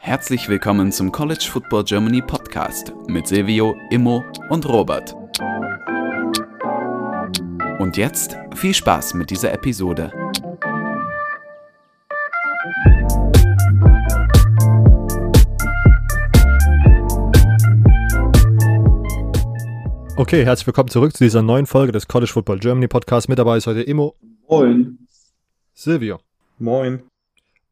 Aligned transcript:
Herzlich 0.00 0.48
willkommen 0.48 0.90
zum 0.90 1.12
College 1.12 1.46
Football 1.48 1.84
Germany 1.84 2.20
Podcast 2.20 2.92
mit 3.06 3.28
Silvio, 3.28 3.76
Immo 3.90 4.24
und 4.48 4.68
Robert. 4.68 5.14
Und 7.78 7.96
jetzt 7.96 8.36
viel 8.56 8.74
Spaß 8.74 9.14
mit 9.14 9.30
dieser 9.30 9.52
Episode. 9.52 10.12
Okay, 20.16 20.44
herzlich 20.44 20.66
willkommen 20.66 20.88
zurück 20.90 21.16
zu 21.16 21.24
dieser 21.24 21.42
neuen 21.42 21.66
Folge 21.66 21.92
des 21.92 22.08
College 22.08 22.30
Football 22.32 22.58
Germany 22.58 22.88
Podcast. 22.88 23.28
Mit 23.28 23.38
dabei 23.38 23.56
ist 23.56 23.66
heute 23.66 23.82
Immo. 23.82 24.16
Moin. 24.48 24.98
Silvio. 25.72 26.18
Moin. 26.60 27.04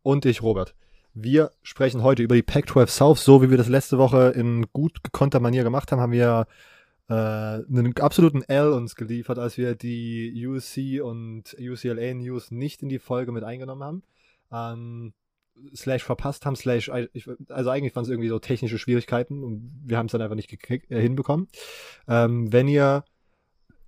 Und 0.02 0.24
ich, 0.24 0.42
Robert. 0.42 0.74
Wir 1.12 1.50
sprechen 1.62 2.02
heute 2.02 2.22
über 2.22 2.34
die 2.34 2.42
Pac-12 2.42 2.86
South. 2.86 3.22
So 3.22 3.42
wie 3.42 3.50
wir 3.50 3.58
das 3.58 3.68
letzte 3.68 3.98
Woche 3.98 4.32
in 4.34 4.64
gut 4.72 5.04
gekonnter 5.04 5.40
Manier 5.40 5.62
gemacht 5.62 5.92
haben, 5.92 6.00
haben 6.00 6.12
wir 6.12 6.46
äh, 7.10 7.12
einen 7.12 7.94
absoluten 8.00 8.40
L 8.44 8.72
uns 8.72 8.96
geliefert, 8.96 9.38
als 9.38 9.58
wir 9.58 9.74
die 9.74 10.46
USC 10.46 11.02
und 11.02 11.54
UCLA 11.60 12.14
News 12.14 12.50
nicht 12.50 12.82
in 12.82 12.88
die 12.88 12.98
Folge 12.98 13.30
mit 13.30 13.44
eingenommen 13.44 13.84
haben. 13.84 14.02
Ähm, 14.50 15.12
slash 15.76 16.02
verpasst 16.02 16.46
haben, 16.46 16.56
slash, 16.56 16.88
also 16.88 17.68
eigentlich 17.68 17.94
waren 17.94 18.04
es 18.04 18.10
irgendwie 18.10 18.30
so 18.30 18.38
technische 18.38 18.78
Schwierigkeiten 18.78 19.44
und 19.44 19.82
wir 19.84 19.98
haben 19.98 20.06
es 20.06 20.12
dann 20.12 20.22
einfach 20.22 20.34
nicht 20.34 20.50
äh, 20.70 20.98
hinbekommen. 20.98 21.48
Ähm, 22.08 22.50
wenn 22.54 22.68
ihr 22.68 23.04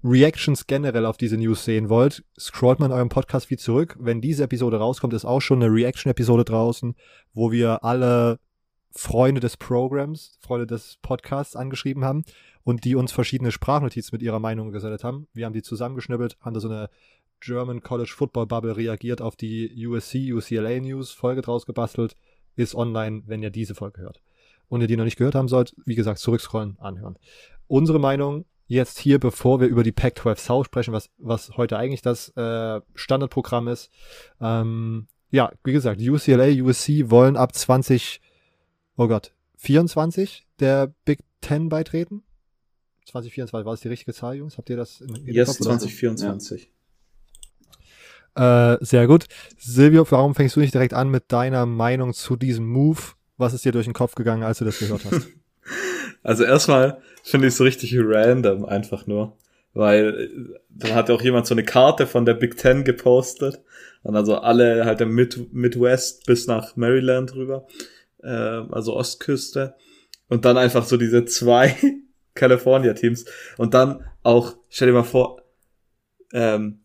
Reactions 0.03 0.67
generell 0.67 1.05
auf 1.05 1.19
diese 1.19 1.37
News 1.37 1.65
sehen 1.65 1.91
wollt, 1.91 2.25
scrollt 2.39 2.81
mal 2.81 2.87
in 2.87 2.93
eurem 2.93 3.11
Podcast 3.11 3.51
wie 3.51 3.59
zurück. 3.59 3.97
Wenn 4.01 4.23
diese 4.23 4.45
Episode 4.45 4.79
rauskommt, 4.79 5.13
ist 5.13 5.27
auch 5.27 5.41
schon 5.41 5.63
eine 5.63 5.73
Reaction-Episode 5.73 6.45
draußen, 6.45 6.95
wo 7.35 7.53
wir 7.53 7.85
alle 7.85 8.39
Freunde 8.93 9.41
des 9.41 9.57
Programms, 9.57 10.39
Freunde 10.41 10.67
des 10.67 10.99
Podcasts 11.03 11.55
angeschrieben 11.55 12.05
haben 12.05 12.25
und 12.65 12.85
die 12.85 12.97
uns 12.97 13.13
verschiedene 13.13 13.53
Sprachnotizen 13.53 14.11
mit 14.13 14.23
ihrer 14.23 14.41
Meinung 14.41 14.73
gesendet 14.73 15.05
haben. 15.05 15.29
Wir 15.35 15.45
haben 15.45 15.53
die 15.53 15.63
zusammengeschnippelt, 15.63 16.39
haben 16.41 16.55
da 16.55 16.61
so 16.61 16.69
eine 16.69 16.89
German 17.41 17.83
College 17.83 18.13
Football 18.15 18.47
Bubble 18.47 18.77
reagiert 18.77 19.21
auf 19.21 19.37
die 19.37 19.87
USC, 19.87 20.33
UCLA 20.33 20.81
News 20.81 21.13
Folge 21.13 21.43
draus 21.43 21.67
gebastelt. 21.67 22.17
Ist 22.57 22.75
online, 22.75 23.23
wenn 23.27 23.43
ihr 23.43 23.51
diese 23.51 23.75
Folge 23.75 24.01
hört. 24.01 24.21
Und 24.69 24.81
ihr 24.81 24.87
die 24.87 24.97
noch 24.97 25.05
nicht 25.05 25.17
gehört 25.17 25.35
haben 25.35 25.49
sollt, 25.49 25.75
wie 25.85 25.95
gesagt, 25.95 26.19
zurückscrollen, 26.19 26.79
anhören. 26.79 27.17
Unsere 27.67 27.99
Meinung 27.99 28.45
jetzt 28.71 29.01
hier, 29.01 29.19
bevor 29.19 29.61
wir 29.61 29.67
über 29.67 29.83
die 29.83 29.93
Pac-12 29.93 30.39
South 30.39 30.67
sprechen, 30.67 30.93
was, 30.93 31.11
was 31.19 31.57
heute 31.57 31.77
eigentlich 31.77 32.03
das 32.03 32.29
äh, 32.37 32.81
Standardprogramm 32.95 33.67
ist. 33.67 33.91
Ähm, 34.41 35.09
ja, 35.31 35.53
wie 35.65 35.73
gesagt, 35.73 36.01
UCLA, 36.01 36.47
USC 36.63 37.11
wollen 37.11 37.37
ab 37.37 37.55
20, 37.55 38.21
oh 38.97 39.09
Gott, 39.09 39.35
24 39.57 40.47
der 40.61 40.95
Big 41.05 41.19
Ten 41.41 41.69
beitreten. 41.69 42.23
2024, 43.07 43.65
war 43.65 43.73
das 43.73 43.81
die 43.81 43.89
richtige 43.89 44.15
Zahl, 44.15 44.37
Jungs? 44.37 44.57
Habt 44.57 44.71
ihr 44.71 44.77
das 44.77 45.01
in, 45.01 45.17
in 45.17 45.35
Yes, 45.35 45.49
Kopf, 45.49 45.67
2024. 45.67 46.71
Ja. 48.37 48.75
Äh, 48.75 48.79
sehr 48.85 49.09
gut. 49.09 49.27
Silvio, 49.59 50.07
warum 50.11 50.37
fängst 50.37 50.55
du 50.55 50.61
nicht 50.61 50.75
direkt 50.75 50.95
an 50.95 51.11
mit 51.11 51.33
deiner 51.33 51.67
Meinung 51.67 52.13
zu 52.13 52.37
diesem 52.37 52.69
Move? 52.69 53.01
Was 53.37 53.53
ist 53.53 53.65
dir 53.65 53.73
durch 53.73 53.87
den 53.87 53.95
Kopf 53.95 54.15
gegangen, 54.15 54.45
als 54.45 54.59
du 54.59 54.65
das 54.65 54.79
gehört 54.79 55.05
hast? 55.07 55.27
also 56.23 56.45
erstmal 56.45 57.01
finde 57.23 57.49
ich 57.49 57.55
es 57.55 57.61
richtig 57.61 57.95
random 57.97 58.65
einfach 58.65 59.07
nur, 59.07 59.37
weil 59.73 60.59
dann 60.69 60.95
hat 60.95 61.11
auch 61.11 61.23
jemand 61.23 61.47
so 61.47 61.55
eine 61.55 61.65
Karte 61.65 62.07
von 62.07 62.25
der 62.25 62.35
Big 62.35 62.57
Ten 62.57 62.85
gepostet 62.85 63.61
und 64.03 64.17
also 64.17 64.37
alle 64.37 64.85
halt 64.85 65.01
der 65.01 65.07
Mid 65.07 65.53
Midwest 65.53 66.27
bis 66.27 66.47
nach 66.47 66.77
Maryland 66.77 67.35
rüber, 67.35 67.67
äh, 68.23 68.29
also 68.29 68.97
Ostküste 68.97 69.75
und 70.29 70.45
dann 70.45 70.57
einfach 70.57 70.85
so 70.85 70.97
diese 70.97 71.25
zwei 71.25 71.77
California 72.35 72.95
Teams 72.95 73.25
und 73.59 73.75
dann 73.75 74.05
auch, 74.23 74.57
stell 74.69 74.89
dir 74.89 74.95
mal 74.95 75.03
vor, 75.03 75.43
ähm, 76.33 76.81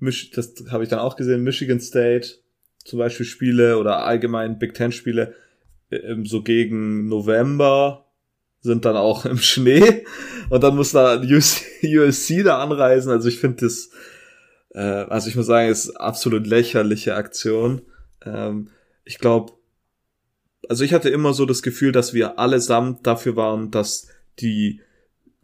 das 0.00 0.54
habe 0.70 0.84
ich 0.84 0.88
dann 0.88 1.00
auch 1.00 1.16
gesehen, 1.16 1.42
Michigan 1.42 1.80
State 1.80 2.28
zum 2.84 2.98
Beispiel 2.98 3.26
Spiele 3.26 3.78
oder 3.78 4.04
allgemein 4.04 4.58
Big 4.58 4.74
Ten 4.74 4.92
Spiele 4.92 5.34
äh, 5.90 6.16
so 6.24 6.42
gegen 6.42 7.08
November 7.08 8.07
sind 8.60 8.84
dann 8.84 8.96
auch 8.96 9.24
im 9.24 9.38
Schnee 9.38 10.04
und 10.50 10.62
dann 10.62 10.76
muss 10.76 10.92
da 10.92 11.20
USC 11.20 12.42
da 12.42 12.58
anreisen. 12.58 13.10
Also 13.12 13.28
ich 13.28 13.38
finde 13.38 13.66
das, 13.66 13.90
äh, 14.70 14.80
also 14.80 15.28
ich 15.28 15.36
muss 15.36 15.46
sagen, 15.46 15.70
ist 15.70 15.90
absolut 15.90 16.46
lächerliche 16.46 17.14
Aktion. 17.14 17.82
Ähm, 18.24 18.68
ich 19.04 19.18
glaube, 19.18 19.52
also 20.68 20.84
ich 20.84 20.92
hatte 20.92 21.08
immer 21.08 21.32
so 21.32 21.46
das 21.46 21.62
Gefühl, 21.62 21.92
dass 21.92 22.14
wir 22.14 22.38
allesamt 22.38 23.06
dafür 23.06 23.36
waren, 23.36 23.70
dass 23.70 24.08
die 24.40 24.80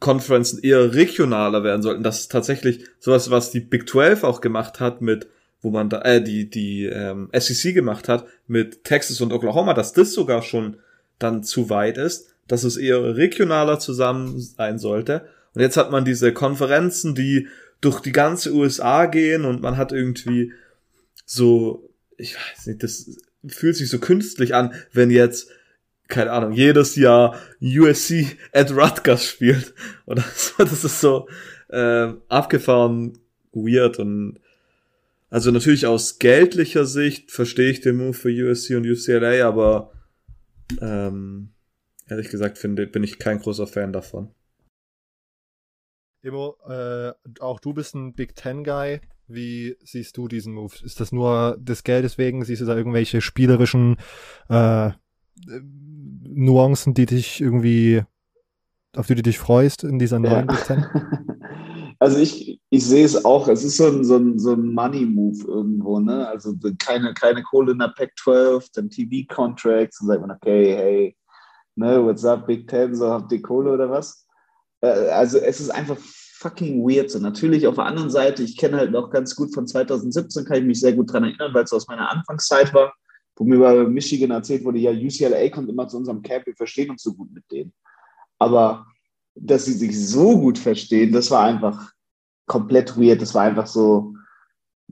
Conferences 0.01 0.59
eher 0.59 0.95
regionaler 0.95 1.65
werden 1.65 1.83
sollten. 1.83 2.03
Das 2.03 2.21
ist 2.21 2.33
tatsächlich 2.33 2.85
sowas, 2.99 3.31
was 3.31 3.51
die 3.51 3.61
Big 3.61 3.89
12 3.89 4.25
auch 4.25 4.41
gemacht 4.41 4.81
hat 4.81 5.01
mit, 5.01 5.29
wo 5.63 5.71
man 5.71 5.89
da, 5.89 6.03
äh, 6.03 6.23
die, 6.23 6.51
die 6.51 6.85
ähm, 6.85 7.31
SEC 7.33 7.73
gemacht 7.75 8.09
hat 8.09 8.27
mit 8.47 8.85
Texas 8.85 9.21
und 9.21 9.33
Oklahoma, 9.33 9.73
dass 9.73 9.95
das 9.95 10.13
sogar 10.13 10.43
schon 10.43 10.77
dann 11.19 11.43
zu 11.43 11.71
weit 11.71 11.97
ist, 11.97 12.34
dass 12.49 12.65
es 12.65 12.77
eher 12.77 13.17
regionaler 13.17 13.79
zusammen 13.79 14.39
sein 14.39 14.79
sollte. 14.79 15.27
Und 15.55 15.63
jetzt 15.63 15.77
hat 15.77 15.91
man 15.91 16.05
diese 16.05 16.33
Konferenzen, 16.33 17.15
die 17.15 17.49
durch 17.81 18.01
die 18.01 18.13
ganze 18.13 18.53
USA 18.53 19.07
gehen 19.07 19.45
und 19.45 19.63
man 19.63 19.77
hat 19.77 19.93
irgendwie 19.93 20.53
so, 21.27 21.91
ich 22.17 22.35
weiß 22.35 22.67
nicht, 22.67 22.83
das 22.83 23.17
fühlt 23.47 23.77
sich 23.77 23.89
so 23.89 23.99
künstlich 23.99 24.55
an, 24.55 24.75
wenn 24.93 25.11
jetzt 25.11 25.51
keine 26.09 26.33
Ahnung, 26.33 26.53
jedes 26.53 26.97
Jahr 26.97 27.39
USC 27.61 28.37
at 28.53 28.71
Rutgers 28.71 29.27
spielt. 29.27 29.75
Oder 30.07 30.25
so. 30.35 30.53
Das 30.59 30.85
ist 30.85 31.01
so 31.01 31.29
äh, 31.69 32.13
abgefahren 32.29 33.19
weird 33.53 33.99
und 33.99 34.39
also 35.31 35.51
natürlich 35.51 35.87
aus 35.87 36.21
geldlicher 36.21 36.87
Sicht 36.87 37.33
verstehe 37.33 37.71
ich 37.71 37.81
den 37.81 37.97
Move 37.97 38.15
für 38.15 38.29
USC 38.29 38.77
und 38.77 38.87
UCLA, 38.87 39.47
aber 39.47 39.93
ähm, 40.81 41.54
ehrlich 42.09 42.31
gesagt 42.31 42.59
finde, 42.59 42.87
bin 42.87 43.05
ich 43.05 43.19
kein 43.19 43.39
großer 43.39 43.67
Fan 43.67 43.93
davon. 43.93 44.31
Emo, 46.23 46.57
äh, 46.67 47.13
auch 47.41 47.61
du 47.61 47.75
bist 47.75 47.95
ein 47.95 48.15
Big 48.15 48.35
Ten 48.35 48.65
Guy. 48.65 49.01
Wie 49.27 49.77
siehst 49.83 50.17
du 50.17 50.29
diesen 50.29 50.55
Move? 50.55 50.75
Ist 50.83 51.01
das 51.01 51.13
nur 51.13 51.57
des 51.59 51.85
Geldes 51.85 52.19
wegen? 52.19 52.45
Siehst 52.45 52.63
du 52.63 52.67
da 52.67 52.77
irgendwelche 52.77 53.21
spielerischen 53.21 53.97
äh, 54.49 54.91
Nuancen, 55.47 56.95
die 56.95 57.07
dich 57.07 57.41
irgendwie, 57.41 58.03
auf 58.97 59.07
die 59.07 59.15
du 59.15 59.23
dich 59.23 59.39
freust 59.39 59.85
in 59.85 59.99
dieser 59.99 60.19
neuen 60.19 60.49
ja. 60.49 60.75
Big 60.75 60.89
Also 62.01 62.19
ich, 62.19 62.61
ich 62.71 62.85
sehe 62.85 63.05
es 63.05 63.25
auch, 63.25 63.49
es 63.49 63.65
ist 63.65 63.77
so 63.77 63.87
ein, 63.87 64.05
so 64.05 64.17
ein, 64.17 64.39
so 64.39 64.53
ein 64.53 64.75
Money-Move 64.75 65.47
irgendwo, 65.47 66.01
ne? 66.01 66.29
Also 66.29 66.55
keine, 66.79 67.15
keine 67.15 67.43
Kohle 67.43 67.73
in 67.73 67.79
der 67.79 67.95
Pac-12, 67.97 68.69
dann 68.75 68.91
TV-Contracts, 68.91 70.01
dann 70.01 70.09
sagt 70.09 70.21
man, 70.21 70.33
okay, 70.33 70.75
hey, 70.75 71.17
ne, 71.77 72.05
what's 72.05 72.25
up, 72.25 72.47
Big 72.47 72.69
Ten, 72.69 72.95
so 72.95 73.11
habt 73.11 73.33
ihr 73.33 73.43
Kohle 73.43 73.73
oder 73.73 73.91
was? 73.91 74.27
Äh, 74.81 75.09
also 75.11 75.39
es 75.39 75.61
ist 75.61 75.71
einfach 75.71 75.99
fucking 75.99 76.83
weird. 76.83 77.11
So 77.11 77.19
natürlich 77.19 77.67
auf 77.67 77.77
der 77.77 77.87
anderen 77.87 78.11
Seite, 78.11 78.43
ich 78.43 78.57
kenne 78.57 78.77
halt 78.77 78.91
noch 78.91 79.11
ganz 79.11 79.35
gut 79.35 79.55
von 79.55 79.67
2017, 79.67 80.45
kann 80.45 80.59
ich 80.59 80.65
mich 80.65 80.81
sehr 80.81 80.93
gut 80.93 81.13
dran 81.13 81.25
erinnern, 81.25 81.55
weil 81.55 81.65
es 81.65 81.73
aus 81.73 81.89
meiner 81.89 82.11
Anfangszeit 82.11 82.73
war 82.75 82.93
wo 83.37 83.45
mir 83.45 83.59
bei 83.59 83.85
Michigan 83.85 84.31
erzählt 84.31 84.65
wurde, 84.65 84.79
ja, 84.79 84.91
UCLA 84.91 85.49
kommt 85.51 85.69
immer 85.69 85.89
zu 85.89 85.97
unserem 85.97 86.23
Camp, 86.23 86.47
wir 86.47 86.55
verstehen 86.55 86.91
uns 86.91 87.03
so 87.03 87.15
gut 87.15 87.33
mit 87.33 87.45
denen. 87.51 87.73
Aber 88.39 88.87
dass 89.35 89.65
sie 89.65 89.73
sich 89.73 90.09
so 90.09 90.39
gut 90.39 90.59
verstehen, 90.59 91.13
das 91.13 91.31
war 91.31 91.45
einfach 91.45 91.91
komplett 92.47 92.97
weird. 92.97 93.21
Das 93.21 93.35
war 93.35 93.43
einfach 93.43 93.67
so 93.67 94.15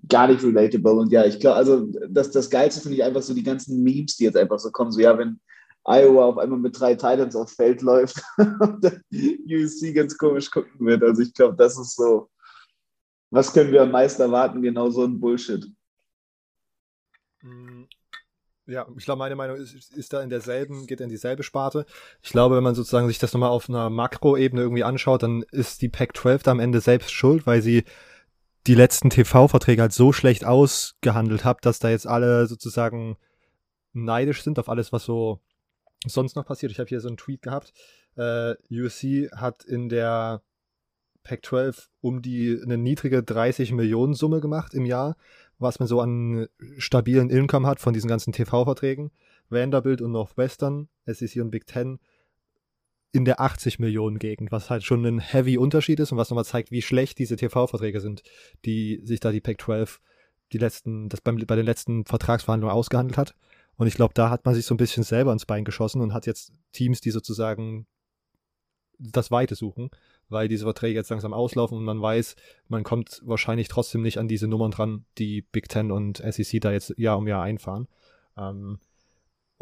gar 0.09 0.27
nicht 0.27 0.43
relatable. 0.43 0.95
Und 0.95 1.13
ja, 1.13 1.25
ich 1.25 1.39
glaube, 1.39 1.57
also 1.57 1.87
das, 2.09 2.31
das 2.33 2.51
Geilste 2.51 2.81
finde 2.81 2.97
ich 2.97 3.05
einfach 3.05 3.23
so 3.23 3.35
die 3.35 3.45
ganzen 3.45 3.83
Memes, 3.83 4.17
die 4.17 4.25
jetzt 4.25 4.37
einfach 4.37 4.59
so 4.59 4.71
kommen. 4.73 4.91
So, 4.91 5.01
ja, 5.01 5.17
wenn 5.17 5.41
Iowa 5.85 6.27
auf 6.27 6.39
einmal 6.39 6.59
mit 6.59 6.79
drei 6.79 6.95
Titans 6.95 7.35
aufs 7.35 7.55
Feld 7.55 7.83
läuft 7.83 8.23
und 8.37 9.03
USC 9.13 9.93
ganz 9.93 10.17
komisch 10.17 10.51
gucken 10.51 10.87
wird. 10.87 11.03
Also 11.03 11.23
ich 11.23 11.35
glaube, 11.35 11.57
das 11.57 11.79
ist 11.79 11.97
so, 11.97 12.29
was 13.31 13.53
können 13.53 13.73
wir 13.73 13.83
am 13.83 13.91
meisten 13.91 14.23
erwarten? 14.23 14.63
Genau 14.63 14.91
so 14.91 15.05
ein 15.05 15.19
Bullshit. 15.19 15.67
Mhm. 17.43 17.89
Ja, 18.67 18.87
ich 18.97 19.05
glaube, 19.05 19.19
meine 19.19 19.35
Meinung 19.35 19.57
ist, 19.57 19.75
ist 19.93 20.13
da 20.13 20.23
in 20.23 20.31
derselben, 20.31 20.87
geht 20.87 21.01
in 21.01 21.09
dieselbe 21.09 21.43
Sparte. 21.43 21.85
Ich 22.23 22.31
glaube, 22.31 22.57
wenn 22.57 22.63
man 22.63 22.77
sozusagen 22.77 23.09
sich 23.09 23.19
das 23.19 23.33
nochmal 23.33 23.51
auf 23.51 23.69
einer 23.69 23.91
Makroebene 23.91 24.63
irgendwie 24.63 24.85
anschaut, 24.85 25.25
dann 25.25 25.43
ist 25.51 25.83
die 25.83 25.89
Pac-12 25.89 26.45
da 26.45 26.53
am 26.53 26.61
Ende 26.61 26.81
selbst 26.81 27.11
schuld, 27.11 27.45
weil 27.45 27.61
sie 27.61 27.85
die 28.69 28.77
letzten 28.77 29.11
TV-Verträge 29.11 29.83
halt 29.83 29.93
so 29.93 30.13
schlecht 30.13 30.45
ausgehandelt 30.45 31.45
hat, 31.45 31.67
dass 31.67 31.81
da 31.81 31.91
jetzt 31.91 32.07
alle 32.07 32.47
sozusagen 32.47 33.17
neidisch 33.93 34.43
sind 34.45 34.61
auf 34.61 34.69
alles, 34.69 34.93
was 34.93 35.05
so 35.05 35.41
sonst 36.11 36.37
noch 36.37 36.47
passiert. 36.47 36.73
Ich 36.73 36.79
habe 36.79 36.89
hier 36.89 37.01
so 37.01 37.09
einen 37.09 37.17
Tweet 37.17 37.43
gehabt. 37.43 37.73
Äh, 38.17 38.55
USC 38.71 39.31
hat 39.33 39.65
in 39.65 39.89
der 39.89 40.43
Pac-12 41.25 41.89
um 42.01 42.21
die 42.21 42.59
eine 42.63 42.77
niedrige 42.77 43.23
30 43.23 43.73
Millionen 43.73 44.15
Summe 44.15 44.41
gemacht 44.41 44.75
im 44.75 44.87
Jahr 44.87 45.17
was 45.63 45.79
man 45.79 45.89
so 45.89 46.01
an 46.01 46.49
stabilen 46.77 47.31
Income 47.31 47.67
hat 47.67 47.81
von 47.81 47.95
diesen 47.95 48.09
ganzen 48.09 48.33
TV-Verträgen. 48.33 49.11
Vanderbilt 49.49 50.03
und 50.03 50.13
Northwestern, 50.13 50.89
SEC 51.07 51.41
und 51.41 51.51
Big 51.51 51.67
Ten 51.67 51.99
in 53.13 53.25
der 53.25 53.41
80 53.41 53.79
Millionen 53.79 54.19
Gegend, 54.19 54.53
was 54.53 54.71
halt 54.71 54.85
schon 54.85 55.05
ein 55.05 55.19
heavy 55.19 55.59
Unterschied 55.59 56.01
ist 56.01 56.13
und 56.13 56.19
was 56.19 56.31
nochmal 56.31 56.47
zeigt, 56.47 56.71
wie 56.71 56.83
schlecht 56.83 57.19
diese 57.19 57.37
TV-Verträge 57.37 58.01
sind, 58.01 58.23
die 58.65 59.01
sich 59.05 59.21
da 59.21 59.31
die 59.31 59.41
Pac-12 59.41 59.99
die 60.53 60.59
letzten, 60.59 61.09
das 61.09 61.21
beim, 61.21 61.37
bei 61.47 61.57
den 61.57 61.67
letzten 61.67 62.05
Vertragsverhandlungen 62.05 62.75
ausgehandelt 62.75 63.19
hat. 63.19 63.35
Und 63.77 63.87
ich 63.87 63.95
glaube, 63.95 64.15
da 64.15 64.31
hat 64.31 64.45
man 64.45 64.55
sich 64.55 64.67
so 64.67 64.75
ein 64.75 64.79
bisschen 64.79 65.03
selber 65.03 65.33
ins 65.33 65.47
Bein 65.47 65.65
geschossen 65.65 66.01
und 66.01 66.13
hat 66.13 66.27
jetzt 66.27 66.53
Teams, 66.73 67.01
die 67.01 67.11
sozusagen 67.11 67.87
das 68.99 69.31
Weite 69.31 69.55
suchen, 69.55 69.91
weil 70.29 70.49
diese 70.49 70.65
Verträge 70.65 70.99
jetzt 70.99 71.11
langsam 71.11 71.33
auslaufen 71.33 71.77
und 71.79 71.85
man 71.85 72.01
weiß, 72.01 72.37
man 72.69 72.85
kommt 72.85 73.21
wahrscheinlich 73.25 73.69
trotzdem 73.69 74.03
nicht 74.03 74.19
an 74.19 74.29
diese 74.29 74.47
Nummern 74.47 74.71
dran, 74.71 75.05
die 75.19 75.43
Big 75.43 75.69
Ten 75.69 75.91
und 75.91 76.19
SEC 76.19 76.61
da 76.61 76.73
jetzt 76.73 76.95
Jahr 76.97 77.19
um 77.19 77.27
Jahr 77.27 77.43
einfahren. 77.43 77.89
Ähm, 78.37 78.79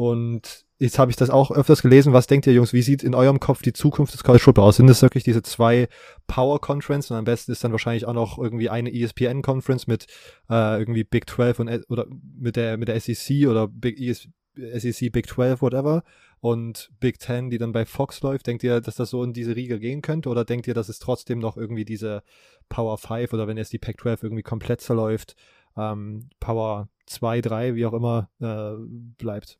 und 0.00 0.64
jetzt 0.78 0.98
habe 0.98 1.10
ich 1.10 1.18
das 1.18 1.28
auch 1.28 1.50
öfters 1.50 1.82
gelesen. 1.82 2.14
Was 2.14 2.26
denkt 2.26 2.46
ihr, 2.46 2.54
Jungs? 2.54 2.72
Wie 2.72 2.80
sieht 2.80 3.02
in 3.02 3.14
eurem 3.14 3.38
Kopf 3.38 3.60
die 3.60 3.74
Zukunft 3.74 4.14
des 4.14 4.24
College 4.24 4.42
Football 4.42 4.64
aus? 4.64 4.76
Sind 4.76 4.88
es 4.88 5.02
wirklich 5.02 5.24
diese 5.24 5.42
zwei 5.42 5.88
Power 6.26 6.58
Conference 6.58 7.10
und 7.10 7.18
am 7.18 7.26
besten 7.26 7.52
ist 7.52 7.62
dann 7.62 7.72
wahrscheinlich 7.72 8.06
auch 8.06 8.14
noch 8.14 8.38
irgendwie 8.38 8.70
eine 8.70 8.90
ESPN 8.90 9.42
Conference 9.42 9.86
mit 9.86 10.06
äh, 10.48 10.78
irgendwie 10.78 11.04
Big 11.04 11.28
12 11.28 11.58
und 11.58 11.90
oder 11.90 12.06
mit 12.08 12.56
der 12.56 12.78
mit 12.78 12.88
der 12.88 12.98
SEC 12.98 13.46
oder 13.46 13.68
Big 13.68 14.00
ES, 14.00 14.26
SEC 14.56 15.12
Big 15.12 15.28
12 15.28 15.60
whatever 15.60 16.02
und 16.40 16.90
Big 16.98 17.20
10, 17.20 17.50
die 17.50 17.58
dann 17.58 17.72
bei 17.72 17.84
Fox 17.84 18.22
läuft. 18.22 18.46
Denkt 18.46 18.64
ihr, 18.64 18.80
dass 18.80 18.94
das 18.94 19.10
so 19.10 19.22
in 19.22 19.34
diese 19.34 19.54
Riege 19.54 19.78
gehen 19.80 20.00
könnte 20.00 20.30
oder 20.30 20.46
denkt 20.46 20.66
ihr, 20.66 20.72
dass 20.72 20.88
es 20.88 20.98
trotzdem 20.98 21.40
noch 21.40 21.58
irgendwie 21.58 21.84
diese 21.84 22.22
Power 22.70 22.96
5 22.96 23.34
oder 23.34 23.46
wenn 23.46 23.58
jetzt 23.58 23.74
die 23.74 23.78
Pac 23.78 24.00
12 24.00 24.22
irgendwie 24.22 24.44
komplett 24.44 24.80
zerläuft, 24.80 25.36
ähm, 25.76 26.30
Power 26.40 26.88
2, 27.04 27.42
3, 27.42 27.74
wie 27.74 27.84
auch 27.84 27.92
immer 27.92 28.30
äh, 28.40 28.82
bleibt? 29.18 29.58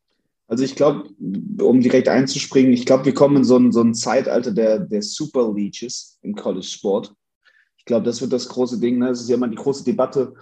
Also 0.50 0.64
ich 0.64 0.74
glaube, 0.74 1.08
um 1.62 1.80
direkt 1.80 2.08
einzuspringen, 2.08 2.72
ich 2.72 2.84
glaube, 2.84 3.04
wir 3.04 3.14
kommen 3.14 3.36
in 3.36 3.44
so 3.44 3.56
ein, 3.56 3.70
so 3.70 3.82
ein 3.82 3.94
Zeitalter 3.94 4.50
der, 4.50 4.80
der 4.80 5.00
Super 5.00 5.52
Leeches 5.54 6.18
im 6.22 6.34
College 6.34 6.66
Sport. 6.66 7.14
Ich 7.78 7.84
glaube, 7.84 8.04
das 8.04 8.20
wird 8.20 8.32
das 8.32 8.48
große 8.48 8.80
Ding. 8.80 8.98
Ne? 8.98 9.06
Das 9.06 9.20
ist 9.20 9.28
ja 9.28 9.36
immer 9.36 9.46
die 9.46 9.54
große 9.54 9.84
Debatte. 9.84 10.34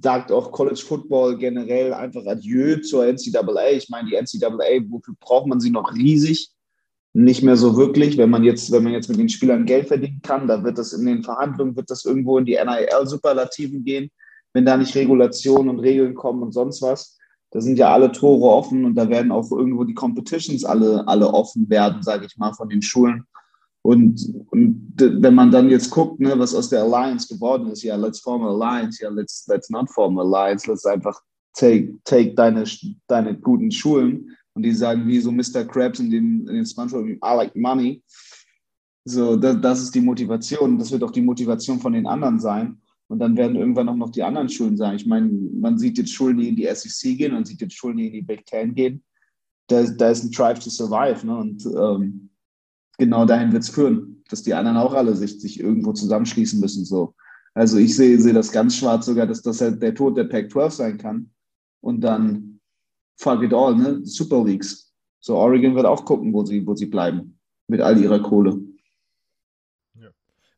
Sagt 0.00 0.30
auch 0.30 0.52
College 0.52 0.80
Football 0.86 1.38
generell 1.38 1.92
einfach 1.92 2.24
Adieu 2.24 2.76
zur 2.82 3.04
NCAA. 3.04 3.70
Ich 3.72 3.88
meine, 3.88 4.08
die 4.08 4.14
NCAA, 4.14 4.88
wofür 4.88 5.14
braucht 5.18 5.48
man 5.48 5.58
sie 5.58 5.70
noch 5.70 5.92
riesig? 5.92 6.50
Nicht 7.12 7.42
mehr 7.42 7.56
so 7.56 7.76
wirklich. 7.76 8.16
Wenn 8.18 8.30
man 8.30 8.44
jetzt, 8.44 8.70
wenn 8.70 8.84
man 8.84 8.92
jetzt 8.92 9.08
mit 9.08 9.18
den 9.18 9.28
Spielern 9.28 9.66
Geld 9.66 9.88
verdienen 9.88 10.20
kann, 10.22 10.46
da 10.46 10.62
wird 10.62 10.78
das 10.78 10.92
in 10.92 11.04
den 11.04 11.24
Verhandlungen, 11.24 11.74
wird 11.74 11.90
das 11.90 12.04
irgendwo 12.04 12.38
in 12.38 12.44
die 12.44 12.58
NIL-Superlativen 12.64 13.82
gehen, 13.82 14.08
wenn 14.52 14.64
da 14.64 14.76
nicht 14.76 14.94
Regulationen 14.94 15.68
und 15.68 15.80
Regeln 15.80 16.14
kommen 16.14 16.44
und 16.44 16.52
sonst 16.52 16.80
was 16.80 17.18
da 17.52 17.60
sind 17.60 17.78
ja 17.78 17.92
alle 17.92 18.10
Tore 18.10 18.48
offen 18.50 18.84
und 18.84 18.94
da 18.94 19.08
werden 19.08 19.30
auch 19.30 19.50
irgendwo 19.52 19.84
die 19.84 19.94
Competitions 19.94 20.64
alle, 20.64 21.06
alle 21.06 21.28
offen 21.32 21.68
werden, 21.68 22.02
sage 22.02 22.26
ich 22.26 22.36
mal, 22.38 22.54
von 22.54 22.68
den 22.68 22.80
Schulen. 22.80 23.24
Und, 23.82 24.46
und 24.50 24.94
wenn 24.96 25.34
man 25.34 25.50
dann 25.50 25.68
jetzt 25.68 25.90
guckt, 25.90 26.18
ne, 26.18 26.38
was 26.38 26.54
aus 26.54 26.70
der 26.70 26.82
Alliance 26.82 27.32
geworden 27.32 27.68
ist, 27.68 27.82
ja, 27.82 27.96
let's 27.96 28.20
form 28.20 28.42
a 28.42 28.48
alliance, 28.48 29.02
ja, 29.02 29.10
let's, 29.10 29.46
let's 29.48 29.68
not 29.70 29.90
form 29.90 30.18
a 30.18 30.22
alliance, 30.22 30.70
let's 30.70 30.86
einfach 30.86 31.20
take, 31.54 31.98
take 32.04 32.34
deine, 32.34 32.64
deine 33.08 33.38
guten 33.38 33.70
Schulen 33.70 34.30
und 34.54 34.62
die 34.62 34.72
sagen, 34.72 35.06
wie 35.06 35.20
so 35.20 35.30
Mr. 35.30 35.64
Krabs 35.64 36.00
in 36.00 36.10
den, 36.10 36.46
in 36.46 36.54
den 36.54 36.66
Spongebob, 36.66 37.06
I 37.06 37.36
like 37.36 37.56
money. 37.56 38.02
So, 39.04 39.36
das, 39.36 39.60
das 39.60 39.82
ist 39.82 39.94
die 39.94 40.00
Motivation. 40.00 40.78
Das 40.78 40.92
wird 40.92 41.02
auch 41.02 41.10
die 41.10 41.22
Motivation 41.22 41.80
von 41.80 41.92
den 41.92 42.06
anderen 42.06 42.38
sein. 42.38 42.80
Und 43.12 43.18
dann 43.18 43.36
werden 43.36 43.56
irgendwann 43.56 43.90
auch 43.90 43.96
noch 43.96 44.08
die 44.08 44.22
anderen 44.22 44.48
Schulen 44.48 44.78
sein. 44.78 44.96
Ich 44.96 45.04
meine, 45.04 45.28
man 45.28 45.76
sieht 45.76 45.98
jetzt 45.98 46.14
Schulen, 46.14 46.38
die 46.38 46.48
in 46.48 46.56
die 46.56 46.66
SEC 46.74 47.18
gehen, 47.18 47.34
man 47.34 47.44
sieht 47.44 47.60
jetzt 47.60 47.74
Schulen, 47.74 47.98
die 47.98 48.06
in 48.06 48.12
die 48.14 48.22
Big 48.22 48.46
Ten 48.46 48.74
gehen. 48.74 49.04
Da, 49.66 49.82
da 49.82 50.08
ist 50.08 50.24
ein 50.24 50.30
Drive 50.30 50.60
to 50.60 50.70
Survive. 50.70 51.26
Ne? 51.26 51.36
Und 51.36 51.66
ähm, 51.66 52.30
genau 52.96 53.26
dahin 53.26 53.52
wird 53.52 53.64
es 53.64 53.68
führen, 53.68 54.22
dass 54.30 54.42
die 54.42 54.54
anderen 54.54 54.78
auch 54.78 54.94
alle 54.94 55.14
sich, 55.14 55.38
sich 55.38 55.60
irgendwo 55.60 55.92
zusammenschließen 55.92 56.58
müssen. 56.58 56.86
So. 56.86 57.14
Also 57.52 57.76
ich 57.76 57.94
sehe, 57.94 58.18
sehe 58.18 58.32
das 58.32 58.50
ganz 58.50 58.76
schwarz 58.76 59.04
sogar, 59.04 59.26
dass 59.26 59.42
das 59.42 59.60
halt 59.60 59.82
der 59.82 59.94
Tod 59.94 60.16
der 60.16 60.24
Pac-12 60.24 60.70
sein 60.70 60.96
kann. 60.96 61.28
Und 61.82 62.00
dann 62.00 62.60
fuck 63.18 63.42
it 63.42 63.52
all, 63.52 63.76
ne? 63.76 64.00
Super 64.04 64.42
Leagues. 64.42 64.90
So 65.20 65.36
Oregon 65.36 65.74
wird 65.74 65.84
auch 65.84 66.06
gucken, 66.06 66.32
wo 66.32 66.46
sie, 66.46 66.66
wo 66.66 66.74
sie 66.74 66.86
bleiben. 66.86 67.38
Mit 67.68 67.82
all 67.82 68.00
ihrer 68.00 68.22
Kohle. 68.22 68.58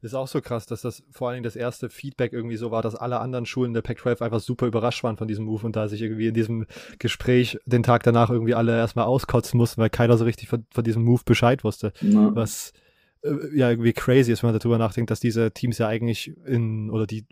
Das 0.04 0.12
ist 0.12 0.16
auch 0.16 0.28
so 0.28 0.42
krass, 0.42 0.66
dass 0.66 0.82
das 0.82 1.02
vor 1.10 1.28
allen 1.28 1.36
Dingen 1.36 1.44
das 1.44 1.56
erste 1.56 1.88
Feedback 1.88 2.34
irgendwie 2.34 2.58
so 2.58 2.70
war, 2.70 2.82
dass 2.82 2.94
alle 2.94 3.20
anderen 3.20 3.46
Schulen 3.46 3.72
der 3.72 3.80
Pac-12 3.80 4.20
einfach 4.20 4.40
super 4.40 4.66
überrascht 4.66 5.02
waren 5.02 5.16
von 5.16 5.28
diesem 5.28 5.46
Move 5.46 5.64
und 5.64 5.76
da 5.76 5.88
sich 5.88 6.02
irgendwie 6.02 6.26
in 6.26 6.34
diesem 6.34 6.66
Gespräch 6.98 7.58
den 7.64 7.82
Tag 7.82 8.02
danach 8.02 8.28
irgendwie 8.28 8.52
alle 8.52 8.76
erstmal 8.76 9.06
auskotzen 9.06 9.56
mussten, 9.56 9.80
weil 9.80 9.88
keiner 9.88 10.18
so 10.18 10.26
richtig 10.26 10.50
von, 10.50 10.66
von 10.70 10.84
diesem 10.84 11.04
Move 11.04 11.22
Bescheid 11.24 11.64
wusste. 11.64 11.94
Ja. 12.02 12.36
Was 12.36 12.74
äh, 13.22 13.30
ja 13.56 13.70
irgendwie 13.70 13.94
crazy 13.94 14.30
ist, 14.30 14.42
wenn 14.42 14.50
man 14.50 14.58
darüber 14.58 14.76
nachdenkt, 14.76 15.10
dass 15.10 15.20
diese 15.20 15.52
Teams 15.52 15.78
ja 15.78 15.88
eigentlich 15.88 16.36
in, 16.44 16.90
oder 16.90 17.06
die, 17.06 17.24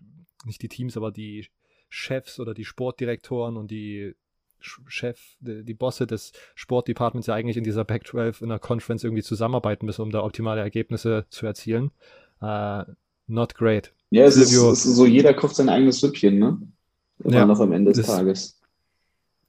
nicht 0.46 0.62
die 0.62 0.68
Teams, 0.68 0.96
aber 0.96 1.12
die 1.12 1.48
Chefs 1.90 2.40
oder 2.40 2.54
die 2.54 2.64
Sportdirektoren 2.64 3.58
und 3.58 3.70
die 3.70 4.14
Chef, 4.60 5.20
die, 5.40 5.74
Bosse 5.74 6.06
des 6.06 6.32
Sportdepartments 6.54 7.26
ja 7.26 7.34
eigentlich 7.34 7.58
in 7.58 7.64
dieser 7.64 7.84
Pac-12 7.84 8.42
in 8.42 8.48
der 8.48 8.60
Conference 8.60 9.04
irgendwie 9.04 9.22
zusammenarbeiten 9.22 9.84
müssen, 9.84 10.00
um 10.00 10.10
da 10.10 10.22
optimale 10.22 10.62
Ergebnisse 10.62 11.26
zu 11.28 11.44
erzielen. 11.44 11.90
Uh, 12.42 12.84
not 13.28 13.54
great. 13.54 13.94
Ja, 14.10 14.24
es 14.24 14.36
ist, 14.36 14.52
es 14.52 14.84
ist, 14.84 14.96
so, 14.96 15.06
jeder 15.06 15.32
kocht 15.32 15.56
sein 15.56 15.68
eigenes 15.68 16.00
Süppchen, 16.00 16.38
ne? 16.38 16.60
Immer 17.24 17.36
ja, 17.36 17.46
noch 17.46 17.60
am 17.60 17.72
Ende 17.72 17.92
des 17.92 18.06
Tages. 18.06 18.60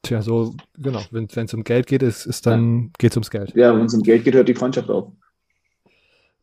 Tja, 0.04 0.22
so, 0.22 0.56
genau. 0.78 1.01
Wenn 1.12 1.25
es 1.25 1.54
um 1.54 1.63
Geld 1.63 1.88
geht, 1.88 2.04
ist, 2.04 2.25
ist 2.25 2.45
dann 2.45 2.84
ja. 2.84 2.90
geht 3.00 3.12
es 3.12 3.18
ums 3.18 3.31
Geld. 3.31 3.56
Ja, 3.56 3.75
wenn 3.75 3.86
es 3.86 3.94
um 3.94 4.04
Geld 4.04 4.24
geht, 4.24 4.36
hört 4.36 4.48
die 4.48 4.54
Freundschaft 4.54 4.90
auf. 4.90 5.12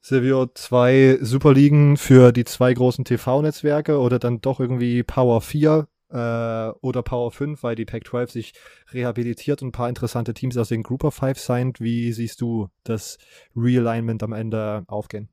Silvio, 0.03 0.47
zwei 0.55 1.19
Superligen 1.21 1.99
für 1.99 2.33
die 2.33 2.45
zwei 2.45 2.73
großen 2.73 3.05
TV-Netzwerke 3.05 3.99
oder 3.99 4.19
dann 4.19 4.41
doch 4.41 4.59
irgendwie 4.59 5.03
Power 5.03 5.43
4 5.43 5.87
äh, 6.09 6.71
oder 6.81 7.03
Power 7.03 7.31
5, 7.31 7.63
weil 7.63 7.75
die 7.77 7.85
Pac-12 7.85 8.31
sich 8.31 8.55
rehabilitiert 8.93 9.61
und 9.63 9.69
ein 9.69 9.73
paar 9.73 9.91
interessante 9.91 10.33
Teams 10.33 10.57
aus 10.57 10.69
den 10.69 10.83
Group 10.83 11.05
of 11.05 11.15
Five 11.15 11.39
signed. 11.39 11.81
Wie 11.81 12.13
siehst 12.13 12.41
du 12.41 12.69
das 12.83 13.19
Realignment 13.55 14.23
am 14.23 14.33
Ende 14.33 14.85
aufgehen? 14.87 15.29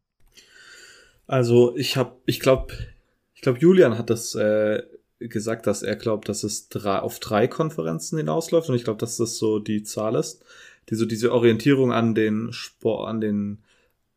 Also 1.28 1.76
ich 1.76 1.98
habe, 1.98 2.14
ich 2.26 2.40
glaube, 2.40 2.74
ich 3.36 3.42
glaube, 3.42 3.60
Julian 3.60 3.98
hat 3.98 4.10
das 4.10 4.34
äh, 4.36 4.82
gesagt, 5.20 5.68
dass 5.68 5.84
er 5.84 5.96
glaubt, 5.96 6.30
dass 6.30 6.44
es 6.44 6.70
drei, 6.70 7.00
auf 7.00 7.20
drei 7.20 7.48
Konferenzen 7.48 8.18
hinausläuft 8.18 8.70
und 8.70 8.76
ich 8.76 8.84
glaube, 8.84 9.00
dass 9.00 9.18
das 9.18 9.38
so 9.38 9.60
die 9.60 9.84
Zahl 9.84 10.16
ist, 10.16 10.44
die 10.90 10.96
so 10.96 11.06
diese 11.06 11.34
Orientierung 11.34 11.92
an 11.92 12.16
den 12.16 12.54
Sport, 12.54 13.10
an 13.10 13.22
den 13.22 13.60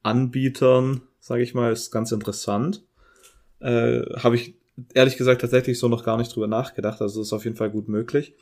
Anbietern, 0.02 1.02
sage 1.18 1.42
ich 1.42 1.52
mal, 1.52 1.73
ist 1.73 1.90
ganz 1.90 2.12
interessant. 2.12 2.82
Äh, 3.58 4.02
habe 4.16 4.37
ich 4.37 4.54
ehrlich 4.94 5.16
gesagt 5.16 5.40
tatsächlich 5.40 5.78
so 5.78 5.88
noch 5.88 6.04
gar 6.04 6.16
nicht 6.16 6.34
drüber 6.34 6.46
nachgedacht. 6.46 7.02
Also 7.02 7.20
ist 7.20 7.32
auf 7.32 7.44
jeden 7.44 7.56
Fall 7.56 7.70
gut 7.70 7.88
möglich. 7.88 8.34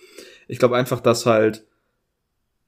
Ich 0.46 0.58
glaube 0.58 0.76
einfach, 0.76 1.00
dass 1.00 1.26
halt, 1.26 1.64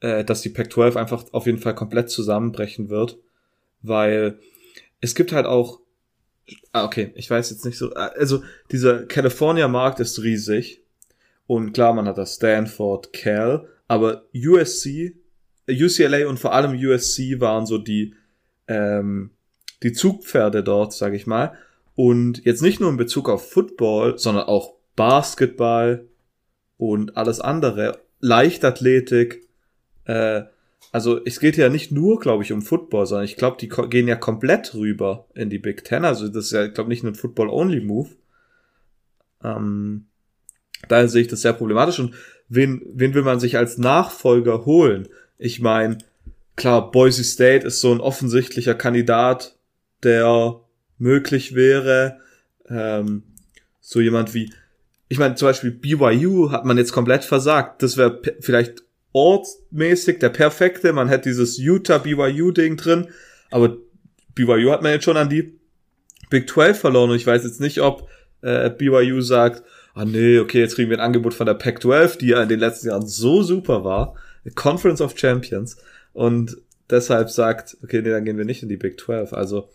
äh, 0.00 0.24
dass 0.24 0.40
die 0.40 0.48
Pac-12 0.48 0.96
einfach 0.96 1.24
auf 1.32 1.46
jeden 1.46 1.58
Fall 1.58 1.74
komplett 1.74 2.10
zusammenbrechen 2.10 2.88
wird, 2.88 3.18
weil 3.82 4.38
es 5.00 5.14
gibt 5.14 5.32
halt 5.32 5.46
auch 5.46 5.80
Ah, 6.72 6.84
okay, 6.84 7.12
ich 7.14 7.30
weiß 7.30 7.50
jetzt 7.50 7.64
nicht 7.64 7.78
so. 7.78 7.94
Ah, 7.94 8.12
also, 8.16 8.42
dieser 8.70 9.06
California-Markt 9.06 10.00
ist 10.00 10.22
riesig. 10.22 10.82
Und 11.46 11.72
klar, 11.72 11.94
man 11.94 12.06
hat 12.06 12.18
das 12.18 12.36
Stanford, 12.36 13.12
Cal, 13.12 13.66
aber 13.88 14.24
USC, 14.34 15.16
UCLA 15.68 16.28
und 16.28 16.38
vor 16.38 16.52
allem 16.52 16.78
USC 16.78 17.40
waren 17.40 17.66
so 17.66 17.78
die, 17.78 18.14
ähm, 18.68 19.30
die 19.82 19.92
Zugpferde 19.92 20.62
dort, 20.62 20.92
sag 20.92 21.12
ich 21.14 21.26
mal. 21.26 21.56
Und 21.96 22.44
jetzt 22.44 22.62
nicht 22.62 22.80
nur 22.80 22.88
in 22.88 22.96
Bezug 22.96 23.28
auf 23.28 23.50
Football, 23.50 24.18
sondern 24.18 24.44
auch 24.44 24.74
Basketball 24.96 26.06
und 26.76 27.16
alles 27.16 27.40
andere, 27.40 28.00
Leichtathletik, 28.20 29.48
äh, 30.04 30.42
also 30.92 31.24
es 31.24 31.38
geht 31.38 31.56
ja 31.56 31.68
nicht 31.68 31.92
nur, 31.92 32.18
glaube 32.18 32.42
ich, 32.42 32.52
um 32.52 32.62
Football, 32.62 33.06
sondern 33.06 33.24
ich 33.24 33.36
glaube, 33.36 33.56
die 33.60 33.68
gehen 33.68 34.08
ja 34.08 34.16
komplett 34.16 34.74
rüber 34.74 35.26
in 35.34 35.48
die 35.48 35.58
Big 35.58 35.84
Ten. 35.84 36.04
Also 36.04 36.28
das 36.28 36.46
ist 36.46 36.52
ja, 36.52 36.66
glaube 36.66 36.90
nicht 36.90 37.04
ein 37.04 37.14
Football-Only-Move. 37.14 38.10
Ähm, 39.44 40.06
daher 40.88 41.08
sehe 41.08 41.22
ich 41.22 41.28
das 41.28 41.42
sehr 41.42 41.52
problematisch. 41.52 42.00
Und 42.00 42.14
wen, 42.48 42.82
wen 42.92 43.14
will 43.14 43.22
man 43.22 43.38
sich 43.38 43.56
als 43.56 43.78
Nachfolger 43.78 44.66
holen? 44.66 45.08
Ich 45.38 45.60
meine, 45.60 45.98
klar, 46.56 46.90
Boise 46.90 47.24
State 47.24 47.66
ist 47.66 47.80
so 47.80 47.92
ein 47.92 48.00
offensichtlicher 48.00 48.74
Kandidat, 48.74 49.56
der 50.02 50.60
möglich 50.98 51.54
wäre. 51.54 52.18
Ähm, 52.68 53.22
so 53.80 54.00
jemand 54.00 54.34
wie, 54.34 54.52
ich 55.08 55.18
meine, 55.18 55.36
zum 55.36 55.48
Beispiel 55.48 55.70
BYU 55.70 56.50
hat 56.50 56.64
man 56.64 56.78
jetzt 56.78 56.92
komplett 56.92 57.24
versagt. 57.24 57.82
Das 57.82 57.96
wäre 57.96 58.20
vielleicht 58.40 58.82
ortsmäßig 59.12 60.18
der 60.18 60.28
perfekte. 60.28 60.92
Man 60.92 61.08
hätte 61.08 61.28
dieses 61.28 61.58
Utah-BYU-Ding 61.58 62.76
drin, 62.76 63.08
aber 63.50 63.76
BYU 64.34 64.70
hat 64.70 64.82
man 64.82 64.92
jetzt 64.92 65.04
schon 65.04 65.16
an 65.16 65.28
die 65.28 65.58
Big 66.28 66.48
12 66.48 66.78
verloren 66.78 67.10
und 67.10 67.16
ich 67.16 67.26
weiß 67.26 67.44
jetzt 67.44 67.60
nicht, 67.60 67.80
ob 67.80 68.08
äh, 68.42 68.70
BYU 68.70 69.20
sagt, 69.20 69.62
ah 69.94 70.04
nee, 70.04 70.38
okay, 70.38 70.60
jetzt 70.60 70.76
kriegen 70.76 70.90
wir 70.90 70.98
ein 70.98 71.04
Angebot 71.04 71.34
von 71.34 71.46
der 71.46 71.54
Pac-12, 71.54 72.18
die 72.18 72.28
ja 72.28 72.42
in 72.42 72.48
den 72.48 72.60
letzten 72.60 72.88
Jahren 72.88 73.06
so 73.06 73.42
super 73.42 73.84
war, 73.84 74.14
Conference 74.54 75.00
of 75.00 75.18
Champions 75.18 75.76
und 76.12 76.56
deshalb 76.88 77.30
sagt, 77.30 77.76
okay, 77.82 78.00
nee, 78.02 78.10
dann 78.10 78.24
gehen 78.24 78.38
wir 78.38 78.44
nicht 78.44 78.62
in 78.62 78.68
die 78.68 78.76
Big 78.76 78.98
12. 79.00 79.32
Also 79.32 79.68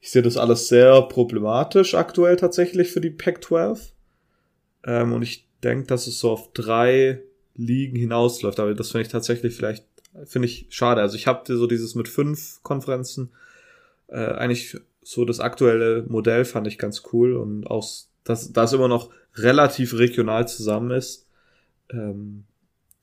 ich 0.00 0.10
sehe 0.10 0.22
das 0.22 0.36
alles 0.36 0.68
sehr 0.68 1.02
problematisch 1.02 1.94
aktuell 1.94 2.36
tatsächlich 2.36 2.90
für 2.90 3.00
die 3.00 3.10
Pac-12 3.10 3.92
ähm, 4.84 5.12
und 5.12 5.22
ich 5.22 5.48
denke, 5.62 5.86
dass 5.86 6.06
es 6.06 6.18
so 6.18 6.30
auf 6.30 6.52
drei 6.52 7.22
Ligen 7.56 7.96
hinausläuft, 7.96 8.60
aber 8.60 8.74
das 8.74 8.90
finde 8.90 9.02
ich 9.02 9.12
tatsächlich 9.12 9.54
vielleicht, 9.54 9.84
finde 10.24 10.46
ich 10.46 10.66
schade. 10.70 11.00
Also 11.00 11.16
ich 11.16 11.26
habe 11.26 11.56
so 11.56 11.66
dieses 11.66 11.94
mit 11.94 12.08
fünf 12.08 12.62
Konferenzen 12.62 13.30
äh, 14.08 14.16
eigentlich 14.16 14.76
so 15.02 15.24
das 15.24 15.40
aktuelle 15.40 16.04
Modell 16.08 16.44
fand 16.44 16.66
ich 16.66 16.78
ganz 16.78 17.02
cool 17.12 17.36
und 17.36 17.66
auch, 17.66 17.88
dass 18.24 18.52
das 18.52 18.72
immer 18.72 18.88
noch 18.88 19.10
relativ 19.34 19.94
regional 19.94 20.48
zusammen 20.48 20.90
ist. 20.90 21.26
Ähm, 21.90 22.44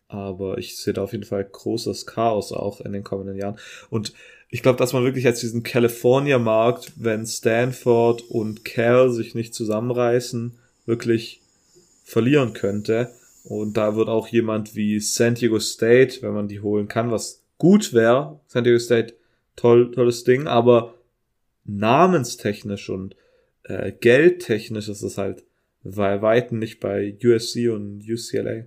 aber 0.08 0.58
ich 0.58 0.78
sehe 0.78 0.94
da 0.94 1.04
auf 1.04 1.14
jeden 1.14 1.24
Fall 1.24 1.44
großes 1.44 2.06
Chaos 2.06 2.52
auch 2.52 2.82
in 2.82 2.94
den 2.94 3.04
kommenden 3.04 3.38
Jahren. 3.38 3.58
Und 3.90 4.14
ich 4.50 4.62
glaube, 4.62 4.78
dass 4.78 4.94
man 4.94 5.04
wirklich 5.04 5.24
jetzt 5.24 5.42
diesen 5.42 5.64
California-Markt, 5.64 6.92
wenn 6.98 7.26
Stanford 7.26 8.22
und 8.30 8.64
Cal 8.64 9.10
sich 9.10 9.34
nicht 9.34 9.56
zusammenreißen, 9.56 10.60
wirklich 10.86 11.42
verlieren 12.04 12.54
könnte. 12.54 13.10
Und 13.44 13.76
da 13.76 13.96
wird 13.96 14.08
auch 14.08 14.28
jemand 14.28 14.76
wie 14.76 15.00
San 15.00 15.36
Diego 15.36 15.60
State, 15.60 16.22
wenn 16.22 16.34
man 16.34 16.48
die 16.48 16.62
holen 16.62 16.88
kann, 16.88 17.12
was 17.12 17.44
gut 17.58 17.94
wäre. 17.94 18.40
San 18.48 18.64
Diego 18.64 18.80
State, 18.80 19.16
toll, 19.56 19.92
tolles 19.92 20.24
Ding, 20.24 20.48
aber 20.48 20.94
namenstechnisch 21.66 22.90
und 22.90 23.16
äh, 23.64 23.92
geldtechnisch 23.92 24.90
ist 24.90 25.02
es 25.02 25.18
halt 25.18 25.44
bei 25.84 26.22
Weitem 26.22 26.60
nicht 26.60 26.80
bei 26.80 27.18
USC 27.24 27.70
und 27.70 28.04
UCLA. 28.08 28.66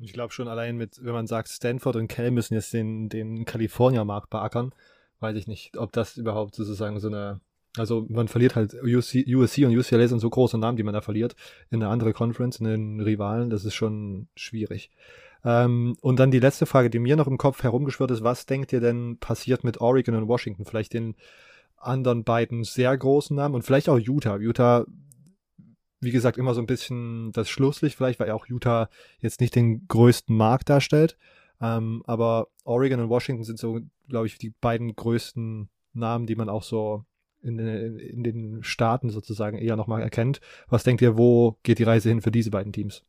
Ich 0.00 0.12
glaube 0.12 0.32
schon 0.32 0.48
allein 0.48 0.76
mit, 0.76 1.04
wenn 1.04 1.12
man 1.12 1.28
sagt, 1.28 1.48
Stanford 1.48 1.96
und 1.96 2.08
Cal 2.08 2.32
müssen 2.32 2.54
jetzt 2.54 2.72
den, 2.72 3.08
den 3.08 3.44
California-Markt 3.44 4.30
beackern, 4.30 4.74
weiß 5.20 5.36
ich 5.36 5.46
nicht, 5.46 5.76
ob 5.76 5.92
das 5.92 6.16
überhaupt 6.16 6.56
sozusagen 6.56 6.98
so 6.98 7.06
eine, 7.06 7.40
also 7.76 8.06
man 8.08 8.28
verliert 8.28 8.54
halt 8.54 8.74
USC, 8.82 9.24
und 9.64 9.76
UCLA 9.76 10.08
sind 10.08 10.20
so 10.20 10.28
große 10.28 10.58
Namen, 10.58 10.76
die 10.76 10.82
man 10.82 10.94
da 10.94 11.00
verliert, 11.00 11.34
in 11.70 11.82
eine 11.82 11.90
andere 11.90 12.12
Conference, 12.12 12.58
in 12.58 12.66
den 12.66 13.00
Rivalen, 13.00 13.50
das 13.50 13.64
ist 13.64 13.74
schon 13.74 14.28
schwierig. 14.36 14.90
Ähm, 15.44 15.96
und 16.00 16.18
dann 16.18 16.30
die 16.30 16.38
letzte 16.38 16.66
Frage, 16.66 16.90
die 16.90 16.98
mir 16.98 17.16
noch 17.16 17.26
im 17.26 17.38
Kopf 17.38 17.62
herumgeschwört 17.62 18.10
ist, 18.10 18.22
was 18.22 18.46
denkt 18.46 18.72
ihr 18.72 18.80
denn 18.80 19.18
passiert 19.18 19.64
mit 19.64 19.80
Oregon 19.80 20.14
und 20.14 20.28
Washington? 20.28 20.64
Vielleicht 20.64 20.92
den 20.92 21.16
anderen 21.76 22.24
beiden 22.24 22.62
sehr 22.64 22.96
großen 22.96 23.34
Namen 23.34 23.54
und 23.54 23.62
vielleicht 23.62 23.88
auch 23.88 23.98
Utah. 23.98 24.36
Utah, 24.36 24.86
wie 26.00 26.12
gesagt, 26.12 26.38
immer 26.38 26.54
so 26.54 26.60
ein 26.60 26.66
bisschen 26.66 27.32
das 27.32 27.48
Schlusslicht, 27.48 27.96
vielleicht, 27.96 28.20
weil 28.20 28.30
auch 28.30 28.46
Utah 28.46 28.88
jetzt 29.20 29.40
nicht 29.40 29.56
den 29.56 29.88
größten 29.88 30.36
Markt 30.36 30.68
darstellt. 30.68 31.16
Ähm, 31.60 32.02
aber 32.06 32.48
Oregon 32.64 33.00
und 33.00 33.08
Washington 33.08 33.44
sind 33.44 33.58
so, 33.58 33.80
glaube 34.08 34.26
ich, 34.26 34.38
die 34.38 34.50
beiden 34.50 34.94
größten 34.94 35.68
Namen, 35.92 36.26
die 36.26 36.36
man 36.36 36.48
auch 36.48 36.62
so 36.62 37.04
in, 37.42 37.58
in, 37.58 37.98
in 37.98 38.22
den 38.22 38.62
Staaten 38.62 39.10
sozusagen 39.10 39.58
eher 39.58 39.76
nochmal 39.76 40.02
erkennt. 40.02 40.40
Was 40.68 40.84
denkt 40.84 41.02
ihr, 41.02 41.16
wo 41.16 41.58
geht 41.62 41.78
die 41.78 41.84
Reise 41.84 42.08
hin 42.08 42.22
für 42.22 42.30
diese 42.30 42.50
beiden 42.50 42.72
Teams? 42.72 43.02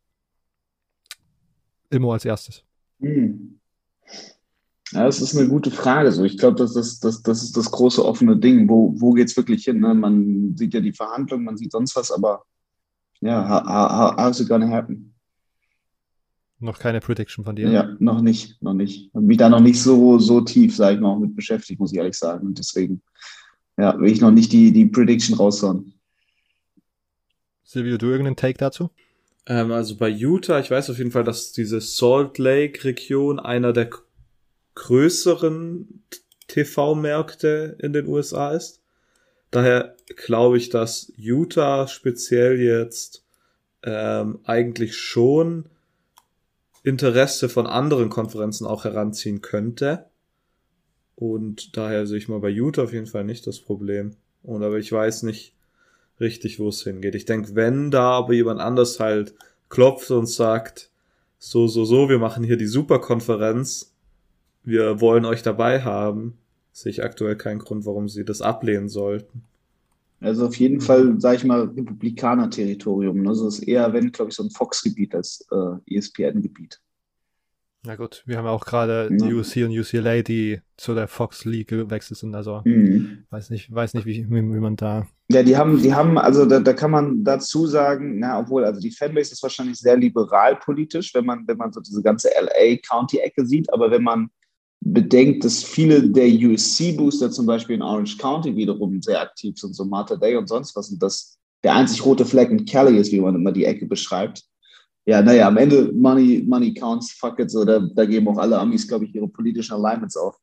Immo 1.90 2.14
als 2.14 2.26
erstes. 2.26 2.64
Hm. 3.00 3.60
Ja, 4.92 5.06
das 5.06 5.22
ist 5.22 5.36
eine 5.36 5.48
gute 5.48 5.72
Frage. 5.72 6.12
So, 6.12 6.24
ich 6.24 6.38
glaube, 6.38 6.58
das, 6.58 6.74
das, 6.74 7.00
das, 7.00 7.24
das 7.24 7.44
ist 7.44 7.58
das 7.58 7.72
große 7.72 8.04
offene 8.04 8.38
Ding. 8.38 8.70
Wo, 8.70 8.94
wo 8.98 9.14
geht 9.14 9.28
es 9.30 9.38
wirklich 9.38 9.64
hin? 9.64 9.80
Ne? 9.80 9.94
Man 9.94 10.56
sieht 10.56 10.74
ja 10.74 10.82
die 10.82 10.94
Verhandlungen, 10.94 11.46
man 11.46 11.58
sieht 11.58 11.72
sonst 11.72 11.96
was, 11.96 12.12
aber 12.12 12.44
ja, 13.22 13.48
how, 13.48 13.64
how, 13.66 14.18
how's 14.18 14.40
it 14.40 14.50
gonna 14.50 14.68
happen? 14.68 15.16
Noch 16.60 16.80
keine 16.80 17.00
Prediction 17.00 17.44
von 17.44 17.56
dir? 17.56 17.70
Ja, 17.70 17.96
noch 18.00 18.22
nicht, 18.22 18.62
noch 18.62 18.74
nicht. 18.74 19.10
Ich 19.14 19.22
mich 19.22 19.38
da 19.38 19.50
noch 19.50 19.60
nicht 19.60 19.82
so, 19.82 20.20
so 20.20 20.42
tief, 20.42 20.76
sage 20.76 20.96
ich 20.96 21.02
mal, 21.02 21.20
mit 21.20 21.36
beschäftigt, 21.36 21.80
muss 21.80 21.92
ich 21.92 21.98
ehrlich 21.98 22.18
sagen. 22.18 22.48
Und 22.48 22.60
deswegen, 22.60 23.02
ja, 23.78 24.00
will 24.00 24.12
ich 24.12 24.22
noch 24.22 24.32
nicht 24.32 24.52
die, 24.52 24.72
die 24.72 24.86
Prediction 24.86 25.38
raushauen. 25.38 25.94
Silvio, 27.64 27.98
du 27.98 28.08
irgendeinen 28.08 28.36
Take 28.36 28.58
dazu? 28.58 28.92
Ähm, 29.46 29.72
also 29.72 29.98
bei 29.98 30.10
Utah, 30.10 30.60
ich 30.60 30.70
weiß 30.70 30.90
auf 30.90 30.98
jeden 30.98 31.12
Fall, 31.12 31.24
dass 31.24 31.52
diese 31.52 31.82
Salt 31.82 32.38
Lake 32.38 32.84
Region 32.84 33.40
einer 33.40 33.74
der 33.74 33.90
größeren 34.76 36.04
TV-Märkte 36.48 37.78
in 37.80 37.94
den 37.94 38.08
USA 38.08 38.52
ist. 38.52 38.82
Daher 39.52 39.96
glaube 40.16 40.58
ich, 40.58 40.70
dass 40.70 41.12
Utah 41.16 41.88
speziell 41.88 42.60
jetzt 42.60 43.24
ähm, 43.84 44.40
eigentlich 44.44 44.96
schon 44.96 45.70
Interesse 46.84 47.50
von 47.50 47.68
anderen 47.68 48.10
Konferenzen 48.10 48.66
auch 48.66 48.84
heranziehen 48.84 49.42
könnte. 49.42 50.06
Und 51.16 51.78
daher 51.78 52.08
sehe 52.08 52.18
ich 52.18 52.28
mal 52.28 52.40
bei 52.40 52.50
Utah 52.50 52.84
auf 52.84 52.94
jeden 52.94 53.08
Fall 53.08 53.24
nicht 53.24 53.46
das 53.48 53.60
Problem. 53.60 54.12
Und 54.42 54.64
aber 54.64 54.78
ich 54.78 54.92
weiß 54.92 55.24
nicht 55.24 55.54
richtig, 56.20 56.60
wo 56.60 56.70
es 56.70 56.84
hingeht. 56.84 57.16
Ich 57.16 57.26
denke, 57.26 57.56
wenn 57.56 57.92
da 57.92 58.12
aber 58.12 58.34
jemand 58.34 58.60
anders 58.60 59.00
halt 59.00 59.34
klopft 59.70 60.12
und 60.12 60.28
sagt, 60.28 60.90
so, 61.40 61.68
so, 61.68 61.86
so, 61.86 62.10
wir 62.10 62.20
machen 62.20 62.44
hier 62.44 62.58
die 62.58 62.68
Superkonferenz, 62.68 63.94
wir 64.64 65.02
wollen 65.02 65.26
euch 65.26 65.44
dabei 65.44 65.82
haben, 65.82 66.38
sehe 66.72 66.92
ich 66.92 67.04
aktuell 67.04 67.36
keinen 67.36 67.60
Grund, 67.60 67.86
warum 67.86 68.08
sie 68.08 68.24
das 68.24 68.42
ablehnen 68.42 68.90
sollten. 68.90 69.44
Also 70.22 70.48
auf 70.48 70.56
jeden 70.56 70.80
Fall, 70.80 71.20
sage 71.20 71.38
ich 71.38 71.44
mal, 71.44 71.64
Republikaner-Territorium. 71.64 73.28
Also 73.28 73.48
es 73.48 73.60
ist 73.60 73.68
eher, 73.68 73.92
wenn, 73.92 74.12
glaube 74.12 74.30
ich, 74.30 74.38
so 74.38 74.44
ein 74.44 74.52
Fox-Gebiet 74.52 75.14
als 75.14 75.46
äh, 75.52 75.98
ESPN-Gebiet. 75.98 76.80
Na 77.86 77.98
gut, 77.98 78.24
wir 78.26 78.38
haben 78.38 78.48
auch 78.48 78.66
gerade 78.66 79.10
ja. 79.12 79.28
UC 79.28 79.58
und 79.66 79.78
UCLA, 79.78 80.22
die 80.22 80.62
zu 80.78 80.96
der 80.96 81.10
Fox 81.10 81.44
League 81.44 81.68
gewechselt 81.68 82.18
sind. 82.18 82.34
Also 82.34 82.62
mhm. 82.64 83.26
weiß 83.30 83.50
nicht, 83.50 83.74
weiß 83.74 83.94
nicht, 83.94 84.06
wie, 84.06 84.26
wie, 84.30 84.42
man 84.42 84.78
da. 84.78 85.06
Ja, 85.30 85.44
die 85.44 85.58
haben, 85.58 85.82
die 85.82 85.94
haben, 85.94 86.18
also 86.18 86.46
da, 86.46 86.62
da 86.62 86.72
kann 86.72 86.92
man 86.92 87.26
dazu 87.26 87.68
sagen, 87.68 88.20
na, 88.20 88.40
obwohl, 88.40 88.64
also 88.64 88.80
die 88.80 88.92
Fanbase 88.92 89.34
ist 89.34 89.44
wahrscheinlich 89.44 89.80
sehr 89.80 89.98
liberal 89.98 90.56
politisch, 90.56 91.14
wenn 91.14 91.26
man, 91.26 91.44
wenn 91.46 91.58
man 91.58 91.74
so 91.74 91.82
diese 91.82 92.02
ganze 92.02 92.30
LA 92.30 92.78
County-Ecke 92.78 93.46
sieht, 93.46 93.72
aber 93.74 93.92
wenn 93.92 94.04
man 94.04 94.30
bedenkt, 94.80 95.44
dass 95.44 95.64
viele 95.64 96.10
der 96.10 96.28
USC-Booster 96.28 97.32
zum 97.32 97.46
Beispiel 97.46 97.76
in 97.76 97.82
Orange 97.82 98.18
County 98.18 98.56
wiederum 98.56 99.02
sehr 99.02 99.22
aktiv 99.22 99.58
sind, 99.58 99.76
so 99.76 99.84
Martha 99.84 100.16
Day 100.16 100.38
und 100.38 100.48
sonst 100.48 100.74
was, 100.76 100.90
und 100.90 101.04
dass 101.04 101.38
der 101.64 101.76
einzig 101.76 102.06
rote 102.06 102.26
Fleck 102.26 102.50
in 102.50 102.66
Kelly 102.66 102.98
ist, 102.98 103.12
wie 103.12 103.22
man 103.22 103.36
immer 103.36 103.52
die 103.52 103.66
Ecke 103.66 103.86
beschreibt. 103.86 104.44
Ja, 105.06 105.22
naja, 105.22 105.48
am 105.48 105.58
Ende 105.58 105.92
Money, 105.94 106.44
Money 106.48 106.74
counts, 106.74 107.12
fuck 107.12 107.40
it, 107.40 107.52
so, 107.52 107.66
da, 107.66 107.80
da 107.94 108.06
geben 108.06 108.28
auch 108.30 108.38
alle 108.38 108.58
Amis, 108.58 108.88
glaube 108.88 109.06
ich, 109.06 109.14
ihre 109.14 109.28
politischen 109.28 109.74
Alignments 109.74 110.16
auf, 110.16 110.38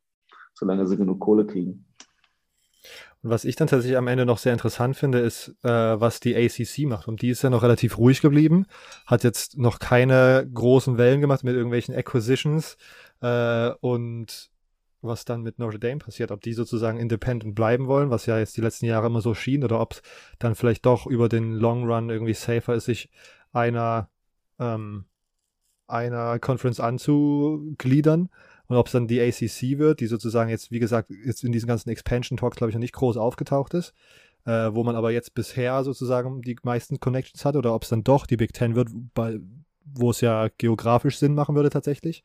solange 0.55 0.87
sie 0.87 0.97
genug 0.97 1.19
Kohle 1.21 1.47
kriegen. 1.47 1.87
Und 3.23 3.31
was 3.31 3.45
ich 3.45 3.57
dann 3.57 3.69
tatsächlich 3.69 3.99
am 3.99 4.07
Ende 4.07 4.25
noch 4.25 4.38
sehr 4.38 4.52
interessant 4.52 4.97
finde, 4.97 5.19
ist, 5.19 5.55
äh, 5.62 5.69
was 5.69 6.21
die 6.21 6.35
ACC 6.35 6.87
macht. 6.87 7.07
Und 7.07 7.21
die 7.21 7.29
ist 7.29 7.43
ja 7.43 7.50
noch 7.50 7.62
relativ 7.62 7.99
ruhig 7.99 8.23
geblieben, 8.23 8.67
hat 9.07 9.25
jetzt 9.25 9.59
noch 9.59 9.79
keine 9.79 10.49
großen 10.52 10.97
Wellen 10.97 11.21
gemacht 11.21 11.45
mit 11.45 11.55
irgendwelchen 11.55 11.95
Acquisitions, 11.95 12.76
äh, 13.21 13.71
und 13.81 14.50
was 15.02 15.25
dann 15.25 15.43
mit 15.43 15.59
Notre 15.59 15.79
Dame 15.79 15.99
passiert, 15.99 16.31
ob 16.31 16.43
die 16.43 16.52
sozusagen 16.52 16.99
independent 16.99 17.55
bleiben 17.55 17.87
wollen, 17.87 18.11
was 18.11 18.26
ja 18.26 18.38
jetzt 18.38 18.57
die 18.57 18.61
letzten 18.61 18.87
Jahre 18.87 19.07
immer 19.07 19.23
so 19.23 19.35
schien, 19.35 19.64
oder 19.64 19.81
ob 19.81 19.95
es 19.95 20.02
dann 20.38 20.55
vielleicht 20.55 20.85
doch 20.85 21.07
über 21.07 21.29
den 21.29 21.55
Long 21.55 21.90
Run 21.90 22.11
irgendwie 22.11 22.35
safer 22.35 22.75
ist, 22.75 22.85
sich 22.85 23.11
einer, 23.52 24.11
ähm, 24.61 25.07
einer 25.88 26.38
Conference 26.38 26.79
anzugliedern. 26.79 28.29
Und 28.69 28.76
ob 28.76 28.87
es 28.87 28.93
dann 28.93 29.09
die 29.09 29.21
ACC 29.21 29.79
wird, 29.79 29.99
die 29.99 30.07
sozusagen 30.07 30.49
jetzt, 30.49 30.71
wie 30.71 30.79
gesagt, 30.79 31.11
jetzt 31.25 31.43
in 31.43 31.50
diesen 31.50 31.67
ganzen 31.67 31.90
Expansion 31.90 32.37
Talks, 32.37 32.57
glaube 32.57 32.71
ich, 32.71 32.75
noch 32.76 32.81
nicht 32.81 32.95
groß 32.95 33.17
aufgetaucht 33.17 33.75
ist, 33.75 33.93
äh, 34.45 34.71
wo 34.73 34.85
man 34.85 34.95
aber 34.95 35.11
jetzt 35.11 35.35
bisher 35.35 35.83
sozusagen 35.83 36.40
die 36.43 36.57
meisten 36.62 37.00
Connections 37.00 37.45
hat, 37.45 37.57
oder 37.57 37.75
ob 37.75 37.83
es 37.83 37.88
dann 37.88 38.05
doch 38.05 38.26
die 38.26 38.37
Big 38.37 38.52
Ten 38.52 38.76
wird, 38.76 38.90
wo 39.85 40.11
es 40.11 40.21
ja 40.21 40.49
geografisch 40.57 41.19
Sinn 41.19 41.35
machen 41.35 41.57
würde 41.57 41.71
tatsächlich. 41.71 42.23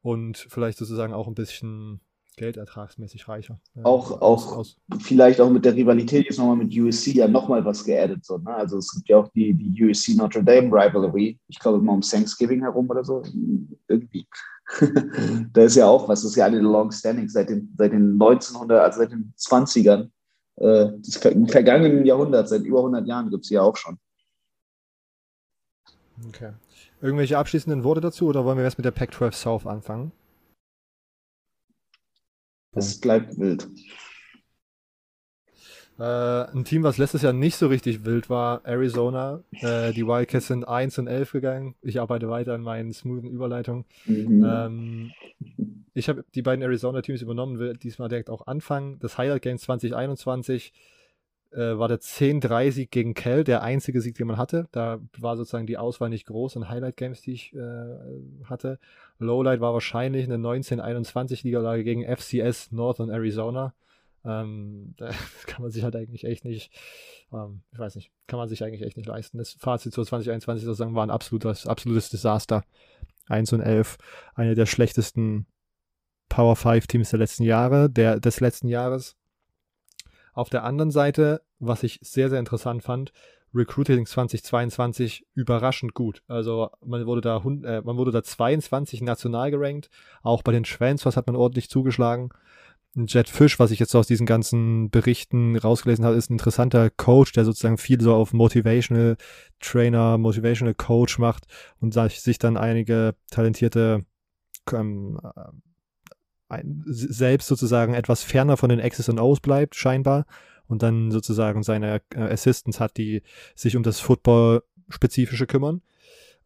Und 0.00 0.36
vielleicht 0.36 0.78
sozusagen 0.78 1.12
auch 1.12 1.26
ein 1.26 1.34
bisschen 1.34 2.00
geldertragsmäßig 2.36 3.28
reicher. 3.28 3.60
Auch, 3.82 4.20
auch 4.20 4.56
aus. 4.56 4.76
vielleicht 5.00 5.40
auch 5.40 5.50
mit 5.50 5.64
der 5.64 5.74
Rivalität 5.74 6.26
jetzt 6.26 6.38
nochmal 6.38 6.56
mit 6.56 6.76
USC 6.76 7.12
ja 7.12 7.28
nochmal 7.28 7.64
was 7.64 7.84
geaddet. 7.84 8.24
So, 8.24 8.38
ne? 8.38 8.54
Also 8.54 8.78
es 8.78 8.92
gibt 8.92 9.08
ja 9.08 9.18
auch 9.18 9.28
die, 9.28 9.54
die 9.54 9.84
USC 9.84 10.14
Notre 10.14 10.42
Dame 10.42 10.68
Rivalry, 10.68 11.38
ich 11.48 11.58
glaube 11.58 11.78
immer 11.78 11.92
um 11.92 12.00
Thanksgiving 12.00 12.60
herum 12.60 12.88
oder 12.90 13.04
so, 13.04 13.22
irgendwie. 13.88 14.26
da 15.52 15.62
ist 15.62 15.76
ja 15.76 15.86
auch 15.86 16.08
was, 16.08 16.22
das 16.22 16.30
ist 16.30 16.36
ja 16.36 16.46
eine 16.46 16.60
Long 16.60 16.90
Standing 16.90 17.28
seit 17.28 17.50
den, 17.50 17.74
seit 17.76 17.92
den 17.92 18.12
1900, 18.12 18.80
also 18.80 18.98
seit 18.98 19.12
den 19.12 19.32
20ern. 19.38 20.10
Äh, 20.56 20.92
im 21.30 21.48
vergangenen 21.48 22.06
Jahrhundert, 22.06 22.48
seit 22.48 22.62
über 22.62 22.78
100 22.78 23.06
Jahren 23.08 23.28
gibt 23.28 23.44
es 23.44 23.50
ja 23.50 23.62
auch 23.62 23.76
schon. 23.76 23.98
Okay. 26.28 26.52
Irgendwelche 27.02 27.38
abschließenden 27.38 27.82
Worte 27.82 28.00
dazu 28.00 28.28
oder 28.28 28.44
wollen 28.44 28.56
wir 28.56 28.64
erst 28.64 28.78
mit 28.78 28.84
der 28.84 28.92
Pac-12 28.92 29.32
South 29.32 29.66
anfangen? 29.66 30.12
Es 32.74 33.00
bleibt 33.00 33.38
wild. 33.38 33.68
Äh, 35.98 36.02
ein 36.02 36.64
Team, 36.64 36.82
was 36.82 36.98
letztes 36.98 37.22
Jahr 37.22 37.32
nicht 37.32 37.56
so 37.56 37.68
richtig 37.68 38.04
wild 38.04 38.28
war, 38.28 38.64
Arizona. 38.64 39.44
Äh, 39.52 39.92
die 39.92 40.06
Wildcats 40.06 40.48
sind 40.48 40.66
1 40.66 40.98
und 40.98 41.06
11 41.06 41.32
gegangen. 41.32 41.74
Ich 41.82 42.00
arbeite 42.00 42.28
weiter 42.28 42.54
an 42.54 42.62
meinen 42.62 42.92
smoothen 42.92 43.30
Überleitungen. 43.30 43.84
Mhm. 44.06 44.44
Ähm, 44.44 45.12
ich 45.94 46.08
habe 46.08 46.24
die 46.34 46.42
beiden 46.42 46.62
Arizona-Teams 46.62 47.22
übernommen, 47.22 47.60
will 47.60 47.74
diesmal 47.74 48.08
direkt 48.08 48.28
auch 48.28 48.48
anfangen. 48.48 48.98
Das 48.98 49.18
Highlight 49.18 49.42
Game 49.42 49.58
2021 49.58 50.72
äh, 51.54 51.78
war 51.78 51.88
der 51.88 52.00
10-3-Sieg 52.00 52.90
gegen 52.90 53.14
Kell, 53.14 53.44
der 53.44 53.62
einzige 53.62 54.00
Sieg, 54.00 54.16
den 54.16 54.26
man 54.26 54.38
hatte. 54.38 54.68
Da 54.72 55.00
war 55.18 55.36
sozusagen 55.36 55.66
die 55.66 55.78
Auswahl 55.78 56.10
nicht 56.10 56.26
groß 56.26 56.56
an 56.56 56.68
Highlight-Games, 56.68 57.22
die 57.22 57.32
ich 57.32 57.54
äh, 57.54 57.98
hatte. 58.44 58.78
Lowlight 59.18 59.60
war 59.60 59.72
wahrscheinlich 59.72 60.24
eine 60.24 60.36
19-21-Niederlage 60.36 61.84
gegen 61.84 62.04
FCS 62.04 62.72
Northern 62.72 63.10
Arizona. 63.10 63.74
Ähm, 64.24 64.94
da 64.96 65.10
kann 65.46 65.62
man 65.62 65.70
sich 65.70 65.84
halt 65.84 65.96
eigentlich 65.96 66.24
echt 66.24 66.44
nicht, 66.44 66.72
ähm, 67.32 67.62
ich 67.72 67.78
weiß 67.78 67.94
nicht, 67.94 68.10
kann 68.26 68.38
man 68.38 68.48
sich 68.48 68.64
eigentlich 68.64 68.82
echt 68.82 68.96
nicht 68.96 69.06
leisten. 69.06 69.38
Das 69.38 69.52
Fazit 69.52 69.92
zur 69.92 70.04
2021-Saison 70.04 70.94
war 70.94 71.06
ein 71.06 71.10
absolutes, 71.10 71.66
absolutes 71.66 72.10
Desaster. 72.10 72.64
1 73.26 73.54
und 73.54 73.60
11, 73.60 73.96
eine 74.34 74.54
der 74.54 74.66
schlechtesten 74.66 75.46
Power 76.28 76.56
5 76.56 76.86
Teams 76.86 77.10
der 77.10 77.20
letzten 77.20 77.44
Jahre, 77.44 77.88
der, 77.88 78.20
des 78.20 78.40
letzten 78.40 78.68
Jahres. 78.68 79.16
Auf 80.34 80.50
der 80.50 80.64
anderen 80.64 80.90
Seite, 80.90 81.42
was 81.58 81.82
ich 81.82 82.00
sehr, 82.02 82.28
sehr 82.28 82.40
interessant 82.40 82.82
fand, 82.82 83.12
Recruiting 83.54 84.04
2022 84.04 85.26
überraschend 85.34 85.94
gut. 85.94 86.22
Also 86.26 86.70
man 86.84 87.06
wurde 87.06 87.20
da, 87.20 87.36
äh, 87.36 87.80
man 87.82 87.96
wurde 87.96 88.10
da 88.10 88.22
22 88.22 89.00
national 89.00 89.52
gerankt. 89.52 89.90
Auch 90.22 90.42
bei 90.42 90.52
den 90.52 90.64
Transfers 90.64 91.16
hat 91.16 91.28
man 91.28 91.36
ordentlich 91.36 91.70
zugeschlagen. 91.70 92.30
Jet 92.96 93.28
Fish, 93.28 93.58
was 93.58 93.72
ich 93.72 93.80
jetzt 93.80 93.94
aus 93.94 94.06
diesen 94.06 94.26
ganzen 94.26 94.90
Berichten 94.90 95.56
rausgelesen 95.56 96.04
habe, 96.04 96.16
ist 96.16 96.30
ein 96.30 96.34
interessanter 96.34 96.90
Coach, 96.90 97.32
der 97.32 97.44
sozusagen 97.44 97.78
viel 97.78 98.00
so 98.00 98.14
auf 98.14 98.32
Motivational 98.32 99.16
Trainer, 99.60 100.16
Motivational 100.16 100.74
Coach 100.74 101.18
macht 101.18 101.46
und 101.80 101.92
sich 101.94 102.38
dann 102.38 102.56
einige 102.56 103.16
talentierte 103.30 104.04
ähm, 104.72 105.20
selbst 106.86 107.48
sozusagen 107.48 107.94
etwas 107.94 108.22
ferner 108.22 108.56
von 108.56 108.68
den 108.68 108.80
X's 108.80 109.08
und 109.08 109.18
O's 109.18 109.40
bleibt, 109.40 109.74
scheinbar, 109.74 110.26
und 110.66 110.82
dann 110.82 111.10
sozusagen 111.10 111.62
seine 111.62 112.00
äh, 112.14 112.20
Assistants 112.20 112.80
hat, 112.80 112.96
die 112.96 113.22
sich 113.54 113.76
um 113.76 113.82
das 113.82 114.00
Football-Spezifische 114.00 115.46
kümmern. 115.46 115.82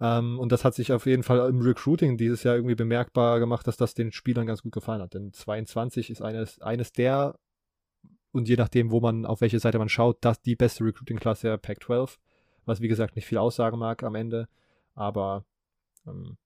Ähm, 0.00 0.38
und 0.38 0.52
das 0.52 0.64
hat 0.64 0.74
sich 0.74 0.92
auf 0.92 1.06
jeden 1.06 1.22
Fall 1.22 1.48
im 1.48 1.60
Recruiting 1.60 2.16
dieses 2.16 2.42
Jahr 2.42 2.56
irgendwie 2.56 2.74
bemerkbar 2.74 3.38
gemacht, 3.40 3.66
dass 3.66 3.76
das 3.76 3.94
den 3.94 4.12
Spielern 4.12 4.46
ganz 4.46 4.62
gut 4.62 4.72
gefallen 4.72 5.02
hat. 5.02 5.14
Denn 5.14 5.32
22 5.32 6.10
ist 6.10 6.22
eines, 6.22 6.60
eines 6.60 6.92
der, 6.92 7.38
und 8.32 8.48
je 8.48 8.56
nachdem, 8.56 8.90
wo 8.90 9.00
man, 9.00 9.26
auf 9.26 9.40
welche 9.40 9.60
Seite 9.60 9.78
man 9.78 9.88
schaut, 9.88 10.18
das 10.20 10.40
die 10.40 10.56
beste 10.56 10.84
Recruiting-Klasse 10.84 11.48
der 11.48 11.56
Pac-12, 11.58 12.18
was 12.64 12.80
wie 12.80 12.88
gesagt 12.88 13.16
nicht 13.16 13.26
viel 13.26 13.38
aussagen 13.38 13.78
mag 13.78 14.02
am 14.02 14.14
Ende, 14.14 14.48
aber 14.94 15.44
ähm, 16.06 16.36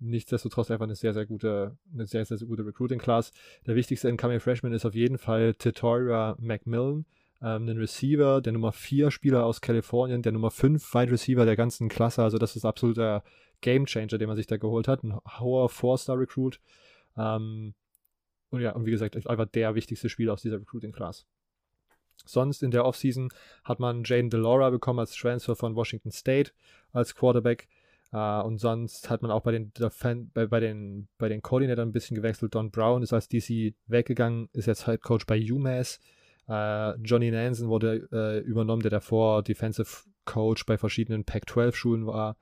nichtsdestotrotz 0.00 0.70
einfach 0.70 0.84
eine 0.84 0.94
sehr, 0.94 1.14
sehr 1.14 1.26
gute, 1.26 1.76
eine 1.92 2.06
sehr, 2.06 2.24
sehr, 2.24 2.36
sehr 2.38 2.48
gute 2.48 2.64
Recruiting-Class. 2.64 3.32
Der 3.66 3.74
wichtigste 3.74 4.08
Incoming 4.08 4.40
Freshman 4.40 4.72
ist 4.72 4.84
auf 4.84 4.94
jeden 4.94 5.18
Fall 5.18 5.54
Titoria 5.54 6.36
McMillan, 6.38 7.04
ähm, 7.40 7.68
ein 7.68 7.78
Receiver, 7.78 8.40
der 8.40 8.52
Nummer 8.52 8.72
4 8.72 9.10
Spieler 9.10 9.44
aus 9.44 9.60
Kalifornien, 9.60 10.22
der 10.22 10.32
Nummer 10.32 10.50
5 10.50 10.94
Wide 10.94 11.12
Receiver 11.12 11.44
der 11.44 11.56
ganzen 11.56 11.88
Klasse. 11.88 12.22
Also 12.22 12.38
das 12.38 12.56
ist 12.56 12.64
absoluter 12.64 13.22
Game 13.60 13.86
Changer, 13.86 14.18
den 14.18 14.28
man 14.28 14.36
sich 14.36 14.46
da 14.46 14.56
geholt 14.56 14.88
hat. 14.88 15.02
Ein 15.02 15.18
hoher 15.38 15.68
Four-Star-Recruit. 15.68 16.60
Ähm, 17.16 17.74
und 18.50 18.60
ja, 18.60 18.72
und 18.72 18.86
wie 18.86 18.90
gesagt, 18.90 19.14
einfach 19.26 19.46
der 19.46 19.74
wichtigste 19.74 20.08
Spieler 20.08 20.32
aus 20.32 20.42
dieser 20.42 20.60
Recruiting-Class. 20.60 21.26
Sonst 22.24 22.62
in 22.62 22.70
der 22.70 22.84
Offseason 22.84 23.30
hat 23.64 23.78
man 23.78 24.02
Jane 24.04 24.28
Delora 24.28 24.70
bekommen 24.70 24.98
als 24.98 25.14
Transfer 25.14 25.54
von 25.54 25.76
Washington 25.76 26.10
State 26.10 26.52
als 26.92 27.14
Quarterback. 27.14 27.68
Uh, 28.10 28.42
und 28.42 28.58
sonst 28.58 29.10
hat 29.10 29.20
man 29.20 29.30
auch 29.30 29.42
bei 29.42 29.52
den, 29.52 29.70
bei, 30.32 30.46
bei, 30.46 30.60
den, 30.60 31.08
bei 31.18 31.28
den 31.28 31.42
Coordinatoren 31.42 31.90
ein 31.90 31.92
bisschen 31.92 32.14
gewechselt. 32.14 32.54
Don 32.54 32.70
Brown 32.70 33.02
ist 33.02 33.12
als 33.12 33.28
DC 33.28 33.74
weggegangen, 33.86 34.48
ist 34.54 34.66
jetzt 34.66 34.86
Head 34.86 35.02
Coach 35.02 35.26
bei 35.26 35.38
UMass. 35.38 36.00
Uh, 36.48 36.94
Johnny 37.02 37.30
Nansen 37.30 37.68
wurde 37.68 38.08
uh, 38.10 38.42
übernommen, 38.46 38.80
der 38.80 38.90
davor 38.90 39.42
Defensive 39.42 40.06
Coach 40.24 40.64
bei 40.64 40.78
verschiedenen 40.78 41.24
Pac-12-Schulen 41.24 42.06
war. 42.06 42.36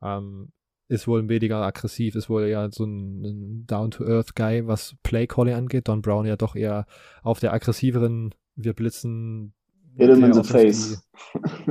Um, 0.00 0.08
ähm, 0.08 0.52
ist 0.88 1.06
wohl 1.06 1.28
weniger 1.28 1.58
aggressiv, 1.58 2.14
ist 2.14 2.30
wohl 2.30 2.44
eher 2.44 2.70
so 2.72 2.84
ein, 2.84 3.22
ein 3.22 3.66
Down-to-Earth-Guy, 3.66 4.66
was 4.66 4.96
Play-Calling 5.02 5.54
angeht. 5.54 5.88
Don 5.88 6.00
Brown 6.00 6.24
ja 6.24 6.36
doch 6.36 6.56
eher 6.56 6.86
auf 7.22 7.40
der 7.40 7.52
aggressiveren, 7.52 8.34
wir 8.56 8.72
blitzen 8.72 9.52
Hit 9.96 10.10
him 10.10 10.24
in 10.24 10.32
the 10.32 10.44
face. 10.44 11.02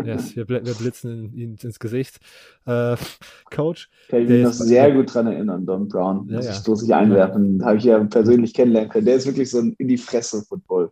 yes, 0.03 0.35
wir, 0.35 0.47
wir 0.47 0.61
blitzen 0.61 1.33
ihn 1.33 1.57
ins 1.61 1.79
Gesicht. 1.79 2.19
Äh, 2.65 2.97
Coach. 3.51 3.89
Kann 4.09 4.23
ich 4.23 4.29
mich 4.29 4.43
noch 4.43 4.53
sehr 4.53 4.91
gut 4.91 5.13
dran 5.13 5.27
erinnern, 5.27 5.65
Don 5.65 5.87
Brown. 5.87 6.27
Ja, 6.27 6.37
muss 6.37 6.45
ja. 6.45 6.51
ich 6.51 6.57
stoßig 6.57 6.93
einwerfen. 6.93 7.63
Habe 7.63 7.77
ich 7.77 7.85
ja 7.85 8.03
persönlich 8.03 8.53
kennenlernen 8.53 8.89
können. 8.89 9.05
Der 9.05 9.15
ist 9.15 9.25
wirklich 9.25 9.49
so 9.49 9.59
ein 9.59 9.73
in 9.77 9.87
die 9.87 9.97
Fresse 9.97 10.43
Football. 10.43 10.91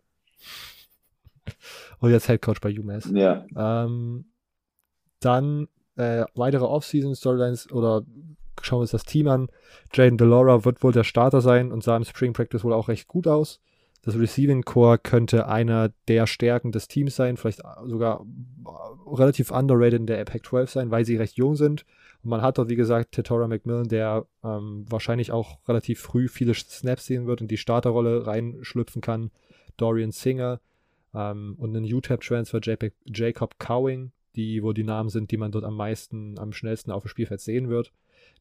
Und 2.00 2.10
jetzt 2.10 2.26
Head 2.26 2.42
Coach 2.42 2.60
bei 2.60 2.76
UMass. 2.78 3.10
Ja. 3.12 3.46
Ähm, 3.56 4.26
dann 5.20 5.68
äh, 5.96 6.24
weitere 6.34 6.64
Offseason-Storylines 6.64 7.72
oder 7.72 8.02
schauen 8.62 8.78
wir 8.78 8.82
uns 8.82 8.90
das 8.90 9.04
Team 9.04 9.28
an. 9.28 9.48
Jaden 9.92 10.18
Delora 10.18 10.64
wird 10.64 10.82
wohl 10.82 10.92
der 10.92 11.04
Starter 11.04 11.40
sein 11.40 11.72
und 11.72 11.82
sah 11.82 11.96
im 11.96 12.04
Spring 12.04 12.32
Practice 12.32 12.64
wohl 12.64 12.72
auch 12.72 12.88
recht 12.88 13.08
gut 13.08 13.26
aus. 13.26 13.60
Das 14.06 14.16
Receiving 14.16 14.62
Core 14.62 14.98
könnte 14.98 15.48
einer 15.48 15.90
der 16.06 16.28
Stärken 16.28 16.70
des 16.70 16.86
Teams 16.86 17.16
sein, 17.16 17.36
vielleicht 17.36 17.62
sogar 17.86 18.24
relativ 19.04 19.50
underrated 19.50 19.98
in 19.98 20.06
der 20.06 20.24
Pac 20.24 20.46
12 20.46 20.70
sein, 20.70 20.90
weil 20.92 21.04
sie 21.04 21.16
recht 21.16 21.36
jung 21.36 21.56
sind. 21.56 21.84
Und 22.22 22.30
man 22.30 22.40
hat 22.40 22.56
dort, 22.56 22.68
wie 22.68 22.76
gesagt, 22.76 23.10
Tetora 23.10 23.48
McMillan, 23.48 23.88
der 23.88 24.24
ähm, 24.44 24.84
wahrscheinlich 24.88 25.32
auch 25.32 25.58
relativ 25.66 25.98
früh 25.98 26.28
viele 26.28 26.54
Snaps 26.54 27.06
sehen 27.06 27.26
wird 27.26 27.40
und 27.40 27.50
die 27.50 27.56
Starterrolle 27.56 28.28
reinschlüpfen 28.28 29.02
kann. 29.02 29.32
Dorian 29.76 30.12
Singer 30.12 30.60
ähm, 31.12 31.56
und 31.58 31.76
einen 31.76 31.92
UTEP-Transfer 31.92 32.60
Jacob 33.06 33.58
Cowing, 33.58 34.12
die 34.36 34.62
wo 34.62 34.72
die 34.72 34.84
Namen 34.84 35.08
sind, 35.08 35.32
die 35.32 35.36
man 35.36 35.50
dort 35.50 35.64
am 35.64 35.76
meisten, 35.76 36.38
am 36.38 36.52
schnellsten 36.52 36.92
auf 36.92 37.02
dem 37.02 37.08
Spielfeld 37.08 37.40
sehen 37.40 37.70
wird. 37.70 37.90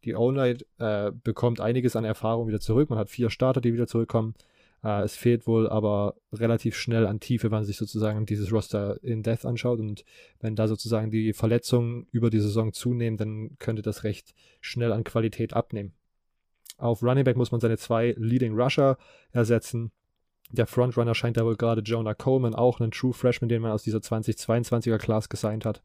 Die 0.04 0.14
O-Line 0.14 0.60
äh, 0.78 1.12
bekommt 1.24 1.60
einiges 1.60 1.96
an 1.96 2.06
Erfahrung 2.06 2.48
wieder 2.48 2.60
zurück. 2.60 2.92
Man 2.92 3.00
hat 3.00 3.10
vier 3.10 3.32
Starter, 3.32 3.62
die 3.62 3.74
wieder 3.74 3.88
zurückkommen. 3.88 4.36
Äh, 4.84 5.04
es 5.04 5.16
fehlt 5.16 5.48
wohl 5.48 5.70
aber 5.70 6.16
relativ 6.32 6.76
schnell 6.76 7.08
an 7.08 7.20
Tiefe, 7.20 7.46
wenn 7.46 7.58
man 7.58 7.66
sich 7.66 7.78
sozusagen 7.78 8.26
dieses 8.26 8.52
Roster 8.52 9.04
in 9.04 9.24
Death 9.24 9.46
anschaut. 9.46 9.80
Und 9.80 10.06
wenn 10.40 10.56
da 10.56 10.68
sozusagen 10.68 11.12
die 11.12 11.34
Verletzungen 11.34 12.08
über 12.12 12.30
die 12.30 12.40
Saison 12.40 12.74
zunehmen, 12.74 13.18
dann 13.18 13.58
könnte 13.60 13.82
das 13.82 14.04
recht 14.04 14.34
schnell 14.62 14.92
an 14.92 15.04
Qualität 15.04 15.54
abnehmen. 15.54 15.94
Auf 16.78 17.04
Running 17.04 17.24
Back 17.24 17.38
muss 17.38 17.52
man 17.52 17.62
seine 17.62 17.78
zwei 17.78 18.14
Leading 18.18 18.54
Rusher 18.54 18.98
ersetzen. 19.32 19.92
Der 20.52 20.68
Frontrunner 20.68 21.16
scheint 21.16 21.38
da 21.38 21.46
wohl 21.46 21.56
gerade 21.56 21.82
Jonah 21.82 22.14
Coleman, 22.14 22.54
auch 22.54 22.80
ein 22.80 22.92
True 22.92 23.14
Freshman, 23.14 23.50
den 23.50 23.62
man 23.62 23.72
aus 23.72 23.84
dieser 23.84 24.00
2022er 24.00 24.98
Class 24.98 25.30
gesigned 25.30 25.66
hat, 25.66 25.82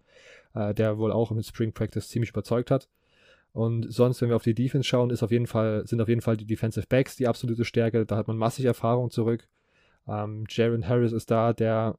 äh, 0.55 0.75
der 0.75 0.99
wohl 0.99 1.13
auch 1.13 1.31
im 1.31 1.43
Spring 1.43 1.73
Practice 1.73 2.09
ziemlich 2.09 2.31
überzeugt 2.31 2.71
hat. 2.71 2.89
Und 3.53 3.93
sonst, 3.93 4.21
wenn 4.21 4.29
wir 4.29 4.37
auf 4.37 4.45
die 4.45 4.55
Defense 4.55 4.87
schauen, 4.87 5.11
ist 5.11 5.23
auf 5.23 5.31
jeden 5.31 5.47
Fall, 5.47 5.87
sind 5.87 6.01
auf 6.01 6.09
jeden 6.09 6.21
Fall 6.21 6.37
die 6.37 6.47
Defensive 6.47 6.87
Backs 6.89 7.17
die 7.17 7.27
absolute 7.27 7.65
Stärke. 7.65 8.07
Da 8.07 8.17
hat 8.17 8.29
man 8.29 8.37
massig 8.37 8.65
Erfahrung 8.65 9.11
zurück. 9.11 9.49
Ähm, 10.07 10.45
Jaron 10.49 10.87
Harris 10.87 11.13
ist 11.13 11.31
da, 11.31 11.53
der 11.53 11.97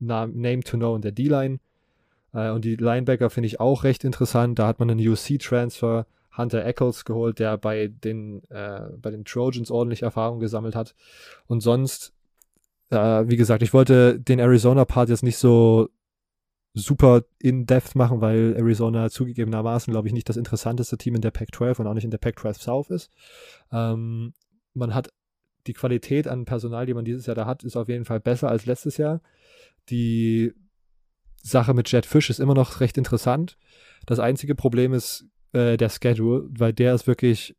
Name 0.00 0.60
to 0.60 0.76
Know 0.76 0.96
in 0.96 1.02
der 1.02 1.12
D-Line. 1.12 1.60
Äh, 2.32 2.50
und 2.50 2.64
die 2.64 2.76
Linebacker 2.76 3.30
finde 3.30 3.46
ich 3.46 3.60
auch 3.60 3.84
recht 3.84 4.04
interessant. 4.04 4.58
Da 4.58 4.66
hat 4.66 4.78
man 4.80 4.90
einen 4.90 5.06
UC-Transfer, 5.06 6.06
Hunter 6.36 6.64
Eccles 6.64 7.04
geholt, 7.04 7.38
der 7.38 7.56
bei 7.58 7.88
den, 7.88 8.42
äh, 8.50 8.80
bei 9.00 9.10
den 9.10 9.24
Trojans 9.24 9.70
ordentlich 9.70 10.02
Erfahrung 10.02 10.40
gesammelt 10.40 10.74
hat. 10.74 10.94
Und 11.46 11.60
sonst, 11.60 12.12
äh, 12.90 12.96
wie 12.96 13.36
gesagt, 13.36 13.62
ich 13.62 13.72
wollte 13.72 14.18
den 14.18 14.38
Arizona-Part 14.38 15.08
jetzt 15.08 15.22
nicht 15.22 15.38
so 15.38 15.88
super 16.84 17.22
in-depth 17.38 17.94
machen, 17.94 18.20
weil 18.20 18.54
Arizona 18.56 19.10
zugegebenermaßen, 19.10 19.90
glaube 19.92 20.08
ich, 20.08 20.14
nicht 20.14 20.28
das 20.28 20.36
interessanteste 20.36 20.98
Team 20.98 21.14
in 21.14 21.20
der 21.20 21.30
Pac-12 21.30 21.80
und 21.80 21.86
auch 21.86 21.94
nicht 21.94 22.04
in 22.04 22.10
der 22.10 22.18
Pac-12 22.18 22.60
South 22.60 22.90
ist. 22.90 23.10
Ähm, 23.72 24.34
man 24.74 24.94
hat 24.94 25.10
die 25.66 25.72
Qualität 25.72 26.26
an 26.26 26.44
Personal, 26.44 26.86
die 26.86 26.94
man 26.94 27.04
dieses 27.04 27.26
Jahr 27.26 27.34
da 27.34 27.46
hat, 27.46 27.64
ist 27.64 27.76
auf 27.76 27.88
jeden 27.88 28.04
Fall 28.04 28.20
besser 28.20 28.48
als 28.48 28.66
letztes 28.66 28.96
Jahr. 28.96 29.20
Die 29.88 30.52
Sache 31.42 31.74
mit 31.74 31.90
Jet 31.90 32.06
Fish 32.06 32.30
ist 32.30 32.40
immer 32.40 32.54
noch 32.54 32.80
recht 32.80 32.98
interessant. 32.98 33.56
Das 34.06 34.18
einzige 34.18 34.54
Problem 34.54 34.92
ist 34.92 35.26
äh, 35.52 35.76
der 35.76 35.88
Schedule, 35.88 36.48
weil 36.50 36.72
der 36.72 36.94
ist 36.94 37.06
wirklich 37.06 37.56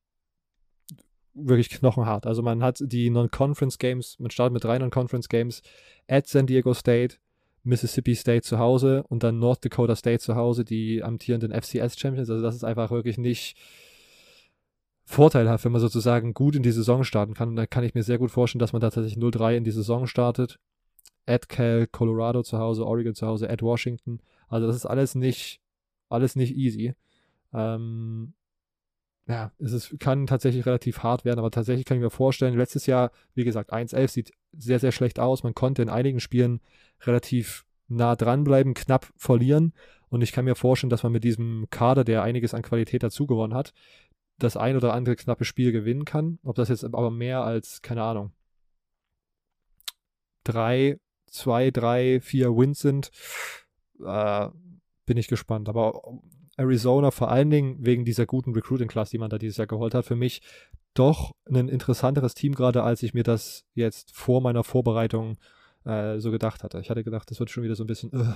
wirklich 1.33 1.69
knochenhart. 1.69 2.25
Also 2.25 2.41
man 2.41 2.61
hat 2.61 2.79
die 2.81 3.09
Non-Conference 3.09 3.77
Games, 3.77 4.19
man 4.19 4.31
startet 4.31 4.53
mit 4.53 4.63
drei 4.63 4.77
Non-Conference 4.77 5.29
Games 5.29 5.61
at 6.07 6.27
San 6.27 6.45
Diego 6.45 6.73
State, 6.73 7.17
Mississippi 7.63 8.15
State 8.15 8.41
zu 8.41 8.59
Hause 8.59 9.03
und 9.09 9.23
dann 9.23 9.39
North 9.39 9.63
Dakota 9.63 9.95
State 9.95 10.19
zu 10.19 10.35
Hause, 10.35 10.65
die 10.65 11.03
amtierenden 11.03 11.51
FCS-Champions. 11.51 12.29
Also 12.29 12.41
das 12.41 12.55
ist 12.55 12.63
einfach 12.63 12.91
wirklich 12.91 13.17
nicht 13.17 13.57
vorteilhaft, 15.05 15.65
wenn 15.65 15.71
man 15.71 15.81
sozusagen 15.81 16.33
gut 16.33 16.55
in 16.55 16.63
die 16.63 16.71
Saison 16.71 17.03
starten 17.03 17.33
kann. 17.33 17.49
Und 17.49 17.55
da 17.55 17.67
kann 17.67 17.83
ich 17.83 17.93
mir 17.93 18.03
sehr 18.03 18.17
gut 18.17 18.31
vorstellen, 18.31 18.59
dass 18.59 18.73
man 18.73 18.81
da 18.81 18.89
tatsächlich 18.89 19.21
0-3 19.21 19.57
in 19.57 19.63
die 19.63 19.71
Saison 19.71 20.07
startet. 20.07 20.59
at 21.27 21.49
Cal, 21.49 21.87
Colorado 21.87 22.41
zu 22.43 22.57
Hause, 22.57 22.85
Oregon 22.85 23.13
zu 23.13 23.27
Hause, 23.27 23.49
at 23.49 23.61
Washington. 23.61 24.21
Also 24.47 24.67
das 24.67 24.75
ist 24.75 24.85
alles 24.85 25.15
nicht, 25.15 25.61
alles 26.09 26.35
nicht 26.35 26.55
easy. 26.55 26.95
Ähm, 27.53 28.33
ja, 29.31 29.51
es 29.59 29.71
ist, 29.71 29.99
kann 29.99 30.27
tatsächlich 30.27 30.65
relativ 30.65 31.03
hart 31.03 31.23
werden, 31.23 31.39
aber 31.39 31.51
tatsächlich 31.51 31.85
kann 31.85 31.95
ich 31.95 32.03
mir 32.03 32.09
vorstellen, 32.09 32.57
letztes 32.57 32.85
Jahr, 32.85 33.11
wie 33.33 33.45
gesagt, 33.45 33.71
1-11 33.71 34.07
sieht 34.09 34.33
sehr, 34.51 34.79
sehr 34.79 34.91
schlecht 34.91 35.19
aus. 35.19 35.43
Man 35.43 35.55
konnte 35.55 35.81
in 35.81 35.89
einigen 35.89 36.19
Spielen 36.19 36.59
relativ 37.01 37.65
nah 37.87 38.15
dranbleiben, 38.17 38.73
knapp 38.73 39.07
verlieren. 39.15 39.73
Und 40.09 40.21
ich 40.21 40.33
kann 40.33 40.43
mir 40.43 40.55
vorstellen, 40.55 40.89
dass 40.89 41.03
man 41.03 41.13
mit 41.13 41.23
diesem 41.23 41.67
Kader, 41.69 42.03
der 42.03 42.23
einiges 42.23 42.53
an 42.53 42.61
Qualität 42.61 43.03
dazugewonnen 43.03 43.55
hat, 43.55 43.73
das 44.37 44.57
ein 44.57 44.75
oder 44.75 44.93
andere 44.93 45.15
knappe 45.15 45.45
Spiel 45.45 45.71
gewinnen 45.71 46.03
kann. 46.03 46.39
Ob 46.43 46.55
das 46.57 46.67
jetzt 46.67 46.83
aber 46.83 47.09
mehr 47.09 47.43
als, 47.43 47.81
keine 47.81 48.03
Ahnung, 48.03 48.33
drei, 50.43 50.99
zwei, 51.27 51.71
drei, 51.71 52.19
vier 52.19 52.49
Wins 52.57 52.79
sind, 52.79 53.11
äh, 54.03 54.49
bin 55.05 55.15
ich 55.15 55.29
gespannt. 55.29 55.69
Aber 55.69 56.01
Arizona 56.61 57.11
vor 57.11 57.31
allen 57.31 57.49
Dingen 57.49 57.77
wegen 57.79 58.05
dieser 58.05 58.25
guten 58.25 58.53
Recruiting-Class, 58.53 59.09
die 59.09 59.17
man 59.17 59.29
da 59.29 59.37
dieses 59.37 59.57
Jahr 59.57 59.67
geholt 59.67 59.93
hat, 59.93 60.05
für 60.05 60.15
mich 60.15 60.41
doch 60.93 61.33
ein 61.49 61.67
interessanteres 61.67 62.33
Team 62.33 62.53
gerade, 62.53 62.83
als 62.83 63.03
ich 63.03 63.13
mir 63.13 63.23
das 63.23 63.65
jetzt 63.73 64.15
vor 64.15 64.41
meiner 64.41 64.63
Vorbereitung 64.63 65.37
äh, 65.85 66.19
so 66.19 66.31
gedacht 66.31 66.63
hatte. 66.63 66.79
Ich 66.79 66.89
hatte 66.89 67.03
gedacht, 67.03 67.29
das 67.31 67.39
wird 67.39 67.49
schon 67.49 67.63
wieder 67.63 67.75
so 67.75 67.83
ein 67.83 67.87
bisschen, 67.87 68.11
uh, 68.13 68.33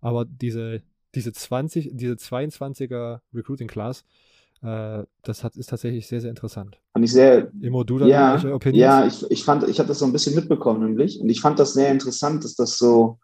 aber 0.00 0.24
diese, 0.24 0.82
diese 1.14 1.32
20, 1.32 1.90
diese 1.94 2.14
22er 2.14 3.20
Recruiting-Class, 3.34 4.04
äh, 4.62 5.04
das 5.22 5.44
hat, 5.44 5.56
ist 5.56 5.70
tatsächlich 5.70 6.06
sehr, 6.06 6.20
sehr 6.20 6.30
interessant. 6.30 6.78
Fand 6.92 7.04
ich 7.04 7.12
sehr. 7.12 7.50
Immo, 7.60 7.84
du 7.84 7.98
da 7.98 8.06
ja, 8.06 8.36
ja, 8.70 9.06
ich, 9.06 9.30
ich 9.30 9.44
fand, 9.44 9.68
ich 9.68 9.78
habe 9.78 9.88
das 9.88 9.98
so 9.98 10.06
ein 10.06 10.12
bisschen 10.12 10.34
mitbekommen, 10.34 10.86
nämlich. 10.86 11.20
Und 11.20 11.28
ich 11.28 11.40
fand 11.40 11.58
das 11.58 11.74
sehr 11.74 11.90
interessant, 11.90 12.44
dass 12.44 12.54
das 12.54 12.78
so, 12.78 13.18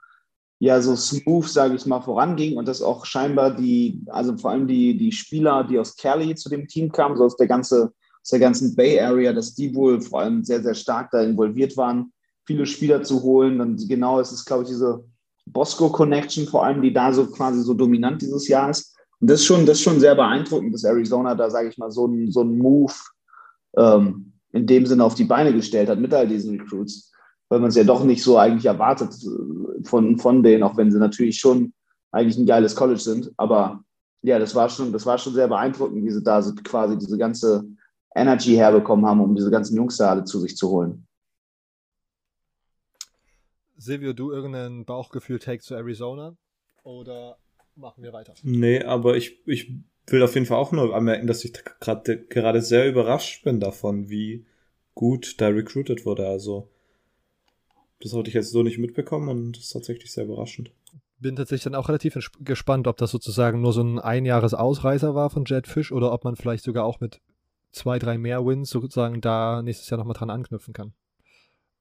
ja, 0.63 0.81
so 0.83 0.95
smooth, 0.95 1.49
sage 1.49 1.75
ich 1.75 1.87
mal, 1.87 2.03
voranging 2.03 2.59
und 2.59 2.69
dass 2.69 2.83
auch 2.83 3.07
scheinbar 3.07 3.57
die, 3.57 4.05
also 4.09 4.37
vor 4.37 4.51
allem 4.51 4.69
die, 4.69 4.97
die 4.97 5.11
Spieler, 5.11 5.65
die 5.65 5.79
aus 5.79 5.97
Cali 5.97 6.35
zu 6.35 6.51
dem 6.51 6.69
Team 6.69 6.93
kamen, 6.93 7.17
so 7.17 7.25
aus 7.25 7.37
der, 7.37 7.47
ganze, 7.47 7.95
aus 8.23 8.29
der 8.31 8.41
ganzen 8.41 8.77
Bay 8.77 9.01
Area, 9.01 9.33
dass 9.33 9.55
die 9.55 9.75
wohl 9.75 10.03
vor 10.03 10.21
allem 10.21 10.45
sehr, 10.45 10.63
sehr 10.63 10.75
stark 10.75 11.11
da 11.13 11.23
involviert 11.23 11.79
waren, 11.79 12.13
viele 12.45 12.67
Spieler 12.67 13.03
zu 13.03 13.23
holen. 13.23 13.63
Und 13.63 13.89
genau, 13.89 14.21
es 14.21 14.33
ist, 14.33 14.45
glaube 14.45 14.65
ich, 14.65 14.69
diese 14.69 15.03
Bosco-Connection 15.47 16.47
vor 16.47 16.67
allem, 16.67 16.83
die 16.83 16.93
da 16.93 17.11
so 17.11 17.27
quasi 17.27 17.63
so 17.63 17.73
dominant 17.73 18.21
dieses 18.21 18.47
Jahr 18.47 18.69
ist. 18.69 18.95
Und 19.19 19.31
das 19.31 19.41
ist 19.41 19.47
schon, 19.47 19.65
das 19.65 19.79
ist 19.79 19.85
schon 19.85 19.99
sehr 19.99 20.15
beeindruckend, 20.15 20.75
dass 20.75 20.85
Arizona 20.85 21.35
da, 21.35 21.49
sage 21.49 21.71
ich 21.71 21.79
mal, 21.79 21.91
so 21.91 22.07
ein, 22.07 22.31
so 22.31 22.43
ein 22.43 22.59
Move 22.59 22.93
ähm, 23.79 24.33
in 24.53 24.67
dem 24.67 24.85
Sinne 24.85 25.05
auf 25.05 25.15
die 25.15 25.25
Beine 25.25 25.55
gestellt 25.55 25.89
hat 25.89 25.99
mit 25.99 26.13
all 26.13 26.29
diesen 26.29 26.61
Recruits 26.61 27.10
weil 27.51 27.59
man 27.59 27.69
es 27.69 27.75
ja 27.75 27.85
doch 27.85 28.05
nicht 28.05 28.23
so 28.23 28.39
eigentlich 28.39 28.65
erwartet 28.65 29.13
äh, 29.23 29.85
von, 29.85 30.19
von 30.19 30.43
denen, 30.43 30.63
auch 30.63 30.77
wenn 30.77 30.91
sie 30.91 30.99
natürlich 30.99 31.39
schon 31.39 31.75
eigentlich 32.13 32.39
ein 32.39 32.47
geiles 32.47 32.75
College 32.75 33.01
sind. 33.01 33.33
Aber 33.37 33.85
ja, 34.23 34.39
das 34.39 34.55
war 34.55 34.71
schon, 34.71 34.93
das 34.93 35.05
war 35.05 35.19
schon 35.19 35.35
sehr 35.35 35.49
beeindruckend, 35.49 36.03
wie 36.05 36.11
sie 36.11 36.23
da 36.23 36.41
so 36.41 36.55
quasi 36.55 36.97
diese 36.97 37.19
ganze 37.19 37.65
Energy 38.15 38.55
herbekommen 38.55 39.05
haben, 39.05 39.21
um 39.21 39.35
diese 39.35 39.51
ganzen 39.51 39.77
Jungs 39.77 39.97
da 39.97 40.11
alle 40.11 40.25
zu 40.25 40.41
sich 40.41 40.57
zu 40.57 40.71
holen. 40.71 41.07
Silvio, 43.77 44.13
du 44.13 44.31
irgendein 44.31 44.85
Bauchgefühl-Take 44.85 45.63
zu 45.63 45.75
Arizona? 45.75 46.37
Oder 46.85 47.37
machen 47.77 48.03
wir 48.03 48.13
weiter? 48.13 48.35
Nee, 48.43 48.83
aber 48.83 49.17
ich, 49.17 49.41
ich 49.47 49.73
will 50.07 50.23
auf 50.23 50.35
jeden 50.35 50.47
Fall 50.47 50.59
auch 50.59 50.73
nur 50.73 50.95
anmerken, 50.95 51.27
dass 51.27 51.45
ich 51.45 51.53
gerade 51.53 52.25
gerade 52.25 52.61
sehr 52.61 52.89
überrascht 52.89 53.43
bin 53.43 53.59
davon, 53.59 54.09
wie 54.09 54.45
gut 54.95 55.41
da 55.41 55.49
recruited 55.49 56.05
wurde. 56.05 56.29
Also 56.29 56.69
das 58.01 58.13
hatte 58.15 58.29
ich 58.29 58.35
jetzt 58.35 58.51
so 58.51 58.63
nicht 58.63 58.79
mitbekommen 58.79 59.29
und 59.29 59.57
das 59.57 59.65
ist 59.65 59.73
tatsächlich 59.73 60.13
sehr 60.13 60.25
überraschend. 60.25 60.71
Bin 61.19 61.37
tatsächlich 61.37 61.65
dann 61.65 61.75
auch 61.75 61.89
relativ 61.89 62.17
gespannt, 62.41 62.87
ob 62.87 62.97
das 62.97 63.11
sozusagen 63.11 63.61
nur 63.61 63.73
so 63.73 63.83
ein 63.83 63.99
Einjahres-Ausreißer 63.99 65.15
war 65.15 65.29
von 65.29 65.45
Jet 65.45 65.67
Fish 65.67 65.93
oder 65.93 66.13
ob 66.13 66.25
man 66.25 66.37
vielleicht 66.37 66.65
sogar 66.65 66.85
auch 66.85 67.01
mit 67.01 67.21
zwei, 67.73 67.99
drei 67.99 68.17
mehr 68.17 68.45
Wins 68.47 68.71
sozusagen 68.71 69.21
da 69.21 69.63
nächstes 69.63 69.91
Jahr 69.91 69.99
nochmal 69.99 70.15
dran 70.15 70.31
anknüpfen 70.31 70.73
kann. 70.73 70.95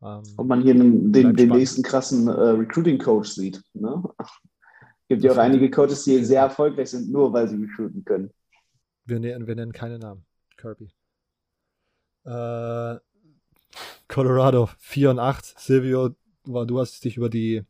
Ähm, 0.01 0.23
ob 0.37 0.47
man 0.47 0.61
hier 0.61 0.73
den, 0.73 1.11
den, 1.11 1.33
den 1.33 1.49
nächsten 1.49 1.83
krassen 1.83 2.27
äh, 2.27 2.31
Recruiting-Coach 2.31 3.29
sieht. 3.29 3.61
Ne? 3.73 4.03
Gibt 5.09 5.23
ja 5.23 5.31
auch 5.31 5.37
einige 5.37 5.71
Coaches, 5.71 6.03
die 6.03 6.23
sehr 6.23 6.41
erfolgreich 6.41 6.91
sind, 6.91 7.09
nur 7.09 7.33
weil 7.33 7.47
sie 7.47 7.55
recruiten 7.55 8.03
können. 8.05 8.29
Wir, 9.05 9.19
nennen, 9.19 9.47
wir 9.47 9.55
nennen 9.55 9.71
keine 9.71 9.97
Namen. 9.97 10.25
Kirby. 10.57 10.91
Äh, 12.25 12.99
Colorado 14.09 14.69
4 14.79 15.11
und 15.11 15.19
8. 15.19 15.55
Silvio, 15.57 16.15
du 16.43 16.79
hast 16.79 17.05
dich 17.05 17.15
über 17.15 17.29
die 17.29 17.63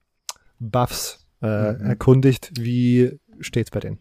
Buffs 0.58 1.28
äh, 1.42 1.74
mhm. 1.74 1.86
erkundigt. 1.86 2.52
Wie 2.60 3.20
steht's 3.40 3.70
bei 3.70 3.82
denen? 3.82 4.00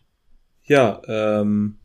Ja, 0.65 1.03
ähm, 1.07 1.79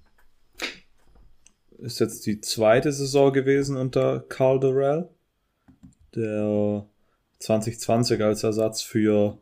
ist 1.80 2.00
jetzt 2.00 2.26
die 2.26 2.39
zweite 2.39 2.92
Saison 2.92 3.34
gewesen 3.34 3.78
unter 3.78 4.22
Carl 4.22 4.60
Durrell, 4.60 5.10
der 6.16 6.86
2020 7.39 8.22
als 8.22 8.44
Ersatz 8.44 8.82
für 8.82 9.38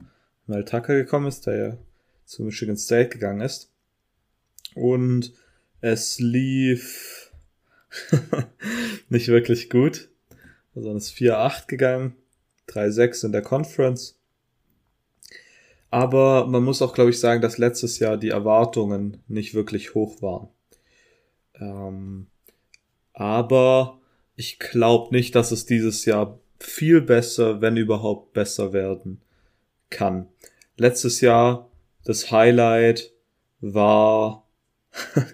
Mel 0.47 0.65
Tucker 0.65 0.95
gekommen 0.95 1.27
ist, 1.27 1.45
der 1.45 1.55
ja 1.55 1.77
zu 2.25 2.43
Michigan 2.43 2.77
State 2.77 3.09
gegangen 3.09 3.41
ist. 3.41 3.69
Und 4.75 5.33
es 5.81 6.19
lief 6.19 7.33
nicht 9.09 9.27
wirklich 9.27 9.69
gut. 9.69 10.10
Also 10.75 10.87
dann 10.87 10.97
ist 10.97 11.13
4-8 11.13 11.67
gegangen, 11.67 12.15
3-6 12.69 13.25
in 13.25 13.31
der 13.31 13.41
Conference. 13.41 14.17
Aber 15.89 16.47
man 16.47 16.63
muss 16.63 16.81
auch, 16.81 16.93
glaube 16.93 17.09
ich, 17.09 17.19
sagen, 17.19 17.41
dass 17.41 17.57
letztes 17.57 17.99
Jahr 17.99 18.17
die 18.17 18.29
Erwartungen 18.29 19.21
nicht 19.27 19.53
wirklich 19.53 19.93
hoch 19.93 20.21
waren. 20.21 20.47
Ähm, 21.59 22.27
aber 23.13 23.99
ich 24.37 24.57
glaube 24.57 25.13
nicht, 25.13 25.35
dass 25.35 25.51
es 25.51 25.65
dieses 25.65 26.05
Jahr 26.05 26.39
viel 26.59 27.01
besser, 27.01 27.61
wenn 27.61 27.75
überhaupt 27.75 28.33
besser 28.33 28.71
werden 28.71 29.21
kann. 29.89 30.27
Letztes 30.77 31.19
Jahr 31.21 31.69
das 32.05 32.31
Highlight 32.31 33.11
war 33.59 34.47
in 35.15 35.25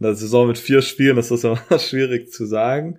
der 0.00 0.14
Saison 0.14 0.48
mit 0.48 0.58
vier 0.58 0.82
Spielen, 0.82 1.16
das 1.16 1.30
ist 1.30 1.44
immer 1.44 1.60
schwierig 1.78 2.32
zu 2.32 2.46
sagen. 2.46 2.98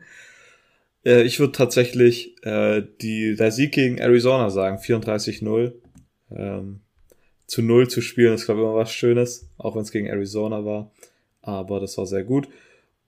Äh, 1.05 1.23
ich 1.23 1.39
würde 1.39 1.53
tatsächlich 1.53 2.35
äh, 2.43 2.83
die, 3.01 3.35
der 3.35 3.51
Sieg 3.51 3.73
gegen 3.73 3.97
Arizona 3.97 4.49
sagen, 4.49 4.77
34-0. 4.77 5.73
Ähm, 6.35 6.81
zu 7.47 7.61
0 7.61 7.89
zu 7.89 8.01
spielen 8.01 8.33
ist, 8.33 8.45
glaube 8.45 8.61
ich, 8.61 8.65
immer 8.65 8.75
was 8.75 8.93
Schönes, 8.93 9.49
auch 9.57 9.75
wenn 9.75 9.81
es 9.81 9.91
gegen 9.91 10.07
Arizona 10.07 10.63
war. 10.63 10.91
Aber 11.41 11.79
das 11.79 11.97
war 11.97 12.05
sehr 12.05 12.23
gut. 12.23 12.47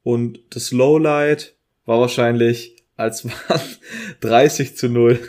Und 0.04 0.40
das 0.50 0.72
Lowlight 0.72 1.56
war 1.86 2.02
wahrscheinlich, 2.02 2.76
als 2.98 3.24
man 3.24 3.36
30 4.20 4.76
zu 4.76 4.90
0 4.90 5.20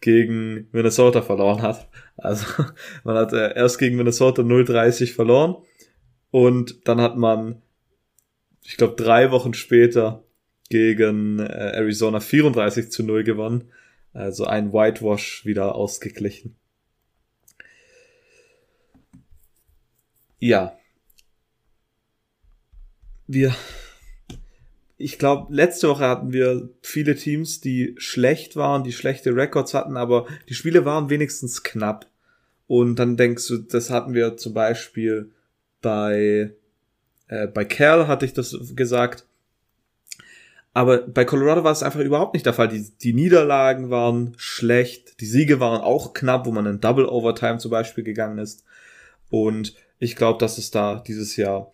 gegen 0.00 0.68
Minnesota 0.72 1.22
verloren 1.22 1.62
hat. 1.62 1.88
Also 2.16 2.46
man 3.04 3.16
hat 3.16 3.32
äh, 3.32 3.54
erst 3.54 3.78
gegen 3.78 3.96
Minnesota 3.96 4.42
0-30 4.42 5.14
verloren 5.14 5.56
und 6.30 6.88
dann 6.88 7.00
hat 7.00 7.16
man, 7.16 7.60
ich 8.64 8.76
glaube, 8.76 8.94
drei 8.96 9.30
Wochen 9.30 9.54
später 9.54 10.24
gegen 10.72 11.38
äh, 11.38 11.42
Arizona 11.42 12.18
34 12.18 12.90
zu 12.90 13.02
0 13.02 13.24
gewonnen. 13.24 13.70
Also 14.14 14.46
ein 14.46 14.72
Whitewash 14.72 15.44
wieder 15.44 15.74
ausgeglichen. 15.74 16.56
Ja. 20.38 20.78
Wir, 23.26 23.54
ich 24.96 25.18
glaube, 25.18 25.54
letzte 25.54 25.90
Woche 25.90 26.08
hatten 26.08 26.32
wir 26.32 26.70
viele 26.80 27.16
Teams, 27.16 27.60
die 27.60 27.94
schlecht 27.98 28.56
waren, 28.56 28.82
die 28.82 28.92
schlechte 28.92 29.36
Records 29.36 29.74
hatten, 29.74 29.98
aber 29.98 30.26
die 30.48 30.54
Spiele 30.54 30.86
waren 30.86 31.10
wenigstens 31.10 31.62
knapp. 31.62 32.06
Und 32.66 32.96
dann 32.96 33.18
denkst 33.18 33.46
du, 33.46 33.58
das 33.58 33.90
hatten 33.90 34.14
wir 34.14 34.38
zum 34.38 34.54
Beispiel 34.54 35.32
bei, 35.82 36.54
äh, 37.28 37.46
bei 37.46 37.66
Cal 37.66 38.08
hatte 38.08 38.24
ich 38.24 38.32
das 38.32 38.56
gesagt, 38.74 39.26
aber 40.74 40.98
bei 41.06 41.24
Colorado 41.24 41.64
war 41.64 41.72
es 41.72 41.82
einfach 41.82 42.00
überhaupt 42.00 42.34
nicht 42.34 42.46
der 42.46 42.54
Fall. 42.54 42.68
Die, 42.68 42.90
die 43.02 43.12
Niederlagen 43.12 43.90
waren 43.90 44.34
schlecht, 44.36 45.20
die 45.20 45.26
Siege 45.26 45.60
waren 45.60 45.82
auch 45.82 46.14
knapp, 46.14 46.46
wo 46.46 46.50
man 46.50 46.66
in 46.66 46.80
Double 46.80 47.06
Overtime 47.06 47.58
zum 47.58 47.70
Beispiel 47.70 48.04
gegangen 48.04 48.38
ist. 48.38 48.64
Und 49.28 49.74
ich 49.98 50.16
glaube, 50.16 50.38
dass 50.38 50.58
es 50.58 50.70
da 50.70 51.02
dieses 51.06 51.36
Jahr 51.36 51.72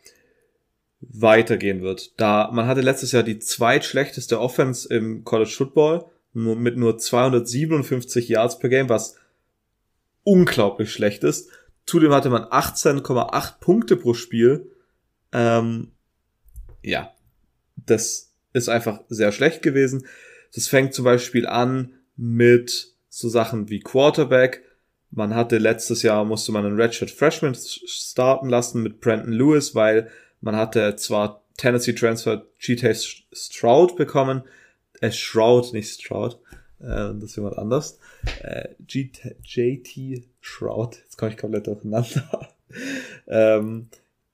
weitergehen 1.01 1.83
wird. 1.83 2.21
Da 2.21 2.51
man 2.53 2.67
hatte 2.67 2.81
letztes 2.81 3.13
Jahr 3.13 3.23
die 3.23 3.39
zweitschlechteste 3.39 4.41
Offense 4.41 4.93
im 4.93 5.25
College 5.25 5.55
Football 5.57 6.07
nur 6.33 6.57
mit 6.57 6.77
nur 6.77 6.99
257 6.99 8.29
Yards 8.29 8.59
per 8.59 8.69
Game, 8.69 8.89
was 8.89 9.17
unglaublich 10.25 10.93
schlecht 10.93 11.25
ist. 11.25 11.51
Zudem 11.87 12.13
hatte 12.13 12.31
man 12.31 12.45
18,8 12.45 13.61
Punkte 13.61 13.97
pro 13.97 14.13
Spiel. 14.13 14.71
Ähm, 15.33 15.93
ja, 16.83 17.13
das 17.77 18.28
ist 18.53 18.69
einfach 18.69 19.01
sehr 19.09 19.33
schlecht 19.33 19.63
gewesen. 19.63 20.07
Das 20.55 20.69
fängt 20.69 20.95
zum 20.95 21.05
Beispiel 21.05 21.47
an 21.47 21.95
mit 22.17 22.95
so 23.09 23.29
Sachen 23.29 23.69
wie 23.69 23.81
Quarterback. 23.81 24.63
Man 25.11 25.35
hatte 25.35 25.59
letztes 25.59 26.03
Jahr, 26.03 26.25
musste 26.25 26.53
man 26.53 26.67
einen 26.67 26.81
Redshirt 26.81 27.11
Freshman 27.11 27.55
starten 27.55 28.49
lassen 28.49 28.83
mit 28.83 29.01
Brandon 29.01 29.33
Lewis, 29.33 29.75
weil 29.75 30.11
man 30.41 30.57
hatte 30.57 30.97
zwar 30.97 31.45
Tennessee 31.57 31.95
Transfer 31.95 32.47
GT 32.59 32.95
Stroud 33.33 33.97
bekommen, 33.97 34.43
äh, 35.01 35.11
Shroud, 35.11 35.73
nicht 35.73 36.01
Stroud, 36.01 36.39
äh, 36.81 36.85
das 37.15 37.25
ist 37.25 37.37
jemand 37.37 37.59
anders. 37.59 37.99
Äh, 38.43 38.69
JT 38.87 40.29
Shroud, 40.41 40.97
jetzt 40.97 41.17
komme 41.17 41.33
ich 41.33 41.39
komplett 41.39 41.67
durcheinander. 41.67 42.49
ähm, 43.27 43.89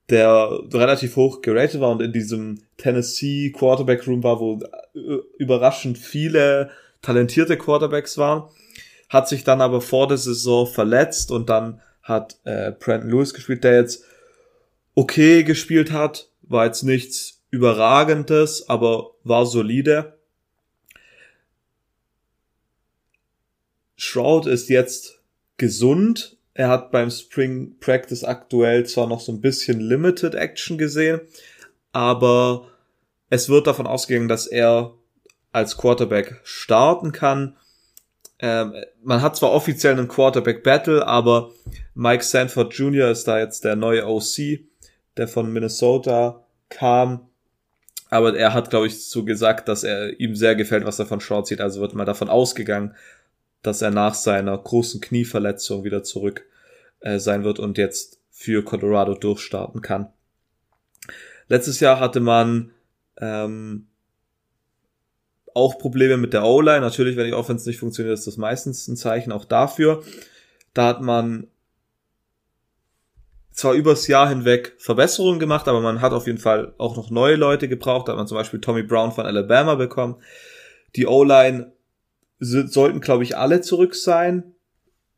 der 0.09 0.59
relativ 0.71 1.15
hoch 1.15 1.41
geratet 1.41 1.81
war 1.81 1.91
und 1.91 2.01
in 2.01 2.13
diesem 2.13 2.61
Tennessee 2.77 3.51
Quarterback 3.51 4.07
Room 4.07 4.23
war, 4.23 4.39
wo 4.39 4.59
überraschend 5.37 5.97
viele 5.97 6.69
talentierte 7.01 7.57
Quarterbacks 7.57 8.17
waren, 8.17 8.49
hat 9.09 9.27
sich 9.27 9.43
dann 9.43 9.61
aber 9.61 9.81
vor 9.81 10.07
der 10.07 10.17
Saison 10.17 10.67
verletzt 10.67 11.31
und 11.31 11.49
dann 11.49 11.81
hat 12.03 12.37
äh, 12.43 12.71
Brandon 12.71 13.09
Lewis 13.09 13.33
gespielt, 13.33 13.63
der 13.63 13.75
jetzt 13.75 14.03
okay 14.93 15.43
gespielt 15.43 15.91
hat, 15.91 16.29
war 16.43 16.65
jetzt 16.65 16.83
nichts 16.83 17.41
überragendes, 17.49 18.69
aber 18.69 19.11
war 19.23 19.45
solide. 19.45 20.17
Shroud 23.95 24.45
ist 24.45 24.69
jetzt 24.69 25.21
gesund. 25.57 26.37
Er 26.55 26.69
hat 26.69 26.89
beim 26.91 27.11
Spring 27.11 27.75
Practice 27.81 28.23
aktuell 28.23 28.85
zwar 28.85 29.07
noch 29.07 29.19
so 29.19 29.31
ein 29.33 29.41
bisschen 29.41 29.81
Limited 29.81 30.35
Action 30.35 30.77
gesehen, 30.77 31.19
aber 31.91 32.69
es 33.29 33.49
wird 33.49 33.67
davon 33.67 33.85
ausgegangen, 33.85 34.29
dass 34.29 34.47
er 34.47 34.93
als 35.51 35.77
Quarterback 35.77 36.39
starten 36.43 37.11
kann. 37.11 37.57
Ähm, 38.39 38.73
man 39.03 39.21
hat 39.21 39.35
zwar 39.35 39.51
offiziell 39.51 39.93
einen 39.93 40.07
Quarterback 40.07 40.63
Battle, 40.63 41.05
aber 41.05 41.51
Mike 41.93 42.23
Sanford 42.23 42.73
Jr. 42.73 43.09
ist 43.09 43.27
da 43.27 43.37
jetzt 43.37 43.65
der 43.65 43.75
neue 43.75 44.07
OC, 44.07 44.59
der 45.17 45.27
von 45.27 45.51
Minnesota 45.51 46.45
kam. 46.69 47.27
Aber 48.09 48.37
er 48.37 48.53
hat, 48.53 48.69
glaube 48.69 48.87
ich, 48.87 49.05
so 49.05 49.25
gesagt, 49.25 49.67
dass 49.67 49.83
er 49.83 50.19
ihm 50.21 50.35
sehr 50.35 50.55
gefällt, 50.55 50.85
was 50.85 50.99
er 50.99 51.05
von 51.05 51.19
Short 51.19 51.47
sieht. 51.47 51.59
Also 51.59 51.81
wird 51.81 51.95
mal 51.95 52.05
davon 52.05 52.29
ausgegangen, 52.29 52.95
dass 53.65 53.81
er 53.81 53.91
nach 53.91 54.13
seiner 54.13 54.57
großen 54.57 55.01
Knieverletzung 55.01 55.83
wieder 55.83 56.03
zurück 56.03 56.45
äh, 56.99 57.19
sein 57.19 57.43
wird 57.43 57.59
und 57.59 57.77
jetzt 57.77 58.19
für 58.29 58.63
Colorado 58.63 59.13
durchstarten 59.13 59.81
kann. 59.81 60.09
Letztes 61.47 61.79
Jahr 61.79 61.99
hatte 61.99 62.19
man 62.19 62.71
ähm, 63.17 63.87
auch 65.53 65.77
Probleme 65.77 66.17
mit 66.17 66.33
der 66.33 66.43
O-Line. 66.43 66.81
Natürlich, 66.81 67.15
wenn 67.15 67.27
die 67.27 67.33
Offense 67.33 67.67
nicht 67.67 67.79
funktioniert, 67.79 68.13
ist 68.13 68.27
das 68.27 68.37
meistens 68.37 68.87
ein 68.87 68.97
Zeichen 68.97 69.31
auch 69.31 69.45
dafür. 69.45 70.03
Da 70.73 70.87
hat 70.87 71.01
man 71.01 71.47
zwar 73.51 73.73
übers 73.73 74.07
Jahr 74.07 74.27
hinweg 74.27 74.75
Verbesserungen 74.77 75.39
gemacht, 75.39 75.67
aber 75.69 75.79
man 75.79 76.01
hat 76.01 76.11
auf 76.11 76.27
jeden 76.27 76.39
Fall 76.39 76.73
auch 76.77 76.97
noch 76.97 77.09
neue 77.09 77.37
Leute 77.37 77.69
gebraucht. 77.69 78.07
Da 78.07 78.11
hat 78.11 78.17
man 78.17 78.27
zum 78.27 78.37
Beispiel 78.37 78.59
Tommy 78.59 78.83
Brown 78.83 79.13
von 79.13 79.25
Alabama 79.25 79.75
bekommen. 79.75 80.17
Die 80.97 81.07
O-Line 81.07 81.71
sollten, 82.39 83.01
glaube 83.01 83.23
ich, 83.23 83.37
alle 83.37 83.61
zurück 83.61 83.95
sein. 83.95 84.55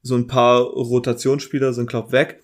So 0.02 0.16
ein 0.16 0.28
paar 0.28 0.62
Rotationsspieler 0.62 1.74
sind, 1.74 1.90
glaube 1.90 2.08
ich, 2.08 2.14
weg. 2.14 2.44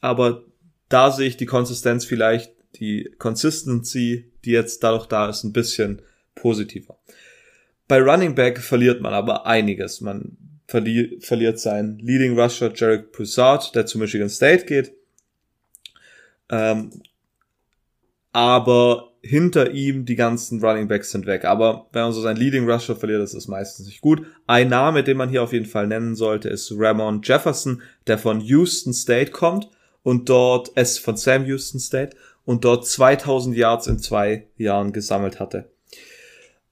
Aber 0.00 0.44
da 0.88 1.10
sehe 1.10 1.28
ich 1.28 1.36
die 1.36 1.46
Konsistenz 1.46 2.04
vielleicht, 2.04 2.52
die 2.76 3.10
Consistency, 3.18 4.30
die 4.44 4.50
jetzt 4.50 4.82
dadurch 4.82 5.06
da 5.06 5.28
ist, 5.28 5.44
ein 5.44 5.52
bisschen 5.52 6.02
positiver. 6.34 6.98
Bei 7.86 8.00
Running 8.00 8.34
Back 8.34 8.58
verliert 8.58 9.00
man 9.00 9.14
aber 9.14 9.46
einiges. 9.46 10.00
Man 10.00 10.36
verli 10.66 11.18
verliert 11.20 11.58
seinen 11.58 11.98
Leading 11.98 12.38
Rusher 12.38 12.72
Jarek 12.74 13.12
Broussard, 13.12 13.74
der 13.74 13.86
zu 13.86 13.98
Michigan 13.98 14.28
State 14.28 14.66
geht. 14.66 14.92
Ähm, 16.50 17.02
aber 18.32 19.07
hinter 19.28 19.72
ihm 19.72 20.06
die 20.06 20.16
ganzen 20.16 20.64
Running 20.64 20.88
Backs 20.88 21.10
sind 21.10 21.26
weg. 21.26 21.44
Aber 21.44 21.86
wenn 21.92 22.02
man 22.02 22.12
so 22.12 22.22
seinen 22.22 22.38
Leading 22.38 22.68
Rusher 22.68 22.96
verliert, 22.96 23.20
das 23.20 23.34
ist 23.34 23.46
meistens 23.46 23.86
nicht 23.86 24.00
gut. 24.00 24.22
Ein 24.46 24.68
Name, 24.70 25.04
den 25.04 25.18
man 25.18 25.28
hier 25.28 25.42
auf 25.42 25.52
jeden 25.52 25.66
Fall 25.66 25.86
nennen 25.86 26.16
sollte, 26.16 26.48
ist 26.48 26.72
Ramon 26.74 27.20
Jefferson, 27.22 27.82
der 28.06 28.16
von 28.16 28.40
Houston 28.40 28.94
State 28.94 29.30
kommt 29.30 29.68
und 30.02 30.30
dort, 30.30 30.70
es 30.76 30.98
von 30.98 31.16
Sam 31.18 31.44
Houston 31.44 31.78
State 31.78 32.16
und 32.46 32.64
dort 32.64 32.86
2000 32.86 33.54
Yards 33.54 33.86
in 33.86 33.98
zwei 33.98 34.46
Jahren 34.56 34.92
gesammelt 34.92 35.38
hatte. 35.40 35.70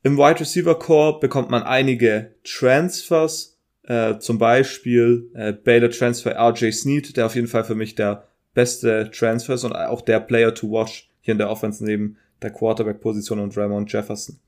Im 0.03 0.17
Wide 0.17 0.41
Receiver 0.41 0.79
Core 0.79 1.21
bekommt 1.21 1.51
man 1.51 1.63
einige 1.63 2.33
Transfers, 2.45 3.59
äh, 3.83 4.19
zum 4.19 4.39
Beispiel 4.39 5.31
äh, 5.35 5.53
Baylor 5.53 5.91
Transfer 5.91 6.35
RJ 6.35 6.73
Snead, 6.73 7.17
der 7.17 7.27
auf 7.27 7.35
jeden 7.35 7.49
Fall 7.49 7.65
für 7.65 7.75
mich 7.75 7.95
der 7.95 8.27
beste 8.55 9.11
Transfer 9.11 9.55
ist 9.55 9.65
und 9.65 9.75
auch 9.75 10.01
der 10.01 10.21
Player 10.21 10.55
to 10.55 10.71
watch 10.71 11.11
hier 11.21 11.33
in 11.33 11.39
der 11.39 11.51
Offense 11.51 11.85
neben 11.85 12.17
der 12.43 12.51
Quarterback-Position 12.51 13.39
und 13.39 13.57
Ramon 13.57 13.87
Jefferson. 13.87 14.39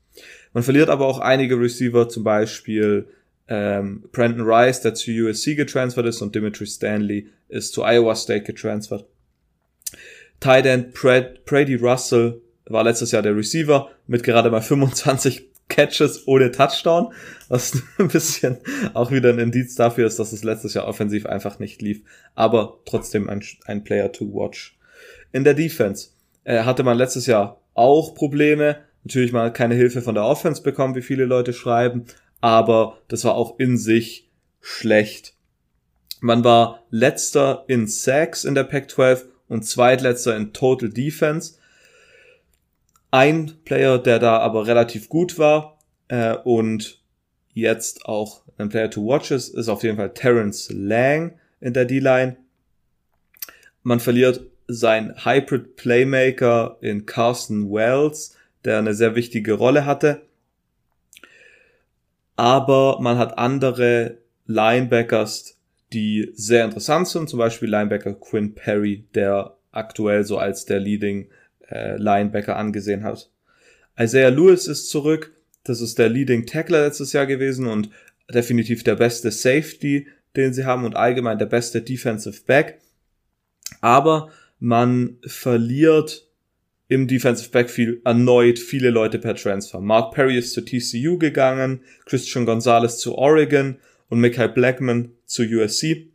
Man 0.53 0.63
verliert 0.63 0.89
aber 0.89 1.05
auch 1.05 1.19
einige 1.19 1.59
Receiver, 1.59 2.09
zum 2.09 2.23
Beispiel 2.23 3.07
ähm, 3.47 4.03
Brandon 4.11 4.47
Rice, 4.47 4.81
der 4.81 4.93
zu 4.93 5.11
USC 5.11 5.55
getransfert 5.55 6.05
ist 6.05 6.21
und 6.21 6.35
Dimitri 6.35 6.65
Stanley 6.65 7.29
ist 7.47 7.73
zu 7.73 7.83
Iowa 7.83 8.15
State 8.15 8.43
getransfert. 8.43 9.05
Tight 10.39 10.65
End 10.65 10.93
Brady 10.93 11.75
Russell 11.75 12.41
war 12.65 12.83
letztes 12.83 13.11
Jahr 13.11 13.21
der 13.21 13.35
Receiver 13.35 13.89
mit 14.07 14.23
gerade 14.23 14.49
mal 14.49 14.61
25 14.61 15.47
Catches 15.69 16.27
ohne 16.27 16.51
Touchdown, 16.51 17.13
was 17.47 17.73
ein 17.99 18.07
bisschen 18.07 18.57
auch 18.93 19.11
wieder 19.11 19.29
ein 19.29 19.39
Indiz 19.39 19.75
dafür 19.75 20.07
ist, 20.07 20.17
dass 20.17 20.31
es 20.31 20.43
letztes 20.43 20.73
Jahr 20.73 20.87
offensiv 20.87 21.25
einfach 21.25 21.59
nicht 21.59 21.81
lief, 21.81 22.01
aber 22.33 22.79
trotzdem 22.85 23.29
ein, 23.29 23.43
ein 23.65 23.83
Player 23.83 24.11
to 24.11 24.25
watch. 24.33 24.77
In 25.31 25.43
der 25.43 25.53
Defense 25.53 26.09
äh, 26.43 26.63
hatte 26.63 26.83
man 26.83 26.97
letztes 26.97 27.27
Jahr 27.27 27.61
auch 27.79 28.13
Probleme. 28.13 28.77
Natürlich 29.03 29.31
mal 29.31 29.51
keine 29.51 29.75
Hilfe 29.75 30.01
von 30.01 30.13
der 30.13 30.25
Offense 30.25 30.61
bekommen, 30.61 30.95
wie 30.95 31.01
viele 31.01 31.25
Leute 31.25 31.53
schreiben, 31.53 32.05
aber 32.41 32.97
das 33.07 33.23
war 33.23 33.35
auch 33.35 33.57
in 33.57 33.77
sich 33.77 34.29
schlecht. 34.61 35.33
Man 36.19 36.43
war 36.43 36.83
letzter 36.89 37.63
in 37.67 37.87
Sacks 37.87 38.43
in 38.43 38.53
der 38.53 38.65
Pac-12 38.65 39.23
und 39.47 39.63
zweitletzter 39.63 40.35
in 40.35 40.51
Total 40.51 40.89
Defense. 40.89 41.55
Ein 43.09 43.53
Player, 43.63 43.97
der 43.97 44.19
da 44.19 44.37
aber 44.37 44.67
relativ 44.67 45.07
gut 45.09 45.39
war 45.39 45.79
äh, 46.09 46.35
und 46.35 47.01
jetzt 47.53 48.05
auch 48.05 48.43
ein 48.57 48.69
Player 48.69 48.89
to 48.89 49.05
watch 49.05 49.31
ist, 49.31 49.49
ist 49.49 49.69
auf 49.69 49.83
jeden 49.83 49.95
Fall 49.95 50.13
Terence 50.13 50.69
Lang 50.71 51.39
in 51.61 51.73
der 51.73 51.85
D-Line. 51.85 52.37
Man 53.83 53.99
verliert 53.99 54.41
sein 54.69 55.15
Hybrid 55.25 55.75
Playmaker 55.75 56.77
in 56.79 57.05
Carson 57.07 57.71
Wells, 57.71 58.37
der 58.63 58.77
eine 58.77 58.93
sehr 58.93 59.15
wichtige 59.15 59.53
Rolle 59.53 59.85
hatte. 59.85 60.21
Aber 62.35 62.99
man 63.01 63.17
hat 63.17 63.37
andere 63.37 64.19
Linebackers, 64.45 65.57
die 65.91 66.31
sehr 66.35 66.65
interessant 66.65 67.07
sind, 67.07 67.29
zum 67.29 67.39
Beispiel 67.39 67.67
Linebacker 67.67 68.13
Quinn 68.13 68.53
Perry, 68.53 69.05
der 69.15 69.57
aktuell 69.71 70.23
so 70.23 70.37
als 70.37 70.65
der 70.65 70.79
Leading 70.79 71.29
äh, 71.69 71.97
Linebacker 71.97 72.55
angesehen 72.55 73.03
hat. 73.03 73.29
Isaiah 73.99 74.29
Lewis 74.29 74.67
ist 74.67 74.89
zurück. 74.89 75.33
Das 75.63 75.81
ist 75.81 75.99
der 75.99 76.09
Leading 76.09 76.45
Tackler 76.45 76.85
letztes 76.85 77.11
Jahr 77.11 77.25
gewesen 77.25 77.67
und 77.67 77.89
definitiv 78.31 78.83
der 78.83 78.95
beste 78.95 79.31
Safety, 79.31 80.07
den 80.35 80.53
sie 80.53 80.65
haben 80.65 80.85
und 80.85 80.95
allgemein 80.95 81.39
der 81.39 81.47
beste 81.47 81.81
Defensive 81.81 82.43
Back. 82.45 82.79
Aber 83.81 84.31
man 84.59 85.17
verliert 85.25 86.27
im 86.87 87.07
Defensive 87.07 87.51
Backfield 87.51 88.01
erneut 88.03 88.57
viele 88.57 88.89
Leute 88.89 89.19
per 89.19 89.35
Transfer. 89.35 89.79
Mark 89.79 90.13
Perry 90.13 90.37
ist 90.37 90.53
zu 90.53 90.61
TCU 90.61 91.17
gegangen, 91.19 91.81
Christian 92.05 92.45
Gonzalez 92.45 92.97
zu 92.97 93.15
Oregon 93.15 93.77
und 94.09 94.19
Michael 94.19 94.49
Blackman 94.49 95.11
zu 95.25 95.43
USC. 95.43 96.09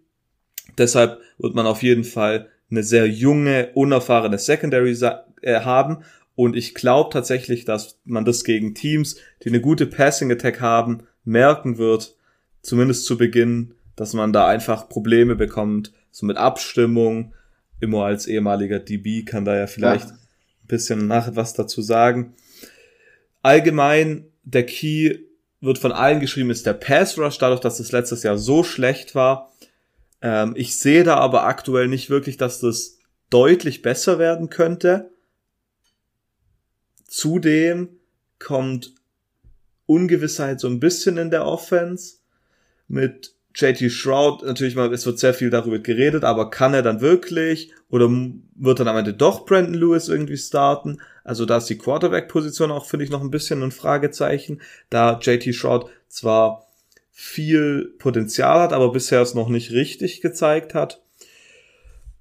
Deshalb 0.76 1.20
wird 1.38 1.54
man 1.54 1.66
auf 1.66 1.83
jeden 1.83 2.02
Fall 2.02 2.48
eine 2.70 2.83
sehr 2.83 3.07
junge, 3.07 3.70
unerfahrene 3.74 4.38
Secondary 4.38 4.96
äh, 5.42 5.61
haben. 5.61 6.04
Und 6.35 6.57
ich 6.57 6.74
glaube 6.74 7.11
tatsächlich, 7.12 7.64
dass 7.64 8.00
man 8.04 8.24
das 8.24 8.42
gegen 8.42 8.74
Teams, 8.74 9.16
die 9.44 9.50
eine 9.50 9.61
gute 9.61 9.87
Passing 9.87 10.33
Attack 10.33 10.61
haben, 10.61 11.04
merken 11.24 11.78
wird, 11.78 12.16
zumindest 12.62 13.07
zu 13.07 13.16
Beginn, 13.16 13.74
dass 13.94 14.12
man 14.12 14.33
da 14.33 14.48
einfach 14.48 14.88
Probleme 14.88 15.37
bekommt, 15.37 15.92
so 16.11 16.26
mit 16.26 16.37
Abstimmung. 16.37 17.33
Immer 17.80 18.04
als 18.04 18.26
ehemaliger 18.26 18.78
DB 18.78 19.24
kann 19.24 19.44
da 19.44 19.56
ja 19.56 19.66
vielleicht 19.66 20.08
ja. 20.08 20.14
ein 20.14 20.66
bisschen 20.66 21.06
nach 21.06 21.34
was 21.37 21.54
dazu 21.54 21.82
sagen. 21.82 22.34
Allgemein, 23.42 24.26
der 24.42 24.64
Key 24.64 25.18
wird 25.60 25.78
von 25.78 25.92
allen 25.92 26.20
geschrieben, 26.20 26.50
ist 26.50 26.66
der 26.66 26.74
Pass 26.74 27.18
Rush, 27.18 27.38
dadurch, 27.38 27.60
dass 27.60 27.80
es 27.80 27.92
letztes 27.92 28.22
Jahr 28.22 28.38
so 28.38 28.62
schlecht 28.62 29.14
war. 29.14 29.52
Ähm, 30.22 30.54
ich 30.56 30.78
sehe 30.78 31.04
da 31.04 31.16
aber 31.16 31.44
aktuell 31.44 31.88
nicht 31.88 32.10
wirklich, 32.10 32.37
dass 32.37 32.60
das 32.60 32.98
deutlich 33.30 33.82
besser 33.82 34.18
werden 34.18 34.50
könnte. 34.50 35.10
Zudem 37.06 37.88
kommt 38.38 38.94
Ungewissheit 39.87 40.60
so 40.60 40.68
ein 40.68 40.80
bisschen 40.80 41.18
in 41.18 41.30
der 41.30 41.46
Offense 41.46 42.16
mit 42.88 43.34
JT 43.54 43.90
Shroud, 43.90 44.42
natürlich 44.42 44.74
mal, 44.74 44.92
es 44.92 45.06
wird 45.06 45.18
sehr 45.18 45.32
viel 45.32 45.50
darüber 45.50 45.78
geredet, 45.78 46.24
aber 46.24 46.50
kann 46.50 46.74
er 46.74 46.82
dann 46.82 47.00
wirklich 47.00 47.72
oder 47.88 48.10
wird 48.56 48.80
dann 48.80 48.88
am 48.88 48.96
Ende 48.96 49.14
doch 49.14 49.46
Brandon 49.46 49.74
Lewis 49.74 50.08
irgendwie 50.08 50.36
starten? 50.36 51.00
Also 51.22 51.46
da 51.46 51.58
ist 51.58 51.66
die 51.66 51.78
Quarterback-Position 51.78 52.72
auch, 52.72 52.86
finde 52.86 53.04
ich, 53.04 53.10
noch 53.10 53.20
ein 53.20 53.30
bisschen 53.30 53.62
ein 53.62 53.70
Fragezeichen, 53.70 54.60
da 54.90 55.18
JT 55.20 55.54
Shroud 55.54 55.86
zwar 56.08 56.66
viel 57.12 57.94
Potenzial 57.98 58.58
hat, 58.58 58.72
aber 58.72 58.90
bisher 58.90 59.22
es 59.22 59.34
noch 59.34 59.48
nicht 59.48 59.70
richtig 59.70 60.20
gezeigt 60.20 60.74
hat. 60.74 61.00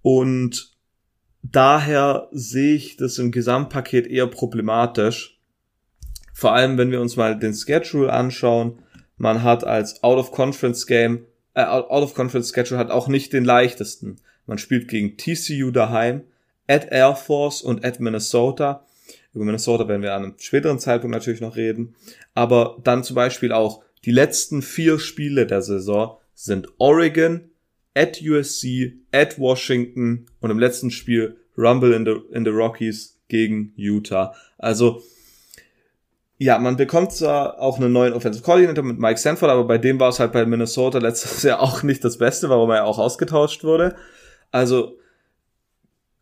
Und 0.03 0.71
daher 1.41 2.27
sehe 2.31 2.75
ich 2.75 2.95
das 2.95 3.17
im 3.17 3.31
Gesamtpaket 3.31 4.05
eher 4.05 4.27
problematisch. 4.27 5.39
Vor 6.31 6.53
allem, 6.53 6.77
wenn 6.77 6.91
wir 6.91 7.01
uns 7.01 7.15
mal 7.15 7.37
den 7.37 7.55
Schedule 7.55 8.13
anschauen. 8.13 8.82
Man 9.17 9.43
hat 9.43 9.63
als 9.63 10.03
Out-of-Conference-Game, 10.03 11.25
äh, 11.53 11.63
Out-of-Conference-Schedule 11.63 12.79
hat 12.79 12.91
auch 12.91 13.07
nicht 13.07 13.33
den 13.33 13.45
leichtesten. 13.45 14.17
Man 14.45 14.57
spielt 14.57 14.87
gegen 14.87 15.17
TCU 15.17 15.71
daheim, 15.71 16.23
at 16.67 16.91
Air 16.91 17.15
Force 17.15 17.61
und 17.61 17.85
at 17.85 17.99
Minnesota. 17.99 18.85
Über 19.33 19.45
Minnesota 19.45 19.87
werden 19.87 20.01
wir 20.01 20.13
an 20.13 20.23
einem 20.23 20.35
späteren 20.37 20.79
Zeitpunkt 20.79 21.13
natürlich 21.13 21.41
noch 21.41 21.55
reden. 21.55 21.95
Aber 22.33 22.79
dann 22.83 23.03
zum 23.03 23.15
Beispiel 23.15 23.51
auch 23.51 23.83
die 24.05 24.11
letzten 24.11 24.61
vier 24.61 24.99
Spiele 24.99 25.47
der 25.47 25.61
Saison 25.61 26.17
sind 26.33 26.67
Oregon, 26.77 27.49
at 27.95 28.21
USC, 28.21 28.93
at 29.11 29.39
Washington 29.39 30.25
und 30.39 30.49
im 30.49 30.59
letzten 30.59 30.91
Spiel 30.91 31.37
Rumble 31.57 31.93
in 31.93 32.05
the, 32.05 32.35
in 32.35 32.43
the 32.43 32.51
Rockies 32.51 33.19
gegen 33.27 33.73
Utah. 33.75 34.33
Also, 34.57 35.03
ja, 36.43 36.59
man 36.59 36.77
bekommt 36.77 37.11
zwar 37.11 37.59
auch 37.59 37.77
einen 37.77 37.91
neuen 37.91 38.13
Offensive 38.13 38.43
Coordinator 38.43 38.83
mit 38.83 38.99
Mike 38.99 39.19
Sanford, 39.19 39.51
aber 39.51 39.65
bei 39.65 39.77
dem 39.77 39.99
war 39.99 40.09
es 40.09 40.19
halt 40.19 40.31
bei 40.31 40.45
Minnesota 40.45 40.99
letztes 40.99 41.43
Jahr 41.43 41.61
auch 41.61 41.83
nicht 41.83 42.03
das 42.03 42.17
Beste, 42.17 42.49
warum 42.49 42.69
er 42.71 42.85
auch 42.85 42.99
ausgetauscht 42.99 43.63
wurde. 43.63 43.95
Also 44.51 44.97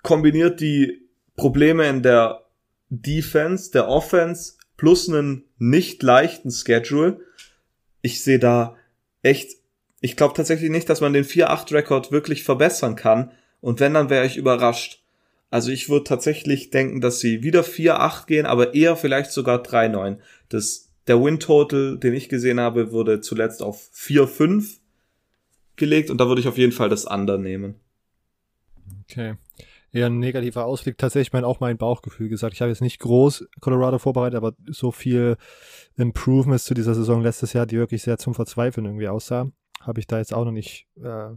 kombiniert 0.03 0.59
die 0.59 1.07
Probleme 1.35 1.87
in 1.87 2.03
der 2.03 2.43
Defense, 2.89 3.71
der 3.71 3.87
Offense 3.87 4.53
plus 4.77 5.07
einen 5.09 5.45
nicht 5.57 6.03
leichten 6.03 6.51
Schedule. 6.51 7.19
Ich 8.01 8.23
sehe 8.23 8.39
da 8.39 8.75
echt 9.21 9.61
ich 10.01 10.17
glaube 10.17 10.33
tatsächlich 10.33 10.71
nicht, 10.71 10.89
dass 10.89 10.99
man 10.99 11.13
den 11.13 11.23
4-8-Rekord 11.23 12.11
wirklich 12.11 12.43
verbessern 12.43 12.95
kann. 12.95 13.31
Und 13.61 13.79
wenn, 13.79 13.93
dann 13.93 14.09
wäre 14.09 14.25
ich 14.25 14.35
überrascht. 14.35 15.00
Also 15.51 15.69
ich 15.69 15.89
würde 15.89 16.05
tatsächlich 16.05 16.71
denken, 16.71 17.01
dass 17.01 17.19
sie 17.19 17.43
wieder 17.43 17.61
4-8 17.61 18.25
gehen, 18.25 18.45
aber 18.47 18.73
eher 18.73 18.95
vielleicht 18.95 19.31
sogar 19.31 19.61
3-9. 19.61 20.17
Das, 20.49 20.89
der 21.05 21.21
Win-Total, 21.21 21.99
den 21.99 22.15
ich 22.15 22.29
gesehen 22.29 22.59
habe, 22.59 22.91
wurde 22.91 23.21
zuletzt 23.21 23.61
auf 23.61 23.89
4-5 23.93 24.79
gelegt 25.75 26.09
und 26.09 26.17
da 26.17 26.27
würde 26.27 26.41
ich 26.41 26.47
auf 26.47 26.57
jeden 26.57 26.71
Fall 26.71 26.89
das 26.89 27.05
Under 27.05 27.37
nehmen. 27.37 27.75
Okay. 29.03 29.35
Eher 29.91 30.07
ein 30.07 30.17
negativer 30.17 30.65
Ausblick. 30.65 30.97
Tatsächlich 30.97 31.33
mein, 31.33 31.43
auch 31.43 31.59
mein 31.59 31.77
Bauchgefühl 31.77 32.29
gesagt. 32.29 32.53
Ich 32.55 32.61
habe 32.61 32.71
jetzt 32.71 32.81
nicht 32.81 32.99
groß 32.99 33.45
Colorado 33.59 33.99
vorbereitet, 33.99 34.37
aber 34.37 34.53
so 34.67 34.91
viel 34.91 35.35
Improvements 35.97 36.63
zu 36.63 36.73
dieser 36.73 36.95
Saison 36.95 37.21
letztes 37.21 37.53
Jahr, 37.53 37.67
die 37.67 37.77
wirklich 37.77 38.01
sehr 38.01 38.17
zum 38.17 38.33
Verzweifeln 38.33 38.85
irgendwie 38.85 39.09
aussahen 39.09 39.53
habe 39.81 39.99
ich 39.99 40.07
da 40.07 40.19
jetzt 40.19 40.33
auch 40.33 40.45
noch 40.45 40.51
nicht 40.51 40.87
äh, 40.97 41.29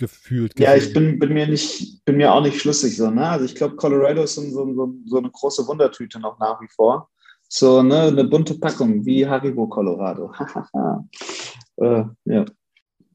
gefühlt. 0.00 0.56
Gesehen. 0.56 0.70
Ja, 0.70 0.76
ich 0.76 0.92
bin, 0.92 1.18
bin, 1.20 1.32
mir 1.32 1.46
nicht, 1.46 2.04
bin 2.04 2.16
mir 2.16 2.32
auch 2.32 2.42
nicht 2.42 2.60
schlüssig 2.60 2.96
so, 2.96 3.10
ne? 3.10 3.28
Also 3.28 3.44
ich 3.44 3.54
glaube, 3.54 3.76
Colorado 3.76 4.24
ist 4.24 4.34
so, 4.34 4.42
so, 4.50 4.94
so, 5.06 5.18
eine 5.18 5.30
große 5.30 5.66
Wundertüte 5.68 6.18
noch 6.18 6.38
nach 6.40 6.60
wie 6.60 6.68
vor. 6.68 7.08
So, 7.48 7.82
ne, 7.82 8.02
eine 8.02 8.24
bunte 8.24 8.54
Packung, 8.58 9.04
wie 9.04 9.26
Haribo 9.26 9.68
Colorado. 9.68 10.32
äh, 11.76 12.04
ja. 12.24 12.44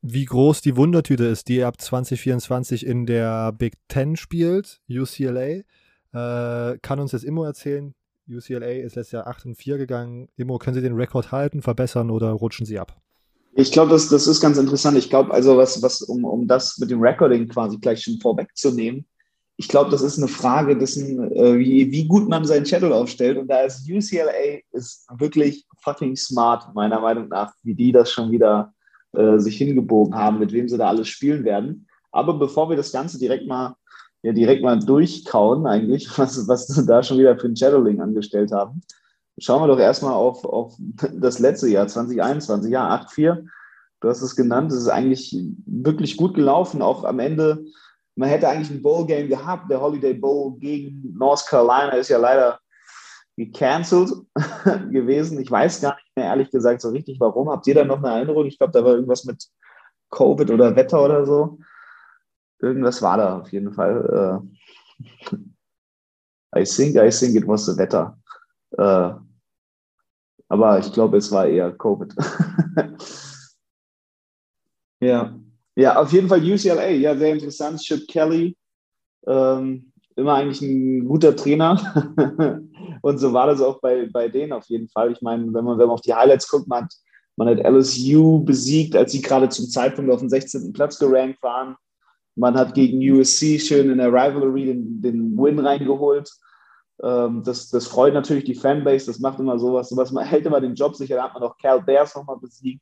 Wie 0.02 0.26
groß 0.26 0.62
die 0.62 0.78
Wundertüte 0.78 1.26
ist, 1.26 1.48
die 1.48 1.64
ab 1.64 1.82
2024 1.82 2.86
in 2.86 3.06
der 3.06 3.52
Big 3.52 3.74
Ten 3.88 4.16
spielt, 4.16 4.82
UCLA, 4.88 5.64
äh, 6.14 6.78
kann 6.80 7.00
uns 7.00 7.12
jetzt 7.12 7.24
Immo 7.24 7.44
erzählen. 7.44 7.96
UCLA 8.28 8.84
ist 8.84 8.96
letztes 8.96 9.12
Jahr 9.12 9.28
8 9.28 9.48
und 9.48 9.56
4 9.56 9.78
gegangen. 9.78 10.30
Immo, 10.36 10.58
können 10.58 10.76
Sie 10.76 10.82
den 10.82 10.96
Rekord 10.96 11.32
halten, 11.32 11.62
verbessern 11.62 12.10
oder 12.10 12.32
rutschen 12.32 12.66
Sie 12.66 12.80
ab? 12.80 13.02
Ich 13.58 13.72
glaube, 13.72 13.92
das, 13.92 14.10
das 14.10 14.28
ist 14.28 14.42
ganz 14.42 14.58
interessant. 14.58 14.98
Ich 14.98 15.10
glaube, 15.10 15.34
also 15.34 15.58
was, 15.58 15.82
was, 15.82 16.02
um, 16.02 16.26
um 16.26 16.46
das 16.46 16.78
mit 16.78 16.92
dem 16.92 17.02
Recording 17.02 17.48
quasi 17.48 17.78
gleich 17.78 18.04
schon 18.04 18.20
vorwegzunehmen, 18.20 19.06
ich 19.58 19.70
glaube, 19.70 19.90
das 19.90 20.02
ist 20.02 20.18
eine 20.18 20.28
Frage 20.28 20.78
dessen, 20.78 21.32
äh, 21.32 21.58
wie, 21.58 21.90
wie 21.90 22.08
gut 22.08 22.28
man 22.28 22.44
seinen 22.44 22.66
Channel 22.66 22.92
aufstellt. 22.92 23.38
Und 23.38 23.48
da 23.48 23.62
ist 23.62 23.90
UCLA 23.90 24.60
ist 24.74 25.08
wirklich 25.18 25.66
fucking 25.82 26.18
smart, 26.18 26.76
meiner 26.76 27.00
Meinung 27.00 27.30
nach, 27.30 27.54
wie 27.64 27.74
die 27.74 27.94
das 27.94 28.12
schon 28.12 28.32
wieder 28.32 28.74
äh, 29.14 29.40
sich 29.40 29.58
hingebogen 29.58 30.14
haben, 30.14 30.40
mit 30.40 30.52
wem 30.52 30.68
sie 30.68 30.78
da 30.78 30.90
alles 30.90 31.08
spielen 31.08 31.46
werden. 31.46 31.88
Aber 32.12 32.34
bevor 32.34 32.70
wir 32.70 32.76
das 32.76 32.92
Ganze 32.92 33.18
direkt 33.18 33.48
mal, 33.48 33.76
ja, 34.24 34.34
direkt 34.34 34.62
mal 34.62 34.78
durchkauen, 34.78 35.66
eigentlich, 35.66 36.10
was, 36.18 36.46
was 36.50 36.68
sie 36.68 36.86
da 36.86 37.02
schon 37.02 37.20
wieder 37.20 37.38
für 37.40 37.48
ein 37.48 37.56
Shadowing 37.56 38.02
angestellt 38.02 38.52
haben, 38.52 38.82
Schauen 39.38 39.62
wir 39.62 39.68
doch 39.68 39.80
erstmal 39.80 40.14
auf, 40.14 40.46
auf 40.46 40.76
das 40.80 41.40
letzte 41.40 41.68
Jahr, 41.68 41.88
2021, 41.88 42.72
ja, 42.72 42.90
8-4. 42.96 43.46
Du 44.00 44.10
hast 44.10 44.22
es 44.22 44.36
genannt, 44.36 44.72
es 44.72 44.80
ist 44.80 44.88
eigentlich 44.88 45.36
wirklich 45.66 46.16
gut 46.16 46.36
gelaufen. 46.36 46.82
Auch 46.82 47.04
am 47.04 47.20
Ende, 47.20 47.66
man 48.16 48.30
hätte 48.30 48.48
eigentlich 48.48 48.70
ein 48.70 48.82
Bowl-Game 48.82 49.28
gehabt. 49.28 49.70
Der 49.70 49.82
Holiday 49.82 50.14
Bowl 50.14 50.58
gegen 50.60 51.14
North 51.18 51.46
Carolina 51.48 51.90
ist 51.90 52.10
ja 52.10 52.18
leider 52.18 52.60
gecancelt 53.36 54.12
gewesen. 54.92 55.40
Ich 55.42 55.52
weiß 55.52 55.82
gar 55.82 55.96
nicht 55.96 56.16
mehr, 56.16 56.28
ehrlich 56.28 56.50
gesagt, 56.50 56.82
so 56.82 56.90
richtig, 56.90 57.20
warum. 57.20 57.50
Habt 57.50 57.68
ihr 57.68 57.76
da 57.76 57.84
noch 57.84 57.98
eine 57.98 58.16
Erinnerung? 58.16 58.46
Ich 58.46 58.58
glaube, 58.58 58.72
da 58.72 58.84
war 58.84 58.94
irgendwas 58.94 59.26
mit 59.26 59.46
Covid 60.12 60.50
oder 60.52 60.76
Wetter 60.76 61.04
oder 61.04 61.26
so. 61.26 61.60
Irgendwas 62.60 63.02
war 63.02 63.18
da 63.18 63.40
auf 63.40 63.52
jeden 63.52 63.74
Fall. 63.74 64.42
Äh, 65.34 65.36
I 66.62 66.64
think, 66.64 66.96
I 66.96 67.10
think 67.10 67.36
it 67.36 67.46
was 67.46 67.66
the 67.66 67.78
Wetter. 67.78 68.18
Äh, 68.78 69.25
aber 70.48 70.80
ich 70.80 70.92
glaube, 70.92 71.18
es 71.18 71.32
war 71.32 71.48
eher 71.48 71.72
Covid. 71.72 72.14
ja. 75.02 75.40
ja, 75.76 75.96
auf 76.00 76.12
jeden 76.12 76.28
Fall 76.28 76.40
UCLA. 76.40 76.90
Ja, 76.90 77.16
sehr 77.16 77.34
interessant. 77.34 77.82
Chip 77.82 78.08
Kelly, 78.08 78.56
ähm, 79.28 79.92
immer 80.16 80.36
eigentlich 80.36 80.62
ein 80.62 81.06
guter 81.06 81.36
Trainer. 81.36 82.62
Und 83.02 83.18
so 83.18 83.34
war 83.34 83.48
das 83.48 83.62
auch 83.62 83.80
bei, 83.82 84.08
bei 84.12 84.30
denen 84.30 84.54
auf 84.54 84.66
jeden 84.68 84.88
Fall. 84.90 85.12
Ich 85.12 85.22
meine, 85.22 85.46
wenn 85.46 85.64
man, 85.64 85.78
wenn 85.78 85.88
man 85.88 85.96
auf 85.96 86.02
die 86.02 86.14
Highlights 86.14 86.48
guckt, 86.48 86.68
man 86.68 86.86
hat, 86.86 86.94
man 87.36 87.50
hat 87.50 87.66
LSU 87.66 88.44
besiegt, 88.44 88.96
als 88.96 89.12
sie 89.12 89.22
gerade 89.22 89.50
zum 89.50 89.66
Zeitpunkt 89.66 90.12
auf 90.12 90.20
dem 90.20 90.30
16. 90.30 90.74
Platz 90.74 90.98
gerankt 90.98 91.42
waren. 91.44 91.76
Man 92.36 92.56
hat 92.56 92.74
gegen 92.74 93.00
USC 93.00 93.60
schön 93.60 93.90
in 93.90 93.98
der 93.98 94.12
Rivalry 94.12 94.66
den, 94.66 95.02
den 95.02 95.38
Win 95.38 95.60
reingeholt. 95.60 96.30
Ähm, 97.04 97.44
das, 97.44 97.70
das 97.70 97.88
freut 97.88 98.14
natürlich 98.14 98.46
die 98.46 98.56
Fanbase, 98.56 99.08
das 99.08 99.20
macht 99.20 99.40
immer 99.40 99.60
sowas, 99.60 99.90
sowas 99.90 100.12
man 100.12 100.26
hält 100.26 100.46
immer 100.46 100.62
den 100.62 100.76
Job 100.76 100.96
sicher, 100.96 101.16
da 101.16 101.24
hat 101.26 101.34
man 101.34 101.44
auch 101.44 101.58
Cal 101.58 101.82
Bears 101.82 102.16
nochmal 102.16 102.38
besiegt. 102.38 102.82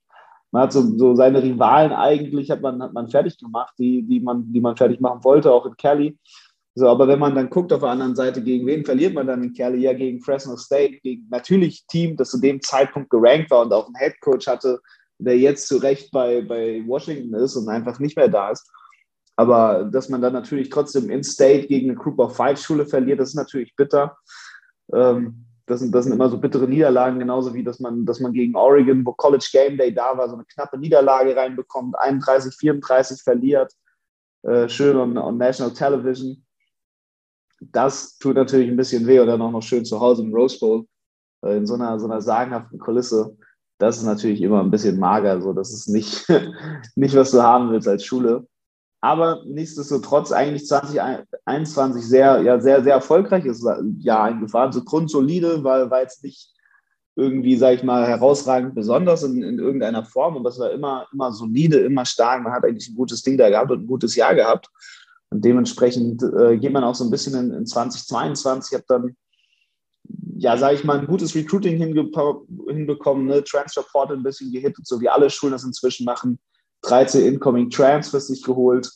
Man 0.52 0.63
hat 0.63 0.73
so, 0.73 0.82
so 0.97 1.15
seine 1.15 1.41
Rivalen 1.41 1.91
eigentlich, 1.91 2.52
hat 2.52 2.62
man, 2.62 2.82
hat 2.82 2.93
man 2.93 3.08
fertig 3.08 3.38
gemacht, 3.39 3.73
die, 3.80 4.04
die, 4.04 4.19
man, 4.19 4.54
die 4.54 4.62
man 4.62 4.78
fertig 4.78 5.02
machen 5.02 5.23
wollte, 5.23 5.52
auch 5.52 5.65
in 5.65 5.76
Cali. 5.76 6.17
So, 6.76 6.88
aber 6.88 7.08
wenn 7.08 7.19
man 7.19 7.36
dann 7.36 7.49
guckt 7.49 7.73
auf 7.73 7.82
der 7.82 7.89
anderen 7.89 8.15
Seite, 8.15 8.41
gegen 8.43 8.65
wen 8.67 8.86
verliert 8.86 9.15
man 9.15 9.28
dann 9.28 9.43
in 9.43 9.54
Cali? 9.54 9.80
Ja, 9.80 9.93
gegen 9.93 10.21
Fresno 10.21 10.56
State, 10.58 10.99
gegen 11.02 11.28
natürlich 11.30 11.86
Team, 11.88 12.17
das 12.17 12.32
zu 12.32 12.39
dem 12.39 12.62
Zeitpunkt 12.62 13.10
gerankt 13.10 13.49
war 13.52 13.62
und 13.62 13.73
auch 13.73 13.88
einen 13.88 13.95
Headcoach 13.95 14.47
hatte, 14.47 14.80
der 15.19 15.38
jetzt 15.38 15.67
zu 15.67 15.78
Recht 15.78 16.12
bei, 16.12 16.41
bei 16.41 16.84
Washington 16.86 17.34
ist 17.36 17.56
und 17.56 17.69
einfach 17.69 17.99
nicht 17.99 18.17
mehr 18.17 18.28
da 18.28 18.52
ist. 18.52 18.71
Aber 19.35 19.85
dass 19.85 20.09
man 20.09 20.21
dann 20.21 20.33
natürlich 20.33 20.69
trotzdem 20.69 21.09
in-State 21.09 21.67
gegen 21.67 21.89
eine 21.89 21.99
Group 21.99 22.19
of 22.19 22.35
Five 22.35 22.59
Schule 22.59 22.85
verliert, 22.85 23.19
das 23.19 23.29
ist 23.29 23.35
natürlich 23.35 23.75
bitter. 23.75 24.17
Ähm, 24.93 25.45
das, 25.65 25.79
sind, 25.79 25.93
das 25.93 26.05
sind 26.05 26.13
immer 26.13 26.29
so 26.29 26.37
bittere 26.37 26.67
Niederlagen, 26.67 27.19
genauso 27.19 27.53
wie 27.53 27.63
dass 27.63 27.79
man, 27.79 28.05
dass 28.05 28.19
man 28.19 28.33
gegen 28.33 28.55
Oregon, 28.55 29.05
wo 29.05 29.13
College 29.13 29.47
Game 29.51 29.77
Day 29.77 29.93
da 29.93 30.15
war, 30.17 30.29
so 30.29 30.35
eine 30.35 30.45
knappe 30.45 30.77
Niederlage 30.77 31.35
reinbekommt, 31.35 31.97
31, 31.97 32.55
34 32.55 33.23
verliert, 33.23 33.73
äh, 34.43 34.69
schön 34.69 34.97
on, 34.97 35.17
on 35.17 35.38
National 35.38 35.73
Television. 35.73 36.45
Das 37.59 38.17
tut 38.17 38.36
natürlich 38.36 38.69
ein 38.69 38.75
bisschen 38.75 39.07
weh 39.07 39.19
oder 39.19 39.38
noch, 39.38 39.51
noch 39.51 39.63
schön 39.63 39.86
zu 39.86 39.99
Hause 39.99 40.23
im 40.23 40.34
Rose 40.34 40.59
Bowl 40.59 40.86
äh, 41.43 41.57
in 41.57 41.65
so 41.65 41.73
einer, 41.75 41.99
so 41.99 42.05
einer 42.05 42.21
sagenhaften 42.21 42.77
Kulisse. 42.77 43.36
Das 43.79 43.97
ist 43.97 44.03
natürlich 44.03 44.41
immer 44.41 44.61
ein 44.61 44.69
bisschen 44.69 44.99
mager, 44.99 45.41
so 45.41 45.53
das 45.53 45.73
ist 45.73 45.88
nicht, 45.88 46.27
nicht 46.95 47.15
was 47.15 47.31
du 47.31 47.41
haben 47.41 47.71
willst 47.71 47.88
als 47.88 48.05
Schule 48.05 48.45
aber 49.04 49.43
nichtsdestotrotz 49.45 50.32
eigentlich 50.32 50.66
2021 50.66 52.08
sehr, 52.08 52.41
ja, 52.41 52.62
sehr, 52.62 52.82
sehr 52.86 52.93
erfolgreiches 52.93 53.62
Jahr 53.97 54.24
eingefahren. 54.24 54.72
So 54.72 54.82
grundsolide, 54.82 55.62
weil 55.66 55.91
jetzt 56.01 56.24
nicht 56.24 56.54
irgendwie, 57.18 57.58
sag 57.58 57.76
ich 57.76 57.84
mal, 57.84 58.08
herausragend 58.08 58.76
besonders 58.76 59.24
in, 59.24 59.43
in 59.43 59.60
irgendeiner 59.60 60.06
Form, 60.06 60.38
aber 60.38 60.47
es 60.47 60.58
war 60.58 60.72
immer, 60.72 61.06
immer 61.12 61.34
solide, 61.34 61.80
immer 61.80 62.06
stark. 62.06 62.43
Man 62.43 62.54
hat 62.54 62.64
eigentlich 62.64 62.88
ein 62.88 62.95
gutes 62.95 63.22
Ding 63.24 63.38
da 63.38 63.49
gehabt 63.49 63.72
und 63.72 63.82
ein 63.82 63.88
gutes 63.88 64.16
Jahr 64.16 64.36
gehabt. 64.36 64.70
Und 65.30 65.43
dementsprechend 65.43 66.24
äh, 66.24 66.58
geht 66.58 66.72
man 66.72 66.86
auch 66.86 66.95
so 66.95 67.04
ein 67.04 67.12
bisschen 67.12 67.36
in, 67.36 67.51
in 67.51 67.66
2022. 67.66 68.72
Ich 68.72 68.76
habe 68.78 68.86
dann, 68.88 69.18
ja, 70.38 70.56
sage 70.56 70.76
ich 70.76 70.86
mal, 70.86 70.97
ein 70.97 71.08
gutes 71.08 71.36
Recruiting 71.36 71.78
hinbekommen, 71.78 73.26
ne? 73.26 73.43
Transfer 73.43 73.84
Portal 73.84 74.16
ein 74.16 74.24
bisschen 74.24 74.49
gehittet, 74.54 74.88
so 74.88 75.01
wie 75.01 75.10
alle 75.10 75.30
Schulen 75.30 75.51
das 75.51 75.66
inzwischen 75.66 76.06
machen 76.06 76.39
13 76.84 77.25
Incoming 77.25 77.69
Transfers 77.69 78.27
sich 78.27 78.43
geholt, 78.43 78.89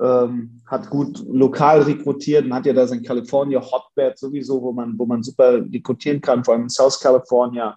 ähm, 0.00 0.60
hat 0.66 0.90
gut 0.90 1.24
lokal 1.28 1.82
rekrutiert 1.82 2.44
und 2.44 2.54
hat 2.54 2.66
ja 2.66 2.72
da 2.72 2.86
sein 2.86 3.02
California 3.02 3.60
Hotbed 3.60 4.18
sowieso, 4.18 4.60
wo 4.62 4.72
man, 4.72 4.98
wo 4.98 5.06
man 5.06 5.22
super 5.22 5.54
rekrutieren 5.54 6.20
kann, 6.20 6.44
vor 6.44 6.54
allem 6.54 6.64
in 6.64 6.68
South 6.68 7.00
California. 7.00 7.76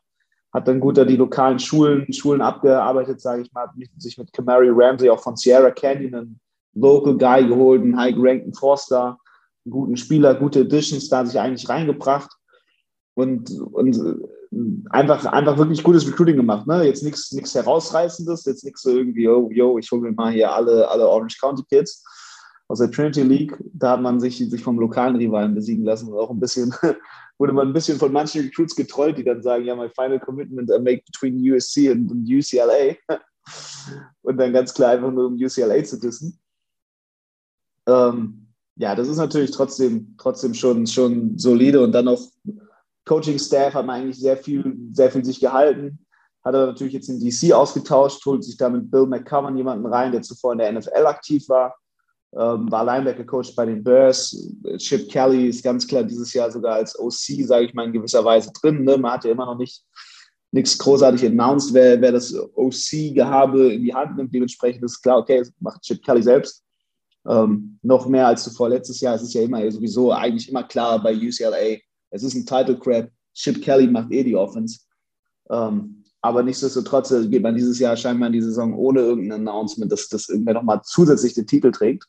Hat 0.52 0.68
dann 0.68 0.80
gut 0.80 0.98
da 0.98 1.06
die 1.06 1.16
lokalen 1.16 1.60
Schulen, 1.60 2.12
Schulen 2.12 2.42
abgearbeitet, 2.42 3.22
sage 3.22 3.44
ich 3.44 3.54
mal, 3.54 3.68
hat 3.68 3.72
sich 3.98 4.18
mit 4.18 4.34
Camary 4.34 4.70
Ramsey 4.72 5.10
auch 5.10 5.22
von 5.22 5.38
Sierra 5.38 5.72
Canyon 5.72 6.16
einen 6.16 6.40
Local 6.74 7.18
Guy 7.18 7.48
geholt, 7.48 7.82
einen 7.84 7.98
high-ranked 7.98 8.58
Forster, 8.58 9.18
einen 9.66 9.72
guten 9.72 9.96
Spieler, 9.96 10.36
gute 10.36 10.62
Additions 10.62 11.08
da 11.08 11.26
sich 11.26 11.40
eigentlich 11.40 11.70
reingebracht 11.70 12.32
und, 13.14 13.52
und 13.72 13.96
einfach, 14.90 15.26
einfach 15.26 15.58
wirklich 15.58 15.84
gutes 15.84 16.08
Recruiting 16.08 16.38
gemacht. 16.38 16.66
Ne? 16.66 16.84
Jetzt 16.84 17.04
nichts 17.04 17.54
herausreißendes, 17.54 18.46
jetzt 18.46 18.64
nichts 18.64 18.82
so 18.82 18.90
irgendwie, 18.90 19.24
yo, 19.24 19.50
yo 19.52 19.78
ich 19.78 19.92
hole 19.92 20.02
mir 20.02 20.12
mal 20.12 20.32
hier 20.32 20.52
alle, 20.52 20.90
alle 20.90 21.08
Orange 21.08 21.38
County 21.40 21.64
Kids 21.70 22.04
aus 22.68 22.80
der 22.80 22.92
Trinity 22.92 23.22
League. 23.22 23.58
Da 23.74 23.92
hat 23.92 24.02
man 24.02 24.20
sich, 24.20 24.38
sich 24.38 24.64
vom 24.64 24.80
lokalen 24.80 25.16
Rivalen 25.18 25.54
besiegen 25.54 25.86
lassen 25.86 26.12
und 26.12 26.18
auch 26.18 26.32
ein 26.32 26.40
bisschen, 26.40 26.74
wurde 27.38 27.54
man 27.54 27.68
ein 27.68 27.74
bisschen 27.74 28.00
von 28.00 28.12
manchen 28.12 28.42
Recruits 28.42 28.76
getrollt, 28.76 29.18
die 29.18 29.24
dann 29.24 29.44
sagen, 29.44 29.66
ja, 29.66 29.76
my 29.76 29.90
final 29.90 30.20
commitment 30.20 30.70
I 30.70 30.80
make 30.80 31.04
between 31.06 31.40
USC 31.40 31.92
und, 31.92 32.12
UCLA. 32.12 32.96
und 34.22 34.38
dann 34.38 34.54
ganz 34.54 34.74
klar 34.74 34.92
einfach 34.92 35.12
nur 35.12 35.28
um 35.28 35.36
UCLA 35.36 35.84
zu 35.84 36.00
dissen. 36.00 36.40
Ähm, 37.88 38.48
ja, 38.78 38.96
das 38.96 39.08
ist 39.08 39.18
natürlich 39.18 39.52
trotzdem, 39.52 40.16
trotzdem 40.18 40.54
schon, 40.54 40.88
schon 40.88 41.38
solide 41.38 41.84
und 41.84 41.92
dann 41.92 42.06
noch 42.06 42.22
Coaching-Staff 43.06 43.74
hat 43.74 43.86
man 43.86 44.02
eigentlich 44.02 44.20
sehr 44.20 44.38
viel, 44.38 44.78
sehr 44.94 45.12
viel 45.12 45.26
sich 45.26 45.40
gehalten. 45.40 46.06
Hat 46.44 46.54
er 46.54 46.68
natürlich 46.68 46.94
jetzt 46.94 47.10
in 47.10 47.20
DC 47.20 47.54
ausgetauscht, 47.54 48.26
holt 48.26 48.44
sich 48.44 48.58
damit 48.58 48.90
Bill 48.90 49.06
McCowan 49.06 49.58
jemanden 49.58 49.86
rein, 49.86 50.12
der 50.12 50.22
zuvor 50.22 50.54
in 50.54 50.60
der 50.60 50.72
NFL 50.72 51.06
aktiv 51.06 51.48
war, 51.50 51.76
ähm, 52.34 52.72
war 52.72 52.86
Linebacker-Coach 52.86 53.56
bei 53.56 53.66
den 53.66 53.84
Bears. 53.84 54.54
Chip 54.78 55.10
Kelly 55.10 55.50
ist 55.50 55.64
ganz 55.64 55.88
klar 55.88 56.04
dieses 56.04 56.34
Jahr 56.34 56.52
sogar 56.52 56.76
als 56.76 56.98
OC, 56.98 57.46
sage 57.46 57.66
ich 57.66 57.74
mal, 57.74 57.86
in 57.86 57.94
gewisser 57.94 58.24
Weise 58.24 58.52
drin. 58.62 58.84
Ne? 58.84 58.98
Man 58.98 59.12
hat 59.12 59.26
ja 59.26 59.32
immer 59.32 59.46
noch 59.46 59.58
nicht 59.58 59.84
nichts 60.52 60.78
großartig 60.78 61.26
announced, 61.26 61.74
wer, 61.74 62.02
wer 62.02 62.12
das 62.12 62.34
OC-Gehabe 62.34 63.74
in 63.74 63.84
die 63.84 63.94
Hand 63.94 64.18
nimmt. 64.18 64.34
Dementsprechend 64.34 64.84
ist 64.84 65.02
klar, 65.02 65.20
okay, 65.20 65.44
macht 65.60 65.82
Chip 65.82 66.04
Kelly 66.04 66.24
selbst. 66.24 66.64
Ähm, 67.28 67.78
noch 67.84 68.08
mehr 68.08 68.28
als 68.28 68.44
zuvor 68.44 68.70
letztes 68.70 69.00
Jahr. 69.02 69.16
Es 69.16 69.22
ist 69.22 69.34
ja 69.34 69.42
immer 69.42 69.70
sowieso 69.72 70.12
eigentlich 70.12 70.50
immer 70.50 70.64
klar 70.64 71.02
bei 71.02 71.14
UCLA, 71.16 71.78
es 72.12 72.24
ist 72.24 72.36
ein 72.36 72.46
Title 72.46 72.78
Crap. 72.78 73.10
Chip 73.34 73.62
Kelly 73.62 73.88
macht 73.88 74.12
eh 74.12 74.24
die 74.24 74.36
Offense. 74.36 74.80
Ähm, 75.50 76.04
aber 76.22 76.44
nichtsdestotrotz 76.44 77.12
äh, 77.12 77.28
geht 77.28 77.44
man 77.44 77.56
dieses 77.56 77.80
Jahr 77.80 77.96
scheinbar 77.96 78.28
in 78.28 78.34
die 78.34 78.42
Saison 78.42 78.74
ohne 78.74 79.02
irgendein 79.02 79.48
Announcement, 79.48 79.92
dass 79.92 80.10
das 80.10 80.30
irgendwer 80.30 80.56
nochmal 80.56 80.82
zusätzlich 80.84 81.34
den 81.34 81.48
Titel 81.48 81.72
trägt 81.72 82.06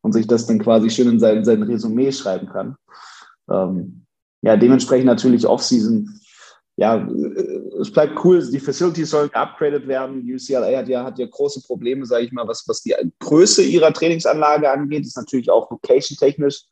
und 0.00 0.12
sich 0.12 0.26
das 0.26 0.46
dann 0.46 0.58
quasi 0.58 0.90
schön 0.90 1.08
in 1.08 1.20
sein, 1.20 1.44
sein 1.44 1.62
Resümee 1.62 2.12
schreiben 2.12 2.48
kann. 2.48 2.76
Ähm, 3.50 4.06
ja, 4.42 4.56
dementsprechend 4.56 5.06
natürlich 5.06 5.46
Offseason. 5.46 6.20
Ja, 6.76 6.96
äh, 6.96 7.80
es 7.80 7.92
bleibt 7.92 8.24
cool, 8.24 8.44
die 8.50 8.60
Facilities 8.60 9.10
sollen 9.10 9.30
upgraded 9.34 9.86
werden. 9.86 10.22
UCLA 10.22 10.78
hat 10.78 10.88
ja, 10.88 11.04
hat 11.04 11.18
ja 11.18 11.26
große 11.26 11.60
Probleme, 11.62 12.06
sage 12.06 12.24
ich 12.24 12.32
mal, 12.32 12.48
was, 12.48 12.64
was 12.66 12.82
die 12.82 12.94
Größe 13.20 13.62
ihrer 13.62 13.92
Trainingsanlage 13.92 14.70
angeht. 14.70 15.00
Das 15.00 15.08
ist 15.08 15.16
natürlich 15.16 15.50
auch 15.50 15.70
location-technisch 15.70 16.64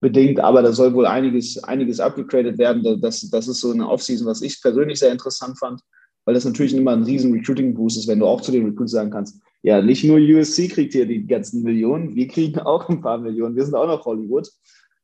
bedingt, 0.00 0.40
aber 0.40 0.62
da 0.62 0.72
soll 0.72 0.94
wohl 0.94 1.06
einiges, 1.06 1.62
einiges 1.64 2.00
abgegradet 2.00 2.58
werden. 2.58 3.00
Das, 3.00 3.28
das 3.30 3.48
ist 3.48 3.60
so 3.60 3.72
eine 3.72 3.88
Offseason, 3.88 4.26
was 4.26 4.42
ich 4.42 4.62
persönlich 4.62 4.98
sehr 4.98 5.12
interessant 5.12 5.58
fand, 5.58 5.80
weil 6.24 6.34
das 6.34 6.44
natürlich 6.44 6.74
immer 6.74 6.92
ein 6.92 7.02
riesen 7.02 7.32
Recruiting-Boost 7.32 7.98
ist, 7.98 8.08
wenn 8.08 8.20
du 8.20 8.26
auch 8.26 8.40
zu 8.40 8.52
den 8.52 8.66
Recruits 8.66 8.92
sagen 8.92 9.10
kannst, 9.10 9.40
ja, 9.62 9.82
nicht 9.82 10.04
nur 10.04 10.18
USC 10.18 10.68
kriegt 10.68 10.92
hier 10.92 11.06
die 11.06 11.26
ganzen 11.26 11.62
Millionen, 11.62 12.14
wir 12.14 12.28
kriegen 12.28 12.58
auch 12.60 12.88
ein 12.88 13.00
paar 13.00 13.18
Millionen, 13.18 13.56
wir 13.56 13.64
sind 13.64 13.74
auch 13.74 13.88
noch 13.88 14.04
Hollywood. 14.04 14.48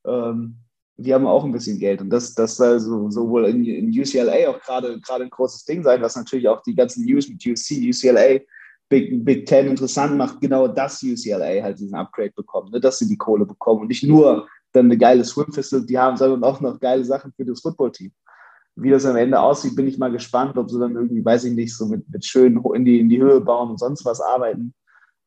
Ähm, 0.07 0.57
wir 0.97 1.14
haben 1.14 1.26
auch 1.26 1.45
ein 1.45 1.51
bisschen 1.51 1.78
Geld 1.78 2.01
und 2.01 2.11
das, 2.11 2.34
das 2.34 2.57
soll 2.57 2.78
so, 2.78 3.11
sowohl 3.11 3.47
in, 3.47 3.64
in 3.64 3.88
UCLA 3.88 4.49
auch 4.49 4.61
gerade 4.61 5.01
ein 5.24 5.30
großes 5.30 5.64
Ding 5.64 5.82
sein, 5.82 6.01
was 6.01 6.14
natürlich 6.14 6.47
auch 6.49 6.62
die 6.62 6.74
ganzen 6.74 7.05
News 7.05 7.28
mit 7.28 7.45
USC, 7.45 7.88
UCLA, 7.88 8.40
Big, 8.88 9.24
Big 9.24 9.47
Ten 9.47 9.66
interessant 9.66 10.16
macht, 10.16 10.40
genau 10.40 10.68
dass 10.68 11.03
UCLA 11.03 11.62
halt 11.62 11.80
diesen 11.80 11.97
Upgrade 11.97 12.32
bekommt, 12.36 12.70
ne, 12.70 12.80
dass 12.80 13.01
sie 13.01 13.09
die 13.09 13.16
Kohle 13.16 13.45
bekommen 13.45 13.82
und 13.82 13.88
nicht 13.88 14.05
nur 14.05 14.47
dann 14.74 14.86
eine 14.86 14.98
geile 14.98 15.24
Swim-Facility 15.24 15.94
haben, 15.94 16.16
sondern 16.16 16.44
auch 16.44 16.60
noch 16.60 16.80
geile 16.80 17.04
Sachen 17.04 17.32
für 17.32 17.44
das 17.44 17.60
Footballteam. 17.60 18.12
Wie 18.76 18.90
das 18.90 19.06
am 19.06 19.16
Ende 19.16 19.40
aussieht, 19.40 19.76
bin 19.76 19.86
ich 19.86 19.98
mal 19.98 20.10
gespannt, 20.10 20.58
ob 20.58 20.68
sie 20.68 20.80
dann 20.80 20.96
irgendwie, 20.96 21.24
weiß 21.24 21.44
ich 21.44 21.54
nicht, 21.54 21.76
so 21.76 21.86
mit, 21.86 22.08
mit 22.10 22.24
schön 22.24 22.60
in 22.74 22.84
die, 22.84 22.98
in 22.98 23.08
die 23.08 23.22
Höhe 23.22 23.40
bauen 23.40 23.70
und 23.70 23.78
sonst 23.78 24.04
was 24.04 24.20
arbeiten. 24.20 24.74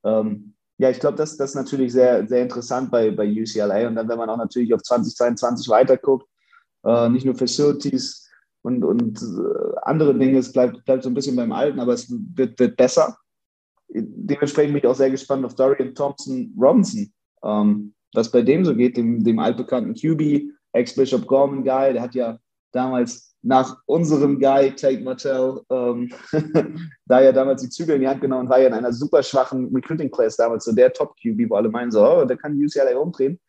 Ähm, 0.04 0.54
ja, 0.78 0.90
ich 0.90 1.00
glaube, 1.00 1.18
das, 1.18 1.38
das 1.38 1.52
ist 1.52 1.56
natürlich 1.56 1.94
sehr, 1.94 2.28
sehr 2.28 2.44
interessant 2.44 2.92
bei, 2.92 3.10
bei 3.10 3.26
UCLA. 3.26 3.88
Und 3.88 3.96
dann, 3.96 4.10
wenn 4.10 4.18
man 4.18 4.30
auch 4.30 4.38
natürlich 4.38 4.74
auf 4.74 4.84
2022 4.84 5.70
weiterguckt, 5.70 6.28
äh, 6.84 7.08
nicht 7.08 7.26
nur 7.26 7.36
Facilities 7.36 8.30
und, 8.64 8.84
und 8.84 9.22
äh, 9.22 9.76
andere 9.84 10.14
Dinge, 10.14 10.40
es 10.40 10.52
bleibt, 10.52 10.84
bleibt 10.84 11.04
so 11.04 11.10
ein 11.10 11.14
bisschen 11.14 11.38
beim 11.38 11.54
Alten, 11.54 11.80
aber 11.80 11.94
es 11.94 12.12
wird, 12.12 12.60
wird 12.60 12.76
besser. 12.76 13.18
Dementsprechend 13.90 14.74
bin 14.74 14.84
ich 14.84 14.88
auch 14.88 14.96
sehr 14.96 15.10
gespannt 15.10 15.46
auf 15.46 15.56
Dorian 15.56 15.96
Thompson 15.96 16.54
Robinson. 16.60 17.12
Ähm, 17.44 17.94
was 18.14 18.32
bei 18.32 18.42
dem 18.42 18.66
so 18.66 18.76
geht, 18.76 18.98
dem, 18.98 19.24
dem 19.24 19.40
altbekannten 19.40 19.94
QB, 19.94 20.52
Ex-Bishop 20.74 21.28
Gorman 21.28 21.64
Guy, 21.64 21.94
der 21.94 22.02
hat 22.02 22.16
ja 22.16 22.40
damals 22.72 23.36
nach 23.42 23.78
unserem 23.86 24.40
Guy, 24.40 24.72
Tate 24.76 25.02
Martell, 25.02 25.62
ähm, 25.70 26.12
da 27.06 27.22
ja 27.22 27.32
damals 27.32 27.62
die 27.62 27.70
Zügel 27.70 27.96
in 27.96 28.02
die 28.02 28.08
Hand 28.08 28.22
genommen 28.22 28.42
und 28.42 28.50
war 28.50 28.60
ja 28.60 28.68
in 28.68 28.74
einer 28.74 28.92
super 28.92 29.24
schwachen 29.24 29.74
Recruiting-Class 29.74 30.38
damals, 30.38 30.66
so 30.66 30.74
der 30.74 30.92
Top-QB, 30.92 31.50
wo 31.50 31.56
alle 31.56 31.70
meinen 31.70 31.92
so, 31.92 32.06
oh, 32.06 32.26
der 32.26 32.38
kann 32.38 32.54
UCLA 32.54 32.98
umdrehen. 32.98 33.40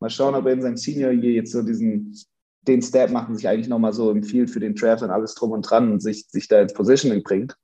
Mal 0.00 0.10
schauen, 0.10 0.34
ob 0.34 0.46
er 0.46 0.52
in 0.52 0.62
seinem 0.62 0.76
Senior 0.76 1.12
Year 1.12 1.32
jetzt 1.32 1.52
so 1.52 1.62
diesen, 1.62 2.14
den 2.62 2.82
Step 2.82 3.10
macht 3.10 3.28
und 3.28 3.36
sich 3.36 3.48
eigentlich 3.48 3.68
nochmal 3.68 3.92
so 3.92 4.10
im 4.10 4.22
Field 4.22 4.50
für 4.50 4.60
den 4.60 4.74
Draft 4.74 5.02
und 5.02 5.10
alles 5.10 5.34
drum 5.34 5.52
und 5.52 5.62
dran 5.62 5.90
und 5.90 6.00
sich, 6.00 6.26
sich 6.28 6.48
da 6.48 6.60
ins 6.60 6.74
Positioning 6.74 7.22
bringt. 7.22 7.56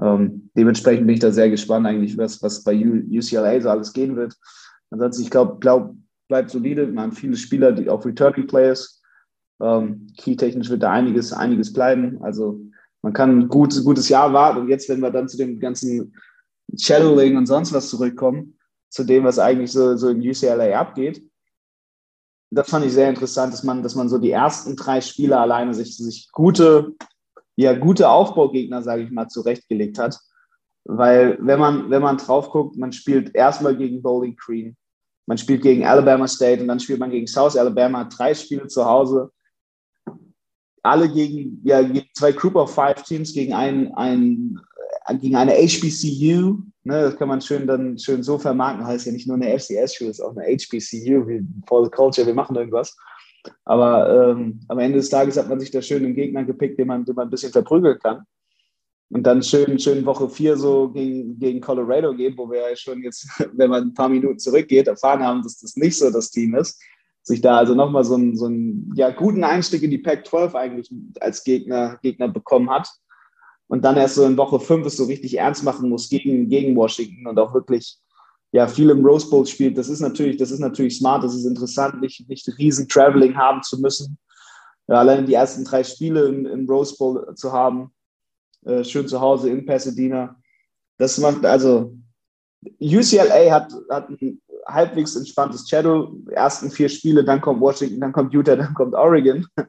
Ähm, 0.00 0.50
dementsprechend 0.56 1.06
bin 1.06 1.14
ich 1.14 1.20
da 1.20 1.30
sehr 1.30 1.50
gespannt 1.50 1.86
eigentlich, 1.86 2.16
was, 2.16 2.42
was 2.42 2.64
bei 2.64 2.74
UCLA 2.74 3.60
so 3.60 3.68
alles 3.68 3.92
gehen 3.92 4.16
wird. 4.16 4.34
Ansonsten, 4.92 5.22
ich 5.22 5.30
glaube, 5.30 5.58
glaub, 5.58 5.94
bleibt 6.28 6.50
solide. 6.50 6.86
Man 6.86 7.04
haben 7.04 7.12
viele 7.12 7.36
Spieler, 7.36 7.72
die 7.72 7.88
auch 7.88 8.04
Returning 8.04 8.46
Players. 8.46 9.02
Ähm, 9.60 10.06
Key-technisch 10.18 10.68
wird 10.68 10.82
da 10.82 10.90
einiges, 10.90 11.32
einiges 11.32 11.72
bleiben. 11.72 12.22
Also 12.22 12.60
man 13.00 13.12
kann 13.12 13.40
ein 13.40 13.48
gut, 13.48 13.74
gutes 13.84 14.08
Jahr 14.08 14.32
warten. 14.32 14.60
Und 14.60 14.68
jetzt, 14.68 14.88
wenn 14.88 15.00
wir 15.00 15.10
dann 15.10 15.28
zu 15.28 15.36
dem 15.36 15.58
ganzen 15.58 16.14
Shadowing 16.78 17.36
und 17.36 17.46
sonst 17.46 17.72
was 17.72 17.88
zurückkommen, 17.88 18.58
zu 18.90 19.04
dem, 19.04 19.24
was 19.24 19.38
eigentlich 19.38 19.72
so, 19.72 19.96
so 19.96 20.10
in 20.10 20.20
UCLA 20.20 20.78
abgeht, 20.78 21.22
das 22.50 22.68
fand 22.68 22.84
ich 22.84 22.92
sehr 22.92 23.08
interessant, 23.08 23.52
dass 23.52 23.62
man, 23.62 23.82
dass 23.82 23.94
man 23.94 24.10
so 24.10 24.18
die 24.18 24.30
ersten 24.30 24.76
drei 24.76 25.00
Spieler 25.00 25.40
alleine 25.40 25.72
sich, 25.72 25.96
sich 25.96 26.30
gute, 26.32 26.94
ja, 27.56 27.72
gute 27.72 28.10
Aufbaugegner, 28.10 28.82
sage 28.82 29.02
ich 29.02 29.10
mal, 29.10 29.28
zurechtgelegt 29.28 29.98
hat. 29.98 30.18
Weil 30.84 31.38
wenn 31.40 31.58
man, 31.58 31.88
wenn 31.88 32.02
man 32.02 32.18
drauf 32.18 32.50
guckt, 32.50 32.76
man 32.76 32.92
spielt 32.92 33.34
erstmal 33.34 33.76
gegen 33.76 34.02
Bowling 34.02 34.36
Green, 34.36 34.76
man 35.26 35.38
spielt 35.38 35.62
gegen 35.62 35.84
Alabama 35.84 36.26
State 36.26 36.62
und 36.62 36.68
dann 36.68 36.80
spielt 36.80 36.98
man 36.98 37.10
gegen 37.10 37.26
South 37.26 37.56
Alabama, 37.56 38.04
drei 38.04 38.34
Spiele 38.34 38.66
zu 38.66 38.84
Hause. 38.84 39.30
Alle 40.82 41.08
gegen, 41.08 41.60
ja, 41.64 41.80
zwei 42.14 42.32
Group 42.32 42.56
of 42.56 42.74
Five 42.74 43.02
Teams 43.04 43.32
gegen 43.32 43.52
ein, 43.52 43.92
ein 43.94 44.58
gegen 45.20 45.36
eine 45.36 45.52
HBCU, 45.52 46.58
ne, 46.84 47.02
das 47.02 47.16
kann 47.16 47.28
man 47.28 47.40
schön 47.40 47.66
dann 47.66 47.98
schön 47.98 48.22
so 48.22 48.38
vermarkten, 48.38 48.86
heißt 48.86 49.06
ja 49.06 49.12
nicht 49.12 49.26
nur 49.26 49.36
eine 49.36 49.58
FCS-Schule, 49.58 50.10
ist 50.10 50.20
auch 50.20 50.36
eine 50.36 50.44
HBCU, 50.44 51.26
wie 51.26 51.44
for 51.66 51.84
the 51.84 51.90
culture, 51.90 52.26
wir 52.26 52.34
machen 52.34 52.56
irgendwas. 52.56 52.96
Aber 53.64 54.30
ähm, 54.30 54.60
am 54.68 54.78
Ende 54.78 54.98
des 54.98 55.10
Tages 55.10 55.36
hat 55.36 55.48
man 55.48 55.58
sich 55.58 55.72
da 55.72 55.82
schön 55.82 56.04
einen 56.04 56.14
Gegner 56.14 56.44
gepickt, 56.44 56.78
den 56.78 56.86
man, 56.86 57.04
den 57.04 57.16
man 57.16 57.26
ein 57.26 57.30
bisschen 57.30 57.52
verprügeln 57.52 57.98
kann 57.98 58.24
und 59.12 59.24
dann 59.24 59.42
schön, 59.42 59.78
schön 59.78 60.06
Woche 60.06 60.28
vier 60.30 60.56
so 60.56 60.88
gegen, 60.88 61.38
gegen 61.38 61.60
Colorado 61.60 62.14
geht, 62.14 62.38
wo 62.38 62.50
wir 62.50 62.70
ja 62.70 62.76
schon 62.76 63.02
jetzt, 63.02 63.28
wenn 63.52 63.68
man 63.68 63.82
ein 63.84 63.94
paar 63.94 64.08
Minuten 64.08 64.38
zurückgeht, 64.38 64.88
erfahren 64.88 65.22
haben, 65.22 65.42
dass 65.42 65.58
das 65.58 65.76
nicht 65.76 65.98
so 65.98 66.10
das 66.10 66.30
Team 66.30 66.54
ist. 66.54 66.80
Sich 67.22 67.42
da 67.42 67.58
also 67.58 67.74
nochmal 67.74 68.04
so 68.04 68.14
einen, 68.14 68.36
so 68.36 68.46
einen 68.46 68.90
ja, 68.96 69.10
guten 69.10 69.44
Einstieg 69.44 69.82
in 69.82 69.90
die 69.90 69.98
Pac-12 69.98 70.54
eigentlich 70.54 70.90
als 71.20 71.44
Gegner, 71.44 71.98
Gegner 72.02 72.28
bekommen 72.28 72.70
hat. 72.70 72.88
Und 73.68 73.84
dann 73.84 73.98
erst 73.98 74.14
so 74.14 74.24
in 74.24 74.36
Woche 74.38 74.58
fünf 74.58 74.86
es 74.86 74.96
so 74.96 75.04
richtig 75.04 75.38
ernst 75.38 75.62
machen 75.62 75.90
muss 75.90 76.08
gegen, 76.08 76.48
gegen 76.48 76.74
Washington 76.74 77.26
und 77.26 77.38
auch 77.38 77.52
wirklich 77.52 77.98
ja, 78.50 78.66
viel 78.66 78.88
im 78.88 79.04
Rose 79.04 79.28
Bowl 79.28 79.46
spielt. 79.46 79.76
Das 79.76 79.90
ist 79.90 80.00
natürlich, 80.00 80.38
das 80.38 80.50
ist 80.50 80.58
natürlich 80.58 80.96
smart, 80.96 81.22
das 81.22 81.34
ist 81.34 81.44
interessant, 81.44 82.00
nicht, 82.00 82.26
nicht 82.28 82.48
riesen 82.58 82.88
Traveling 82.88 83.36
haben 83.36 83.62
zu 83.62 83.78
müssen. 83.78 84.18
Ja, 84.88 84.96
allein 84.96 85.26
die 85.26 85.34
ersten 85.34 85.64
drei 85.64 85.84
Spiele 85.84 86.26
im, 86.26 86.46
im 86.46 86.68
Rose 86.68 86.96
Bowl 86.96 87.34
zu 87.34 87.52
haben, 87.52 87.92
äh, 88.64 88.84
schön 88.84 89.08
zu 89.08 89.20
Hause 89.20 89.50
in 89.50 89.66
Pasadena. 89.66 90.36
Das 90.98 91.18
macht 91.18 91.44
also 91.44 91.96
UCLA 92.80 93.50
hat, 93.50 93.72
hat 93.90 94.08
ein 94.08 94.40
halbwegs 94.66 95.16
entspanntes 95.16 95.68
Shadow. 95.68 96.14
Ersten 96.30 96.70
vier 96.70 96.88
Spiele, 96.88 97.24
dann 97.24 97.40
kommt 97.40 97.60
Washington, 97.60 98.00
dann 98.00 98.12
kommt 98.12 98.32
Utah, 98.32 98.56
dann 98.56 98.74
kommt 98.74 98.94
Oregon. 98.94 99.46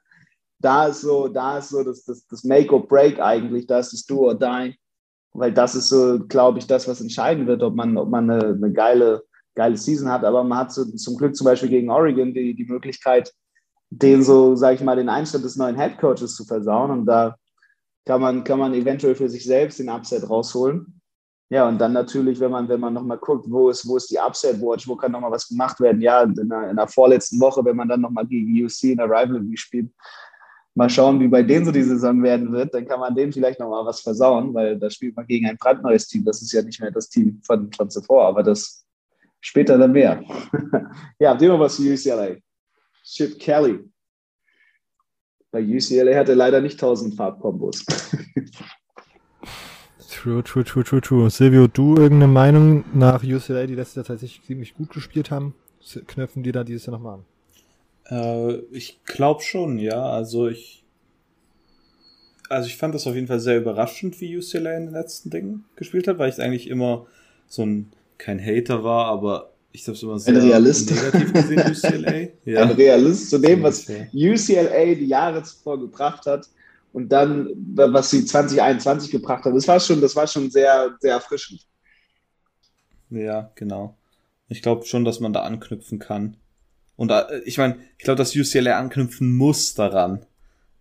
Da 0.59 0.87
ist 0.87 1.01
so, 1.01 1.27
da 1.27 1.57
ist 1.57 1.71
so 1.71 1.83
das, 1.83 2.05
das, 2.05 2.25
das 2.25 2.45
Make 2.45 2.73
or 2.73 2.87
Break 2.87 3.19
eigentlich, 3.19 3.67
da 3.67 3.79
ist 3.79 3.91
das 3.91 4.05
Do 4.05 4.29
or 4.29 4.33
Die. 4.33 4.73
weil 5.33 5.51
das 5.51 5.75
ist 5.75 5.89
so, 5.89 6.19
glaube 6.27 6.59
ich, 6.59 6.67
das, 6.67 6.87
was 6.87 7.01
entscheiden 7.01 7.47
wird, 7.47 7.61
ob 7.63 7.75
man, 7.75 7.97
ob 7.97 8.09
man 8.09 8.29
eine, 8.29 8.45
eine 8.53 8.71
geile, 8.71 9.23
geile 9.55 9.75
Season 9.75 10.09
hat. 10.09 10.23
Aber 10.23 10.41
man 10.43 10.59
hat 10.59 10.71
so, 10.71 10.85
zum 10.85 11.17
Glück 11.17 11.35
zum 11.35 11.45
Beispiel 11.45 11.69
gegen 11.69 11.89
Oregon 11.89 12.33
die, 12.33 12.55
die 12.55 12.63
Möglichkeit, 12.63 13.33
den 13.89 14.23
so, 14.23 14.55
sage 14.55 14.75
ich 14.75 14.81
mal, 14.81 14.95
den 14.95 15.09
Einstand 15.09 15.43
des 15.43 15.57
neuen 15.57 15.75
Head 15.77 15.97
Coaches 15.97 16.35
zu 16.35 16.45
versauen. 16.45 16.91
Und 16.91 17.05
da 17.05 17.35
kann 18.05 18.21
man, 18.21 18.43
kann 18.43 18.59
man 18.59 18.73
eventuell 18.73 19.15
für 19.15 19.29
sich 19.29 19.45
selbst 19.45 19.79
den 19.79 19.89
Upset 19.89 20.29
rausholen. 20.29 20.99
Ja, 21.49 21.67
und 21.67 21.77
dann 21.79 21.93
natürlich, 21.93 22.39
wenn 22.39 22.51
man, 22.51 22.67
wenn 22.67 22.79
man 22.79 22.93
nochmal 22.93 23.17
guckt, 23.17 23.45
wo 23.47 23.69
ist, 23.69 23.87
wo 23.87 23.97
ist 23.97 24.09
die 24.09 24.17
Upset 24.17 24.59
Watch, 24.59 24.87
wo 24.87 24.95
kann 24.95 25.11
nochmal 25.11 25.31
was 25.31 25.47
gemacht 25.47 25.79
werden? 25.79 26.01
Ja, 26.01 26.23
in 26.23 26.33
der, 26.33 26.71
in 26.71 26.75
der 26.75 26.87
vorletzten 26.87 27.39
Woche, 27.39 27.63
wenn 27.63 27.75
man 27.75 27.87
dann 27.87 28.01
nochmal 28.01 28.25
gegen 28.25 28.65
UC 28.65 28.83
in 28.83 28.97
der 28.97 29.05
Rivalry 29.05 29.55
spielt, 29.55 29.91
mal 30.75 30.89
schauen, 30.89 31.19
wie 31.19 31.27
bei 31.27 31.43
denen 31.43 31.65
so 31.65 31.71
die 31.71 31.83
Saison 31.83 32.23
werden 32.23 32.51
wird, 32.51 32.73
dann 32.73 32.87
kann 32.87 32.99
man 32.99 33.13
denen 33.13 33.31
vielleicht 33.31 33.59
nochmal 33.59 33.85
was 33.85 34.01
versauen, 34.01 34.53
weil 34.53 34.79
da 34.79 34.89
spielt 34.89 35.15
man 35.15 35.27
gegen 35.27 35.47
ein 35.47 35.57
brandneues 35.57 36.07
Team. 36.07 36.25
Das 36.25 36.41
ist 36.41 36.51
ja 36.51 36.63
nicht 36.63 36.81
mehr 36.81 36.91
das 36.91 37.09
Team 37.09 37.39
von, 37.45 37.71
von 37.71 37.89
zuvor, 37.89 38.25
aber 38.27 38.41
das 38.41 38.83
später 39.39 39.77
dann 39.77 39.91
mehr. 39.91 40.23
ja, 41.19 41.35
dem 41.35 41.59
was 41.59 41.75
zu 41.75 41.83
UCLA. 41.83 42.37
Chip 43.03 43.37
Kelly. 43.37 43.79
Bei 45.53 45.61
UCLA 45.61 46.15
hat 46.17 46.29
er 46.29 46.35
leider 46.35 46.61
nicht 46.61 46.73
1000 46.73 47.13
Farbkombos. 47.15 47.85
True, 50.09 50.43
true, 50.43 50.63
true, 50.63 50.83
true, 50.83 51.01
true. 51.01 51.29
Silvio, 51.29 51.67
du 51.67 51.95
irgendeine 51.95 52.31
Meinung 52.31 52.85
nach 52.93 53.23
UCLA, 53.23 53.67
die 53.67 53.75
letztes 53.75 53.97
Jahr 53.97 54.05
tatsächlich 54.05 54.43
ziemlich 54.45 54.73
gut 54.73 54.89
gespielt 54.91 55.29
haben? 55.29 55.53
Knöpfen 56.07 56.41
die 56.41 56.51
da 56.51 56.63
dieses 56.63 56.87
Jahr 56.87 56.95
nochmal 56.95 57.19
an? 57.19 57.25
Äh, 58.09 58.61
ich 58.71 59.03
glaube 59.05 59.43
schon, 59.43 59.77
ja. 59.77 60.01
Also 60.01 60.47
ich, 60.47 60.83
also 62.49 62.67
ich 62.67 62.77
fand 62.77 62.95
das 62.95 63.05
auf 63.05 63.13
jeden 63.13 63.27
Fall 63.27 63.39
sehr 63.39 63.57
überraschend, 63.57 64.19
wie 64.21 64.35
UCLA 64.35 64.75
in 64.75 64.85
den 64.85 64.93
letzten 64.93 65.29
Dingen 65.29 65.65
gespielt 65.75 66.07
hat, 66.07 66.17
weil 66.17 66.29
ich 66.29 66.41
eigentlich 66.41 66.67
immer 66.67 67.05
so 67.47 67.63
ein, 67.63 67.91
kein 68.17 68.43
Hater 68.43 68.83
war, 68.83 69.05
aber 69.05 69.52
ich 69.73 69.87
habe 69.87 69.97
es 69.97 70.03
immer 70.03 70.19
sehr 70.19 70.35
ein 70.35 70.41
Realist. 70.41 70.91
negativ 70.91 71.33
gesehen, 71.33 71.59
UCLA. 71.59 72.27
Ja. 72.45 72.61
Ein 72.61 72.71
Realist 72.71 73.29
zu 73.29 73.39
dem, 73.39 73.63
was 73.63 73.89
UCLA 74.13 74.95
die 74.95 75.07
Jahre 75.07 75.41
zuvor 75.43 75.79
gebracht 75.79 76.25
hat 76.27 76.47
und 76.93 77.09
dann, 77.09 77.49
was 77.75 78.11
sie 78.11 78.23
2021 78.23 79.11
gebracht 79.11 79.43
haben. 79.43 79.55
Das 79.55 79.67
war 79.67 79.79
schon, 79.79 79.99
das 79.99 80.15
war 80.15 80.27
schon 80.27 80.51
sehr, 80.51 80.95
sehr 80.99 81.13
erfrischend. 81.13 81.65
Ja, 83.09 83.51
genau. 83.55 83.97
Ich 84.47 84.61
glaube 84.61 84.85
schon, 84.85 85.05
dass 85.05 85.19
man 85.19 85.33
da 85.33 85.41
anknüpfen 85.41 85.97
kann. 85.97 86.37
Und 86.95 87.09
äh, 87.09 87.39
ich 87.45 87.57
meine, 87.57 87.77
ich 87.97 88.03
glaube, 88.03 88.17
dass 88.17 88.35
UCLA 88.35 88.77
anknüpfen 88.77 89.35
muss 89.35 89.73
daran. 89.73 90.25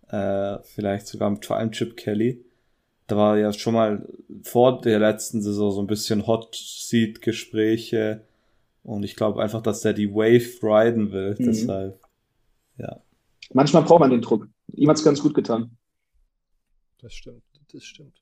Äh, 0.09 0.59
vielleicht 0.75 1.07
sogar 1.07 1.31
mit 1.31 1.45
vor 1.45 1.57
allem 1.57 1.71
Chip 1.71 1.97
Kelly. 1.97 2.45
Da 3.07 3.17
war 3.17 3.37
ja 3.37 3.51
schon 3.51 3.73
mal 3.73 4.07
vor 4.43 4.81
der 4.81 4.99
letzten 4.99 5.41
Saison 5.41 5.71
so 5.71 5.81
ein 5.81 5.87
bisschen 5.87 6.27
Hot 6.27 6.55
Seat 6.55 7.21
Gespräche. 7.23 8.21
Und 8.83 9.03
ich 9.03 9.15
glaube 9.15 9.41
einfach, 9.41 9.61
dass 9.61 9.81
der 9.81 9.93
die 9.93 10.11
Wave 10.11 10.61
riden 10.61 11.11
will. 11.11 11.35
Mhm. 11.39 11.45
Deshalb, 11.45 11.99
ja. 12.77 13.01
Manchmal 13.53 13.83
braucht 13.83 14.01
man 14.01 14.11
den 14.11 14.21
Druck. 14.21 14.47
Ihm 14.73 14.89
hat 14.89 14.97
es 14.97 15.03
ganz 15.03 15.21
gut 15.21 15.33
getan 15.33 15.77
das 17.03 17.13
stimmt, 17.13 17.43
das 17.71 17.83
stimmt. 17.83 18.21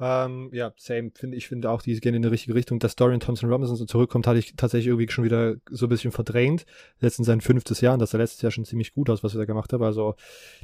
Ähm, 0.00 0.50
ja, 0.52 0.72
same, 0.76 1.10
finde 1.14 1.36
ich, 1.36 1.48
finde 1.48 1.70
auch, 1.70 1.82
die 1.82 1.98
gehen 1.98 2.14
in 2.14 2.22
die 2.22 2.28
richtige 2.28 2.54
Richtung. 2.54 2.78
Dass 2.78 2.94
Dorian 2.94 3.18
Thompson 3.18 3.50
Robinson 3.50 3.76
so 3.76 3.84
zurückkommt, 3.84 4.28
hatte 4.28 4.38
ich 4.38 4.54
tatsächlich 4.54 4.88
irgendwie 4.88 5.10
schon 5.10 5.24
wieder 5.24 5.56
so 5.70 5.86
ein 5.86 5.88
bisschen 5.88 6.12
verdrängt. 6.12 6.66
Jetzt 7.00 7.18
in 7.18 7.24
sein 7.24 7.40
fünftes 7.40 7.80
Jahr 7.80 7.94
und 7.94 8.00
das 8.00 8.10
sah 8.10 8.18
letztes 8.18 8.42
Jahr 8.42 8.52
schon 8.52 8.64
ziemlich 8.64 8.92
gut 8.92 9.10
aus, 9.10 9.24
was 9.24 9.34
er 9.34 9.38
da 9.38 9.44
gemacht 9.44 9.72
hat. 9.72 9.80
Also 9.80 10.14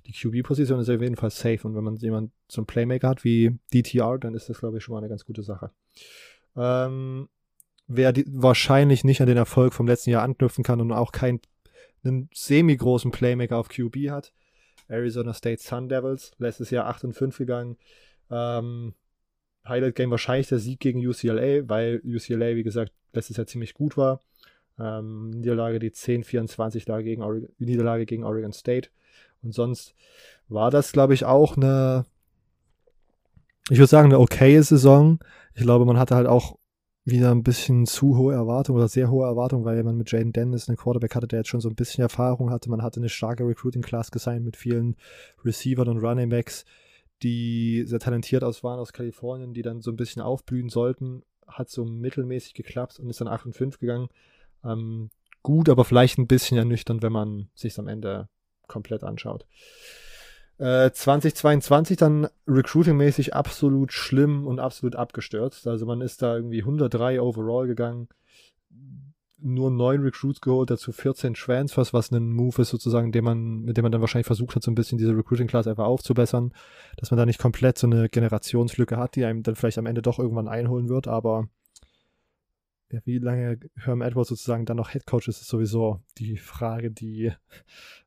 die 0.07 0.12
QB-Position 0.12 0.78
ist 0.78 0.89
auf 0.89 1.01
jeden 1.01 1.16
Fall 1.16 1.30
safe 1.30 1.66
und 1.66 1.74
wenn 1.74 1.82
man 1.82 1.97
jemand 1.97 2.30
so 2.49 2.61
einen 2.61 2.66
Playmaker 2.66 3.09
hat 3.09 3.24
wie 3.24 3.59
DTR, 3.72 4.18
dann 4.18 4.35
ist 4.35 4.49
das, 4.49 4.59
glaube 4.59 4.78
ich, 4.78 4.85
schon 4.85 4.93
mal 4.93 4.99
eine 4.99 5.09
ganz 5.09 5.24
gute 5.24 5.43
Sache. 5.43 5.70
Ähm, 6.57 7.28
wer 7.87 8.12
die, 8.12 8.24
wahrscheinlich 8.28 9.05
nicht 9.05 9.20
an 9.20 9.26
den 9.26 9.37
Erfolg 9.37 9.74
vom 9.74 9.87
letzten 9.87 10.11
Jahr 10.11 10.22
anknüpfen 10.22 10.64
kann 10.64 10.80
und 10.80 10.93
auch 10.93 11.12
keinen 11.12 11.41
semi-großen 12.32 13.11
Playmaker 13.11 13.57
auf 13.57 13.68
QB 13.68 14.11
hat, 14.11 14.32
Arizona 14.89 15.32
State 15.32 15.62
Sun 15.62 15.89
Devils, 15.89 16.32
letztes 16.39 16.70
Jahr 16.70 16.87
8 16.87 17.05
und 17.05 17.12
5 17.14 17.39
gegangen. 17.39 17.76
Ähm, 18.30 18.95
Highlight 19.66 19.95
Game 19.95 20.11
wahrscheinlich 20.11 20.49
der 20.49 20.59
Sieg 20.59 20.80
gegen 20.80 21.07
UCLA, 21.07 21.68
weil 21.68 22.03
UCLA, 22.05 22.55
wie 22.55 22.62
gesagt, 22.62 22.93
letztes 23.14 23.37
Jahr 23.39 23.47
ziemlich 23.47 23.74
gut 23.74 23.97
war. 23.97 24.20
Ähm, 24.78 25.30
Niederlage 25.30 25.78
die 25.78 25.91
10-24 25.91 27.03
gegen 27.03 27.49
Niederlage 27.59 28.07
gegen 28.07 28.24
Oregon 28.24 28.53
State. 28.53 28.91
Und 29.43 29.53
sonst 29.53 29.95
war 30.49 30.70
das, 30.70 30.93
glaube 30.93 31.14
ich, 31.14 31.24
auch 31.24 31.57
eine, 31.57 32.05
ich 33.70 33.78
würde 33.78 33.87
sagen, 33.87 34.09
eine 34.09 34.18
okaye 34.18 34.62
Saison. 34.62 35.20
Ich 35.55 35.62
glaube, 35.62 35.85
man 35.87 35.99
hatte 35.99 36.16
halt 36.16 36.26
auch 36.26 36.59
wieder 37.05 37.30
ein 37.30 37.42
bisschen 37.42 37.86
zu 37.86 38.16
hohe 38.16 38.34
Erwartungen 38.34 38.78
oder 38.78 38.88
sehr 38.88 39.11
hohe 39.11 39.26
Erwartungen, 39.26 39.64
weil 39.64 39.82
man 39.82 39.96
mit 39.96 40.11
Jaden 40.11 40.32
Dennis 40.32 40.68
einen 40.68 40.78
Quarterback 40.78 41.14
hatte, 41.14 41.28
der 41.28 41.40
jetzt 41.40 41.48
schon 41.48 41.61
so 41.61 41.68
ein 41.68 41.74
bisschen 41.74 42.02
Erfahrung 42.02 42.50
hatte. 42.50 42.70
Man 42.70 42.82
hatte 42.82 42.98
eine 42.98 43.11
starke 43.11 43.46
Recruiting-Class 43.46 44.11
gesigned 44.11 44.44
mit 44.44 44.57
vielen 44.57 44.96
Receivern 45.44 45.88
und 45.88 45.98
Running 45.98 46.30
Backs, 46.30 46.64
die 47.22 47.84
sehr 47.86 47.98
talentiert 47.98 48.42
aus 48.42 48.64
waren 48.64 48.78
aus 48.78 48.92
Kalifornien, 48.92 49.52
die 49.52 49.62
dann 49.62 49.82
so 49.82 49.90
ein 49.90 49.96
bisschen 49.96 50.22
aufblühen 50.22 50.70
sollten. 50.70 51.22
Hat 51.46 51.68
so 51.68 51.84
mittelmäßig 51.84 52.55
geklappt 52.55 52.98
und 52.98 53.11
ist 53.11 53.20
dann 53.20 53.28
8 53.28 53.46
und 53.46 53.52
5 53.52 53.78
gegangen. 53.78 54.09
Ähm, 54.64 55.11
gut, 55.42 55.68
aber 55.68 55.84
vielleicht 55.84 56.16
ein 56.18 56.26
bisschen 56.26 56.57
ernüchternd, 56.57 57.02
wenn 57.02 57.12
man 57.12 57.50
sich 57.55 57.78
am 57.78 57.86
Ende 57.86 58.28
komplett 58.66 59.05
anschaut. 59.05 59.46
2022 60.59 61.96
äh, 61.96 61.98
dann 61.98 62.28
recruiting-mäßig 62.46 63.34
absolut 63.34 63.92
schlimm 63.92 64.46
und 64.46 64.61
absolut 64.61 64.94
abgestürzt. 64.94 65.66
Also 65.66 65.84
man 65.84 66.00
ist 66.00 66.22
da 66.22 66.36
irgendwie 66.36 66.61
103 66.61 67.20
overall 67.20 67.66
gegangen, 67.66 68.09
nur 69.44 69.70
neun 69.70 70.00
Recruits 70.00 70.40
geholt, 70.40 70.70
dazu 70.70 70.92
14 70.92 71.34
Transfers, 71.34 71.92
was 71.92 72.11
ein 72.11 72.30
Move 72.30 72.62
ist 72.62 72.70
sozusagen, 72.70 73.12
den 73.12 73.24
man, 73.24 73.62
mit 73.62 73.76
dem 73.76 73.82
man 73.82 73.92
dann 73.92 74.00
wahrscheinlich 74.00 74.26
versucht 74.26 74.55
hat, 74.55 74.62
so 74.62 74.70
ein 74.70 74.74
bisschen 74.74 74.96
diese 74.96 75.14
Recruiting-Class 75.14 75.66
einfach 75.66 75.84
aufzubessern, 75.84 76.52
dass 76.96 77.11
man 77.11 77.18
da 77.18 77.26
nicht 77.26 77.40
komplett 77.40 77.76
so 77.76 77.86
eine 77.86 78.09
Generationslücke 78.09 78.96
hat, 78.96 79.16
die 79.16 79.24
einem 79.24 79.42
dann 79.42 79.57
vielleicht 79.57 79.78
am 79.78 79.86
Ende 79.86 80.02
doch 80.02 80.18
irgendwann 80.18 80.48
einholen 80.48 80.88
wird, 80.88 81.09
aber 81.09 81.48
ja, 82.90 83.00
wie 83.05 83.18
lange 83.18 83.59
Herm 83.76 84.02
Edwards 84.02 84.28
sozusagen 84.30 84.66
dann 84.66 84.76
noch 84.76 84.90
Head 84.90 85.05
Coach 85.05 85.28
ist, 85.28 85.42
ist 85.42 85.48
sowieso 85.48 86.00
die 86.16 86.36
Frage, 86.36 86.90
die 86.90 87.32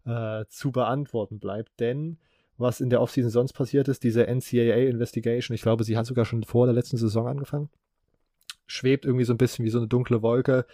äh, 0.05 0.45
zu 0.47 0.71
beantworten 0.71 1.39
bleibt, 1.39 1.79
denn 1.79 2.17
was 2.57 2.81
in 2.81 2.89
der 2.89 3.01
Offseason 3.01 3.31
sonst 3.31 3.53
passiert 3.53 3.87
ist, 3.87 4.03
diese 4.03 4.25
NCAA-Investigation, 4.27 5.55
ich 5.55 5.61
glaube, 5.61 5.83
sie 5.83 5.97
hat 5.97 6.05
sogar 6.05 6.25
schon 6.25 6.43
vor 6.43 6.65
der 6.65 6.73
letzten 6.73 6.97
Saison 6.97 7.27
angefangen, 7.27 7.69
schwebt 8.65 9.05
irgendwie 9.05 9.25
so 9.25 9.33
ein 9.33 9.37
bisschen 9.37 9.65
wie 9.65 9.69
so 9.69 9.77
eine 9.77 9.87
dunkle 9.87 10.21
Wolke 10.21 10.65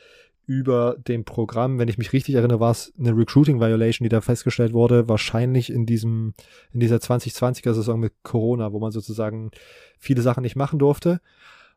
über 0.46 0.98
dem 1.08 1.24
Programm. 1.24 1.80
Wenn 1.80 1.88
ich 1.88 1.98
mich 1.98 2.12
richtig 2.12 2.36
erinnere, 2.36 2.60
war 2.60 2.72
es 2.72 2.94
eine 3.00 3.16
Recruiting 3.16 3.60
Violation, 3.60 4.04
die 4.04 4.10
da 4.10 4.22
festgestellt 4.22 4.74
wurde, 4.74 5.08
wahrscheinlich 5.08 5.72
in 5.72 5.86
diesem, 5.86 6.34
in 6.72 6.80
dieser 6.80 6.98
2020er 6.98 7.74
Saison 7.74 8.00
mit 8.00 8.14
Corona, 8.24 8.74
wo 8.74 8.80
man 8.80 8.92
sozusagen 8.92 9.52
viele 10.00 10.22
Sachen 10.22 10.42
nicht 10.42 10.56
machen 10.56 10.80
durfte. 10.80 11.22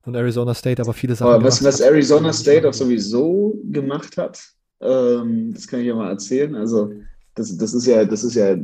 Und 0.04 0.14
Arizona 0.14 0.54
State 0.54 0.80
aber 0.80 0.92
viele 0.92 1.16
Sachen. 1.16 1.32
Aber 1.32 1.44
was, 1.44 1.62
was 1.64 1.80
Arizona 1.80 2.32
State 2.32 2.68
auch 2.68 2.72
sowieso 2.72 3.59
gemacht 3.64 4.16
hat, 4.16 4.40
ähm, 4.80 5.52
das 5.52 5.66
kann 5.66 5.80
ich 5.80 5.86
ja 5.86 5.94
mal 5.94 6.11
erzählen. 6.11 6.54
Also 6.54 6.92
das, 7.37 7.57
das 7.57 7.74
ist 7.74 7.87
ja, 7.87 8.05
das 8.05 8.24
ist 8.24 8.34
ja 8.34 8.57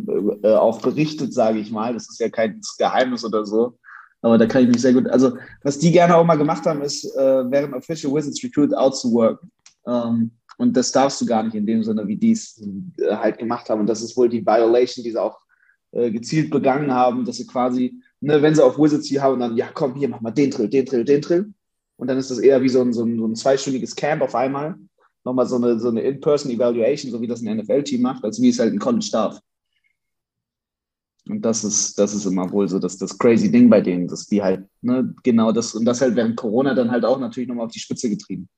äh, 0.42 0.54
auch 0.56 0.80
berichtet, 0.80 1.32
sage 1.32 1.58
ich 1.60 1.70
mal. 1.70 1.92
Das 1.92 2.08
ist 2.08 2.18
ja 2.18 2.28
kein 2.30 2.60
Geheimnis 2.78 3.24
oder 3.24 3.44
so. 3.44 3.78
Aber 4.22 4.38
da 4.38 4.46
kann 4.46 4.62
ich 4.62 4.68
mich 4.68 4.80
sehr 4.80 4.94
gut. 4.94 5.08
Also, 5.08 5.36
was 5.62 5.78
die 5.78 5.92
gerne 5.92 6.16
auch 6.16 6.24
mal 6.24 6.36
gemacht 6.36 6.64
haben, 6.64 6.80
ist, 6.80 7.04
äh, 7.16 7.50
während 7.50 7.74
Official 7.74 8.12
Wizards 8.14 8.42
Recruit 8.42 8.74
outzuworken. 8.74 9.50
Ähm, 9.86 10.30
und 10.56 10.76
das 10.76 10.90
darfst 10.90 11.20
du 11.20 11.26
gar 11.26 11.42
nicht 11.42 11.54
in 11.54 11.66
dem 11.66 11.82
Sinne, 11.82 12.06
wie 12.08 12.16
die 12.16 12.32
es 12.32 12.62
äh, 12.98 13.14
halt 13.14 13.38
gemacht 13.38 13.68
haben. 13.68 13.80
Und 13.82 13.88
das 13.88 14.00
ist 14.00 14.16
wohl 14.16 14.28
die 14.28 14.44
Violation, 14.44 15.04
die 15.04 15.10
sie 15.10 15.20
auch 15.20 15.38
äh, 15.90 16.10
gezielt 16.10 16.50
begangen 16.50 16.92
haben, 16.92 17.26
dass 17.26 17.36
sie 17.36 17.46
quasi, 17.46 18.00
ne, 18.20 18.40
wenn 18.40 18.54
sie 18.54 18.64
auf 18.64 18.78
Wizards 18.78 19.06
hier 19.06 19.22
haben, 19.22 19.38
dann, 19.38 19.56
ja, 19.56 19.68
komm, 19.74 19.96
hier, 19.96 20.08
mach 20.08 20.22
mal 20.22 20.30
den 20.30 20.50
Drill, 20.50 20.68
den 20.68 20.86
Drill, 20.86 21.04
den 21.04 21.20
Drill. 21.20 21.52
Und 21.96 22.08
dann 22.08 22.16
ist 22.16 22.30
das 22.30 22.38
eher 22.38 22.62
wie 22.62 22.70
so 22.70 22.80
ein, 22.80 22.94
so 22.94 23.04
ein, 23.04 23.18
so 23.18 23.26
ein 23.26 23.36
zweistündiges 23.36 23.94
Camp 23.94 24.22
auf 24.22 24.34
einmal 24.34 24.76
nochmal 25.24 25.46
so 25.46 25.56
eine, 25.56 25.78
so 25.78 25.88
eine 25.88 26.00
In-Person-Evaluation, 26.02 27.10
so 27.10 27.20
wie 27.20 27.26
das 27.26 27.42
ein 27.42 27.56
NFL-Team 27.56 28.02
macht, 28.02 28.24
als 28.24 28.40
wie 28.40 28.48
es 28.48 28.58
halt 28.58 28.72
ein 28.72 28.78
College 28.78 29.08
darf. 29.12 29.40
Und 31.28 31.42
das 31.42 31.62
ist, 31.62 31.98
das 31.98 32.14
ist 32.14 32.26
immer 32.26 32.50
wohl 32.50 32.68
so 32.68 32.78
das, 32.78 32.98
das 32.98 33.16
crazy 33.16 33.50
Ding 33.50 33.70
bei 33.70 33.80
denen, 33.80 34.08
dass 34.08 34.26
die 34.26 34.42
halt, 34.42 34.66
ne, 34.80 35.14
genau 35.22 35.52
das, 35.52 35.74
und 35.74 35.84
das 35.84 36.00
halt 36.00 36.16
während 36.16 36.36
Corona 36.36 36.74
dann 36.74 36.90
halt 36.90 37.04
auch 37.04 37.18
natürlich 37.20 37.48
nochmal 37.48 37.66
auf 37.66 37.72
die 37.72 37.78
Spitze 37.78 38.10
getrieben. 38.10 38.48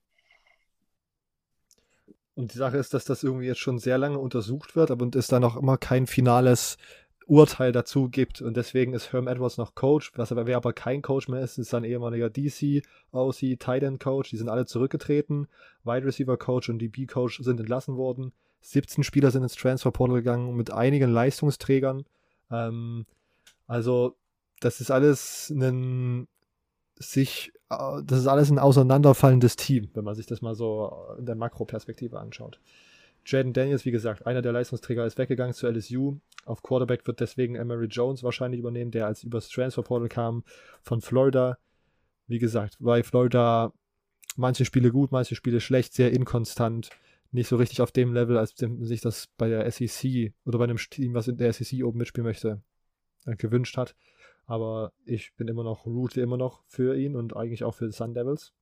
Und 2.34 2.52
die 2.52 2.58
Sache 2.58 2.78
ist, 2.78 2.94
dass 2.94 3.04
das 3.04 3.22
irgendwie 3.22 3.46
jetzt 3.46 3.60
schon 3.60 3.78
sehr 3.78 3.98
lange 3.98 4.18
untersucht 4.18 4.74
wird, 4.74 4.90
aber 4.90 5.08
es 5.14 5.28
da 5.28 5.38
noch 5.38 5.56
immer 5.56 5.76
kein 5.76 6.06
finales 6.06 6.78
Urteil 7.26 7.72
dazu 7.72 8.08
gibt. 8.08 8.42
Und 8.42 8.56
deswegen 8.56 8.94
ist 8.94 9.12
Herm 9.12 9.28
Edwards 9.28 9.58
noch 9.58 9.74
Coach, 9.74 10.12
was 10.16 10.32
aber 10.32 10.46
wer 10.46 10.56
aber 10.56 10.72
kein 10.72 11.02
Coach 11.02 11.28
mehr 11.28 11.40
ist, 11.40 11.58
ist 11.58 11.70
sein 11.70 11.84
ehemaliger 11.84 12.30
DC, 12.30 12.82
OC, 13.12 13.58
Tight 13.58 13.82
End 13.82 14.00
Coach. 14.00 14.30
Die 14.30 14.36
sind 14.36 14.48
alle 14.48 14.66
zurückgetreten. 14.66 15.48
Wide 15.84 16.04
Receiver 16.04 16.36
Coach 16.36 16.68
und 16.68 16.78
DB 16.78 17.06
Coach 17.06 17.40
sind 17.42 17.60
entlassen 17.60 17.96
worden. 17.96 18.32
17 18.60 19.04
Spieler 19.04 19.30
sind 19.30 19.42
ins 19.42 19.56
Transfer 19.56 19.90
Portal 19.90 20.16
gegangen 20.16 20.56
mit 20.56 20.70
einigen 20.70 21.10
Leistungsträgern. 21.10 22.04
Ähm, 22.50 23.06
also, 23.66 24.16
das 24.60 24.80
ist 24.80 24.90
alles 24.90 25.50
ein 25.50 26.28
sich, 26.96 27.52
äh, 27.70 28.02
das 28.04 28.20
ist 28.20 28.26
alles 28.26 28.50
ein 28.50 28.58
auseinanderfallendes 28.58 29.56
Team, 29.56 29.90
wenn 29.94 30.04
man 30.04 30.14
sich 30.14 30.26
das 30.26 30.42
mal 30.42 30.54
so 30.54 30.92
in 31.18 31.26
der 31.26 31.34
Makroperspektive 31.34 32.18
anschaut. 32.18 32.60
Jaden 33.26 33.52
Daniels, 33.52 33.84
wie 33.84 33.90
gesagt, 33.90 34.26
einer 34.26 34.42
der 34.42 34.52
Leistungsträger 34.52 35.06
ist 35.06 35.18
weggegangen 35.18 35.54
zu 35.54 35.66
LSU. 35.66 36.18
Auf 36.44 36.62
Quarterback 36.62 37.06
wird 37.06 37.20
deswegen 37.20 37.54
Emery 37.54 37.86
Jones 37.86 38.22
wahrscheinlich 38.22 38.60
übernehmen, 38.60 38.90
der 38.90 39.06
als 39.06 39.24
übers 39.24 39.48
Transfer 39.48 39.82
Portal 39.82 40.08
kam 40.08 40.44
von 40.82 41.00
Florida. 41.00 41.58
Wie 42.26 42.38
gesagt, 42.38 42.76
bei 42.80 43.02
Florida 43.02 43.72
manche 44.36 44.64
Spiele 44.64 44.90
gut, 44.90 45.12
manche 45.12 45.34
Spiele 45.34 45.60
schlecht, 45.60 45.94
sehr 45.94 46.12
inkonstant, 46.12 46.90
nicht 47.30 47.48
so 47.48 47.56
richtig 47.56 47.80
auf 47.80 47.92
dem 47.92 48.12
Level, 48.12 48.36
als 48.36 48.54
sich 48.56 49.00
das 49.00 49.28
bei 49.38 49.48
der 49.48 49.70
SEC 49.70 50.32
oder 50.44 50.58
bei 50.58 50.64
einem 50.64 50.76
Team, 50.76 51.14
was 51.14 51.28
in 51.28 51.36
der 51.36 51.52
SEC 51.52 51.84
oben 51.84 51.98
mitspielen 51.98 52.26
möchte, 52.26 52.62
äh, 53.26 53.36
gewünscht 53.36 53.76
hat. 53.76 53.96
Aber 54.46 54.92
ich 55.04 55.34
bin 55.36 55.48
immer 55.48 55.64
noch, 55.64 55.86
route 55.86 56.20
immer 56.20 56.36
noch 56.36 56.62
für 56.66 56.96
ihn 56.96 57.16
und 57.16 57.34
eigentlich 57.34 57.64
auch 57.64 57.74
für 57.74 57.86
die 57.86 57.92
Sun 57.92 58.14
Devils. 58.14 58.52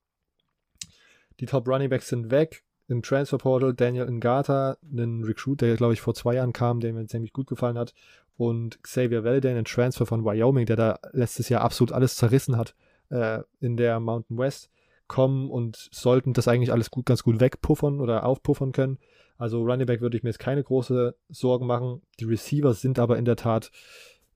Die 1.41 1.47
Top 1.47 1.67
Running 1.67 1.91
Backs 1.91 2.09
sind 2.09 2.31
weg 2.31 2.65
im 2.93 3.03
Transfer 3.03 3.39
Portal 3.39 3.75
Daniel 3.75 4.11
Ngata, 4.11 4.77
einen 4.91 5.25
Recruit, 5.25 5.61
der 5.61 5.77
glaube 5.77 5.95
ich 5.95 6.01
vor 6.01 6.15
zwei 6.15 6.35
Jahren 6.35 6.53
kam, 6.53 6.81
der 6.81 6.93
mir 6.93 7.07
ziemlich 7.07 7.33
gut 7.33 7.47
gefallen 7.49 7.79
hat, 7.79 7.95
und 8.37 8.83
Xavier 8.83 9.25
Valden, 9.25 9.57
ein 9.57 9.65
Transfer 9.65 10.07
von 10.07 10.25
Wyoming, 10.25 10.67
der 10.67 10.77
da 10.77 10.99
letztes 11.13 11.49
Jahr 11.49 11.63
absolut 11.63 11.93
alles 11.93 12.17
zerrissen 12.17 12.57
hat 12.57 12.75
äh, 13.11 13.41
in 13.61 13.77
der 13.77 14.01
Mountain 14.01 14.39
West, 14.39 14.71
kommen 15.09 15.51
und 15.51 15.89
sollten 15.91 16.33
das 16.33 16.49
eigentlich 16.49 16.73
alles 16.73 16.91
gut, 16.91 17.07
ganz 17.07 17.23
gut 17.23 17.41
wegpuffern 17.41 18.01
oder 18.01 18.25
aufpuffern 18.25 18.73
können. 18.73 18.99
Also 19.37 19.63
Running 19.63 19.87
Back 19.87 20.01
würde 20.01 20.17
ich 20.17 20.23
mir 20.23 20.31
jetzt 20.31 20.39
keine 20.39 20.63
große 20.63 21.15
Sorgen 21.29 21.67
machen. 21.67 22.03
Die 22.21 22.25
Receivers 22.25 22.81
sind 22.81 22.99
aber 22.99 23.19
in 23.19 23.25
der 23.25 23.37
Tat 23.37 23.71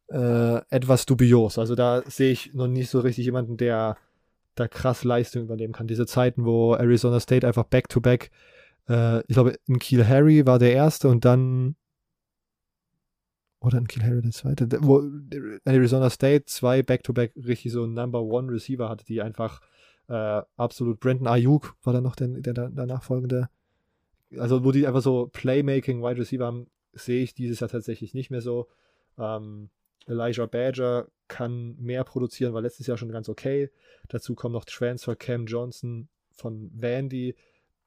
äh, 0.08 0.60
etwas 0.68 1.06
dubios. 1.06 1.58
Also 1.58 1.74
da 1.74 2.02
sehe 2.06 2.32
ich 2.32 2.52
noch 2.54 2.66
nicht 2.66 2.90
so 2.90 3.00
richtig 3.00 3.24
jemanden, 3.24 3.56
der 3.56 3.96
da 4.56 4.68
krass 4.68 5.04
Leistung 5.04 5.42
übernehmen 5.42 5.72
kann. 5.72 5.86
Diese 5.86 6.06
Zeiten, 6.06 6.44
wo 6.44 6.74
Arizona 6.74 7.20
State 7.20 7.46
einfach 7.46 7.64
back-to-back, 7.64 8.30
-back, 8.88 9.18
äh, 9.18 9.20
ich 9.28 9.34
glaube, 9.34 9.56
in 9.66 9.78
Kiel 9.78 10.06
Harry 10.06 10.46
war 10.46 10.58
der 10.58 10.72
erste 10.72 11.08
und 11.08 11.24
dann 11.24 11.76
oder 13.60 13.78
in 13.78 13.88
Kiel 13.88 14.02
Harry 14.02 14.22
der 14.22 14.32
zweite, 14.32 14.68
wo 14.80 15.02
Arizona 15.64 16.10
State 16.10 16.44
zwei 16.46 16.82
back-to-back 16.82 17.34
-back 17.34 17.46
richtig 17.46 17.72
so 17.72 17.86
Number 17.86 18.22
One 18.22 18.52
Receiver 18.52 18.88
hatte, 18.88 19.04
die 19.04 19.22
einfach 19.22 19.60
äh, 20.08 20.42
absolut 20.56 21.00
Brandon 21.00 21.26
Ayuk 21.26 21.74
war 21.82 21.92
dann 21.92 22.04
noch 22.04 22.16
der, 22.16 22.28
der, 22.28 22.52
der 22.52 22.86
nachfolgende. 22.86 23.48
Also, 24.38 24.64
wo 24.64 24.72
die 24.72 24.86
einfach 24.86 25.02
so 25.02 25.28
Playmaking 25.32 26.02
Wide 26.02 26.20
Receiver 26.20 26.46
haben, 26.46 26.66
sehe 26.92 27.22
ich 27.22 27.34
dieses 27.34 27.60
Jahr 27.60 27.70
tatsächlich 27.70 28.14
nicht 28.14 28.30
mehr 28.30 28.40
so. 28.40 28.68
Ähm, 29.18 29.70
Elijah 30.06 30.46
Badger 30.46 31.08
kann 31.28 31.76
mehr 31.78 32.04
produzieren, 32.04 32.54
war 32.54 32.62
letztes 32.62 32.86
Jahr 32.86 32.96
schon 32.96 33.10
ganz 33.10 33.28
okay. 33.28 33.70
Dazu 34.08 34.34
kommt 34.34 34.52
noch 34.52 34.64
Transfer 34.64 35.16
Cam 35.16 35.46
Johnson 35.46 36.08
von 36.30 36.70
Vandy, 36.74 37.34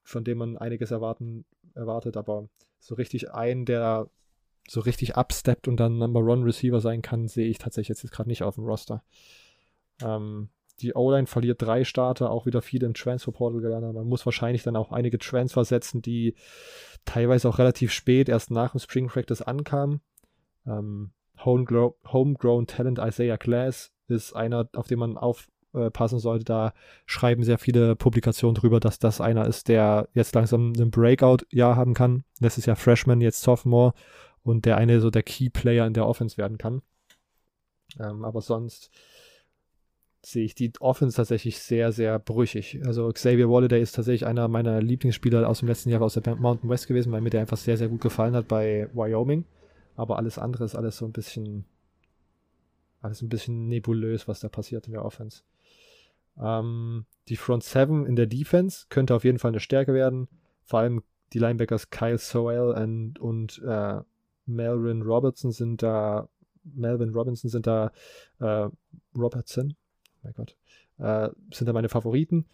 von 0.04 0.24
dem 0.24 0.40
man 0.40 0.58
einiges 0.58 0.92
erwarten, 0.92 1.46
erwartet, 1.76 2.18
aber 2.18 2.50
so 2.80 2.96
richtig 2.96 3.32
einen, 3.32 3.66
der 3.66 4.10
so 4.68 4.82
richtig 4.82 5.16
absteppt 5.16 5.68
und 5.68 5.78
dann 5.78 5.98
Number 5.98 6.20
One 6.20 6.46
Receiver 6.46 6.80
sein 6.80 7.02
kann, 7.02 7.28
sehe 7.28 7.50
ich 7.50 7.58
tatsächlich 7.58 7.98
jetzt 7.98 8.12
gerade 8.12 8.30
nicht 8.30 8.44
auf 8.44 8.56
dem 8.56 8.66
Roster. 8.66 9.04
Ähm, 10.04 10.50
die 10.82 10.94
O-Line 10.96 11.28
verliert 11.28 11.62
drei 11.62 11.84
Starter, 11.84 12.30
auch 12.30 12.46
wieder 12.46 12.62
viele 12.62 12.86
im 12.86 12.94
Transfer-Portal 12.94 13.62
gelandet. 13.62 13.94
Man 13.94 14.08
muss 14.08 14.26
wahrscheinlich 14.26 14.64
dann 14.64 14.76
auch 14.76 14.92
einige 14.92 15.18
Transfer 15.18 15.66
setzen, 15.66 16.02
die 16.02 16.36
teilweise 17.06 17.50
auch 17.50 17.58
relativ 17.58 17.92
spät 17.92 18.30
erst 18.30 18.52
nach 18.52 18.72
dem 18.72 18.80
Spring 18.80 19.08
Practice 19.08 19.42
ankamen. 19.42 20.02
Ähm, 20.66 21.12
Homegrown, 21.46 22.68
Talent 22.68 23.00
Isaiah 23.00 23.38
Glass 23.38 23.92
ist 24.08 24.36
einer, 24.36 24.68
auf 24.74 24.88
den 24.88 25.00
man 25.00 25.18
aufpassen 25.18 26.20
sollte. 26.20 26.46
Da 26.46 26.74
schreiben 27.06 27.44
sehr 27.44 27.58
viele 27.58 27.96
Publikationen 27.96 28.56
drüber, 28.56 28.80
dass 28.80 29.00
das 29.00 29.22
einer 29.22 29.48
ist, 29.48 29.68
der 29.68 30.10
jetzt 30.14 30.36
langsam 30.36 30.74
ein 30.74 30.92
Breakout-Jahr 30.92 31.76
haben 31.76 31.94
kann. 31.94 32.24
Letztes 32.40 32.66
Jahr 32.66 32.76
Freshman, 32.76 33.22
jetzt 33.22 33.42
Sophomore 33.42 33.94
und 34.44 34.66
der 34.66 34.78
eine 34.78 35.00
so 35.02 35.10
der 35.10 35.24
Key-Player 35.24 35.86
in 35.86 35.94
der 35.94 36.08
Offense 36.08 36.38
werden 36.38 36.58
kann. 36.58 36.82
Ähm, 38.00 38.26
aber 38.26 38.42
sonst 38.42 38.92
sehe 40.22 40.44
ich 40.44 40.54
die 40.54 40.74
Offense 40.80 41.16
tatsächlich 41.16 41.60
sehr, 41.60 41.92
sehr 41.92 42.20
brüchig. 42.20 42.82
Also 42.86 43.10
Xavier 43.10 43.50
Walladay 43.50 43.82
ist 43.82 43.94
tatsächlich 43.94 44.26
einer 44.26 44.48
meiner 44.48 44.82
Lieblingsspieler 44.82 45.48
aus 45.48 45.60
dem 45.60 45.70
letzten 45.70 45.90
Jahr 45.90 46.02
aus 46.02 46.16
der 46.16 46.36
Mountain 46.36 46.70
West 46.70 46.88
gewesen, 46.88 47.12
weil 47.12 47.22
mir 47.22 47.30
der 47.30 47.42
einfach 47.42 47.58
sehr, 47.58 47.78
sehr 47.78 47.88
gut 47.88 48.02
gefallen 48.02 48.36
hat 48.36 48.48
bei 48.48 48.90
Wyoming. 48.94 49.46
Aber 50.00 50.18
alles 50.18 50.38
andere 50.38 50.64
ist 50.64 50.76
alles 50.76 50.98
so 50.98 51.06
ein 51.06 51.12
bisschen, 51.12 51.66
alles 53.02 53.22
ein 53.22 53.30
bisschen 53.30 53.68
nebulös, 53.68 54.28
was 54.28 54.40
da 54.40 54.48
passiert 54.48 54.88
in 54.88 54.94
der 54.94 55.04
Offense. 55.04 55.44
Ähm, 56.40 57.06
die 57.28 57.36
Front 57.36 57.64
7 57.64 58.06
in 58.06 58.16
der 58.16 58.28
Defense 58.28 58.86
könnte 58.90 59.14
auf 59.14 59.26
jeden 59.26 59.40
Fall 59.40 59.50
eine 59.50 59.60
Stärke 59.60 59.94
werden. 59.94 60.30
Vor 60.64 60.80
allem 60.80 61.04
die 61.34 61.40
Linebackers 61.40 61.90
Kyle 61.90 62.18
Sowell 62.18 62.72
und, 62.72 63.20
und 63.20 63.62
äh, 63.66 64.00
Melvin 64.46 65.02
Robertson 65.02 65.52
sind 65.52 65.84
da 65.84 66.30
Melvin 66.64 67.10
Robinson 67.10 67.50
sind 67.50 67.68
da 67.68 67.92
äh, 68.40 68.70
Robertson, 69.18 69.76
mein 70.24 70.34
Gott, 70.34 70.56
äh, 70.98 71.30
sind 71.54 71.68
da 71.68 71.74
meine 71.74 71.90
Favoriten. 71.90 72.46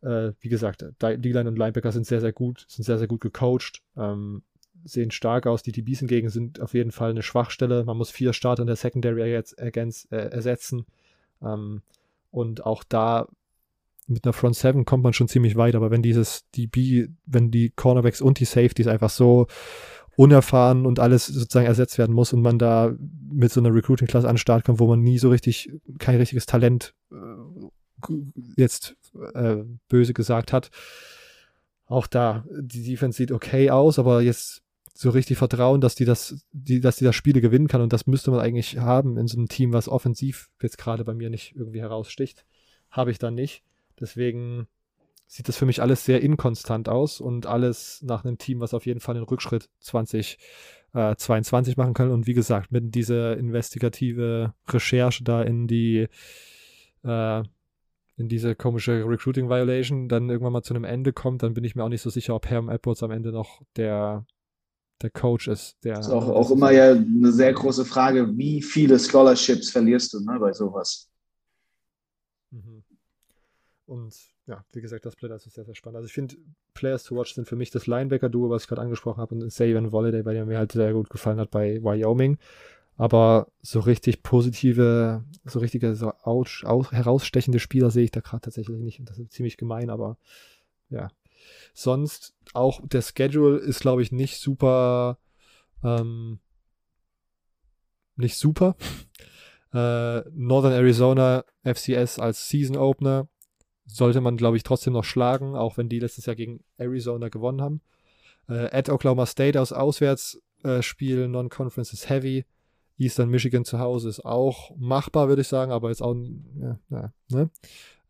Äh, 0.00 0.32
wie 0.40 0.48
gesagt, 0.48 0.84
D-Line 1.02 1.48
und 1.48 1.58
Linebacker 1.58 1.92
sind 1.92 2.06
sehr, 2.06 2.20
sehr 2.20 2.32
gut, 2.32 2.64
sind 2.68 2.84
sehr, 2.84 2.98
sehr 2.98 3.08
gut 3.08 3.20
gecoacht, 3.20 3.82
ähm, 3.96 4.42
sehen 4.84 5.10
stark 5.10 5.46
aus. 5.46 5.62
Die 5.62 5.72
DBs 5.72 6.00
hingegen 6.00 6.28
sind 6.28 6.60
auf 6.60 6.74
jeden 6.74 6.92
Fall 6.92 7.10
eine 7.10 7.22
Schwachstelle. 7.22 7.84
Man 7.84 7.96
muss 7.96 8.10
vier 8.10 8.32
Starter 8.32 8.62
in 8.62 8.66
der 8.66 8.76
Secondary 8.76 9.30
jetzt 9.30 9.58
ergänz, 9.58 10.06
äh, 10.10 10.16
ersetzen. 10.16 10.86
Ähm, 11.42 11.82
und 12.30 12.64
auch 12.64 12.84
da 12.84 13.28
mit 14.06 14.24
einer 14.24 14.32
Front 14.32 14.56
7 14.56 14.84
kommt 14.84 15.02
man 15.02 15.12
schon 15.12 15.28
ziemlich 15.28 15.56
weit, 15.56 15.74
aber 15.74 15.90
wenn 15.90 16.02
dieses 16.02 16.48
DB, 16.50 17.08
wenn 17.26 17.50
die 17.50 17.70
Cornerbacks 17.70 18.20
und 18.20 18.38
die 18.38 18.44
Safeties 18.44 18.86
einfach 18.86 19.10
so 19.10 19.46
unerfahren 20.16 20.86
und 20.86 21.00
alles 21.00 21.26
sozusagen 21.26 21.66
ersetzt 21.66 21.98
werden 21.98 22.14
muss 22.14 22.32
und 22.32 22.42
man 22.42 22.58
da 22.58 22.94
mit 23.30 23.50
so 23.50 23.60
einer 23.60 23.74
Recruiting-Klasse 23.74 24.28
an 24.28 24.34
den 24.34 24.38
Start 24.38 24.64
kommt, 24.64 24.78
wo 24.78 24.86
man 24.86 25.00
nie 25.00 25.18
so 25.18 25.30
richtig, 25.30 25.72
kein 25.98 26.16
richtiges 26.16 26.46
Talent 26.46 26.94
äh, 27.10 27.14
jetzt 28.56 28.96
äh, 29.34 29.56
böse 29.88 30.14
gesagt 30.14 30.52
hat. 30.52 30.70
Auch 31.86 32.06
da, 32.06 32.44
die 32.50 32.84
Defense 32.84 33.16
sieht 33.16 33.32
okay 33.32 33.70
aus, 33.70 33.98
aber 33.98 34.22
jetzt 34.22 34.63
so 34.96 35.10
richtig 35.10 35.36
vertrauen, 35.38 35.80
dass 35.80 35.96
die 35.96 36.04
das, 36.04 36.46
die, 36.52 36.80
dass 36.80 36.96
die 36.96 37.04
das 37.04 37.16
Spiele 37.16 37.40
gewinnen 37.40 37.66
kann 37.66 37.80
und 37.80 37.92
das 37.92 38.06
müsste 38.06 38.30
man 38.30 38.40
eigentlich 38.40 38.78
haben 38.78 39.16
in 39.18 39.26
so 39.26 39.36
einem 39.36 39.48
Team, 39.48 39.72
was 39.72 39.88
offensiv 39.88 40.50
jetzt 40.62 40.78
gerade 40.78 41.04
bei 41.04 41.14
mir 41.14 41.30
nicht 41.30 41.56
irgendwie 41.56 41.80
heraussticht. 41.80 42.46
Habe 42.90 43.10
ich 43.10 43.18
dann 43.18 43.34
nicht. 43.34 43.64
Deswegen 43.98 44.68
sieht 45.26 45.48
das 45.48 45.56
für 45.56 45.66
mich 45.66 45.82
alles 45.82 46.04
sehr 46.04 46.22
inkonstant 46.22 46.88
aus 46.88 47.20
und 47.20 47.46
alles 47.46 48.02
nach 48.02 48.24
einem 48.24 48.38
Team, 48.38 48.60
was 48.60 48.72
auf 48.72 48.86
jeden 48.86 49.00
Fall 49.00 49.16
den 49.16 49.24
Rückschritt 49.24 49.68
2022 49.80 51.76
äh, 51.76 51.80
machen 51.80 51.94
kann. 51.94 52.12
Und 52.12 52.28
wie 52.28 52.34
gesagt, 52.34 52.70
mit 52.70 52.94
dieser 52.94 53.36
investigative 53.36 54.54
Recherche 54.68 55.24
da 55.24 55.42
in 55.42 55.66
die 55.66 56.06
äh, 57.02 57.42
in 58.16 58.28
diese 58.28 58.54
komische 58.54 59.04
Recruiting 59.04 59.48
Violation 59.48 60.08
dann 60.08 60.30
irgendwann 60.30 60.52
mal 60.52 60.62
zu 60.62 60.72
einem 60.72 60.84
Ende 60.84 61.12
kommt, 61.12 61.42
dann 61.42 61.54
bin 61.54 61.64
ich 61.64 61.74
mir 61.74 61.82
auch 61.82 61.88
nicht 61.88 62.02
so 62.02 62.10
sicher, 62.10 62.36
ob 62.36 62.46
Herm 62.46 62.68
Edwards 62.68 63.02
am 63.02 63.10
Ende 63.10 63.32
noch 63.32 63.60
der, 63.74 64.24
der 65.02 65.10
Coach 65.10 65.48
ist. 65.48 65.76
Der, 65.84 65.96
das 65.96 66.06
ist 66.06 66.12
auch, 66.12 66.28
auch 66.28 66.50
immer 66.50 66.70
ja 66.70 66.92
eine 66.92 67.32
sehr 67.32 67.52
große 67.52 67.84
Frage, 67.84 68.36
wie 68.36 68.62
viele 68.62 68.98
Scholarships 68.98 69.70
verlierst 69.70 70.12
du 70.14 70.20
ne, 70.20 70.38
bei 70.38 70.52
sowas? 70.52 71.08
Mhm. 72.50 72.82
Und 73.86 74.14
ja, 74.46 74.64
wie 74.72 74.80
gesagt, 74.80 75.04
das 75.06 75.16
Player 75.16 75.36
ist 75.36 75.50
sehr, 75.50 75.64
sehr 75.64 75.74
spannend. 75.74 75.96
Also 75.96 76.06
ich 76.06 76.12
finde, 76.12 76.36
Players 76.74 77.04
to 77.04 77.16
Watch 77.16 77.34
sind 77.34 77.48
für 77.48 77.56
mich 77.56 77.70
das 77.70 77.86
Linebacker-Duo, 77.86 78.50
was 78.50 78.62
ich 78.62 78.68
gerade 78.68 78.82
angesprochen 78.82 79.20
habe, 79.20 79.34
und 79.34 79.52
Saban 79.52 79.90
Volladay, 79.90 80.24
weil 80.24 80.34
der 80.34 80.46
mir 80.46 80.58
halt 80.58 80.72
sehr 80.72 80.92
gut 80.92 81.10
gefallen 81.10 81.38
hat 81.38 81.50
bei 81.50 81.82
Wyoming. 81.82 82.38
Aber 82.96 83.48
so 83.60 83.80
richtig 83.80 84.22
positive, 84.22 85.24
so 85.44 85.58
richtige, 85.58 85.94
so 85.96 86.12
ouch, 86.22 86.64
aus, 86.64 86.92
herausstechende 86.92 87.58
Spieler 87.58 87.90
sehe 87.90 88.04
ich 88.04 88.12
da 88.12 88.20
gerade 88.20 88.42
tatsächlich 88.42 88.78
nicht. 88.78 89.00
Und 89.00 89.10
das 89.10 89.18
ist 89.18 89.32
ziemlich 89.32 89.56
gemein, 89.56 89.90
aber 89.90 90.16
ja. 90.90 91.08
Sonst 91.72 92.34
auch 92.52 92.80
der 92.84 93.02
Schedule 93.02 93.58
ist, 93.58 93.80
glaube 93.80 94.02
ich, 94.02 94.12
nicht 94.12 94.40
super, 94.40 95.18
ähm, 95.82 96.38
nicht 98.16 98.36
super. 98.36 98.76
äh, 99.72 100.20
Northern 100.30 100.72
Arizona 100.72 101.44
FCS 101.64 102.18
als 102.18 102.48
Season 102.48 102.76
Opener 102.76 103.28
sollte 103.86 104.20
man, 104.20 104.36
glaube 104.36 104.56
ich, 104.56 104.62
trotzdem 104.62 104.92
noch 104.92 105.04
schlagen, 105.04 105.56
auch 105.56 105.76
wenn 105.76 105.88
die 105.88 105.98
letztes 105.98 106.26
Jahr 106.26 106.36
gegen 106.36 106.64
Arizona 106.78 107.28
gewonnen 107.28 107.60
haben. 107.60 107.80
Äh, 108.48 108.70
at 108.76 108.88
Oklahoma 108.88 109.26
State 109.26 109.60
aus 109.60 109.72
Auswärtsspiel, 109.72 111.22
äh, 111.22 111.28
Non-Conference 111.28 111.92
ist 111.92 112.08
heavy. 112.08 112.44
Eastern 112.96 113.28
Michigan 113.28 113.64
zu 113.64 113.80
Hause 113.80 114.08
ist 114.08 114.24
auch 114.24 114.70
machbar, 114.76 115.28
würde 115.28 115.42
ich 115.42 115.48
sagen, 115.48 115.72
aber 115.72 115.88
jetzt 115.88 116.02
auch, 116.02 116.14
ja, 116.60 116.78
ja, 116.90 117.12
ne? 117.28 117.50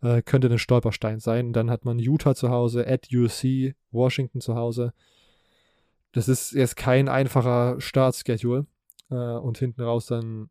Äh, 0.04 0.22
könnte 0.22 0.48
ein 0.48 0.58
Stolperstein 0.58 1.18
sein. 1.18 1.52
Dann 1.52 1.70
hat 1.70 1.84
man 1.84 1.98
Utah 1.98 2.34
zu 2.34 2.50
Hause, 2.50 2.86
at 2.86 3.08
UC, 3.12 3.74
Washington 3.90 4.40
zu 4.40 4.54
Hause. 4.54 4.92
Das 6.12 6.28
ist 6.28 6.52
jetzt 6.52 6.76
kein 6.76 7.08
einfacher 7.08 7.80
Startschedule. 7.80 8.66
Äh, 9.10 9.14
und 9.14 9.58
hinten 9.58 9.82
raus 9.82 10.06
dann 10.06 10.50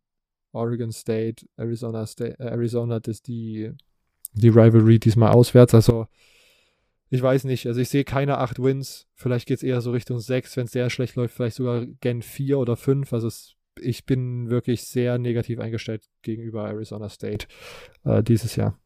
Oregon 0.52 0.92
State, 0.92 1.46
Arizona 1.58 2.06
State, 2.06 2.40
äh, 2.40 2.48
Arizona, 2.48 3.00
das 3.00 3.22
die 3.22 3.72
die 4.34 4.50
Rivalry 4.50 5.00
diesmal 5.00 5.32
auswärts. 5.32 5.74
Also 5.74 6.08
ich 7.10 7.22
weiß 7.22 7.44
nicht. 7.44 7.68
Also 7.68 7.80
ich 7.80 7.90
sehe 7.90 8.04
keine 8.04 8.40
acht 8.40 8.62
Wins. 8.62 9.08
Vielleicht 9.14 9.48
geht 9.48 9.58
es 9.58 9.64
eher 9.64 9.82
so 9.82 9.92
Richtung 9.92 10.20
sechs, 10.20 10.58
wenn 10.58 10.66
es 10.66 10.72
sehr 10.72 10.90
schlecht 10.90 11.16
läuft, 11.16 11.36
vielleicht 11.36 11.58
sogar 11.58 11.86
gen 11.86 12.24
vier 12.24 12.58
oder 12.58 12.76
fünf. 12.76 13.14
Also 13.14 13.28
es, 13.28 13.56
ich 13.80 14.06
bin 14.06 14.50
wirklich 14.50 14.84
sehr 14.84 15.20
negativ 15.20 15.60
eingestellt 15.60 16.06
gegenüber 16.24 16.68
Arizona 16.68 17.10
State 17.10 17.46
äh, 18.04 18.24
dieses 18.24 18.56
Jahr. 18.56 18.80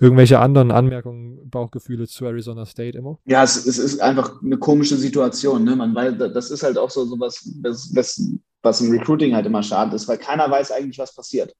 Irgendwelche 0.00 0.40
anderen 0.40 0.70
Anmerkungen, 0.70 1.48
Bauchgefühle 1.48 2.06
zu 2.06 2.26
Arizona 2.26 2.66
State 2.66 2.98
immer? 2.98 3.18
Ja, 3.24 3.42
es, 3.42 3.64
es 3.66 3.78
ist 3.78 4.00
einfach 4.00 4.42
eine 4.42 4.58
komische 4.58 4.96
Situation. 4.96 5.64
Ne? 5.64 5.76
Man 5.76 5.94
weiß, 5.94 6.18
das 6.18 6.50
ist 6.50 6.62
halt 6.62 6.78
auch 6.78 6.90
so, 6.90 7.04
so 7.04 7.18
was, 7.20 7.48
was, 7.62 8.22
was 8.62 8.80
im 8.80 8.90
Recruiting 8.90 9.34
halt 9.34 9.46
immer 9.46 9.62
schade 9.62 9.94
ist, 9.94 10.08
weil 10.08 10.18
keiner 10.18 10.50
weiß 10.50 10.72
eigentlich, 10.72 10.98
was 10.98 11.14
passiert. 11.14 11.54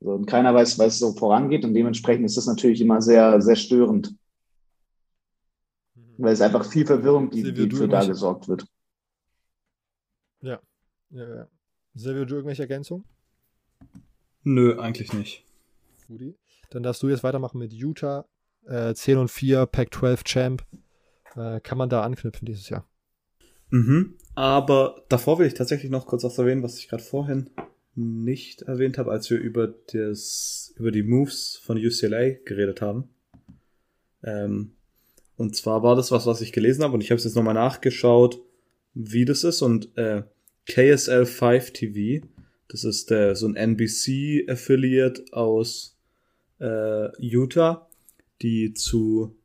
So, 0.00 0.10
und 0.10 0.26
keiner 0.26 0.52
weiß, 0.52 0.78
was 0.78 0.98
so 0.98 1.12
vorangeht 1.12 1.64
und 1.64 1.74
dementsprechend 1.74 2.26
ist 2.26 2.36
das 2.36 2.46
natürlich 2.46 2.80
immer 2.80 3.00
sehr, 3.00 3.40
sehr 3.40 3.56
störend. 3.56 4.14
Weil 6.18 6.32
es 6.32 6.40
einfach 6.40 6.64
viel 6.64 6.86
Verwirrung 6.86 7.30
gibt, 7.30 7.56
die 7.56 7.70
für 7.70 7.88
da 7.88 8.04
gesorgt 8.04 8.48
wird. 8.48 8.66
Ja. 10.42 10.60
ja, 11.10 11.36
ja. 11.36 11.46
Silvio, 11.94 12.24
du 12.24 12.34
irgendwelche 12.34 12.62
Ergänzungen? 12.62 13.04
Nö, 14.42 14.78
eigentlich 14.78 15.12
nicht. 15.12 15.44
Rudi? 16.08 16.34
Dann 16.74 16.82
darfst 16.82 17.04
du 17.04 17.08
jetzt 17.08 17.22
weitermachen 17.22 17.58
mit 17.58 17.72
Utah. 17.72 18.26
Äh, 18.66 18.94
10 18.94 19.18
und 19.18 19.30
4, 19.30 19.66
Pac-12 19.66 20.24
Champ. 20.24 20.66
Äh, 21.36 21.60
kann 21.60 21.78
man 21.78 21.88
da 21.88 22.02
anknüpfen 22.02 22.46
dieses 22.46 22.68
Jahr? 22.68 22.84
Mhm. 23.70 24.14
Aber 24.34 25.04
davor 25.08 25.38
will 25.38 25.46
ich 25.46 25.54
tatsächlich 25.54 25.92
noch 25.92 26.06
kurz 26.06 26.24
was 26.24 26.36
erwähnen, 26.36 26.64
was 26.64 26.78
ich 26.78 26.88
gerade 26.88 27.02
vorhin 27.02 27.50
nicht 27.94 28.62
erwähnt 28.62 28.98
habe, 28.98 29.12
als 29.12 29.30
wir 29.30 29.38
über, 29.38 29.68
das, 29.68 30.74
über 30.76 30.90
die 30.90 31.04
Moves 31.04 31.60
von 31.62 31.78
UCLA 31.78 32.38
geredet 32.44 32.82
haben. 32.82 33.08
Ähm, 34.24 34.72
und 35.36 35.54
zwar 35.54 35.84
war 35.84 35.94
das 35.94 36.10
was, 36.10 36.26
was 36.26 36.40
ich 36.40 36.50
gelesen 36.50 36.82
habe 36.82 36.94
und 36.94 37.02
ich 37.02 37.12
habe 37.12 37.18
es 37.18 37.24
jetzt 37.24 37.36
nochmal 37.36 37.54
nachgeschaut, 37.54 38.40
wie 38.94 39.24
das 39.24 39.44
ist. 39.44 39.62
Und 39.62 39.96
äh, 39.96 40.24
KSL 40.66 41.24
5 41.24 41.72
TV, 41.72 42.26
das 42.66 42.82
ist 42.82 43.10
der, 43.10 43.36
so 43.36 43.46
ein 43.46 43.54
NBC-Affiliate 43.54 45.32
aus 45.32 45.93
äh, 46.64 47.10
Utah, 47.18 47.86
die 48.42 48.72
zu, 48.74 49.36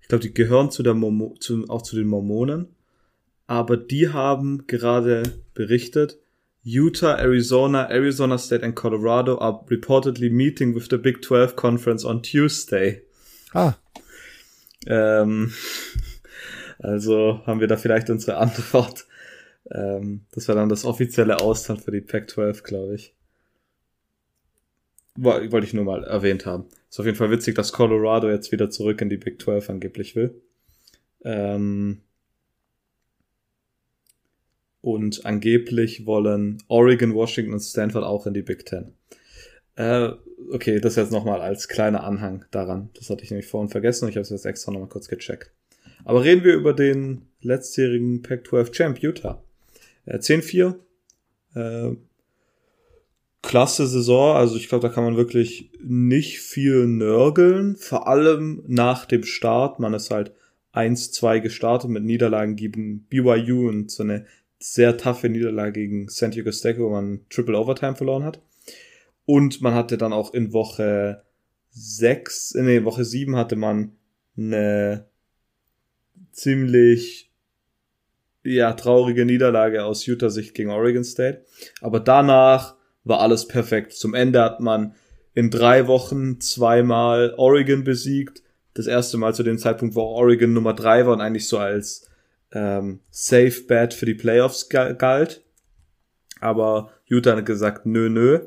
ich 0.00 0.08
glaube, 0.08 0.22
die 0.22 0.34
gehören 0.34 0.70
zu 0.70 0.82
der 0.82 0.94
Mormo 0.94 1.36
zu, 1.38 1.64
auch 1.68 1.82
zu 1.82 1.96
den 1.96 2.08
Mormonen, 2.08 2.74
aber 3.46 3.76
die 3.76 4.08
haben 4.08 4.66
gerade 4.66 5.22
berichtet, 5.54 6.18
Utah, 6.64 7.16
Arizona, 7.16 7.88
Arizona 7.88 8.38
State 8.38 8.64
and 8.64 8.74
Colorado 8.74 9.38
are 9.38 9.64
reportedly 9.70 10.30
meeting 10.30 10.74
with 10.74 10.88
the 10.90 10.96
Big 10.96 11.22
12 11.22 11.54
Conference 11.54 12.04
on 12.04 12.24
Tuesday. 12.24 13.02
Ah. 13.54 13.74
Ähm, 14.88 15.52
also 16.80 17.40
haben 17.46 17.60
wir 17.60 17.68
da 17.68 17.76
vielleicht 17.76 18.10
unsere 18.10 18.38
Antwort. 18.38 19.06
Ähm, 19.70 20.26
das 20.32 20.48
war 20.48 20.56
dann 20.56 20.68
das 20.68 20.84
offizielle 20.84 21.40
Austausch 21.40 21.82
für 21.82 21.92
die 21.92 22.00
Pac-12, 22.00 22.64
glaube 22.64 22.96
ich 22.96 23.15
wollte 25.16 25.66
ich 25.66 25.74
nur 25.74 25.84
mal 25.84 26.04
erwähnt 26.04 26.46
haben. 26.46 26.66
Ist 26.88 27.00
auf 27.00 27.06
jeden 27.06 27.18
Fall 27.18 27.30
witzig, 27.30 27.54
dass 27.54 27.72
Colorado 27.72 28.30
jetzt 28.30 28.52
wieder 28.52 28.70
zurück 28.70 29.00
in 29.00 29.08
die 29.08 29.16
Big 29.16 29.40
12 29.40 29.70
angeblich 29.70 30.16
will. 30.16 30.40
Ähm 31.24 32.02
und 34.80 35.26
angeblich 35.26 36.06
wollen 36.06 36.62
Oregon, 36.68 37.14
Washington 37.14 37.54
und 37.54 37.60
Stanford 37.60 38.04
auch 38.04 38.26
in 38.26 38.34
die 38.34 38.42
Big 38.42 38.68
10. 38.68 38.92
Äh, 39.76 40.10
okay, 40.52 40.80
das 40.80 40.96
jetzt 40.96 41.12
nochmal 41.12 41.40
als 41.40 41.68
kleiner 41.68 42.04
Anhang 42.04 42.44
daran. 42.50 42.90
Das 42.94 43.10
hatte 43.10 43.24
ich 43.24 43.30
nämlich 43.30 43.46
vorhin 43.46 43.68
vergessen 43.68 44.04
und 44.04 44.10
ich 44.10 44.16
habe 44.16 44.22
es 44.22 44.30
jetzt 44.30 44.46
extra 44.46 44.72
nochmal 44.72 44.88
kurz 44.88 45.08
gecheckt. 45.08 45.52
Aber 46.04 46.22
reden 46.22 46.44
wir 46.44 46.54
über 46.54 46.72
den 46.72 47.22
letztjährigen 47.40 48.22
Pac-12 48.22 48.72
Champ 48.72 49.02
Utah. 49.02 49.42
Äh, 50.04 50.18
10-4. 50.18 50.76
Äh, 51.54 51.96
klasse 53.46 53.86
Saison. 53.86 54.36
Also 54.36 54.56
ich 54.56 54.68
glaube, 54.68 54.86
da 54.86 54.92
kann 54.92 55.04
man 55.04 55.16
wirklich 55.16 55.70
nicht 55.82 56.40
viel 56.40 56.86
nörgeln. 56.86 57.76
Vor 57.76 58.08
allem 58.08 58.62
nach 58.66 59.06
dem 59.06 59.22
Start. 59.22 59.78
Man 59.78 59.94
ist 59.94 60.10
halt 60.10 60.32
1-2 60.74 61.40
gestartet 61.40 61.90
mit 61.90 62.04
Niederlagen 62.04 62.56
gegen 62.56 63.04
BYU 63.04 63.68
und 63.68 63.90
so 63.90 64.02
eine 64.02 64.26
sehr 64.58 64.96
taffe 64.96 65.28
Niederlage 65.28 65.80
gegen 65.80 66.08
San 66.08 66.32
Diego 66.32 66.50
State, 66.50 66.80
wo 66.80 66.90
man 66.90 67.20
Triple 67.30 67.56
Overtime 67.56 67.94
verloren 67.94 68.24
hat. 68.24 68.42
Und 69.24 69.62
man 69.62 69.74
hatte 69.74 69.96
dann 69.96 70.12
auch 70.12 70.34
in 70.34 70.52
Woche 70.52 71.22
6, 71.70 72.54
nee, 72.56 72.84
Woche 72.84 73.04
7 73.04 73.36
hatte 73.36 73.56
man 73.56 73.92
eine 74.36 75.06
ziemlich 76.32 77.30
ja, 78.44 78.72
traurige 78.72 79.24
Niederlage 79.24 79.84
aus 79.84 80.06
Utah 80.06 80.30
Sicht 80.30 80.54
gegen 80.54 80.70
Oregon 80.70 81.04
State. 81.04 81.44
Aber 81.80 82.00
danach 82.00 82.75
war 83.06 83.20
alles 83.20 83.46
perfekt. 83.46 83.92
Zum 83.92 84.14
Ende 84.14 84.42
hat 84.42 84.60
man 84.60 84.94
in 85.32 85.50
drei 85.50 85.86
Wochen 85.86 86.40
zweimal 86.40 87.34
Oregon 87.36 87.84
besiegt. 87.84 88.42
Das 88.74 88.86
erste 88.86 89.16
Mal 89.16 89.34
zu 89.34 89.42
dem 89.42 89.58
Zeitpunkt, 89.58 89.94
wo 89.94 90.02
Oregon 90.02 90.52
Nummer 90.52 90.74
drei 90.74 91.06
war 91.06 91.14
und 91.14 91.20
eigentlich 91.20 91.48
so 91.48 91.58
als 91.58 92.10
ähm, 92.52 93.00
Safe 93.10 93.62
Bet 93.66 93.94
für 93.94 94.06
die 94.06 94.14
Playoffs 94.14 94.68
galt. 94.68 95.42
Aber 96.40 96.90
Utah 97.06 97.36
hat 97.36 97.46
gesagt, 97.46 97.86
nö, 97.86 98.10
nö. 98.10 98.40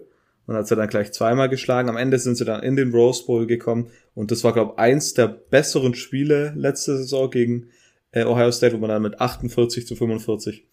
Und 0.46 0.56
hat 0.56 0.68
sie 0.68 0.76
dann 0.76 0.90
gleich 0.90 1.12
zweimal 1.12 1.48
geschlagen. 1.48 1.90
Am 1.90 1.98
Ende 1.98 2.18
sind 2.18 2.36
sie 2.36 2.46
dann 2.46 2.64
in 2.64 2.76
den 2.76 2.92
Rose 2.92 3.26
Bowl 3.26 3.46
gekommen. 3.48 3.92
Und 4.14 4.32
das 4.32 4.44
war, 4.44 4.52
glaube 4.52 4.74
ich, 4.74 4.80
eins 4.80 5.14
der 5.14 5.28
besseren 5.28 5.94
Spiele 5.94 6.54
letzte 6.56 6.98
Saison 6.98 7.30
gegen 7.30 7.68
äh, 8.12 8.26
Ohio 8.26 8.52
State, 8.52 8.74
wo 8.74 8.80
man 8.80 8.90
dann 8.90 9.04
mit 9.04 9.22
48 9.22 9.86
zu 9.86 9.96
45 9.96 10.68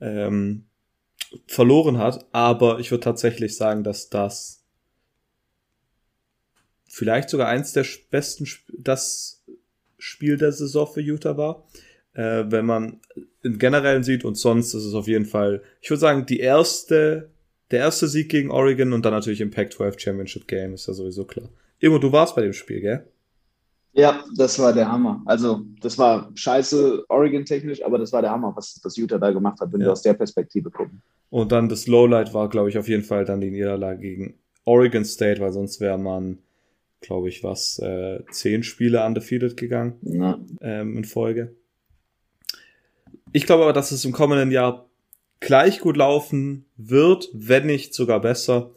ähm, 0.00 0.66
verloren 1.46 1.98
hat, 1.98 2.26
aber 2.32 2.78
ich 2.78 2.90
würde 2.90 3.04
tatsächlich 3.04 3.56
sagen, 3.56 3.84
dass 3.84 4.10
das 4.10 4.64
vielleicht 6.88 7.30
sogar 7.30 7.48
eins 7.48 7.72
der 7.72 7.86
besten 8.10 8.46
das 8.78 9.42
Spiel 9.98 10.36
der 10.36 10.52
Saison 10.52 10.86
für 10.86 11.00
Utah 11.00 11.36
war, 11.36 11.66
äh, 12.14 12.44
wenn 12.48 12.66
man 12.66 13.00
im 13.42 13.58
Generellen 13.58 14.02
sieht 14.02 14.24
und 14.24 14.36
sonst 14.36 14.74
ist 14.74 14.84
es 14.84 14.94
auf 14.94 15.08
jeden 15.08 15.24
Fall, 15.24 15.62
ich 15.80 15.90
würde 15.90 16.00
sagen, 16.00 16.26
die 16.26 16.40
erste, 16.40 17.30
der 17.70 17.80
erste 17.80 18.08
Sieg 18.08 18.28
gegen 18.28 18.50
Oregon 18.50 18.92
und 18.92 19.04
dann 19.04 19.14
natürlich 19.14 19.40
im 19.40 19.50
Pac-12 19.50 19.98
Championship 19.98 20.46
Game 20.46 20.74
ist 20.74 20.86
ja 20.86 20.94
sowieso 20.94 21.24
klar. 21.24 21.48
Immer 21.78 21.98
du 21.98 22.12
warst 22.12 22.34
bei 22.36 22.42
dem 22.42 22.52
Spiel, 22.52 22.80
gell? 22.80 23.06
Ja, 23.94 24.24
das 24.34 24.58
war 24.58 24.72
der 24.72 24.90
Hammer. 24.90 25.22
Also, 25.26 25.62
das 25.80 25.98
war 25.98 26.30
scheiße 26.34 27.04
Oregon-technisch, 27.08 27.84
aber 27.84 27.98
das 27.98 28.12
war 28.12 28.22
der 28.22 28.30
Hammer, 28.30 28.52
was, 28.56 28.80
was 28.82 28.96
Utah 28.96 29.18
da 29.18 29.30
gemacht 29.30 29.60
hat, 29.60 29.72
wenn 29.72 29.80
ja. 29.80 29.88
wir 29.88 29.92
aus 29.92 30.02
der 30.02 30.14
Perspektive 30.14 30.70
gucken. 30.70 31.02
Und 31.28 31.52
dann 31.52 31.68
das 31.68 31.86
Lowlight 31.86 32.32
war, 32.32 32.48
glaube 32.48 32.70
ich, 32.70 32.78
auf 32.78 32.88
jeden 32.88 33.04
Fall 33.04 33.24
dann 33.24 33.40
die 33.40 33.50
Niederlage 33.50 34.00
gegen 34.00 34.34
Oregon 34.64 35.04
State, 35.04 35.40
weil 35.40 35.52
sonst 35.52 35.80
wäre 35.80 35.98
man, 35.98 36.38
glaube 37.00 37.28
ich, 37.28 37.44
was, 37.44 37.78
äh, 37.80 38.20
zehn 38.30 38.62
Spiele 38.62 39.04
undefeated 39.04 39.56
gegangen 39.56 39.94
ja. 40.02 40.38
ähm, 40.60 40.96
in 40.96 41.04
Folge. 41.04 41.54
Ich 43.32 43.46
glaube 43.46 43.64
aber, 43.64 43.72
dass 43.72 43.92
es 43.92 44.04
im 44.04 44.12
kommenden 44.12 44.50
Jahr 44.50 44.86
gleich 45.40 45.80
gut 45.80 45.96
laufen 45.96 46.66
wird, 46.76 47.28
wenn 47.32 47.66
nicht 47.66 47.94
sogar 47.94 48.20
besser. 48.20 48.70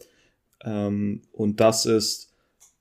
Ähm, 0.64 1.22
und 1.32 1.60
das 1.60 1.86
ist 1.86 2.25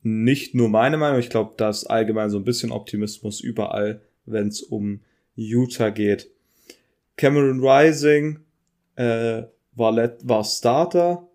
nicht 0.06 0.54
nur 0.54 0.70
meine 0.70 0.98
Meinung, 0.98 1.20
ich 1.20 1.32
glaube, 1.32 1.56
da 1.58 1.70
ist 1.70 1.86
allgemein 1.86 2.30
so 2.30 2.38
ein 2.38 2.44
bisschen 2.44 2.72
Optimismus 2.72 3.42
überall, 3.42 4.02
wenn 4.26 4.50
es 4.50 4.62
um 4.62 5.02
Utah 5.36 5.90
geht. 5.90 6.30
Cameron 7.18 7.60
Rising 7.60 8.40
äh, 8.96 9.44
war, 9.74 9.92
let, 9.92 10.20
war 10.24 10.44
Starter 10.44 11.28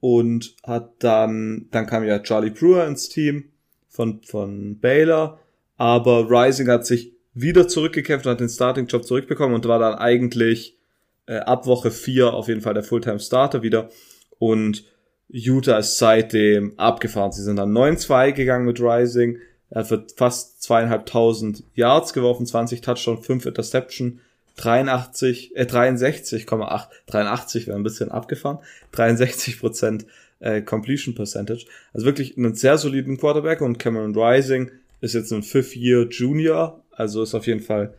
und 0.00 0.56
hat 0.64 0.94
dann, 0.98 1.68
dann 1.70 1.86
kam 1.86 2.04
ja 2.04 2.18
Charlie 2.18 2.50
Brewer 2.50 2.86
ins 2.86 3.08
Team 3.08 3.52
von, 3.88 4.22
von 4.24 4.80
Baylor, 4.80 5.38
aber 5.76 6.28
Rising 6.28 6.68
hat 6.68 6.86
sich 6.86 7.12
wieder 7.34 7.68
zurückgekämpft 7.68 8.26
und 8.26 8.32
hat 8.32 8.40
den 8.40 8.48
Starting-Job 8.48 9.04
zurückbekommen 9.04 9.54
und 9.54 9.66
war 9.66 9.78
dann 9.78 9.94
eigentlich 9.94 10.76
äh, 11.26 11.36
ab 11.36 11.66
Woche 11.66 11.92
4 11.92 12.34
auf 12.34 12.48
jeden 12.48 12.62
Fall 12.62 12.74
der 12.74 12.82
Fulltime-Starter 12.82 13.62
wieder 13.62 13.90
und 14.38 14.84
Utah 15.28 15.78
ist 15.78 15.98
seitdem 15.98 16.78
abgefahren. 16.78 17.32
Sie 17.32 17.42
sind 17.42 17.56
dann 17.56 17.72
9-2 17.72 18.32
gegangen 18.32 18.66
mit 18.66 18.80
Rising. 18.80 19.38
Er 19.70 19.84
für 19.84 20.06
fast 20.16 20.62
zweieinhalbtausend 20.62 21.64
Yards 21.74 22.12
geworfen, 22.12 22.46
20 22.46 22.80
Touchdown, 22.80 23.22
5 23.22 23.46
Interception, 23.46 24.20
83, 24.56 25.56
äh, 25.56 25.64
63,8, 25.64 26.88
83 27.06 27.66
wäre 27.66 27.76
ein 27.76 27.82
bisschen 27.82 28.10
abgefahren, 28.10 28.58
63 28.92 29.58
Prozent 29.58 30.06
äh, 30.38 30.62
Completion 30.62 31.14
Percentage. 31.14 31.66
Also 31.92 32.06
wirklich 32.06 32.36
einen 32.36 32.54
sehr 32.54 32.78
soliden 32.78 33.16
Quarterback 33.18 33.60
und 33.60 33.78
Cameron 33.78 34.16
Rising 34.16 34.70
ist 35.00 35.14
jetzt 35.14 35.32
ein 35.32 35.42
Fifth-Year 35.42 36.08
Junior, 36.08 36.84
also 36.92 37.22
ist 37.22 37.34
auf 37.34 37.46
jeden 37.46 37.60
Fall 37.60 37.94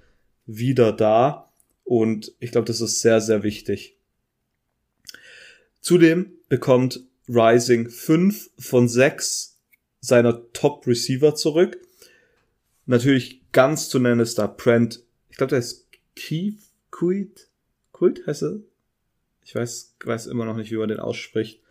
wieder 0.46 0.94
da 0.94 1.50
und 1.84 2.34
ich 2.40 2.52
glaube, 2.52 2.68
das 2.68 2.82
ist 2.82 3.02
sehr, 3.02 3.20
sehr 3.20 3.44
wichtig. 3.44 3.98
Zudem 5.82 6.32
bekommt 6.50 7.02
Rising 7.28 7.90
fünf 7.90 8.50
von 8.58 8.88
sechs 8.88 9.58
seiner 10.00 10.52
Top-Receiver 10.54 11.36
zurück. 11.36 11.78
Natürlich 12.86 13.42
ganz 13.52 13.90
zu 13.90 14.00
nennen 14.00 14.20
ist 14.20 14.38
da 14.38 14.48
Brent, 14.48 15.02
ich 15.30 15.38
glaube, 15.38 15.50
der 15.52 15.60
ist 15.60 15.88
Keith 16.16 16.60
Quid, 16.92 17.48
Quid 17.92 18.26
heißt 18.28 18.44
er? 18.44 18.60
Ich 19.44 19.56
weiß, 19.56 19.96
weiß 20.04 20.28
immer 20.28 20.46
noch 20.46 20.56
nicht, 20.56 20.72
wie 20.72 20.78
man 20.78 20.90
den 20.90 21.00
ausspricht. 21.00 21.62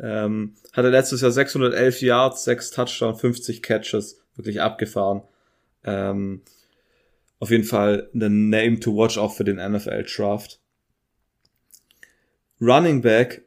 Ähm, 0.00 0.54
hatte 0.72 0.88
letztes 0.88 1.20
Jahr 1.20 1.30
611 1.30 2.02
Yards, 2.02 2.44
6 2.44 2.70
Touchdowns, 2.70 3.20
50 3.20 3.62
Catches, 3.62 4.20
wirklich 4.34 4.60
abgefahren. 4.60 5.22
Ähm, 5.84 6.42
auf 7.38 7.50
jeden 7.50 7.64
Fall 7.64 8.08
eine 8.14 8.30
Name 8.30 8.80
to 8.80 8.96
watch 8.96 9.18
auch 9.18 9.34
für 9.34 9.44
den 9.44 9.56
NFL 9.56 10.04
Draft. 10.04 10.60
Running 12.60 13.02
Back 13.02 13.44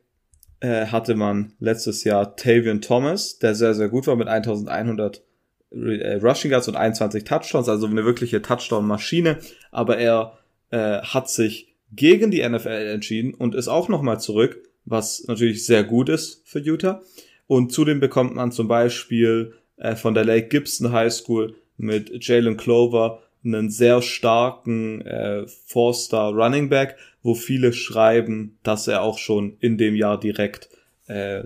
äh, 0.60 0.88
hatte 0.88 1.16
man 1.16 1.54
letztes 1.60 2.04
Jahr 2.04 2.36
Tavian 2.36 2.82
Thomas, 2.82 3.40
der 3.40 3.56
sehr, 3.56 3.74
sehr 3.74 3.90
gut 3.90 4.08
war 4.08 4.16
mit 4.16 4.28
1100 4.28 5.24
äh, 5.72 6.16
Rushing 6.16 6.52
Yards 6.52 6.68
und 6.68 6.76
21 6.76 7.24
Touchdowns, 7.24 7.70
also 7.70 7.88
eine 7.88 8.06
wirkliche 8.06 8.42
Touchdown-Maschine, 8.42 9.40
aber 9.72 9.98
er 9.98 10.38
äh, 10.72 11.02
hat 11.02 11.30
sich 11.30 11.76
gegen 11.92 12.32
die 12.32 12.48
NFL 12.48 12.68
entschieden 12.94 13.34
und 13.34 13.56
ist 13.56 13.68
auch 13.68 13.90
nochmal 13.90 14.20
zurück, 14.20 14.58
was 14.86 15.26
natürlich 15.28 15.66
sehr 15.66 15.84
gut 15.84 16.10
ist 16.10 16.42
für 16.46 16.60
Utah. 16.60 17.02
Und 17.48 17.72
zudem 17.72 18.00
bekommt 18.00 18.36
man 18.36 18.52
zum 18.52 18.68
Beispiel 18.68 19.54
äh, 19.78 19.96
von 19.96 20.14
der 20.14 20.26
Lake 20.26 20.48
Gibson 20.48 20.92
High 20.92 21.14
School 21.14 21.56
mit 21.78 22.26
Jalen 22.26 22.58
Clover 22.58 23.22
einen 23.46 23.70
sehr 23.70 24.02
starken 24.02 25.02
äh, 25.02 25.48
Four-Star 25.68 26.34
Running 26.34 26.70
Back, 26.70 26.98
wo 27.24 27.36
viele 27.36 27.74
schreiben, 27.74 28.58
dass 28.64 28.88
er 28.88 29.02
auch 29.02 29.18
schon 29.18 29.58
in 29.60 29.78
dem 29.78 29.96
Jahr 29.96 30.20
direkt 30.20 30.70
äh, 31.08 31.44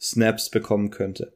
Snaps 0.00 0.50
bekommen 0.50 0.90
könnte. 0.90 1.32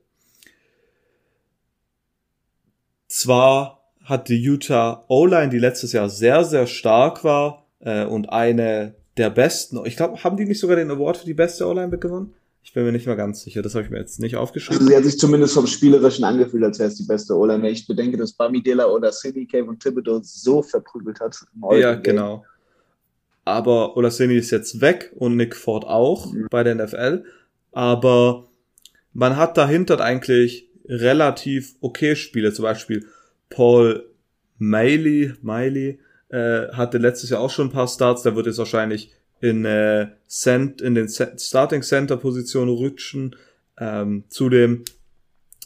Zwar 3.08 3.92
hat 4.04 4.28
die 4.28 4.40
Utah 4.40 5.04
O-Line, 5.08 5.50
die 5.50 5.58
letztes 5.58 5.92
Jahr 5.92 6.08
sehr, 6.08 6.44
sehr 6.44 6.66
stark 6.66 7.24
war 7.24 7.66
äh, 7.80 8.04
und 8.04 8.30
eine 8.30 8.94
der 9.16 9.30
besten, 9.30 9.84
ich 9.84 9.96
glaube, 9.96 10.22
haben 10.22 10.36
die 10.36 10.44
nicht 10.44 10.60
sogar 10.60 10.76
den 10.76 10.90
Award 10.90 11.18
für 11.18 11.26
die 11.26 11.34
beste 11.34 11.66
O-Line 11.66 11.96
gewonnen? 11.98 12.34
Ich 12.62 12.74
bin 12.74 12.84
mir 12.84 12.92
nicht 12.92 13.06
mal 13.06 13.16
ganz 13.16 13.42
sicher, 13.42 13.62
das 13.62 13.74
habe 13.74 13.84
ich 13.84 13.90
mir 13.90 13.98
jetzt 13.98 14.20
nicht 14.20 14.36
aufgeschrieben. 14.36 14.78
Also 14.78 14.90
sie 14.90 14.96
hat 14.96 15.04
sich 15.04 15.18
zumindest 15.18 15.54
vom 15.54 15.66
Spielerischen 15.66 16.24
angefühlt, 16.24 16.62
als 16.62 16.78
wäre 16.78 16.88
es 16.88 16.96
die 16.96 17.04
beste 17.04 17.34
O-Line. 17.34 17.62
Wenn 17.62 17.72
ich 17.72 17.86
bedenke, 17.86 18.16
dass 18.16 18.32
Bamidela 18.32 18.86
oder 18.86 19.10
Sidney 19.12 19.46
Cave 19.46 19.64
und 19.64 19.82
Thibodeau 19.82 20.20
so 20.22 20.62
verprügelt 20.62 21.20
hat. 21.20 21.38
ja, 21.72 21.94
genau. 21.94 22.44
Aber 23.44 23.96
Olaseni 23.96 24.36
ist 24.36 24.50
jetzt 24.50 24.80
weg 24.80 25.12
und 25.16 25.36
Nick 25.36 25.56
Ford 25.56 25.84
auch 25.84 26.32
mhm. 26.32 26.48
bei 26.50 26.62
der 26.62 26.74
NFL. 26.74 27.24
Aber 27.72 28.48
man 29.12 29.36
hat 29.36 29.56
dahinter 29.56 30.00
eigentlich 30.00 30.68
relativ 30.86 31.76
okay 31.80 32.14
Spiele. 32.14 32.52
Zum 32.52 32.64
Beispiel 32.64 33.06
Paul 33.48 34.06
Miley, 34.58 35.32
Miley 35.42 35.98
äh, 36.28 36.68
hatte 36.72 36.98
letztes 36.98 37.30
Jahr 37.30 37.40
auch 37.40 37.50
schon 37.50 37.68
ein 37.68 37.72
paar 37.72 37.88
Starts. 37.88 38.22
Der 38.22 38.36
wird 38.36 38.46
jetzt 38.46 38.58
wahrscheinlich 38.58 39.12
in, 39.40 39.64
äh, 39.64 40.08
Cent, 40.28 40.80
in 40.80 40.94
den 40.94 41.08
Starting 41.08 41.82
Center 41.82 42.16
Position 42.16 42.68
rutschen. 42.68 43.36
Ähm, 43.78 44.24
zudem 44.28 44.84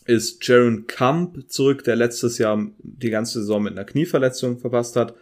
ist 0.06 0.46
Jaron 0.46 0.86
Camp 0.86 1.50
zurück, 1.50 1.84
der 1.84 1.96
letztes 1.96 2.38
Jahr 2.38 2.66
die 2.78 3.10
ganze 3.10 3.40
Saison 3.40 3.62
mit 3.62 3.72
einer 3.72 3.84
Knieverletzung 3.84 4.58
verpasst 4.58 4.96
hat. 4.96 5.14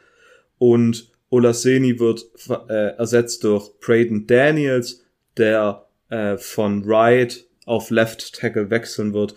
Und 0.59 1.11
Olaseni 1.31 1.99
wird 1.99 2.27
äh, 2.69 2.97
ersetzt 2.97 3.45
durch 3.45 3.71
Braden 3.81 4.27
Daniels, 4.27 5.05
der 5.37 5.87
äh, 6.11 6.37
von 6.37 6.83
Right 6.85 7.47
auf 7.65 7.91
Left 7.91 8.35
Tackle 8.35 8.71
wechseln 8.71 9.15
wird. 9.15 9.35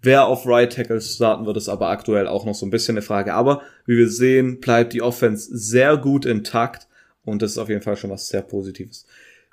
Wer 0.00 0.26
auf 0.26 0.46
Right 0.46 0.72
Tackle 0.72 1.00
starten 1.00 1.46
wird, 1.46 1.56
ist 1.56 1.68
aber 1.68 1.88
aktuell 1.88 2.26
auch 2.26 2.44
noch 2.46 2.54
so 2.54 2.64
ein 2.64 2.70
bisschen 2.70 2.94
eine 2.94 3.02
Frage. 3.02 3.34
Aber 3.34 3.62
wie 3.86 3.96
wir 3.96 4.08
sehen, 4.08 4.60
bleibt 4.60 4.92
die 4.92 5.02
Offense 5.02 5.50
sehr 5.56 5.96
gut 5.96 6.24
intakt. 6.24 6.86
Und 7.26 7.42
das 7.42 7.52
ist 7.52 7.58
auf 7.58 7.68
jeden 7.68 7.82
Fall 7.82 7.96
schon 7.96 8.10
was 8.10 8.28
sehr 8.28 8.40
Positives. 8.40 9.04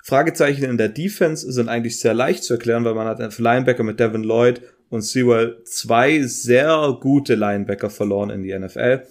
Fragezeichen 0.02 0.64
in 0.64 0.78
der 0.78 0.88
Defense 0.88 1.50
sind 1.50 1.68
eigentlich 1.68 1.98
sehr 1.98 2.14
leicht 2.14 2.44
zu 2.44 2.54
erklären, 2.54 2.84
weil 2.84 2.94
man 2.94 3.06
hat 3.06 3.20
einen 3.20 3.32
Linebacker 3.36 3.82
mit 3.82 4.00
Devin 4.00 4.22
Lloyd 4.22 4.62
und 4.90 5.02
Sewell 5.02 5.62
zwei 5.64 6.22
sehr 6.22 6.96
gute 7.00 7.34
Linebacker 7.34 7.90
verloren 7.90 8.30
in 8.30 8.42
die 8.42 8.56
NFL. 8.56 9.02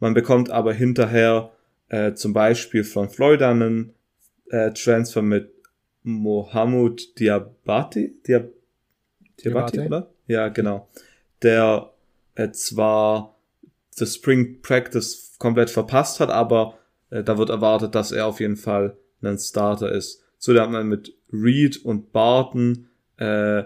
Man 0.00 0.14
bekommt 0.14 0.50
aber 0.50 0.72
hinterher 0.72 1.52
äh, 1.88 2.14
zum 2.14 2.32
Beispiel 2.32 2.84
von 2.84 3.08
Florida 3.08 3.50
einen 3.50 3.94
äh, 4.50 4.72
Transfer 4.72 5.22
mit 5.22 5.50
Mohamed 6.02 7.18
Diabati, 7.18 8.14
Diab 8.26 8.48
Diabati, 9.44 9.76
Diabate? 9.76 9.86
oder? 9.86 10.10
Ja, 10.26 10.48
genau. 10.48 10.88
Der 11.42 11.90
äh, 12.34 12.50
zwar 12.52 13.36
das 13.98 14.14
Spring 14.14 14.62
Practice 14.62 15.34
komplett 15.38 15.70
verpasst 15.70 16.20
hat, 16.20 16.30
aber 16.30 16.78
äh, 17.10 17.22
da 17.22 17.38
wird 17.38 17.50
erwartet, 17.50 17.94
dass 17.94 18.12
er 18.12 18.26
auf 18.26 18.40
jeden 18.40 18.56
Fall 18.56 18.96
ein 19.22 19.38
Starter 19.38 19.92
ist. 19.92 20.22
So, 20.38 20.54
da 20.54 20.62
hat 20.62 20.70
man 20.70 20.88
mit 20.88 21.14
Reed 21.32 21.84
und 21.84 22.12
Barton 22.12 22.88
äh, 23.16 23.64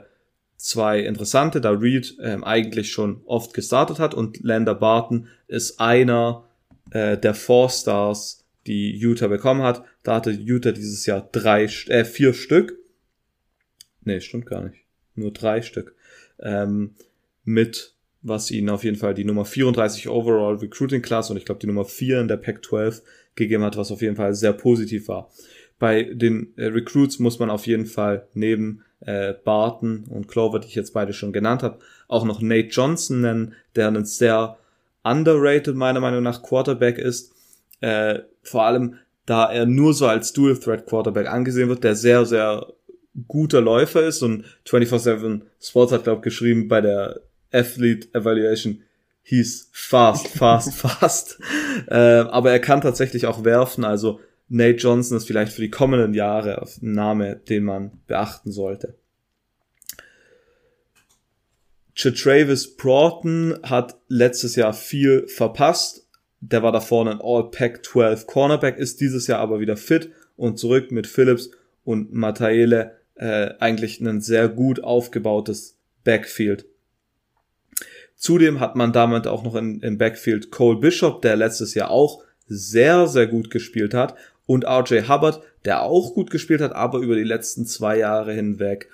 zwei 0.57 1.01
interessante, 1.01 1.61
da 1.61 1.71
Reed 1.71 2.17
ähm, 2.21 2.45
eigentlich 2.45 2.93
schon 2.93 3.23
oft 3.25 3.53
gestartet 3.53 3.99
hat 3.99 4.15
und 4.15 4.43
Lander 4.43 4.75
Barton 4.75 5.29
ist 5.49 5.81
einer 5.81 6.49
äh, 6.91 7.19
der 7.19 7.35
Four 7.35 7.69
Stars, 7.69 8.45
die 8.67 8.97
Utah 8.97 9.27
bekommen 9.27 9.63
hat. 9.63 9.85
Da 10.03 10.17
hatte 10.17 10.31
Utah 10.31 10.73
dieses 10.73 11.05
Jahr 11.05 11.29
drei, 11.33 11.65
äh, 11.65 12.05
vier 12.05 12.33
Stück. 12.33 12.79
Nee, 14.05 14.21
stimmt 14.21 14.47
gar 14.47 14.63
nicht. 14.63 14.85
Nur 15.15 15.33
drei 15.33 15.63
Stück. 15.63 15.95
Ähm, 16.39 16.95
mit 17.45 17.95
was 18.23 18.51
ihnen 18.51 18.71
auf 18.71 18.85
jeden 18.85 18.97
Fall 18.97 19.15
die 19.15 19.25
Nummer 19.25 19.45
34 19.45 20.09
Overall 20.09 20.57
Recruiting 20.57 21.03
Class 21.03 21.31
und 21.31 21.37
ich 21.37 21.45
glaube 21.45 21.61
die 21.61 21.67
Nummer 21.67 21.85
4 21.85 22.21
in 22.21 22.29
der 22.29 22.37
Pac 22.37 22.65
12 22.65 23.03
gegeben 23.35 23.65
hat, 23.65 23.77
was 23.77 23.91
auf 23.91 24.03
jeden 24.03 24.17
Fall 24.17 24.35
sehr 24.35 24.53
positiv 24.53 25.09
war. 25.09 25.31
Bei 25.79 26.05
den 26.05 26.53
äh, 26.57 26.67
Recruits 26.67 27.19
muss 27.19 27.39
man 27.39 27.51
auf 27.51 27.67
jeden 27.67 27.87
Fall 27.87 28.29
neben 28.35 28.85
äh, 29.01 29.35
Barton 29.45 30.05
und 30.09 30.29
Clover, 30.29 30.61
die 30.61 30.69
ich 30.69 30.75
jetzt 30.75 30.93
beide 30.93 31.13
schon 31.13 31.33
genannt 31.33 31.63
habe, 31.63 31.79
auch 32.07 32.25
noch 32.25 32.41
Nate 32.41 32.69
Johnson 32.69 33.21
nennen, 33.21 33.55
der 33.75 33.89
ein 33.89 34.05
sehr 34.05 34.59
underrated 35.03 35.75
meiner 35.75 36.01
Meinung 36.01 36.23
nach 36.23 36.43
Quarterback 36.43 36.99
ist. 36.99 37.33
Äh, 37.81 38.21
vor 38.43 38.65
allem, 38.65 38.99
da 39.27 39.51
er 39.51 39.67
nur 39.67 39.95
so 39.95 40.07
als 40.07 40.33
Dual 40.33 40.57
Threat 40.57 40.87
Quarterback 40.87 41.27
angesehen 41.27 41.69
wird, 41.69 41.83
der 41.83 41.97
sehr, 41.97 42.25
sehr 42.27 42.67
guter 43.27 43.61
Läufer 43.61 44.07
ist 44.07 44.23
und 44.23 44.45
24-7 44.67 45.43
Sports 45.61 45.93
hat, 45.93 46.05
glaube 46.05 46.21
ich, 46.21 46.25
geschrieben 46.25 46.69
bei 46.69 46.81
der 46.81 47.21
Athlete 47.53 48.09
Evaluation, 48.15 48.83
hieß 49.25 49.69
fast, 49.73 50.29
fast, 50.29 50.75
fast. 50.75 51.39
Äh, 51.89 51.95
aber 51.95 52.51
er 52.51 52.61
kann 52.61 52.81
tatsächlich 52.81 53.27
auch 53.27 53.45
werfen. 53.45 53.85
Also 53.85 54.21
Nate 54.49 54.79
Johnson 54.79 55.17
ist 55.17 55.27
vielleicht 55.27 55.53
für 55.53 55.63
die 55.63 55.71
kommenden 55.71 56.15
Jahre 56.15 56.63
ein 56.83 56.93
Name, 56.93 57.37
den 57.37 57.65
man 57.65 58.01
beachten 58.07 58.53
sollte. 58.53 58.95
Travis 61.95 62.77
Broughton 62.77 63.59
hat 63.63 63.97
letztes 64.09 64.57
Jahr 64.57 64.73
viel 64.73 65.29
verpasst. 65.29 66.07
Der 66.41 66.63
war 66.63 66.73
da 66.73 66.81
vorne 66.81 67.13
ein 67.13 67.21
All-Pack-12 67.23 68.27
Cornerback, 68.27 68.77
ist 68.77 69.01
dieses 69.01 69.27
Jahr 69.27 69.39
aber 69.39 69.61
wieder 69.61 69.77
fit 69.77 70.11
und 70.37 70.59
zurück 70.59 70.91
mit 70.91 71.07
Phillips 71.07 71.51
und 71.85 72.13
Mataele 72.13 72.97
äh, 73.15 73.55
eigentlich 73.61 74.01
ein 74.01 74.21
sehr 74.21 74.49
gut 74.49 74.83
aufgebautes 74.83 75.79
Backfield. 76.03 76.67
Zudem 78.23 78.61
hat 78.61 78.77
man 78.77 78.93
damit 78.93 79.27
auch 79.27 79.43
noch 79.43 79.57
in, 79.57 79.81
im 79.81 79.99
Backfield 79.99 80.53
Cole 80.53 80.79
Bishop, 80.79 81.23
der 81.23 81.35
letztes 81.35 81.75
Jahr 81.75 81.91
auch 81.91 82.23
sehr, 82.47 83.09
sehr 83.09 83.27
gut 83.27 83.51
gespielt 83.51 83.95
hat 83.95 84.15
und 84.47 84.65
RJ 84.65 85.09
Hubbard, 85.09 85.43
der 85.65 85.83
auch 85.83 86.15
gut 86.15 86.31
gespielt 86.31 86.61
hat, 86.61 86.73
aber 86.73 87.01
über 87.01 87.17
die 87.17 87.25
letzten 87.25 87.67
zwei 87.67 87.99
Jahre 87.99 88.33
hinweg 88.33 88.89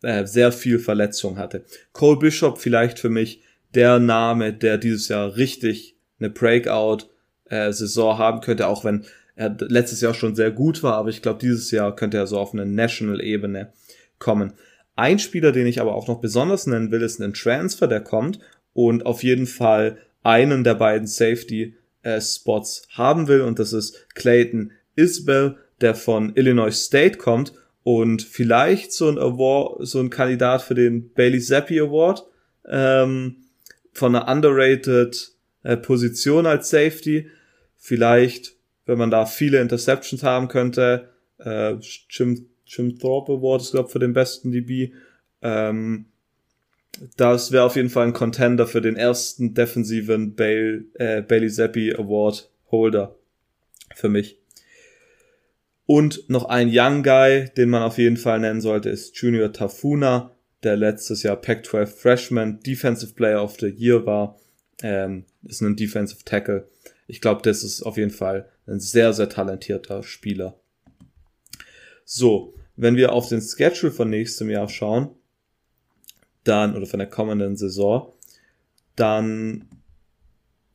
äh, 0.00 0.24
sehr 0.24 0.50
viel 0.50 0.78
Verletzung 0.78 1.36
hatte. 1.36 1.62
Cole 1.92 2.18
Bishop 2.18 2.56
vielleicht 2.56 2.98
für 2.98 3.10
mich 3.10 3.42
der 3.74 3.98
Name, 3.98 4.54
der 4.54 4.78
dieses 4.78 5.08
Jahr 5.08 5.36
richtig 5.36 5.94
eine 6.18 6.30
Breakout-Saison 6.30 8.14
äh, 8.14 8.18
haben 8.18 8.40
könnte, 8.40 8.66
auch 8.66 8.82
wenn 8.82 9.04
er 9.36 9.54
letztes 9.60 10.00
Jahr 10.00 10.14
schon 10.14 10.34
sehr 10.34 10.52
gut 10.52 10.82
war, 10.82 10.94
aber 10.94 11.10
ich 11.10 11.20
glaube, 11.20 11.38
dieses 11.38 11.70
Jahr 11.70 11.94
könnte 11.94 12.16
er 12.16 12.26
so 12.26 12.38
auf 12.38 12.54
eine 12.54 12.64
National-Ebene 12.64 13.74
kommen. 14.18 14.54
Ein 14.96 15.18
Spieler, 15.18 15.52
den 15.52 15.66
ich 15.66 15.82
aber 15.82 15.94
auch 15.94 16.08
noch 16.08 16.22
besonders 16.22 16.66
nennen 16.66 16.90
will, 16.90 17.02
ist 17.02 17.20
ein 17.20 17.34
Transfer, 17.34 17.86
der 17.86 18.00
kommt 18.00 18.38
und 18.72 19.06
auf 19.06 19.22
jeden 19.22 19.46
Fall 19.46 19.98
einen 20.22 20.64
der 20.64 20.74
beiden 20.74 21.06
Safety 21.06 21.76
äh, 22.02 22.20
Spots 22.20 22.86
haben 22.90 23.28
will 23.28 23.42
und 23.42 23.58
das 23.58 23.72
ist 23.72 24.06
Clayton 24.14 24.72
Isbell, 24.96 25.56
der 25.80 25.94
von 25.94 26.34
Illinois 26.36 26.72
State 26.72 27.18
kommt 27.18 27.52
und 27.82 28.22
vielleicht 28.22 28.92
so 28.92 29.08
ein 29.08 29.18
Award, 29.18 29.86
so 29.86 30.00
ein 30.00 30.10
Kandidat 30.10 30.62
für 30.62 30.74
den 30.74 31.12
Bailey 31.12 31.40
Zappi 31.40 31.80
Award 31.80 32.26
ähm, 32.68 33.36
von 33.92 34.14
einer 34.14 34.30
underrated 34.30 35.32
äh, 35.62 35.76
Position 35.76 36.46
als 36.46 36.70
Safety. 36.70 37.30
Vielleicht, 37.76 38.56
wenn 38.86 38.98
man 38.98 39.10
da 39.10 39.26
viele 39.26 39.60
Interceptions 39.60 40.22
haben 40.22 40.48
könnte, 40.48 41.08
äh, 41.38 41.74
Jim, 42.10 42.46
Jim 42.66 42.98
Thorpe 42.98 43.32
Award 43.32 43.62
ist 43.62 43.72
glaube 43.72 43.88
für 43.88 43.98
den 43.98 44.12
besten 44.12 44.52
DB. 44.52 44.92
Ähm, 45.42 46.06
das 47.16 47.52
wäre 47.52 47.64
auf 47.64 47.76
jeden 47.76 47.90
Fall 47.90 48.08
ein 48.08 48.12
Contender 48.12 48.66
für 48.66 48.80
den 48.80 48.96
ersten 48.96 49.54
defensiven 49.54 50.34
Bail, 50.34 50.86
äh, 50.94 51.22
Bailey 51.22 51.50
Zappi 51.50 51.94
Award 51.94 52.50
Holder 52.70 53.16
für 53.94 54.08
mich. 54.08 54.38
Und 55.86 56.28
noch 56.28 56.44
ein 56.44 56.70
Young 56.72 57.02
Guy, 57.02 57.50
den 57.56 57.68
man 57.68 57.82
auf 57.82 57.98
jeden 57.98 58.16
Fall 58.16 58.38
nennen 58.38 58.60
sollte, 58.60 58.90
ist 58.90 59.16
Junior 59.16 59.52
Tafuna, 59.52 60.36
der 60.62 60.76
letztes 60.76 61.22
Jahr 61.22 61.36
Pac-12 61.36 61.86
Freshman 61.86 62.60
Defensive 62.60 63.14
Player 63.14 63.42
of 63.42 63.58
the 63.58 63.66
Year 63.66 64.06
war. 64.06 64.38
Ähm, 64.82 65.24
ist 65.42 65.60
ein 65.62 65.76
Defensive 65.76 66.24
Tackle. 66.24 66.68
Ich 67.06 67.20
glaube, 67.20 67.42
das 67.42 67.64
ist 67.64 67.82
auf 67.82 67.96
jeden 67.96 68.12
Fall 68.12 68.48
ein 68.66 68.78
sehr, 68.78 69.12
sehr 69.12 69.28
talentierter 69.28 70.02
Spieler. 70.02 70.60
So, 72.04 72.54
wenn 72.76 72.96
wir 72.96 73.12
auf 73.12 73.28
den 73.28 73.40
Schedule 73.40 73.90
von 73.90 74.10
nächstem 74.10 74.48
Jahr 74.48 74.68
schauen, 74.68 75.10
dann, 76.44 76.76
oder 76.76 76.86
von 76.86 76.98
der 76.98 77.08
kommenden 77.08 77.56
Saison, 77.56 78.12
dann 78.96 79.66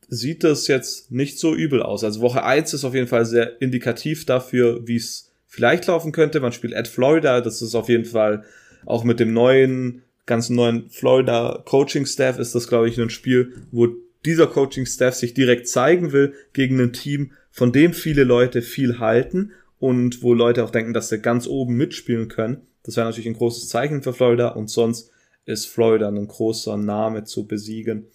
sieht 0.08 0.44
das 0.44 0.68
jetzt 0.68 1.10
nicht 1.10 1.38
so 1.38 1.54
übel 1.54 1.82
aus. 1.82 2.04
Also 2.04 2.20
Woche 2.20 2.44
1 2.44 2.72
ist 2.74 2.84
auf 2.84 2.94
jeden 2.94 3.08
Fall 3.08 3.26
sehr 3.26 3.60
indikativ 3.60 4.24
dafür, 4.24 4.86
wie 4.86 4.96
es 4.96 5.32
vielleicht 5.46 5.86
laufen 5.86 6.12
könnte. 6.12 6.40
Man 6.40 6.52
spielt 6.52 6.74
at 6.74 6.88
Florida, 6.88 7.40
das 7.40 7.62
ist 7.62 7.74
auf 7.74 7.88
jeden 7.88 8.04
Fall 8.04 8.44
auch 8.84 9.04
mit 9.04 9.18
dem 9.18 9.32
neuen, 9.32 10.02
ganz 10.26 10.48
neuen 10.48 10.88
Florida 10.90 11.62
Coaching 11.64 12.06
Staff 12.06 12.38
ist 12.38 12.54
das, 12.54 12.68
glaube 12.68 12.88
ich, 12.88 13.00
ein 13.00 13.10
Spiel, 13.10 13.54
wo 13.72 13.88
dieser 14.24 14.46
Coaching 14.46 14.86
Staff 14.86 15.14
sich 15.14 15.34
direkt 15.34 15.68
zeigen 15.68 16.12
will 16.12 16.34
gegen 16.52 16.80
ein 16.80 16.92
Team, 16.92 17.32
von 17.50 17.72
dem 17.72 17.92
viele 17.92 18.24
Leute 18.24 18.62
viel 18.62 18.98
halten 18.98 19.52
und 19.78 20.22
wo 20.22 20.34
Leute 20.34 20.64
auch 20.64 20.70
denken, 20.70 20.92
dass 20.92 21.08
sie 21.08 21.20
ganz 21.20 21.46
oben 21.46 21.76
mitspielen 21.76 22.28
können. 22.28 22.62
Das 22.82 22.96
wäre 22.96 23.06
natürlich 23.06 23.26
ein 23.26 23.34
großes 23.34 23.68
Zeichen 23.68 24.02
für 24.02 24.12
Florida 24.12 24.48
und 24.48 24.70
sonst 24.70 25.10
ist 25.46 25.66
Florida 25.66 26.08
ein 26.08 26.26
großer 26.26 26.76
Name 26.76 27.24
zu 27.24 27.46
besiegen. 27.46 28.06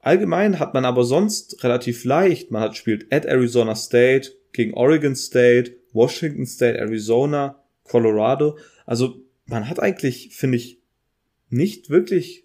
Allgemein 0.00 0.58
hat 0.58 0.74
man 0.74 0.84
aber 0.84 1.04
sonst 1.04 1.62
relativ 1.62 2.04
leicht, 2.04 2.50
man 2.50 2.62
hat 2.62 2.76
spielt 2.76 3.12
at 3.12 3.26
Arizona 3.26 3.74
State, 3.74 4.32
gegen 4.52 4.74
Oregon 4.74 5.14
State, 5.14 5.76
Washington 5.92 6.46
State, 6.46 6.78
Arizona, 6.78 7.62
Colorado. 7.84 8.58
Also 8.86 9.22
man 9.46 9.68
hat 9.68 9.80
eigentlich, 9.80 10.30
finde 10.34 10.56
ich, 10.56 10.78
nicht 11.50 11.90
wirklich 11.90 12.44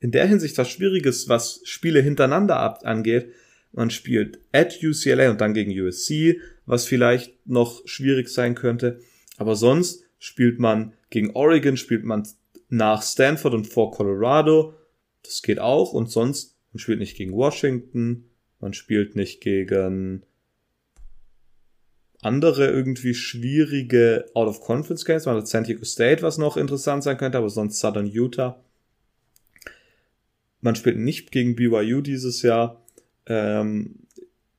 in 0.00 0.10
der 0.10 0.26
Hinsicht 0.26 0.58
was 0.58 0.68
Schwieriges, 0.68 1.28
was 1.28 1.60
Spiele 1.64 2.00
hintereinander 2.00 2.56
ab 2.56 2.80
angeht. 2.84 3.28
Man 3.72 3.90
spielt 3.90 4.40
at 4.52 4.82
UCLA 4.82 5.30
und 5.30 5.40
dann 5.40 5.54
gegen 5.54 5.70
USC, 5.78 6.40
was 6.66 6.84
vielleicht 6.84 7.46
noch 7.46 7.86
schwierig 7.86 8.28
sein 8.28 8.54
könnte. 8.54 9.00
Aber 9.36 9.56
sonst 9.56 10.04
spielt 10.18 10.58
man 10.58 10.92
gegen 11.10 11.30
Oregon, 11.30 11.76
spielt 11.76 12.04
man 12.04 12.26
nach 12.72 13.02
Stanford 13.02 13.52
und 13.52 13.66
vor 13.66 13.90
Colorado. 13.90 14.72
Das 15.22 15.42
geht 15.42 15.58
auch. 15.58 15.92
Und 15.92 16.10
sonst, 16.10 16.56
man 16.72 16.78
spielt 16.78 17.00
nicht 17.00 17.16
gegen 17.18 17.34
Washington, 17.34 18.30
man 18.60 18.72
spielt 18.72 19.14
nicht 19.14 19.42
gegen 19.42 20.24
andere 22.22 22.70
irgendwie 22.70 23.12
schwierige 23.14 24.24
Out-of-Conference-Games. 24.32 25.26
Man 25.26 25.36
hat 25.36 25.48
San 25.48 25.64
Diego 25.64 25.84
State, 25.84 26.22
was 26.22 26.38
noch 26.38 26.56
interessant 26.56 27.02
sein 27.02 27.18
könnte, 27.18 27.36
aber 27.36 27.50
sonst 27.50 27.78
Southern 27.78 28.06
Utah. 28.06 28.64
Man 30.62 30.74
spielt 30.74 30.96
nicht 30.96 31.30
gegen 31.30 31.56
BYU 31.56 32.00
dieses 32.00 32.40
Jahr. 32.40 32.82
Ähm, 33.26 34.06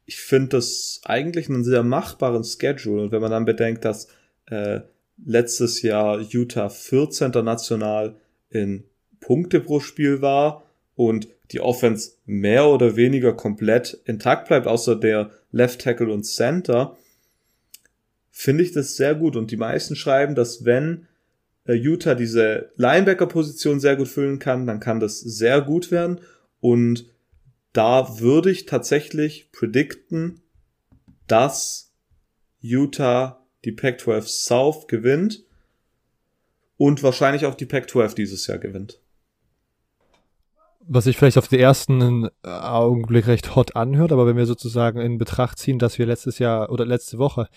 ich 0.05 0.18
finde 0.18 0.49
das 0.49 1.01
eigentlich 1.05 1.49
einen 1.49 1.64
sehr 1.64 1.82
machbaren 1.82 2.43
Schedule. 2.43 3.03
Und 3.03 3.11
wenn 3.11 3.22
man 3.22 3.32
dann 3.32 3.45
bedenkt, 3.45 3.86
dass 3.86 4.07
äh, 4.47 4.82
letztes 5.18 5.82
Jahr 5.82 6.20
Utah 6.20 6.70
14. 6.70 7.32
national 7.32 8.16
in 8.49 8.86
Punkte 9.20 9.59
pro 9.59 9.80
Spiel 9.80 10.22
war 10.22 10.64
und 10.95 11.28
die 11.51 11.59
Offense 11.59 12.14
mehr 12.26 12.68
oder 12.68 12.95
weniger 12.95 13.34
komplett 13.34 14.01
intakt 14.05 14.47
bleibt, 14.47 14.68
außer 14.68 14.95
der 14.95 15.32
Left 15.51 15.82
Tackle 15.82 16.11
und 16.11 16.24
Center, 16.24 16.97
finde 18.32 18.64
ich 18.64 18.72
das 18.72 18.95
sehr 18.95 19.16
gut. 19.16 19.36
Und 19.36 19.51
die 19.51 19.57
meisten 19.57 19.95
schreiben, 19.95 20.36
dass 20.36 20.66
wenn 20.66 21.07
äh, 21.66 21.74
Utah 21.74 22.16
diese 22.16 22.72
Linebacker-Position 22.76 23.80
sehr 23.80 23.95
gut 23.95 24.07
füllen 24.07 24.39
kann, 24.39 24.66
dann 24.66 24.80
kann 24.80 24.99
das 24.99 25.20
sehr 25.20 25.61
gut 25.61 25.91
werden. 25.91 26.20
Und 26.59 27.05
da 27.72 28.20
würde 28.20 28.51
ich 28.51 28.66
tatsächlich 28.66 29.51
predikten, 29.51 30.41
dass 31.28 31.93
Utah 32.59 33.43
die 33.66 33.72
Pac-12 33.72 34.22
South 34.24 34.88
gewinnt 34.88 35.43
und 36.78 37.03
wahrscheinlich 37.03 37.45
auch 37.45 37.55
die 37.55 37.66
Pac-12 37.66 38.16
dieses 38.16 38.47
Jahr 38.47 38.57
gewinnt. 38.57 38.99
Was 40.86 41.05
sich 41.05 41.18
vielleicht 41.18 41.38
auf 41.38 41.47
den 41.47 41.61
ersten 41.61 42.30
Augenblick 42.43 43.28
recht 43.28 43.55
hot 43.55 43.76
anhört, 43.76 44.11
aber 44.11 44.28
wenn 44.28 44.36
wir 44.36 44.45
sozusagen 44.45 44.99
in 44.99 45.18
Betracht 45.18 45.57
ziehen, 45.57 45.80
dass 45.80 45.97
wir 45.97 46.05
letztes 46.05 46.39
Jahr 46.39 46.70
oder 46.72 46.86
letzte 46.86 47.18
Woche, 47.18 47.47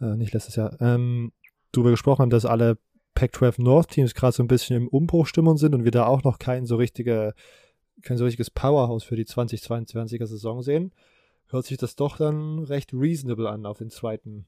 äh, 0.00 0.16
nicht 0.16 0.32
letztes 0.32 0.54
Jahr, 0.54 0.80
ähm, 0.80 1.32
darüber 1.72 1.90
gesprochen 1.90 2.22
haben, 2.22 2.30
dass 2.30 2.44
alle 2.44 2.78
Pac-12 3.14 3.60
North 3.60 3.88
Teams 3.88 4.14
gerade 4.14 4.32
so 4.32 4.44
ein 4.44 4.48
bisschen 4.48 4.76
im 4.76 4.88
Umbruchstimmung 4.88 5.56
sind 5.56 5.74
und 5.74 5.82
wir 5.82 5.90
da 5.90 6.06
auch 6.06 6.22
noch 6.22 6.38
kein 6.38 6.66
so 6.66 6.76
richtige, 6.76 7.34
kein 8.02 8.16
so 8.16 8.24
richtiges 8.24 8.50
Powerhouse 8.50 9.02
für 9.02 9.16
die 9.16 9.24
2022er 9.24 10.26
Saison 10.26 10.62
sehen, 10.62 10.92
hört 11.48 11.66
sich 11.66 11.78
das 11.78 11.96
doch 11.96 12.16
dann 12.16 12.60
recht 12.60 12.92
reasonable 12.92 13.48
an 13.48 13.66
auf 13.66 13.78
den 13.78 13.90
zweiten 13.90 14.46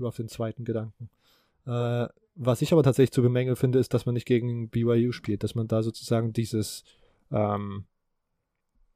auf 0.00 0.16
den 0.16 0.28
zweiten 0.28 0.64
Gedanken. 0.64 1.10
Äh, 1.66 2.06
was 2.40 2.62
ich 2.62 2.72
aber 2.72 2.82
tatsächlich 2.82 3.12
zu 3.12 3.22
bemängeln 3.22 3.56
finde, 3.56 3.78
ist, 3.78 3.92
dass 3.92 4.06
man 4.06 4.14
nicht 4.14 4.26
gegen 4.26 4.68
BYU 4.68 5.12
spielt, 5.12 5.42
dass 5.42 5.54
man 5.54 5.66
da 5.66 5.82
sozusagen 5.82 6.32
dieses, 6.32 6.84
ähm, 7.32 7.84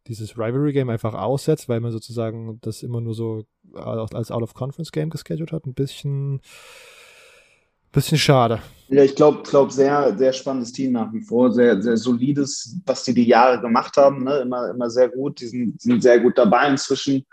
dieses 0.06 0.38
Rivalry-Game 0.38 0.88
einfach 0.88 1.14
aussetzt, 1.14 1.68
weil 1.68 1.80
man 1.80 1.90
sozusagen 1.90 2.58
das 2.62 2.82
immer 2.82 3.00
nur 3.00 3.14
so 3.14 3.44
als 3.74 4.30
Out-of-Conference-Game 4.30 5.10
gescheduled 5.10 5.52
hat. 5.52 5.66
Ein 5.66 5.74
bisschen, 5.74 6.40
bisschen 7.90 8.18
schade. 8.18 8.60
Ja, 8.88 9.02
ich 9.02 9.16
glaube, 9.16 9.42
glaub, 9.42 9.72
sehr, 9.72 10.16
sehr 10.16 10.32
spannendes 10.32 10.72
Team 10.72 10.92
nach 10.92 11.12
wie 11.12 11.22
vor, 11.22 11.52
sehr, 11.52 11.82
sehr 11.82 11.96
solides, 11.96 12.76
was 12.86 13.04
die 13.04 13.14
die 13.14 13.26
Jahre 13.26 13.60
gemacht 13.60 13.96
haben, 13.96 14.24
ne? 14.24 14.38
immer, 14.38 14.70
immer 14.70 14.88
sehr 14.88 15.08
gut. 15.08 15.40
Die 15.40 15.46
sind, 15.46 15.80
sind 15.80 16.02
sehr 16.02 16.20
gut 16.20 16.38
dabei 16.38 16.68
inzwischen 16.68 17.24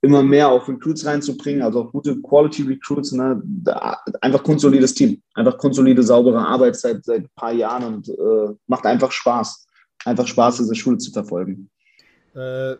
immer 0.00 0.22
mehr 0.22 0.48
auch 0.48 0.68
Recruits 0.68 1.04
reinzubringen, 1.04 1.62
also 1.62 1.82
auch 1.82 1.92
gute 1.92 2.20
Quality 2.22 2.62
Recruits, 2.62 3.12
ne? 3.12 3.42
einfach 4.20 4.42
konsolides 4.42 4.94
Team, 4.94 5.20
einfach 5.34 5.58
konsolide, 5.58 6.02
saubere 6.02 6.38
Arbeit 6.38 6.76
seit, 6.76 7.04
seit 7.04 7.22
ein 7.22 7.30
paar 7.34 7.52
Jahren 7.52 7.94
und 7.94 8.08
äh, 8.08 8.54
macht 8.66 8.86
einfach 8.86 9.10
Spaß. 9.10 9.66
Einfach 10.04 10.26
Spaß, 10.26 10.58
diese 10.58 10.74
Schule 10.76 10.98
zu 10.98 11.10
verfolgen. 11.10 11.68
Äh, 12.34 12.76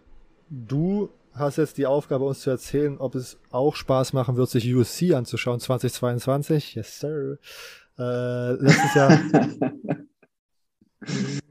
du 0.49 1.09
hast 1.35 1.57
jetzt 1.57 1.77
die 1.79 1.87
Aufgabe, 1.87 2.25
uns 2.25 2.41
zu 2.41 2.51
erzählen, 2.51 2.97
ob 2.99 3.17
es 3.17 3.39
auch 3.51 3.75
Spaß 3.75 4.13
machen 4.13 4.37
wird, 4.37 4.51
sich 4.51 4.73
USC 4.73 5.15
anzuschauen 5.15 5.59
2022. 5.59 6.77
Yes, 6.77 7.01
sir. 7.01 7.39
Äh, 7.99 8.53
letztes 8.53 8.95
Jahr. 8.95 9.21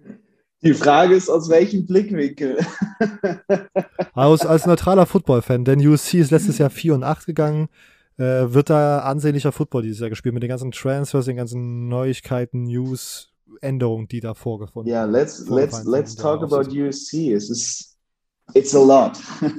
Die 0.68 0.74
Frage 0.74 1.16
ist, 1.16 1.30
aus 1.30 1.48
welchem 1.48 1.86
Blickwinkel? 1.86 2.58
Aus, 4.14 4.46
als 4.46 4.66
neutraler 4.66 5.06
Football-Fan, 5.06 5.64
denn 5.64 5.80
USC 5.80 6.16
ist 6.16 6.32
letztes 6.32 6.58
Jahr 6.58 6.70
4 6.70 6.96
und 6.96 7.04
8 7.06 7.26
gegangen. 7.26 7.70
Äh, 8.18 8.52
wird 8.54 8.70
da 8.70 9.00
ansehnlicher 9.00 9.54
Football 9.54 9.84
dieses 9.84 10.02
Jahr 10.02 10.10
gespielt 10.10 10.34
mit 10.34 10.44
den 10.44 10.50
ganzen 10.50 10.72
Transfers, 10.72 11.24
den 11.24 11.38
ganzen 11.38 11.88
Neuigkeiten, 11.88 12.64
News, 12.64 13.32
Änderungen, 13.62 14.10
die 14.10 14.20
da 14.20 14.34
vorgefunden 14.34 14.92
Ja, 14.92 15.06
yeah, 15.06 15.10
let's, 15.10 15.48
let's, 15.48 15.86
let's 15.86 16.14
talk 16.14 16.44
about 16.44 16.70
USC. 16.70 17.32
Es 17.32 17.50
ist, 17.50 17.98
it's 18.54 18.76
a 18.76 18.84
lot. 18.84 19.18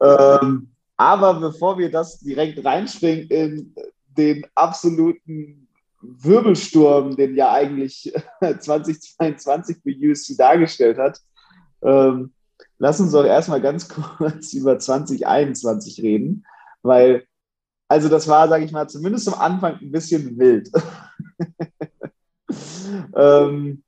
ähm, 0.00 0.68
aber 0.96 1.40
bevor 1.40 1.76
wir 1.76 1.90
das 1.90 2.20
direkt 2.20 2.64
reinspringen 2.64 3.26
in 3.30 3.74
den 4.16 4.46
absoluten 4.54 5.67
Wirbelsturm, 6.00 7.16
den 7.16 7.34
ja 7.34 7.52
eigentlich 7.52 8.12
2022 8.40 9.78
für 9.82 10.10
USC 10.10 10.36
dargestellt 10.36 10.98
hat. 10.98 11.20
Ähm, 11.82 12.32
lass 12.78 13.00
uns 13.00 13.12
doch 13.12 13.24
erstmal 13.24 13.60
ganz 13.60 13.88
kurz 13.88 14.52
über 14.54 14.78
2021 14.78 16.02
reden, 16.02 16.44
weil, 16.82 17.24
also 17.88 18.08
das 18.08 18.28
war, 18.28 18.48
sage 18.48 18.64
ich 18.64 18.72
mal, 18.72 18.88
zumindest 18.88 19.28
am 19.28 19.34
Anfang 19.40 19.78
ein 19.80 19.92
bisschen 19.92 20.38
wild. 20.38 20.70
ähm, 23.16 23.82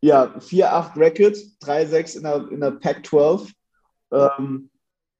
ja, 0.00 0.36
4-8 0.38 0.96
Record, 0.96 1.36
3-6 1.62 2.16
in 2.16 2.22
der, 2.22 2.48
in 2.50 2.60
der 2.60 2.70
Pac-12. 2.72 3.52
Ähm, 4.12 4.70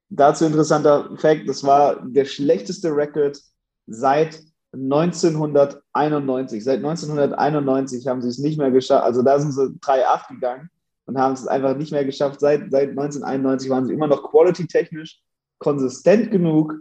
dazu 0.08 0.44
interessanter 0.44 1.16
Fact, 1.16 1.48
das 1.48 1.64
war 1.64 2.00
der 2.06 2.24
schlechteste 2.24 2.94
Record 2.94 3.38
seit 3.86 4.40
1991. 4.72 6.62
Seit 6.62 6.78
1991 6.78 8.06
haben 8.06 8.22
sie 8.22 8.28
es 8.28 8.38
nicht 8.38 8.58
mehr 8.58 8.70
geschafft. 8.70 9.04
Also 9.04 9.22
da 9.22 9.38
sind 9.38 9.52
sie 9.52 9.78
3-8 9.80 10.34
gegangen 10.34 10.70
und 11.06 11.18
haben 11.18 11.34
es 11.34 11.46
einfach 11.46 11.76
nicht 11.76 11.92
mehr 11.92 12.04
geschafft. 12.04 12.40
Seit, 12.40 12.70
seit 12.70 12.90
1991 12.90 13.70
waren 13.70 13.86
sie 13.86 13.94
immer 13.94 14.06
noch 14.06 14.30
quality-technisch 14.30 15.20
konsistent 15.58 16.30
genug, 16.30 16.74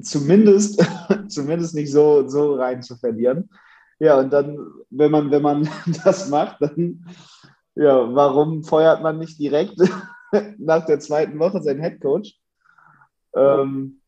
zumindest, 0.00 0.84
zumindest 1.28 1.74
nicht 1.74 1.92
so, 1.92 2.28
so 2.28 2.54
rein 2.54 2.82
zu 2.82 2.96
verlieren. 2.96 3.50
Ja, 3.98 4.18
und 4.18 4.32
dann, 4.32 4.58
wenn 4.88 5.10
man, 5.10 5.30
wenn 5.30 5.42
man 5.42 5.68
das 6.04 6.28
macht, 6.30 6.60
dann, 6.60 7.06
ja, 7.74 8.14
warum 8.14 8.64
feuert 8.64 9.02
man 9.02 9.18
nicht 9.18 9.38
direkt 9.38 9.76
nach 10.58 10.86
der 10.86 11.00
zweiten 11.00 11.38
Woche 11.38 11.62
seinen 11.62 11.80
Headcoach? 11.80 12.40
Ähm, 13.34 13.99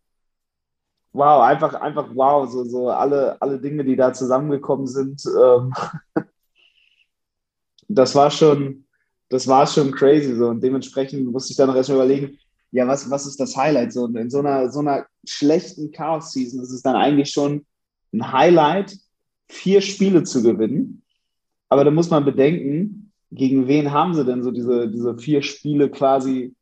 wow, 1.12 1.42
einfach, 1.42 1.74
einfach 1.74 2.08
wow, 2.14 2.50
so, 2.50 2.64
so 2.64 2.88
alle, 2.90 3.40
alle 3.40 3.60
Dinge, 3.60 3.84
die 3.84 3.96
da 3.96 4.12
zusammengekommen 4.12 4.86
sind. 4.86 5.22
Ähm, 5.26 5.72
das 7.88 8.14
war 8.14 8.30
schon, 8.30 8.84
das 9.28 9.46
war 9.48 9.66
schon 9.66 9.92
crazy 9.92 10.34
so 10.34 10.48
und 10.48 10.62
dementsprechend 10.62 11.30
musste 11.30 11.52
ich 11.52 11.56
dann 11.56 11.68
noch 11.68 11.76
erstmal 11.76 11.98
überlegen, 11.98 12.38
ja, 12.70 12.88
was, 12.88 13.10
was 13.10 13.26
ist 13.26 13.38
das 13.38 13.56
Highlight? 13.56 13.92
So, 13.92 14.06
in 14.06 14.30
so 14.30 14.38
einer, 14.38 14.70
so 14.70 14.80
einer 14.80 15.06
schlechten 15.26 15.92
Chaos-Season 15.92 16.62
ist 16.62 16.72
es 16.72 16.82
dann 16.82 16.96
eigentlich 16.96 17.30
schon 17.30 17.66
ein 18.12 18.32
Highlight, 18.32 18.96
vier 19.48 19.82
Spiele 19.82 20.22
zu 20.24 20.42
gewinnen. 20.42 21.02
Aber 21.68 21.84
da 21.84 21.90
muss 21.90 22.08
man 22.10 22.24
bedenken, 22.24 23.12
gegen 23.30 23.68
wen 23.68 23.92
haben 23.92 24.14
sie 24.14 24.24
denn 24.24 24.42
so 24.42 24.50
diese, 24.50 24.88
diese 24.88 25.16
vier 25.18 25.42
Spiele 25.42 25.90
quasi, 25.90 26.54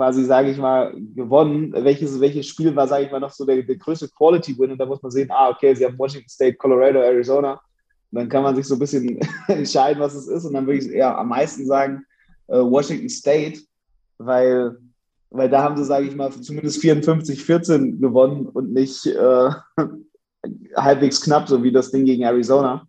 quasi, 0.00 0.24
sage 0.24 0.50
ich 0.50 0.56
mal, 0.56 0.94
gewonnen? 1.14 1.74
Welches, 1.74 2.18
welches 2.20 2.46
Spiel 2.46 2.74
war, 2.74 2.88
sage 2.88 3.04
ich 3.04 3.12
mal, 3.12 3.20
noch 3.20 3.30
so 3.30 3.44
der, 3.44 3.62
der 3.62 3.76
größte 3.76 4.08
Quality-Win? 4.08 4.72
Und 4.72 4.78
da 4.78 4.86
muss 4.86 5.02
man 5.02 5.12
sehen, 5.12 5.30
ah, 5.30 5.50
okay, 5.50 5.74
sie 5.74 5.84
haben 5.84 5.98
Washington 5.98 6.30
State, 6.30 6.56
Colorado, 6.56 7.00
Arizona. 7.00 7.60
Und 8.10 8.20
dann 8.20 8.28
kann 8.30 8.42
man 8.42 8.56
sich 8.56 8.66
so 8.66 8.76
ein 8.76 8.78
bisschen 8.78 9.20
entscheiden, 9.48 10.00
was 10.00 10.14
es 10.14 10.26
ist. 10.26 10.46
Und 10.46 10.54
dann 10.54 10.66
würde 10.66 10.78
ich 10.78 10.90
eher 10.90 11.18
am 11.18 11.28
meisten 11.28 11.66
sagen, 11.66 12.02
äh, 12.46 12.60
Washington 12.60 13.10
State, 13.10 13.60
weil 14.16 14.74
weil 15.32 15.48
da 15.48 15.62
haben 15.62 15.76
sie, 15.76 15.84
sage 15.84 16.06
ich 16.08 16.16
mal, 16.16 16.32
zumindest 16.32 16.82
54-14 16.82 18.00
gewonnen 18.00 18.46
und 18.46 18.72
nicht 18.72 19.06
äh, 19.06 19.50
halbwegs 20.76 21.20
knapp, 21.20 21.48
so 21.48 21.62
wie 21.62 21.70
das 21.70 21.92
Ding 21.92 22.04
gegen 22.04 22.24
Arizona. 22.24 22.86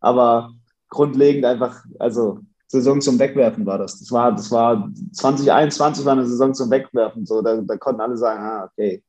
Aber 0.00 0.50
grundlegend 0.88 1.44
einfach, 1.44 1.84
also 1.98 2.40
Saison 2.68 3.00
zum 3.00 3.18
Wegwerfen 3.18 3.64
war 3.64 3.78
das. 3.78 3.98
Das 3.98 4.10
war, 4.10 4.32
das 4.32 4.50
war 4.50 4.90
2021 5.12 6.04
war 6.04 6.12
eine 6.12 6.26
Saison 6.26 6.52
zum 6.52 6.70
Wegwerfen. 6.70 7.24
So, 7.24 7.40
da, 7.42 7.60
da 7.60 7.76
konnten 7.76 8.00
alle 8.00 8.16
sagen, 8.16 8.42
ah, 8.42 8.64
okay, 8.64 9.02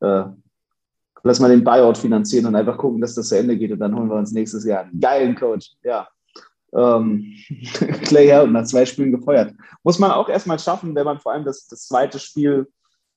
äh, 0.00 0.24
lass 1.22 1.40
mal 1.40 1.50
den 1.50 1.64
Buyout 1.64 1.98
finanzieren 1.98 2.46
und 2.46 2.56
einfach 2.56 2.76
gucken, 2.76 3.00
dass 3.00 3.14
das 3.14 3.28
zu 3.28 3.38
Ende 3.38 3.56
geht 3.56 3.72
und 3.72 3.80
dann 3.80 3.94
holen 3.96 4.08
wir 4.08 4.16
uns 4.16 4.32
nächstes 4.32 4.64
Jahr 4.64 4.84
einen 4.84 5.00
geilen 5.00 5.34
Coach. 5.34 5.72
Ja, 5.82 6.08
ähm, 6.74 7.34
Clay 8.04 8.26
Helton 8.26 8.52
nach 8.52 8.64
zwei 8.64 8.86
Spielen 8.86 9.12
gefeuert. 9.12 9.54
Muss 9.82 9.98
man 9.98 10.10
auch 10.10 10.28
erstmal 10.28 10.58
schaffen, 10.58 10.94
wenn 10.94 11.04
man 11.04 11.20
vor 11.20 11.32
allem 11.32 11.44
das, 11.44 11.66
das 11.66 11.86
zweite 11.86 12.18
Spiel, 12.18 12.66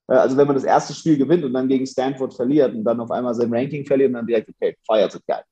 äh, 0.08 0.14
also 0.14 0.38
wenn 0.38 0.48
man 0.48 0.56
das 0.56 0.66
erste 0.66 0.94
Spiel 0.94 1.18
gewinnt 1.18 1.44
und 1.44 1.54
dann 1.54 1.68
gegen 1.68 1.86
Stanford 1.86 2.34
verliert 2.34 2.74
und 2.74 2.84
dann 2.84 3.00
auf 3.00 3.12
einmal 3.12 3.34
sein 3.34 3.54
Ranking 3.54 3.86
verliert 3.86 4.10
und 4.10 4.16
dann 4.16 4.28
direkt, 4.28 4.50
okay, 4.50 4.76
feiert 4.86 5.20
geil, 5.28 5.44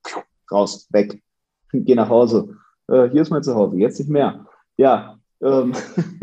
raus, 0.50 0.86
weg, 0.90 1.20
geh 1.72 1.94
nach 1.94 2.08
Hause. 2.08 2.56
Äh, 2.88 3.08
hier 3.10 3.22
ist 3.22 3.30
mein 3.30 3.42
Zuhause, 3.42 3.76
jetzt 3.76 3.98
nicht 3.98 4.10
mehr. 4.10 4.46
Ja, 4.76 5.18
ähm, 5.42 5.74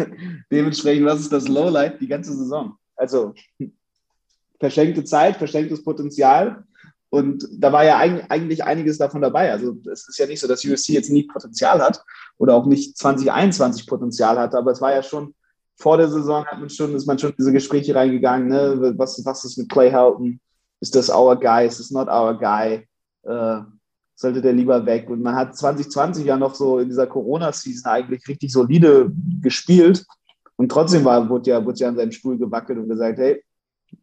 dementsprechend, 0.51 1.05
was 1.05 1.21
ist 1.21 1.31
das 1.31 1.47
Lowlight 1.47 2.01
die 2.01 2.07
ganze 2.07 2.35
Saison? 2.35 2.75
Also 2.95 3.33
verschenkte 4.59 5.03
Zeit, 5.03 5.37
verschenktes 5.37 5.83
Potenzial 5.83 6.63
und 7.09 7.47
da 7.51 7.73
war 7.73 7.83
ja 7.83 7.97
eigentlich 7.97 8.63
einiges 8.63 8.97
davon 8.97 9.21
dabei. 9.21 9.51
Also 9.51 9.75
es 9.91 10.07
ist 10.07 10.17
ja 10.17 10.27
nicht 10.27 10.39
so, 10.39 10.47
dass 10.47 10.63
USC 10.63 10.93
jetzt 10.93 11.09
nie 11.09 11.23
Potenzial 11.23 11.81
hat 11.81 12.01
oder 12.37 12.55
auch 12.55 12.65
nicht 12.65 12.97
2021 12.97 13.85
Potenzial 13.85 14.39
hat, 14.39 14.55
aber 14.55 14.71
es 14.71 14.81
war 14.81 14.93
ja 14.93 15.03
schon 15.03 15.35
vor 15.77 15.97
der 15.97 16.09
Saison 16.09 16.45
hat 16.45 16.59
man 16.59 16.69
schon, 16.69 16.95
ist 16.95 17.07
man 17.07 17.17
schon 17.17 17.31
in 17.31 17.35
diese 17.37 17.51
Gespräche 17.51 17.95
reingegangen, 17.95 18.47
ne? 18.47 18.93
was, 18.97 19.25
was 19.25 19.43
ist 19.43 19.57
mit 19.57 19.69
Clay 19.69 19.89
Helton? 19.89 20.39
Ist 20.79 20.95
das 20.95 21.09
our 21.09 21.37
guy? 21.37 21.67
Ist 21.67 21.79
das 21.79 21.91
not 21.91 22.07
our 22.07 22.37
guy? 22.37 22.87
Äh, 23.23 23.61
sollte 24.21 24.41
der 24.41 24.53
lieber 24.53 24.85
weg? 24.85 25.09
Und 25.09 25.21
man 25.21 25.35
hat 25.35 25.55
2020 25.55 26.25
ja 26.25 26.37
noch 26.37 26.55
so 26.55 26.79
in 26.79 26.89
dieser 26.89 27.07
Corona-Season 27.07 27.91
eigentlich 27.91 28.27
richtig 28.27 28.51
solide 28.51 29.11
gespielt 29.41 30.05
und 30.61 30.69
trotzdem 30.69 31.03
war, 31.05 31.27
wurde, 31.27 31.49
ja, 31.49 31.65
wurde 31.65 31.79
ja 31.79 31.87
an 31.87 31.95
seinem 31.95 32.11
Stuhl 32.11 32.37
gewackelt 32.37 32.77
und 32.77 32.87
gesagt, 32.87 33.17
hey, 33.17 33.43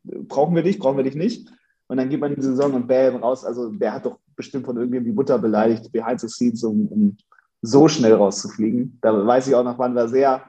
brauchen 0.04 0.56
wir 0.56 0.62
dich, 0.62 0.78
brauchen 0.78 0.96
wir 0.96 1.04
dich 1.04 1.14
nicht? 1.14 1.48
Und 1.86 1.96
dann 1.96 2.08
geht 2.08 2.20
man 2.20 2.32
in 2.32 2.40
die 2.40 2.46
Saison 2.46 2.74
und 2.74 2.88
bam, 2.88 3.16
raus. 3.16 3.44
Also 3.44 3.70
der 3.70 3.94
hat 3.94 4.04
doch 4.04 4.18
bestimmt 4.34 4.66
von 4.66 4.76
irgendwem 4.76 5.04
die 5.04 5.12
Mutter 5.12 5.38
beleidigt, 5.38 5.90
behind 5.92 6.20
the 6.20 6.28
scenes, 6.28 6.64
um, 6.64 6.88
um 6.88 7.16
so 7.62 7.88
schnell 7.88 8.12
rauszufliegen. 8.12 8.98
Da 9.00 9.26
weiß 9.26 9.46
ich 9.46 9.54
auch 9.54 9.64
noch, 9.64 9.78
man 9.78 9.94
war 9.94 10.08
sehr, 10.08 10.42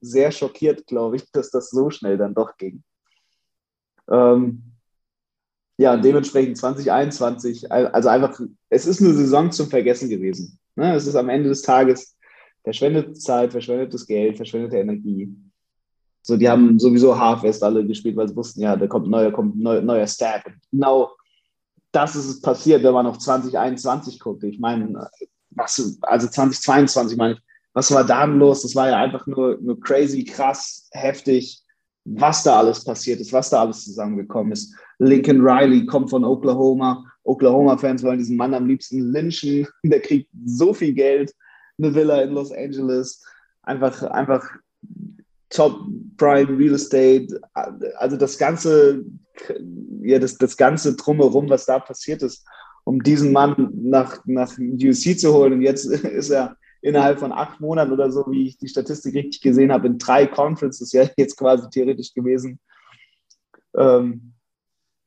sehr 0.00 0.30
schockiert, 0.30 0.86
glaube 0.86 1.16
ich, 1.16 1.30
dass 1.32 1.50
das 1.50 1.70
so 1.70 1.90
schnell 1.90 2.16
dann 2.16 2.32
doch 2.32 2.56
ging. 2.56 2.82
Ähm, 4.08 4.62
ja, 5.78 5.96
dementsprechend 5.96 6.56
2021, 6.56 7.70
also 7.70 8.08
einfach, 8.08 8.40
es 8.70 8.86
ist 8.86 9.00
eine 9.02 9.12
Saison 9.14 9.52
zum 9.52 9.68
Vergessen 9.68 10.08
gewesen. 10.08 10.58
Ne? 10.74 10.94
Es 10.94 11.06
ist 11.06 11.16
am 11.16 11.28
Ende 11.28 11.50
des 11.50 11.62
Tages 11.62 12.16
verschwendete 12.64 13.12
Zeit, 13.12 13.52
verschwendetes 13.52 14.06
Geld, 14.06 14.36
verschwendete 14.36 14.78
Energie. 14.78 15.34
So, 16.22 16.36
die 16.36 16.48
haben 16.48 16.78
sowieso 16.78 17.16
Half-West 17.18 17.62
alle 17.62 17.86
gespielt, 17.86 18.16
weil 18.16 18.28
sie 18.28 18.34
wussten, 18.34 18.62
ja, 18.62 18.74
da 18.74 18.86
kommt 18.86 19.06
ein 19.06 19.10
neuer, 19.10 19.30
kommt 19.30 19.58
neuer, 19.58 19.80
neuer 19.80 20.06
Staff. 20.06 20.42
genau 20.72 21.10
das 21.92 22.14
ist 22.14 22.42
passiert, 22.42 22.82
wenn 22.82 22.92
man 22.92 23.06
auf 23.06 23.18
2021 23.18 24.20
guckt. 24.20 24.44
Ich 24.44 24.58
meine, 24.58 25.08
was, 25.50 25.98
also 26.02 26.28
2022 26.28 27.16
meine 27.16 27.34
ich, 27.34 27.40
was 27.72 27.92
war 27.92 28.04
da 28.04 28.24
los? 28.24 28.62
Das 28.62 28.74
war 28.74 28.88
ja 28.88 28.96
einfach 28.96 29.26
nur, 29.26 29.58
nur 29.60 29.80
crazy, 29.80 30.24
krass, 30.24 30.88
heftig, 30.92 31.62
was 32.06 32.44
da 32.44 32.58
alles 32.58 32.84
passiert 32.84 33.20
ist, 33.20 33.32
was 33.32 33.50
da 33.50 33.60
alles 33.60 33.84
zusammengekommen 33.84 34.52
ist. 34.52 34.74
Lincoln 34.98 35.40
Riley 35.40 35.86
kommt 35.86 36.10
von 36.10 36.24
Oklahoma. 36.24 37.04
Oklahoma-Fans 37.24 38.02
wollen 38.04 38.18
diesen 38.18 38.36
Mann 38.36 38.54
am 38.54 38.66
liebsten 38.66 39.00
lynchen. 39.12 39.66
Der 39.82 40.00
kriegt 40.00 40.30
so 40.44 40.72
viel 40.72 40.94
Geld, 40.94 41.34
eine 41.78 41.94
Villa 41.94 42.22
in 42.22 42.30
Los 42.30 42.52
Angeles. 42.52 43.24
Einfach, 43.62 44.02
einfach 44.04 44.48
Top 45.50 45.80
Prime 46.16 46.56
Real 46.56 46.74
Estate, 46.74 47.40
also 47.98 48.16
das 48.16 48.38
ganze, 48.38 49.04
ja, 50.02 50.18
das, 50.18 50.38
das 50.38 50.56
ganze 50.56 50.94
Drumherum, 50.94 51.48
was 51.48 51.66
da 51.66 51.78
passiert 51.78 52.22
ist, 52.22 52.46
um 52.84 53.02
diesen 53.02 53.32
Mann 53.32 53.70
nach, 53.74 54.24
nach 54.26 54.56
UC 54.58 55.18
zu 55.18 55.34
holen. 55.34 55.54
Und 55.54 55.62
jetzt 55.62 55.84
ist 55.90 56.30
er 56.30 56.56
innerhalb 56.86 57.18
von 57.18 57.32
acht 57.32 57.60
Monaten 57.60 57.92
oder 57.92 58.12
so, 58.12 58.24
wie 58.28 58.46
ich 58.46 58.58
die 58.58 58.68
Statistik 58.68 59.14
richtig 59.14 59.40
gesehen 59.40 59.72
habe, 59.72 59.88
in 59.88 59.98
drei 59.98 60.26
Conferences 60.26 60.92
ja 60.92 61.04
jetzt 61.16 61.36
quasi 61.36 61.68
theoretisch 61.68 62.14
gewesen. 62.14 62.60
Ähm, 63.76 64.34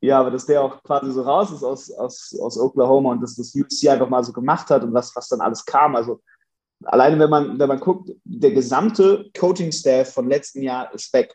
ja, 0.02 0.20
aber 0.20 0.32
dass 0.32 0.46
der 0.46 0.62
auch 0.62 0.84
quasi 0.84 1.12
so 1.12 1.22
raus 1.22 1.52
ist 1.52 1.64
aus, 1.64 1.90
aus, 1.92 2.38
aus 2.38 2.58
Oklahoma 2.58 3.12
und 3.12 3.22
dass 3.22 3.36
das 3.36 3.56
UC 3.56 3.90
einfach 3.90 4.10
mal 4.10 4.24
so 4.24 4.34
gemacht 4.34 4.70
hat 4.70 4.84
und 4.84 4.94
was, 4.94 5.16
was 5.16 5.30
dann 5.30 5.40
alles 5.40 5.64
kam. 5.64 5.96
Also 5.96 6.22
alleine 6.84 7.18
wenn 7.18 7.30
man, 7.30 7.58
wenn 7.58 7.68
man 7.70 7.80
guckt, 7.80 8.12
der 8.26 8.52
gesamte 8.52 9.30
Coaching-Staff 9.38 10.14
von 10.14 10.28
letzten 10.28 10.62
Jahr 10.62 10.94
ist 10.94 11.14
weg. 11.14 11.34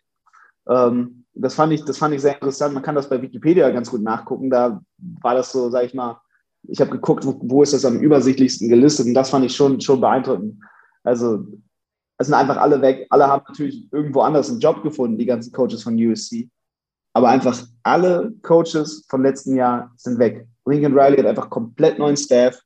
Ähm, 0.68 1.24
das, 1.32 1.54
fand 1.54 1.72
ich, 1.72 1.84
das 1.86 1.96
fand 1.96 2.14
ich 2.14 2.20
sehr 2.20 2.34
interessant. 2.34 2.74
Man 2.74 2.82
kann 2.82 2.94
das 2.94 3.08
bei 3.08 3.20
Wikipedia 3.20 3.70
ganz 3.70 3.90
gut 3.90 4.02
nachgucken. 4.02 4.50
Da 4.50 4.82
war 4.98 5.34
das 5.34 5.52
so, 5.52 5.70
sag 5.70 5.84
ich 5.84 5.94
mal, 5.94 6.20
ich 6.68 6.80
habe 6.80 6.90
geguckt, 6.90 7.26
wo, 7.26 7.38
wo, 7.42 7.62
ist 7.62 7.72
das 7.72 7.84
am 7.84 8.00
übersichtlichsten 8.00 8.68
gelistet 8.68 9.06
und 9.06 9.14
das 9.14 9.30
fand 9.30 9.44
ich 9.44 9.54
schon, 9.54 9.80
schon 9.80 10.00
beeindruckend. 10.00 10.60
Also 11.02 11.46
es 12.18 12.26
sind 12.28 12.34
einfach 12.34 12.56
alle 12.56 12.80
weg. 12.80 13.06
Alle 13.10 13.26
haben 13.26 13.44
natürlich 13.48 13.88
irgendwo 13.92 14.20
anders 14.20 14.50
einen 14.50 14.60
Job 14.60 14.82
gefunden, 14.82 15.18
die 15.18 15.26
ganzen 15.26 15.52
Coaches 15.52 15.82
von 15.82 15.94
USC. 15.94 16.48
Aber 17.12 17.28
einfach 17.28 17.60
alle 17.82 18.32
Coaches 18.42 19.04
von 19.08 19.22
letzten 19.22 19.56
Jahr 19.56 19.92
sind 19.96 20.18
weg. 20.18 20.46
Lincoln 20.66 20.98
Riley 20.98 21.18
hat 21.18 21.26
einfach 21.26 21.50
komplett 21.50 21.98
neuen 21.98 22.16
Staff. 22.16 22.58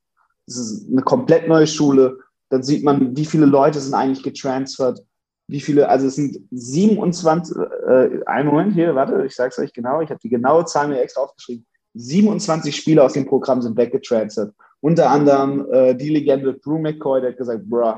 Es 0.47 0.57
ist 0.57 0.89
eine 0.91 1.03
komplett 1.03 1.49
neue 1.49 1.67
Schule 1.67 2.19
dann 2.49 2.63
sieht 2.63 2.85
man, 2.85 3.17
wie 3.17 3.27
viele 3.27 3.47
Leute 3.47 3.81
sind 3.81 3.95
eigentlich 3.95 4.23
getransfert, 4.23 5.01
wie 5.49 5.61
viele, 5.61 5.89
also 5.89 6.07
es 6.07 6.17
sind 6.17 6.39
27, 6.51 7.57
äh, 7.57 8.21
einen 8.27 8.49
Moment 8.49 8.75
hier, 8.75 8.95
warte, 8.95 9.25
ich 9.25 9.35
sage 9.35 9.51
es 9.51 9.59
euch 9.59 9.73
genau, 9.73 10.01
ich 10.01 10.11
habe 10.11 10.21
die 10.23 10.29
genaue 10.29 10.65
Zahl 10.65 10.89
mir 10.89 11.01
extra 11.01 11.23
aufgeschrieben. 11.23 11.67
27 11.95 12.75
Spieler 12.75 13.05
aus 13.05 13.15
dem 13.15 13.27
Programm 13.27 13.63
sind 13.63 13.77
weggetransfert. 13.77 14.55
Unter 14.81 15.11
anderem 15.11 15.67
äh, 15.73 15.95
die 15.95 16.11
Legende 16.11 16.55
Drew 16.55 16.79
McCoy, 16.79 17.21
der 17.21 17.31
hat 17.31 17.39
gesagt, 17.39 17.69
bruh, 17.69 17.95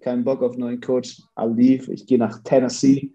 keinen 0.00 0.24
Bock 0.24 0.42
auf 0.42 0.56
neuen 0.56 0.80
Coach, 0.80 1.20
I'll 1.36 1.54
leave, 1.54 1.92
ich 1.92 2.06
gehe 2.06 2.18
nach 2.18 2.42
Tennessee. 2.42 3.12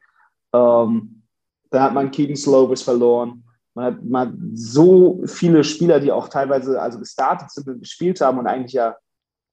Ähm, 0.54 1.24
dann 1.70 1.84
hat 1.84 1.94
man 1.94 2.12
Keaton 2.12 2.36
Slovis 2.36 2.82
verloren. 2.82 3.44
Man 3.76 3.86
hat, 3.86 4.04
man 4.04 4.28
hat 4.28 4.36
so 4.54 5.22
viele 5.26 5.64
Spieler, 5.64 6.00
die 6.00 6.12
auch 6.12 6.28
teilweise 6.28 6.82
also 6.82 7.00
gestartet 7.00 7.52
sind 7.52 7.68
und 7.68 7.80
gespielt 7.80 8.20
haben 8.22 8.40
und 8.40 8.48
eigentlich 8.48 8.74
ja 8.74 8.96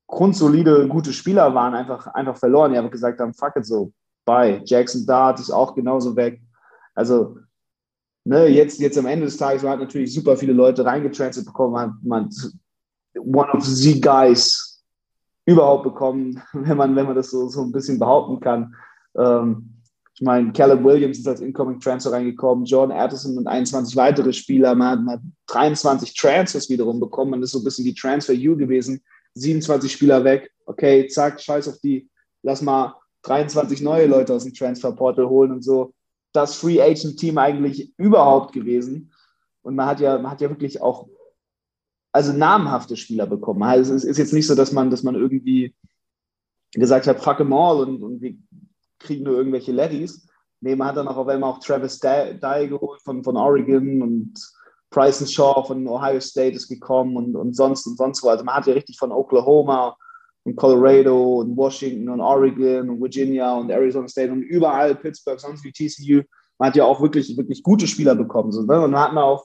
grundsolide, 0.06 0.88
gute 0.88 1.12
Spieler 1.12 1.55
waren, 1.55 1.74
einfach, 1.74 2.06
einfach 2.09 2.36
verloren. 2.36 2.72
Die 2.72 2.78
haben 2.78 2.90
gesagt 2.90 3.20
haben, 3.20 3.34
fuck 3.34 3.56
it 3.56 3.66
so, 3.66 3.93
bye. 4.24 4.62
Jackson 4.64 5.06
Dart 5.06 5.40
ist 5.40 5.51
auch 5.51 5.74
genauso 5.74 6.16
weg. 6.16 6.40
Also, 6.94 7.38
ne, 8.26 8.46
jetzt, 8.48 8.80
jetzt 8.80 8.98
am 8.98 9.06
Ende 9.06 9.26
des 9.26 9.36
Tages, 9.36 9.62
man 9.62 9.72
hat 9.72 9.80
natürlich 9.80 10.12
super 10.12 10.36
viele 10.36 10.52
Leute 10.52 10.84
reingetransfert 10.84 11.46
bekommen, 11.46 11.72
man, 11.72 11.98
man 12.02 12.30
one 13.18 13.50
of 13.52 13.64
the 13.64 14.00
guys 14.00 14.82
überhaupt 15.46 15.84
bekommen, 15.84 16.42
wenn 16.52 16.76
man, 16.76 16.96
wenn 16.96 17.06
man 17.06 17.16
das 17.16 17.30
so, 17.30 17.48
so 17.48 17.62
ein 17.62 17.72
bisschen 17.72 17.98
behaupten 17.98 18.40
kann. 18.40 18.74
Ähm, 19.16 19.72
ich 20.14 20.22
meine, 20.22 20.50
Caleb 20.52 20.82
Williams 20.82 21.18
ist 21.18 21.28
als 21.28 21.40
Incoming 21.40 21.78
Transfer 21.78 22.12
reingekommen, 22.12 22.64
Jordan 22.64 22.96
Addison 22.96 23.36
und 23.36 23.46
21 23.46 23.94
weitere 23.96 24.32
Spieler. 24.32 24.74
Man 24.74 24.88
hat, 24.88 25.00
man 25.02 25.14
hat 25.16 25.22
23 25.48 26.14
Transfers 26.14 26.70
wiederum 26.70 26.98
bekommen. 26.98 27.32
Man 27.32 27.42
ist 27.42 27.50
so 27.50 27.58
ein 27.58 27.64
bisschen 27.64 27.84
die 27.84 27.94
Transfer 27.94 28.32
U 28.32 28.56
gewesen 28.56 29.02
27 29.36 29.92
Spieler 29.92 30.24
weg, 30.24 30.50
okay, 30.64 31.06
zack, 31.08 31.40
scheiß 31.40 31.68
auf 31.68 31.78
die, 31.78 32.08
lass 32.42 32.62
mal 32.62 32.94
23 33.22 33.82
neue 33.82 34.06
Leute 34.06 34.32
aus 34.32 34.44
dem 34.44 34.54
Transferportal 34.54 35.28
holen 35.28 35.52
und 35.52 35.62
so. 35.62 35.92
Das 36.36 36.56
Free 36.56 36.80
Agent 36.80 37.18
Team 37.18 37.38
eigentlich 37.38 37.92
überhaupt 37.96 38.52
gewesen. 38.52 39.12
Und 39.62 39.74
man 39.74 39.86
hat 39.86 40.00
ja, 40.00 40.18
man 40.18 40.30
hat 40.30 40.40
ja 40.40 40.48
wirklich 40.48 40.80
auch 40.80 41.08
also 42.12 42.32
namhafte 42.32 42.96
Spieler 42.96 43.26
bekommen. 43.26 43.62
Also 43.62 43.94
es 43.94 44.04
ist 44.04 44.16
jetzt 44.16 44.32
nicht 44.32 44.46
so, 44.46 44.54
dass 44.54 44.72
man, 44.72 44.90
dass 44.90 45.02
man 45.02 45.14
irgendwie 45.14 45.74
gesagt 46.72 47.06
hat, 47.06 47.20
fuck 47.20 47.36
them 47.38 47.52
all 47.52 47.80
und, 47.80 48.02
und 48.02 48.20
wir 48.22 48.36
kriegen 48.98 49.24
nur 49.24 49.36
irgendwelche 49.36 49.72
Laddies. 49.72 50.26
Nee, 50.60 50.76
man 50.76 50.88
hat 50.88 50.96
dann 50.96 51.08
auch 51.08 51.16
auf 51.18 51.28
einmal 51.28 51.50
auch 51.50 51.60
Travis 51.60 51.98
Dye 51.98 52.68
geholt 52.68 53.02
von, 53.02 53.22
von 53.22 53.36
Oregon 53.36 54.02
und 54.02 54.34
Bryson 54.90 55.26
Shaw 55.26 55.64
von 55.66 55.86
Ohio 55.86 56.20
State 56.20 56.56
ist 56.56 56.68
gekommen 56.68 57.16
und, 57.16 57.36
und 57.36 57.54
sonst 57.54 57.86
und 57.86 57.98
sonst 57.98 58.22
wo. 58.22 58.28
Also 58.28 58.44
man 58.44 58.54
hat 58.54 58.66
ja 58.66 58.72
richtig 58.72 58.98
von 58.98 59.12
Oklahoma 59.12 59.96
und 60.47 60.56
Colorado 60.56 61.40
und 61.40 61.56
Washington 61.56 62.09
und 62.09 62.20
Oregon 62.20 62.89
und 62.89 63.01
Virginia 63.01 63.52
und 63.55 63.70
Arizona 63.70 64.06
State 64.06 64.32
und 64.32 64.43
überall 64.43 64.94
Pittsburgh, 64.94 65.40
sonst 65.40 65.64
wie 65.64 65.73
TCU. 65.73 66.23
Man 66.59 66.68
hat 66.68 66.77
ja 66.77 66.85
auch 66.85 67.01
wirklich, 67.02 67.36
wirklich 67.36 67.62
gute 67.62 67.86
Spieler 67.86 68.14
bekommen. 68.14 68.52
So, 68.52 68.62
ne? 68.62 68.81
Und 68.81 68.93
man 68.93 69.01
hat 69.01 69.12
man 69.12 69.24
auch 69.24 69.44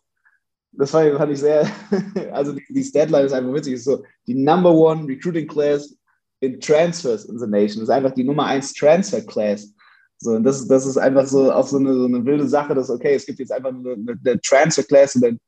das 0.74 0.92
fand, 0.92 1.18
fand 1.18 1.32
ich 1.32 1.40
sehr, 1.40 1.70
also 2.32 2.54
die, 2.54 2.64
die 2.70 2.92
Deadline 2.92 3.26
ist 3.26 3.34
einfach 3.34 3.54
witzig, 3.54 3.74
ist 3.74 3.86
so 3.86 4.04
die 4.28 4.36
Number 4.36 4.72
One 4.74 5.08
Recruiting 5.08 5.48
Class 5.48 5.98
in 6.40 6.60
Transfers 6.60 7.26
in 7.26 7.40
the 7.40 7.48
Nation. 7.48 7.82
Das 7.82 7.90
ist 7.90 7.90
einfach 7.90 8.14
die 8.14 8.24
Nummer 8.24 8.46
eins 8.46 8.74
Transfer 8.74 9.22
Class. 9.22 9.74
So, 10.18 10.32
und 10.32 10.44
das, 10.44 10.68
das 10.68 10.86
ist 10.86 10.98
einfach 10.98 11.26
so 11.26 11.52
auch 11.52 11.68
so 11.68 11.78
eine, 11.78 11.94
so 11.94 12.06
eine 12.06 12.24
wilde 12.24 12.48
Sache, 12.48 12.76
dass, 12.76 12.90
okay, 12.90 13.16
es 13.16 13.26
gibt 13.26 13.40
jetzt 13.40 13.52
einfach 13.52 13.70
eine, 13.70 13.94
eine 13.94 14.40
Transfer 14.42 14.84
Class 14.84 15.16
und 15.16 15.24
dann 15.24 15.40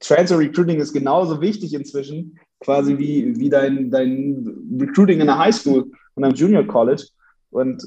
Transfer 0.00 0.38
Recruiting 0.38 0.80
ist 0.80 0.92
genauso 0.92 1.40
wichtig 1.40 1.74
inzwischen, 1.74 2.38
quasi 2.62 2.96
wie, 2.98 3.38
wie 3.38 3.48
dein, 3.48 3.90
dein 3.90 4.78
Recruiting 4.80 5.20
in 5.20 5.26
der 5.26 5.38
High 5.38 5.54
School 5.54 5.90
und 6.14 6.24
am 6.24 6.34
Junior 6.34 6.66
College. 6.66 7.04
Und 7.50 7.82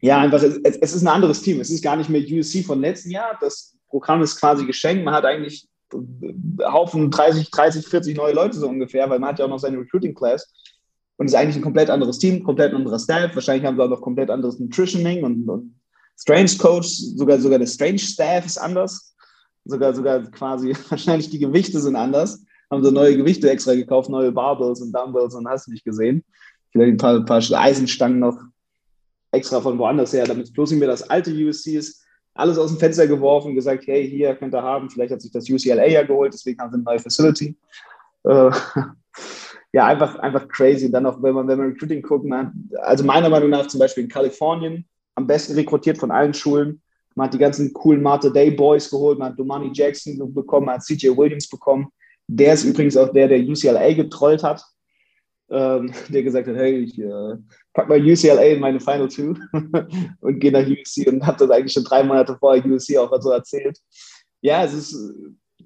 ja, 0.00 0.18
einfach, 0.18 0.42
es, 0.42 0.58
es 0.62 0.94
ist 0.94 1.02
ein 1.02 1.08
anderes 1.08 1.42
Team. 1.42 1.60
Es 1.60 1.70
ist 1.70 1.82
gar 1.82 1.96
nicht 1.96 2.10
mehr 2.10 2.22
USC 2.22 2.62
von 2.62 2.80
letzten 2.80 3.10
Jahr. 3.10 3.36
Das 3.40 3.76
Programm 3.88 4.22
ist 4.22 4.38
quasi 4.38 4.64
geschenkt. 4.66 5.04
Man 5.04 5.14
hat 5.14 5.24
eigentlich 5.24 5.68
Haufen 6.62 7.10
30, 7.10 7.50
30, 7.50 7.86
40 7.86 8.16
neue 8.16 8.34
Leute 8.34 8.58
so 8.58 8.68
ungefähr, 8.68 9.08
weil 9.08 9.18
man 9.18 9.30
hat 9.30 9.38
ja 9.38 9.44
auch 9.44 9.50
noch 9.50 9.58
seine 9.58 9.78
Recruiting 9.78 10.14
Class 10.14 10.52
und 11.16 11.26
ist 11.26 11.34
eigentlich 11.34 11.56
ein 11.56 11.62
komplett 11.62 11.90
anderes 11.90 12.18
Team, 12.18 12.42
komplett 12.42 12.74
anderer 12.74 12.98
Staff. 12.98 13.34
Wahrscheinlich 13.34 13.66
haben 13.66 13.76
sie 13.76 13.82
auch 13.82 13.88
noch 13.88 14.00
komplett 14.00 14.30
anderes 14.30 14.58
Nutritioning 14.58 15.24
und, 15.24 15.48
und 15.48 15.74
Strange 16.16 16.50
Coach, 16.58 16.88
sogar, 17.16 17.38
sogar 17.38 17.58
der 17.58 17.66
Strange 17.66 17.98
Staff 17.98 18.46
ist 18.46 18.58
anders. 18.58 19.14
Sogar, 19.64 19.94
sogar 19.94 20.22
quasi, 20.30 20.74
wahrscheinlich 20.88 21.30
die 21.30 21.38
Gewichte 21.38 21.80
sind 21.80 21.96
anders. 21.96 22.42
Haben 22.70 22.84
sie 22.84 22.92
neue 22.92 23.16
Gewichte 23.16 23.50
extra 23.50 23.74
gekauft, 23.74 24.08
neue 24.08 24.32
Barbells 24.32 24.80
und 24.80 24.92
Dumbbells 24.92 25.34
und 25.34 25.48
hast 25.48 25.68
nicht 25.68 25.84
gesehen. 25.84 26.24
Vielleicht 26.72 26.94
ein 26.94 26.96
paar, 26.96 27.24
paar 27.24 27.42
Eisenstangen 27.52 28.18
noch 28.18 28.38
extra 29.32 29.60
von 29.60 29.78
woanders 29.78 30.12
her, 30.12 30.24
damit 30.24 30.52
bloß 30.52 30.70
nicht 30.70 30.80
mehr 30.80 30.88
das 30.88 31.08
alte 31.08 31.30
USC 31.32 31.76
ist 31.76 32.04
alles 32.34 32.58
aus 32.58 32.70
dem 32.70 32.78
Fenster 32.78 33.06
geworfen, 33.06 33.54
gesagt, 33.54 33.86
hey, 33.86 34.08
hier 34.08 34.34
könnt 34.34 34.54
ihr 34.54 34.62
haben. 34.62 34.90
Vielleicht 34.90 35.12
hat 35.12 35.22
sich 35.22 35.30
das 35.30 35.48
UCLA 35.48 35.86
ja 35.86 36.02
geholt, 36.02 36.34
deswegen 36.34 36.60
haben 36.60 36.70
sie 36.70 36.74
eine 36.74 36.82
neue 36.82 36.98
Facility. 36.98 37.56
Äh, 38.24 38.50
ja, 39.72 39.86
einfach, 39.86 40.16
einfach 40.16 40.48
crazy. 40.48 40.90
Dann 40.90 41.06
auch, 41.06 41.22
wenn 41.22 41.34
man, 41.34 41.46
wenn 41.46 41.58
man 41.58 41.68
Recruiting 41.68 42.02
guckt, 42.02 42.26
man, 42.26 42.68
also 42.82 43.04
meiner 43.04 43.28
Meinung 43.28 43.50
nach 43.50 43.68
zum 43.68 43.78
Beispiel 43.78 44.04
in 44.04 44.10
Kalifornien 44.10 44.84
am 45.14 45.26
besten 45.28 45.54
rekrutiert 45.54 45.96
von 45.96 46.10
allen 46.10 46.34
Schulen. 46.34 46.82
Man 47.14 47.26
hat 47.26 47.34
die 47.34 47.38
ganzen 47.38 47.72
coolen 47.72 48.02
Martha 48.02 48.28
Day 48.28 48.50
Boys 48.50 48.90
geholt, 48.90 49.20
man 49.20 49.30
hat 49.30 49.38
Domani 49.38 49.70
Jackson 49.72 50.34
bekommen, 50.34 50.66
man 50.66 50.76
hat 50.76 50.84
CJ 50.84 51.16
Williams 51.16 51.48
bekommen. 51.48 51.86
Der 52.26 52.54
ist 52.54 52.64
übrigens 52.64 52.96
auch 52.96 53.12
der, 53.12 53.28
der 53.28 53.40
UCLA 53.40 53.92
getrollt 53.92 54.42
hat 54.42 54.64
ähm, 55.50 55.92
der 56.08 56.22
gesagt 56.22 56.48
hat, 56.48 56.56
hey, 56.56 56.78
ich 56.78 56.98
äh, 56.98 57.36
pack 57.72 57.88
mal 57.88 58.00
UCLA 58.00 58.42
in 58.42 58.60
meine 58.60 58.80
Final 58.80 59.08
Two 59.08 59.34
und 60.20 60.38
gehe 60.40 60.52
nach 60.52 60.66
USC 60.66 61.06
und 61.08 61.24
habe 61.26 61.38
das 61.38 61.50
eigentlich 61.50 61.72
schon 61.72 61.84
drei 61.84 62.02
Monate 62.02 62.36
vorher 62.38 62.64
USC 62.64 62.96
auch 62.98 63.10
so 63.20 63.30
erzählt. 63.30 63.78
Ja, 64.40 64.64
es 64.64 64.74
ist, 64.74 65.14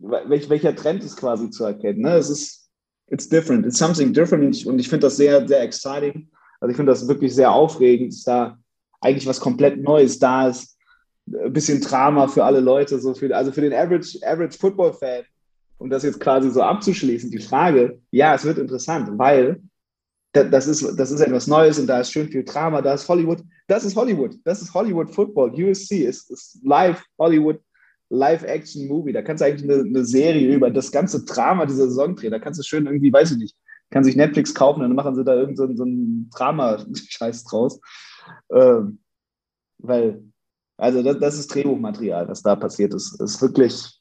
welch, 0.01 0.49
welcher 0.49 0.75
Trend 0.75 1.03
ist 1.03 1.17
quasi 1.17 1.51
zu 1.51 1.65
erkennen. 1.65 2.03
Ne? 2.03 2.17
Es 2.17 2.31
ist, 2.31 2.69
it's 3.11 3.29
different, 3.29 3.67
it's 3.67 3.79
something 3.79 4.13
different 4.13 4.67
und 4.67 4.79
ich 4.79 4.89
finde 4.89 5.07
das 5.07 5.17
sehr, 5.17 5.47
sehr 5.47 5.63
exciting. 5.63 6.29
Also 6.61 6.71
ich 6.71 6.77
finde 6.77 6.93
das 6.93 7.07
wirklich 7.07 7.35
sehr 7.35 7.51
aufregend, 7.51 8.13
dass 8.13 8.23
da 8.23 8.59
eigentlich 9.01 9.27
was 9.27 9.41
komplett 9.41 9.81
Neues 9.81 10.19
da 10.19 10.49
ist. 10.49 10.77
Ein 11.27 11.53
bisschen 11.53 11.81
Drama 11.81 12.27
für 12.27 12.45
alle 12.45 12.61
Leute, 12.61 12.99
so 12.99 13.15
für, 13.15 13.35
also 13.35 13.53
für 13.53 13.61
den 13.61 13.73
Average, 13.73 14.19
Average 14.27 14.59
Football 14.59 14.93
Fan 14.95 15.25
um 15.79 15.89
das 15.91 16.03
jetzt 16.03 16.21
quasi 16.21 16.51
so 16.51 16.63
abzuschließen, 16.63 17.31
die 17.31 17.41
Frage, 17.41 18.01
ja, 18.11 18.35
es 18.35 18.45
wird 18.45 18.59
interessant, 18.59 19.11
weil 19.17 19.63
das 20.33 20.67
ist, 20.67 20.99
das 20.99 21.11
ist 21.11 21.21
etwas 21.21 21.47
Neues 21.47 21.79
und 21.79 21.87
da 21.87 22.01
ist 22.01 22.13
schön 22.13 22.29
viel 22.29 22.45
Drama, 22.45 22.83
da 22.83 22.95
ist 22.95 23.09
Hollywood, 23.09 23.43
das 23.67 23.85
ist 23.85 23.97
Hollywood, 23.97 24.37
das 24.45 24.61
ist 24.61 24.75
Hollywood 24.75 25.11
Football, 25.11 25.51
USC 25.51 26.05
ist, 26.05 26.31
ist 26.31 26.61
live 26.63 27.03
Hollywood 27.19 27.61
Live-Action-Movie, 28.11 29.13
da 29.13 29.23
kannst 29.23 29.43
du 29.43 29.47
eigentlich 29.47 29.71
eine, 29.71 29.83
eine, 29.83 30.05
Serie 30.05 30.55
über 30.55 30.71
das 30.71 30.91
ganze 30.91 31.25
Drama 31.25 31.67
dieser 31.67 31.89
Saison 31.89 32.17
drehen, 32.17 32.31
da 32.31 32.39
kannst 32.39 32.59
du 32.59 32.65
schön 32.65 32.87
irgendwie, 32.87 33.13
weiß 33.13 33.33
ich 33.33 33.39
nicht, 33.39 33.57
kann 33.91 34.05
sich 34.05 34.17
Netflix 34.17 34.55
kaufen 34.55 34.81
und 34.81 34.89
dann 34.89 34.97
machen 34.97 35.15
sie 35.15 35.25
da 35.25 35.35
irgendeinen 35.35 35.77
so, 35.77 35.85
so 35.85 36.37
Drama-Scheiß 36.37 37.45
draus, 37.45 37.81
ähm, 38.51 39.01
weil, 39.79 40.23
also 40.79 41.03
das, 41.03 41.19
das 41.19 41.39
ist 41.39 41.55
Drehbuchmaterial, 41.55 42.29
was 42.29 42.43
da 42.43 42.57
passiert 42.57 42.95
ist, 42.95 43.21
ist 43.21 43.43
wirklich 43.43 43.98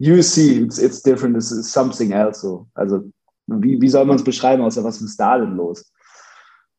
USC, 0.00 0.62
it's, 0.62 0.78
it's 0.78 1.02
different, 1.02 1.36
it's, 1.36 1.52
it's 1.52 1.72
something 1.72 2.12
else. 2.12 2.40
So. 2.40 2.66
Also, 2.74 3.04
wie, 3.46 3.80
wie 3.80 3.88
soll 3.88 4.04
man 4.04 4.16
es 4.16 4.24
beschreiben, 4.24 4.62
außer 4.62 4.82
was 4.82 5.00
ist 5.00 5.18
da 5.18 5.38
denn 5.38 5.56
los? 5.56 5.92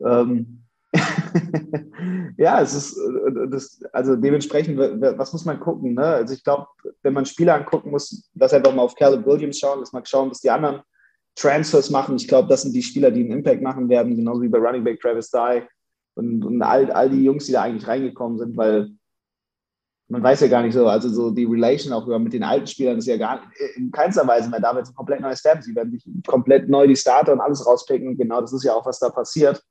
Ähm, 0.04 0.62
ja, 2.38 2.62
es 2.62 2.74
ist, 2.74 2.98
äh, 2.98 3.48
das, 3.50 3.82
also 3.94 4.16
dementsprechend, 4.16 4.78
was 4.78 5.34
muss 5.34 5.46
man 5.46 5.60
gucken? 5.60 5.94
Ne? 5.94 6.06
Also, 6.06 6.34
ich 6.34 6.44
glaube, 6.44 6.68
wenn 7.04 7.14
man 7.14 7.26
Spiele 7.26 7.54
angucken 7.54 7.92
muss, 7.92 8.30
lass 8.36 8.54
einfach 8.54 8.74
mal 8.74 8.84
auf 8.84 8.96
Caleb 8.96 9.26
Williams 9.26 9.60
schauen, 9.60 9.80
lass 9.80 9.94
mal 9.94 10.06
schauen, 10.06 10.30
was 10.30 10.42
die 10.42 10.50
anderen 10.50 10.82
Transfers 11.36 11.90
machen. 11.90 12.16
Ich 12.16 12.28
glaube, 12.28 12.48
das 12.48 12.62
sind 12.62 12.74
die 12.74 12.84
Spieler, 12.84 13.12
die 13.12 13.22
einen 13.22 13.40
Impact 13.40 13.62
machen 13.62 13.90
werden, 13.90 14.16
genauso 14.16 14.42
wie 14.42 14.50
bei 14.50 14.58
Running 14.58 14.84
Back 14.84 15.02
Travis 15.02 15.30
Dye 15.30 15.64
und, 16.16 16.44
und 16.46 16.62
all, 16.62 16.92
all 16.92 17.10
die 17.10 17.24
Jungs, 17.24 17.46
die 17.46 17.52
da 17.52 17.64
eigentlich 17.64 17.88
reingekommen 17.88 18.38
sind, 18.38 18.58
weil 18.58 18.90
man 20.08 20.22
weiß 20.22 20.42
ja 20.42 20.48
gar 20.48 20.62
nicht 20.62 20.74
so, 20.74 20.88
also 20.88 21.10
so 21.10 21.32
die 21.32 21.46
Relation 21.46 21.92
auch 21.92 22.06
mit 22.20 22.34
den 22.34 22.44
alten 22.44 22.68
Spielern 22.68 23.00
ist 23.00 23.08
ja 23.08 23.18
gar 23.18 23.42
in 23.76 23.92
keinster 23.92 24.28
Weise 24.28 24.50
mehr. 24.50 24.60
Da 24.60 24.76
wird 24.76 24.86
es 24.86 24.92
ein 24.92 24.96
komplett 24.96 25.22
neues 25.22 25.40
Step. 25.40 25.64
Sie 25.64 25.76
werden 25.76 25.92
sich 25.92 26.08
komplett 26.28 26.70
neu 26.70 26.88
die 26.88 26.96
Starter 26.96 27.34
und 27.34 27.42
alles 27.42 27.66
rauspicken. 27.66 28.16
Genau 28.18 28.42
das 28.42 28.54
ist 28.54 28.64
ja 28.64 28.74
auch, 28.74 28.86
was 28.86 29.00
da 29.00 29.10
passiert. 29.10 29.64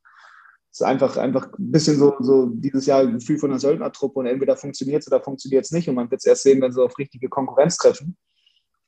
Es 0.73 0.81
ist 0.81 0.87
einfach, 0.87 1.17
einfach 1.19 1.47
ein 1.57 1.71
bisschen 1.71 1.99
so, 1.99 2.17
so 2.19 2.47
dieses 2.47 2.87
Jahr 2.87 3.03
ein 3.03 3.15
Gefühl 3.15 3.39
von 3.39 3.51
einer 3.51 3.61
Söldnertruppe 3.61 4.19
und 4.19 4.27
entweder 4.27 4.57
funktioniert 4.57 5.03
es 5.03 5.07
oder 5.07 5.23
funktioniert 5.23 5.65
es 5.65 5.71
nicht. 5.71 5.89
Und 5.89 5.95
man 5.95 6.11
wird 6.11 6.21
es 6.21 6.27
erst 6.27 6.43
sehen, 6.43 6.61
wenn 6.61 6.73
sie 6.73 6.83
auf 6.83 6.99
richtige 6.99 7.29
Konkurrenz 7.29 7.77
treffen. 7.77 8.17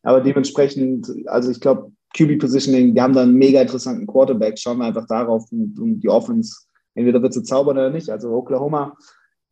Aber 0.02 0.20
dementsprechend, 0.20 1.12
also 1.26 1.52
ich 1.52 1.60
glaube, 1.60 1.92
QB-Positioning, 2.16 2.92
die 2.94 3.00
haben 3.00 3.12
da 3.12 3.22
einen 3.22 3.34
mega 3.34 3.60
interessanten 3.60 4.06
Quarterback. 4.08 4.58
Schauen 4.58 4.78
wir 4.78 4.86
einfach 4.86 5.06
darauf 5.06 5.44
und, 5.52 5.78
und 5.78 6.00
die 6.00 6.08
Offense. 6.08 6.56
Entweder 6.96 7.22
wird 7.22 7.34
sie 7.34 7.44
zaubern 7.44 7.78
oder 7.78 7.90
nicht. 7.90 8.10
Also 8.10 8.30
Oklahoma 8.32 8.96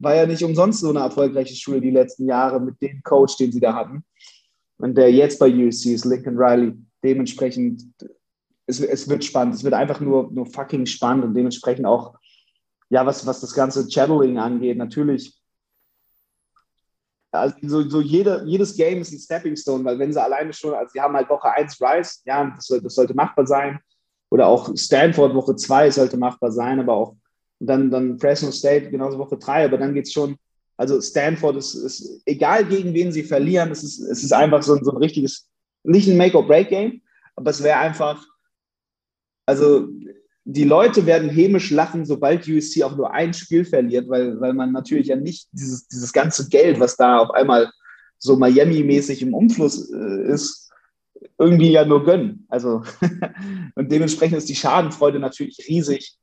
war 0.05 0.15
ja 0.15 0.27
nicht 0.27 0.45
umsonst 0.45 0.81
so 0.81 0.91
eine 0.91 1.01
erfolgreiche 1.01 1.55
Schule 1.57 1.81
die 1.81 1.91
letzten 1.91 2.27
Jahre 2.27 2.61
mit 2.61 2.81
dem 2.81 3.03
Coach, 3.03 3.37
den 3.37 3.51
sie 3.51 3.61
da 3.61 3.75
hatten. 3.75 4.05
Und 4.79 4.97
der 4.97 5.11
jetzt 5.13 5.39
bei 5.39 5.49
USC 5.49 5.95
ist 5.95 6.05
Lincoln 6.05 6.37
Riley. 6.37 6.75
Dementsprechend, 7.03 7.85
es, 8.67 8.81
es 8.81 9.09
wird 9.09 9.25
spannend. 9.25 9.55
Es 9.55 9.65
wird 9.65 9.75
einfach 9.75 10.01
nur, 10.01 10.31
nur 10.31 10.47
fucking 10.47 10.87
spannend 10.87 11.25
und 11.25 11.35
dementsprechend 11.35 11.87
auch, 11.87 12.15
ja, 12.91 13.05
was, 13.07 13.27
was 13.27 13.41
das 13.41 13.55
ganze 13.55 13.89
Channeling 13.89 14.39
angeht, 14.39 14.77
natürlich. 14.77 15.39
Also 17.33 17.57
so, 17.63 17.89
so 17.89 18.01
jede, 18.01 18.45
jedes 18.47 18.77
Game 18.77 19.01
ist 19.01 19.13
ein 19.13 19.19
Stepping 19.19 19.57
Stone, 19.57 19.85
weil 19.85 19.99
wenn 19.99 20.13
sie 20.13 20.23
alleine 20.23 20.53
schon, 20.53 20.73
also 20.73 20.91
sie 20.93 21.01
haben 21.01 21.15
halt 21.15 21.29
Woche 21.29 21.51
1 21.51 21.81
Rice, 21.81 22.23
ja, 22.25 22.55
das, 22.55 22.67
das 22.67 22.95
sollte 22.95 23.15
machbar 23.15 23.47
sein. 23.47 23.81
Oder 24.31 24.47
auch 24.47 24.71
Stanford 24.77 25.35
Woche 25.35 25.57
2 25.57 25.91
sollte 25.91 26.17
machbar 26.17 26.53
sein, 26.53 26.79
aber 26.81 26.95
auch 26.95 27.17
und 27.61 27.67
dann, 27.67 27.91
dann 27.91 28.19
Fresno 28.19 28.51
State 28.51 28.91
genauso 28.91 29.19
Woche 29.19 29.37
drei, 29.39 29.65
aber 29.65 29.79
dann 29.79 29.95
geht 29.95 30.07
es 30.07 30.13
schon, 30.13 30.37
also 30.77 31.01
Stanford 31.01 31.57
ist, 31.57 31.75
ist, 31.75 32.23
egal 32.27 32.65
gegen 32.65 32.95
wen 32.95 33.13
sie 33.13 33.23
verlieren, 33.23 33.71
es 33.71 33.85
ist, 33.85 34.01
es 34.01 34.25
ist 34.25 34.33
einfach 34.33 34.63
so, 34.63 34.77
so 34.83 34.91
ein 34.91 34.97
richtiges, 34.97 35.49
nicht 35.85 36.09
ein 36.09 36.17
Make-or-Break-Game, 36.17 37.03
aber 37.37 37.51
es 37.51 37.63
wäre 37.63 37.79
einfach, 37.79 38.25
also 39.47 39.89
die 40.45 40.65
Leute 40.65 41.07
werden 41.07 41.31
hämisch 41.31 41.71
lachen, 41.71 42.05
sobald 42.05 42.47
USC 42.47 42.83
auch 42.83 42.97
nur 42.97 43.13
ein 43.13 43.33
Spiel 43.33 43.65
verliert, 43.65 44.09
weil, 44.09 44.41
weil 44.41 44.53
man 44.53 44.73
natürlich 44.73 45.07
ja 45.07 45.17
nicht 45.17 45.49
dieses, 45.53 45.87
dieses 45.89 46.13
ganze 46.13 46.49
Geld, 46.49 46.81
was 46.81 46.97
da 46.97 47.19
auf 47.19 47.31
einmal 47.31 47.71
so 48.19 48.37
Miami-mäßig 48.37 49.23
im 49.23 49.33
Umfluss 49.33 49.91
äh, 49.91 50.33
ist, 50.33 50.71
irgendwie 51.39 51.71
ja 51.73 51.85
nur 51.85 52.05
gönnen. 52.05 52.47
Also 52.49 52.83
und 53.75 53.91
dementsprechend 53.91 54.39
ist 54.39 54.49
die 54.49 54.55
Schadenfreude 54.55 55.19
natürlich 55.19 55.65
riesig 55.69 56.19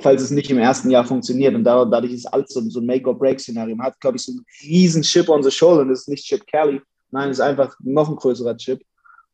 falls 0.00 0.22
es 0.22 0.30
nicht 0.30 0.50
im 0.50 0.58
ersten 0.58 0.90
Jahr 0.90 1.04
funktioniert. 1.04 1.54
Und 1.54 1.64
dadurch 1.64 2.12
ist 2.12 2.26
alles 2.26 2.50
so, 2.50 2.60
ein 2.60 2.86
Make-or-Break-Szenario. 2.86 3.76
Man 3.76 3.86
hat, 3.86 4.00
glaube 4.00 4.16
ich, 4.16 4.24
so 4.24 4.32
einen 4.32 4.44
riesen 4.62 5.02
Chip 5.02 5.28
on 5.28 5.42
the 5.42 5.50
shoulder 5.50 5.82
und 5.82 5.90
es 5.90 6.00
ist 6.00 6.08
nicht 6.08 6.24
Chip 6.24 6.46
Kelly. 6.46 6.80
Nein, 7.10 7.30
es 7.30 7.38
ist 7.38 7.44
einfach 7.44 7.76
noch 7.80 8.08
ein 8.08 8.16
größerer 8.16 8.56
Chip. 8.56 8.82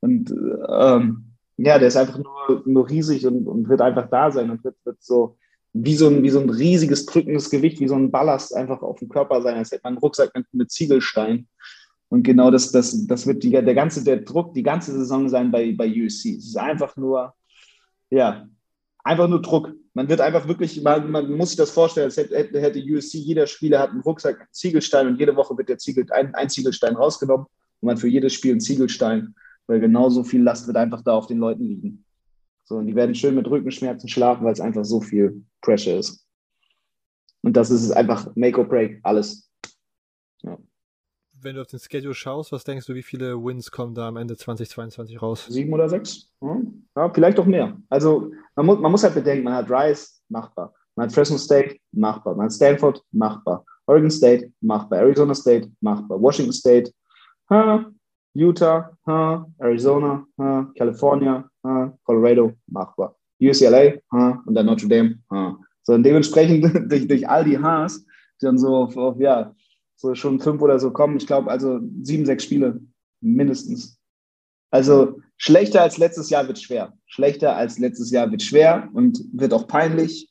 Und 0.00 0.30
ähm, 0.30 1.24
ja, 1.56 1.78
der 1.78 1.88
ist 1.88 1.96
einfach 1.96 2.18
nur, 2.18 2.62
nur 2.66 2.88
riesig 2.88 3.26
und, 3.26 3.46
und 3.46 3.68
wird 3.68 3.80
einfach 3.80 4.08
da 4.08 4.30
sein 4.30 4.50
und 4.50 4.64
wird, 4.64 4.76
wird 4.84 5.02
so 5.02 5.36
wie 5.72 5.94
so, 5.94 6.08
ein, 6.08 6.22
wie 6.22 6.30
so 6.30 6.40
ein 6.40 6.50
riesiges 6.50 7.06
drückendes 7.06 7.48
Gewicht, 7.48 7.80
wie 7.80 7.88
so 7.88 7.94
ein 7.94 8.10
Ballast 8.10 8.54
einfach 8.54 8.82
auf 8.82 8.98
dem 8.98 9.08
Körper 9.08 9.40
sein, 9.40 9.56
als 9.56 9.70
hätte 9.70 9.82
man 9.84 9.94
einen 9.94 9.98
Rucksack 9.98 10.30
mit, 10.34 10.46
mit 10.52 10.70
Ziegelstein. 10.70 11.48
Und 12.08 12.24
genau 12.24 12.50
das, 12.50 12.70
das, 12.72 13.06
das 13.06 13.26
wird 13.26 13.42
die, 13.42 13.50
der 13.50 13.74
ganze 13.74 14.04
der 14.04 14.18
Druck 14.18 14.52
die 14.52 14.62
ganze 14.62 14.92
Saison 14.92 15.30
sein 15.30 15.50
bei, 15.50 15.72
bei 15.72 15.86
USC. 15.86 16.36
Es 16.36 16.46
ist 16.46 16.58
einfach 16.58 16.94
nur, 16.96 17.32
ja, 18.10 18.46
einfach 19.04 19.28
nur 19.28 19.42
Druck. 19.42 19.72
Man 19.94 20.08
wird 20.08 20.20
einfach 20.20 20.48
wirklich, 20.48 20.82
man, 20.82 21.10
man 21.10 21.30
muss 21.32 21.50
sich 21.50 21.56
das 21.56 21.70
vorstellen, 21.70 22.06
als 22.06 22.16
hätte, 22.16 22.60
hätte 22.60 22.78
USC, 22.78 23.18
jeder 23.18 23.46
Spieler 23.46 23.80
hat 23.80 23.90
einen 23.90 24.00
Rucksack, 24.00 24.38
einen 24.40 24.48
Ziegelstein 24.52 25.06
und 25.06 25.18
jede 25.18 25.36
Woche 25.36 25.56
wird 25.56 25.68
der 25.68 25.78
Ziegel, 25.78 26.06
ein, 26.12 26.34
ein 26.34 26.48
Ziegelstein 26.48 26.96
rausgenommen 26.96 27.46
und 27.80 27.86
man 27.86 27.96
für 27.96 28.08
jedes 28.08 28.32
Spiel 28.32 28.52
einen 28.52 28.60
Ziegelstein, 28.60 29.34
weil 29.66 29.80
genauso 29.80 30.24
viel 30.24 30.42
Last 30.42 30.66
wird 30.66 30.76
einfach 30.76 31.02
da 31.02 31.12
auf 31.12 31.26
den 31.26 31.38
Leuten 31.38 31.64
liegen. 31.64 32.04
So, 32.64 32.76
und 32.76 32.86
die 32.86 32.94
werden 32.94 33.14
schön 33.14 33.34
mit 33.34 33.48
Rückenschmerzen 33.48 34.08
schlafen, 34.08 34.44
weil 34.44 34.52
es 34.52 34.60
einfach 34.60 34.84
so 34.84 35.00
viel 35.00 35.44
Pressure 35.60 35.98
ist. 35.98 36.26
Und 37.42 37.56
das 37.56 37.70
ist 37.70 37.90
einfach 37.90 38.34
Make 38.36 38.58
or 38.58 38.68
Break, 38.68 39.00
alles. 39.02 39.50
Ja. 40.42 40.56
Wenn 41.42 41.56
du 41.56 41.62
auf 41.62 41.66
den 41.66 41.80
Schedule 41.80 42.14
schaust, 42.14 42.52
was 42.52 42.62
denkst 42.62 42.86
du, 42.86 42.94
wie 42.94 43.02
viele 43.02 43.34
Wins 43.36 43.70
kommen 43.72 43.96
da 43.96 44.06
am 44.06 44.16
Ende 44.16 44.36
2022 44.36 45.20
raus? 45.20 45.46
Sieben 45.48 45.72
oder 45.72 45.88
sechs? 45.88 46.30
Ja, 46.94 47.12
vielleicht 47.12 47.40
auch 47.40 47.46
mehr. 47.46 47.76
Also 47.88 48.30
man 48.54 48.66
muss, 48.66 48.78
man 48.78 48.92
muss 48.92 49.02
halt 49.02 49.14
bedenken, 49.14 49.42
man 49.44 49.54
hat 49.54 49.68
Rice, 49.68 50.22
machbar. 50.28 50.72
Man 50.94 51.06
hat 51.06 51.12
Fresno 51.12 51.36
State, 51.36 51.78
machbar. 51.90 52.36
Man 52.36 52.44
hat 52.44 52.52
Stanford, 52.52 53.02
machbar. 53.10 53.64
Oregon 53.86 54.10
State, 54.10 54.52
machbar. 54.60 55.00
Arizona 55.00 55.34
State, 55.34 55.68
machbar. 55.80 56.22
Washington 56.22 56.52
State, 56.52 56.92
ha, 57.50 57.86
Utah, 58.34 58.96
ha, 59.06 59.44
Arizona, 59.58 60.24
ha, 60.38 60.70
California, 60.76 61.48
Colorado, 62.04 62.52
machbar. 62.68 63.16
UCLA, 63.40 63.94
und 64.46 64.54
dann 64.54 64.66
Notre 64.66 64.86
Dame. 64.86 65.18
So, 65.82 65.98
dementsprechend 65.98 66.64
durch, 66.92 67.08
durch 67.08 67.28
all 67.28 67.44
die 67.44 67.58
Hs, 67.58 68.04
die 68.40 68.46
dann 68.46 68.58
so 68.58 68.76
auf, 68.76 68.96
auf, 68.96 69.18
ja, 69.18 69.52
so 70.02 70.16
schon 70.16 70.40
fünf 70.40 70.60
oder 70.60 70.80
so 70.80 70.90
kommen, 70.90 71.16
ich 71.16 71.28
glaube, 71.28 71.50
also 71.50 71.78
sieben, 72.02 72.26
sechs 72.26 72.44
Spiele 72.44 72.80
mindestens. 73.20 73.98
Also 74.72 75.20
schlechter 75.36 75.82
als 75.82 75.96
letztes 75.96 76.28
Jahr 76.28 76.48
wird 76.48 76.58
schwer. 76.58 76.92
Schlechter 77.06 77.56
als 77.56 77.78
letztes 77.78 78.10
Jahr 78.10 78.30
wird 78.30 78.42
schwer 78.42 78.88
und 78.94 79.20
wird 79.32 79.54
auch 79.54 79.68
peinlich, 79.68 80.28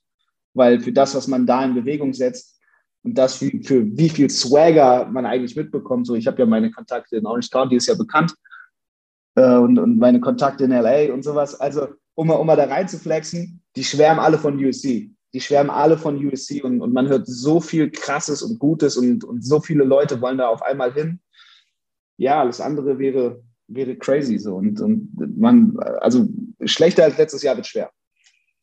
weil 0.54 0.82
für 0.82 0.92
das, 0.92 1.16
was 1.16 1.28
man 1.28 1.46
da 1.46 1.64
in 1.64 1.74
Bewegung 1.74 2.14
setzt 2.14 2.60
und 3.04 3.18
das 3.18 3.36
für, 3.36 3.50
für 3.64 3.86
wie 3.98 4.10
viel 4.10 4.30
Swagger 4.30 5.06
man 5.06 5.26
eigentlich 5.26 5.56
mitbekommt, 5.56 6.06
so 6.06 6.16
ich 6.16 6.28
habe 6.28 6.40
ja 6.40 6.46
meine 6.46 6.70
Kontakte 6.70 7.16
in 7.16 7.26
Orange 7.26 7.50
County, 7.50 7.78
ist 7.78 7.88
ja 7.88 7.96
bekannt, 7.96 8.36
äh, 9.36 9.56
und, 9.56 9.80
und 9.80 10.00
meine 10.00 10.20
Kontakte 10.20 10.66
in 10.66 10.72
LA 10.72 11.14
und 11.14 11.24
sowas. 11.24 11.58
Also, 11.58 11.88
um 12.16 12.30
um 12.30 12.46
mal 12.46 12.58
da 12.58 12.66
rein 12.66 12.90
zu 12.90 13.00
flexen, 13.00 13.64
die 13.78 13.86
schwärmen 13.86 14.20
alle 14.20 14.38
von 14.38 14.62
USC. 14.62 15.12
Die 15.34 15.42
schwärmen 15.42 15.70
alle 15.70 15.98
von 15.98 16.24
USC 16.26 16.62
und, 16.62 16.82
und 16.82 16.94
man 16.94 17.08
hört 17.08 17.26
so 17.28 17.62
viel 17.62 17.90
Krasses 17.90 18.42
und 18.42 18.60
Gutes 18.60 18.98
und, 18.98 19.24
und 19.24 19.46
so 19.46 19.62
viele 19.62 19.84
Leute 19.84 20.20
wollen 20.22 20.38
da 20.38 20.48
auf 20.48 20.62
einmal 20.62 20.94
hin. 20.94 21.20
Ja, 22.18 22.42
alles 22.42 22.60
andere 22.60 23.00
wäre, 23.00 23.42
wäre 23.68 23.96
crazy 23.96 24.38
so. 24.38 24.56
Und, 24.56 24.82
und 24.82 25.38
man, 25.38 25.78
also 26.02 26.28
schlechter 26.66 27.06
als 27.06 27.18
letztes 27.18 27.44
Jahr 27.44 27.56
wird 27.56 27.68
schwer. 27.68 27.92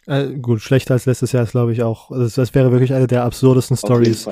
Äh, 0.06 0.38
gut, 0.38 0.60
schlechter 0.60 0.94
als 0.94 1.06
letztes 1.06 1.32
Jahr 1.32 1.42
ist, 1.42 1.52
glaube 1.52 1.72
ich, 1.72 1.82
auch. 1.82 2.10
Also 2.10 2.40
das 2.40 2.54
wäre 2.54 2.72
wirklich 2.72 2.92
eine 2.92 3.06
der 3.06 3.24
absurdesten 3.24 3.76
Stories, 3.76 4.28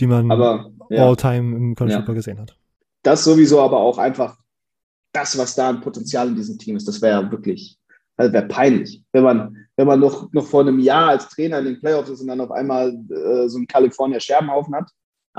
die 0.00 0.06
man 0.06 0.30
aber, 0.30 0.70
ja. 0.90 1.06
all-time 1.06 1.56
im 1.56 1.74
College 1.74 2.04
ja. 2.06 2.14
gesehen 2.14 2.38
hat. 2.38 2.56
Das 3.02 3.24
sowieso, 3.24 3.60
aber 3.60 3.78
auch 3.78 3.98
einfach 3.98 4.36
das, 5.12 5.38
was 5.38 5.54
da 5.54 5.70
an 5.70 5.80
Potenzial 5.80 6.28
in 6.28 6.34
diesem 6.34 6.58
Team 6.58 6.76
ist, 6.76 6.86
das 6.86 7.00
wäre 7.00 7.22
ja 7.22 7.30
wirklich, 7.30 7.78
also 8.16 8.32
wäre 8.32 8.46
peinlich. 8.46 9.02
Wenn 9.12 9.24
man, 9.24 9.67
wenn 9.78 9.86
man 9.86 10.00
noch, 10.00 10.32
noch 10.32 10.44
vor 10.44 10.62
einem 10.62 10.80
Jahr 10.80 11.10
als 11.10 11.28
Trainer 11.28 11.60
in 11.60 11.66
den 11.66 11.78
Playoffs 11.78 12.10
ist 12.10 12.20
und 12.20 12.26
dann 12.26 12.40
auf 12.40 12.50
einmal 12.50 12.88
äh, 13.10 13.48
so 13.48 13.58
ein 13.58 13.66
California 13.68 14.18
Scherbenhaufen 14.18 14.74
hat, 14.74 14.90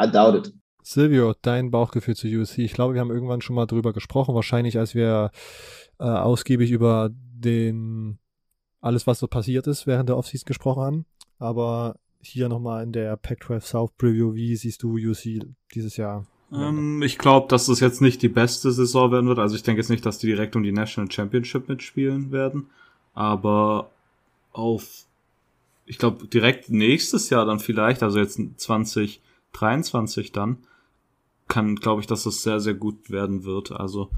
I 0.01 0.09
doubt 0.09 0.47
it. 0.47 0.53
Silvio, 0.81 1.33
dein 1.41 1.71
Bauchgefühl 1.71 2.15
zu 2.15 2.25
USC. 2.25 2.59
Ich 2.59 2.71
glaube, 2.71 2.93
wir 2.93 3.01
haben 3.01 3.11
irgendwann 3.11 3.41
schon 3.41 3.57
mal 3.57 3.65
drüber 3.65 3.91
gesprochen, 3.91 4.33
wahrscheinlich 4.33 4.79
als 4.79 4.95
wir 4.95 5.31
äh, 5.99 6.05
ausgiebig 6.05 6.71
über 6.71 7.09
den 7.11 8.17
alles, 8.79 9.07
was 9.07 9.19
so 9.19 9.27
passiert 9.27 9.67
ist, 9.67 9.87
während 9.87 10.07
der 10.07 10.15
Offseason 10.15 10.47
gesprochen 10.47 10.83
haben. 10.83 11.05
Aber 11.37 11.97
hier 12.21 12.47
nochmal 12.47 12.83
in 12.83 12.93
der 12.93 13.17
Pac-12 13.17 13.59
South 13.59 13.91
Preview, 13.97 14.35
wie 14.35 14.55
siehst 14.55 14.83
du 14.83 14.95
USC 14.95 15.41
dieses 15.75 15.97
Jahr? 15.97 16.25
Ähm, 16.53 17.01
ich 17.01 17.17
glaube, 17.17 17.49
dass 17.49 17.65
das 17.65 17.81
jetzt 17.81 17.99
nicht 17.99 18.21
die 18.21 18.29
beste 18.29 18.71
Saison 18.71 19.11
werden 19.11 19.27
wird. 19.27 19.39
Also 19.39 19.57
ich 19.57 19.63
denke 19.63 19.81
jetzt 19.81 19.89
nicht, 19.89 20.05
dass 20.05 20.17
die 20.17 20.27
direkt 20.27 20.55
um 20.55 20.63
die 20.63 20.71
National 20.71 21.11
Championship 21.11 21.67
mitspielen 21.67 22.31
werden. 22.31 22.69
Aber 23.13 23.89
auf, 24.59 25.05
ich 25.85 25.97
glaube, 25.97 26.27
direkt 26.27 26.69
nächstes 26.69 27.29
Jahr 27.29 27.45
dann 27.45 27.59
vielleicht, 27.59 28.03
also 28.03 28.19
jetzt 28.19 28.39
2023 28.57 30.31
dann, 30.31 30.57
kann, 31.47 31.77
glaube 31.77 32.01
ich, 32.01 32.07
dass 32.07 32.23
das 32.23 32.43
sehr, 32.43 32.59
sehr 32.59 32.75
gut 32.75 33.09
werden 33.09 33.43
wird. 33.43 33.71
Also 33.71 34.11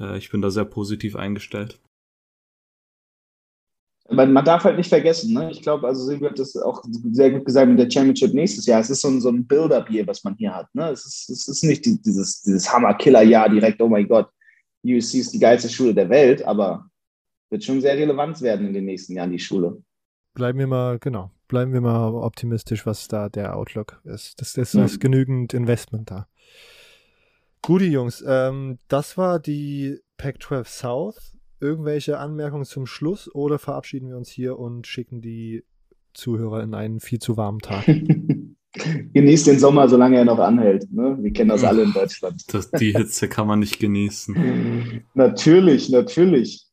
äh, 0.00 0.18
ich 0.18 0.30
bin 0.30 0.42
da 0.42 0.50
sehr 0.50 0.64
positiv 0.64 1.14
eingestellt 1.14 1.78
man, 4.12 4.44
darf 4.44 4.64
halt 4.64 4.76
nicht 4.76 4.88
vergessen, 4.88 5.32
ne? 5.32 5.50
ich 5.50 5.62
glaube, 5.62 5.86
also 5.86 6.04
Silvio 6.04 6.28
hat 6.28 6.38
das 6.38 6.56
auch 6.56 6.82
sehr 7.12 7.30
gut 7.30 7.44
gesagt 7.44 7.68
mit 7.68 7.78
der 7.78 7.90
Championship 7.90 8.34
nächstes 8.34 8.66
Jahr. 8.66 8.80
Es 8.80 8.90
ist 8.90 9.00
so 9.00 9.08
ein, 9.08 9.20
so 9.20 9.28
ein 9.30 9.46
Build-up 9.46 9.88
hier, 9.88 10.06
was 10.06 10.22
man 10.24 10.34
hier 10.36 10.54
hat. 10.54 10.72
Ne? 10.74 10.90
Es, 10.90 11.04
ist, 11.06 11.30
es 11.30 11.48
ist 11.48 11.64
nicht 11.64 11.84
dieses, 11.84 12.42
dieses 12.42 12.72
Hammer-Killer-Jahr 12.72 13.48
direkt, 13.48 13.80
oh 13.80 13.88
mein 13.88 14.08
Gott, 14.08 14.28
USC 14.84 15.20
ist 15.20 15.32
die 15.32 15.38
geilste 15.38 15.68
Schule 15.68 15.94
der 15.94 16.08
Welt, 16.08 16.44
aber 16.44 16.86
wird 17.52 17.62
schon 17.62 17.80
sehr 17.80 17.96
relevant 17.96 18.40
werden 18.40 18.66
in 18.66 18.72
den 18.72 18.86
nächsten 18.86 19.14
Jahren, 19.14 19.30
die 19.30 19.38
Schule. 19.38 19.82
Bleiben 20.34 20.58
wir 20.58 20.66
mal, 20.66 20.98
genau, 20.98 21.30
bleiben 21.46 21.72
wir 21.72 21.82
mal 21.82 22.14
optimistisch, 22.14 22.86
was 22.86 23.06
da 23.06 23.28
der 23.28 23.54
Outlook 23.56 24.00
ist. 24.04 24.40
Das, 24.40 24.54
das 24.54 24.74
ist 24.74 24.94
mhm. 24.94 25.00
genügend 25.00 25.54
Investment 25.54 26.10
da. 26.10 26.26
Gute 27.60 27.84
Jungs, 27.84 28.24
ähm, 28.26 28.78
das 28.88 29.16
war 29.16 29.38
die 29.38 29.98
Pac-12 30.16 30.64
South 30.64 31.36
irgendwelche 31.60 32.18
Anmerkungen 32.18 32.64
zum 32.64 32.86
Schluss 32.86 33.32
oder 33.32 33.58
verabschieden 33.58 34.08
wir 34.08 34.16
uns 34.16 34.30
hier 34.30 34.58
und 34.58 34.86
schicken 34.86 35.20
die 35.20 35.62
Zuhörer 36.12 36.62
in 36.62 36.74
einen 36.74 36.98
viel 36.98 37.20
zu 37.20 37.36
warmen 37.36 37.60
Tag? 37.60 37.84
Genießt 39.12 39.46
den 39.46 39.58
Sommer, 39.58 39.88
solange 39.88 40.16
er 40.16 40.24
noch 40.24 40.38
anhält. 40.38 40.90
Ne? 40.90 41.18
Wir 41.20 41.32
kennen 41.32 41.50
das 41.50 41.62
alle 41.62 41.82
in 41.82 41.92
Deutschland. 41.92 42.42
Das, 42.52 42.70
die 42.70 42.92
Hitze 42.92 43.28
kann 43.28 43.46
man 43.46 43.60
nicht 43.60 43.78
genießen. 43.78 45.04
natürlich, 45.14 45.90
natürlich. 45.90 46.71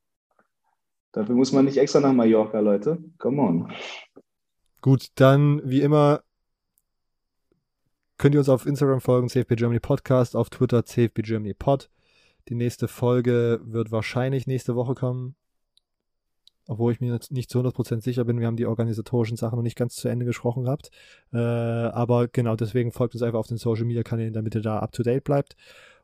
Dafür 1.11 1.35
muss 1.35 1.51
man 1.51 1.65
nicht 1.65 1.77
extra 1.77 1.99
nach 1.99 2.13
Mallorca, 2.13 2.59
Leute. 2.59 2.99
Come 3.17 3.41
on. 3.41 3.71
Gut, 4.81 5.07
dann 5.15 5.61
wie 5.63 5.81
immer 5.81 6.21
könnt 8.19 8.35
ihr 8.35 8.39
uns 8.39 8.49
auf 8.49 8.65
Instagram 8.65 9.01
folgen, 9.01 9.29
CFB 9.29 9.55
Germany 9.55 9.79
Podcast, 9.79 10.35
auf 10.35 10.49
Twitter 10.49 10.85
CFB 10.85 11.21
Germany 11.23 11.53
Pod. 11.53 11.89
Die 12.49 12.55
nächste 12.55 12.87
Folge 12.87 13.61
wird 13.63 13.91
wahrscheinlich 13.91 14.45
nächste 14.45 14.75
Woche 14.75 14.93
kommen. 14.93 15.35
Obwohl 16.67 16.91
ich 16.91 17.01
mir 17.01 17.17
nicht 17.31 17.49
zu 17.49 17.59
100% 17.61 18.01
sicher 18.01 18.25
bin, 18.25 18.39
wir 18.39 18.45
haben 18.45 18.57
die 18.57 18.67
organisatorischen 18.67 19.37
Sachen 19.37 19.55
noch 19.55 19.63
nicht 19.63 19.77
ganz 19.77 19.95
zu 19.95 20.07
Ende 20.07 20.25
gesprochen 20.25 20.65
gehabt. 20.65 20.91
Äh, 21.33 21.37
aber 21.37 22.27
genau 22.27 22.55
deswegen 22.55 22.91
folgt 22.91 23.15
uns 23.15 23.23
einfach 23.23 23.39
auf 23.39 23.47
den 23.47 23.57
Social 23.57 23.85
Media 23.85 24.03
Kanälen, 24.03 24.33
damit 24.33 24.53
ihr 24.53 24.61
da 24.61 24.77
up 24.77 24.91
to 24.91 25.01
date 25.01 25.23
bleibt. 25.23 25.55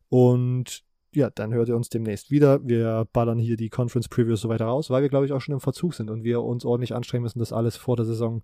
Und 0.09 0.83
ja, 1.15 1.29
dann 1.29 1.53
hört 1.53 1.69
ihr 1.69 1.75
uns 1.75 1.89
demnächst 1.89 2.31
wieder. 2.31 2.65
Wir 2.67 3.07
ballern 3.13 3.39
hier 3.39 3.57
die 3.57 3.69
Conference 3.69 4.07
Previews 4.07 4.41
so 4.41 4.49
weiter 4.49 4.65
raus, 4.65 4.89
weil 4.89 5.01
wir, 5.01 5.09
glaube 5.09 5.25
ich, 5.25 5.31
auch 5.31 5.41
schon 5.41 5.53
im 5.53 5.59
Verzug 5.59 5.93
sind 5.93 6.09
und 6.09 6.23
wir 6.23 6.41
uns 6.41 6.65
ordentlich 6.65 6.93
anstrengen 6.93 7.23
müssen, 7.23 7.39
das 7.39 7.53
alles 7.53 7.77
vor 7.77 7.95
der 7.95 8.05
Saison 8.05 8.43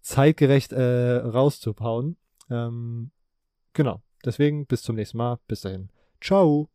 zeitgerecht 0.00 0.72
äh, 0.72 1.16
rauszubauen. 1.16 2.16
Ähm, 2.50 3.10
genau. 3.72 4.02
Deswegen 4.24 4.66
bis 4.66 4.82
zum 4.82 4.96
nächsten 4.96 5.18
Mal. 5.18 5.38
Bis 5.46 5.60
dahin. 5.60 5.90
Ciao. 6.20 6.68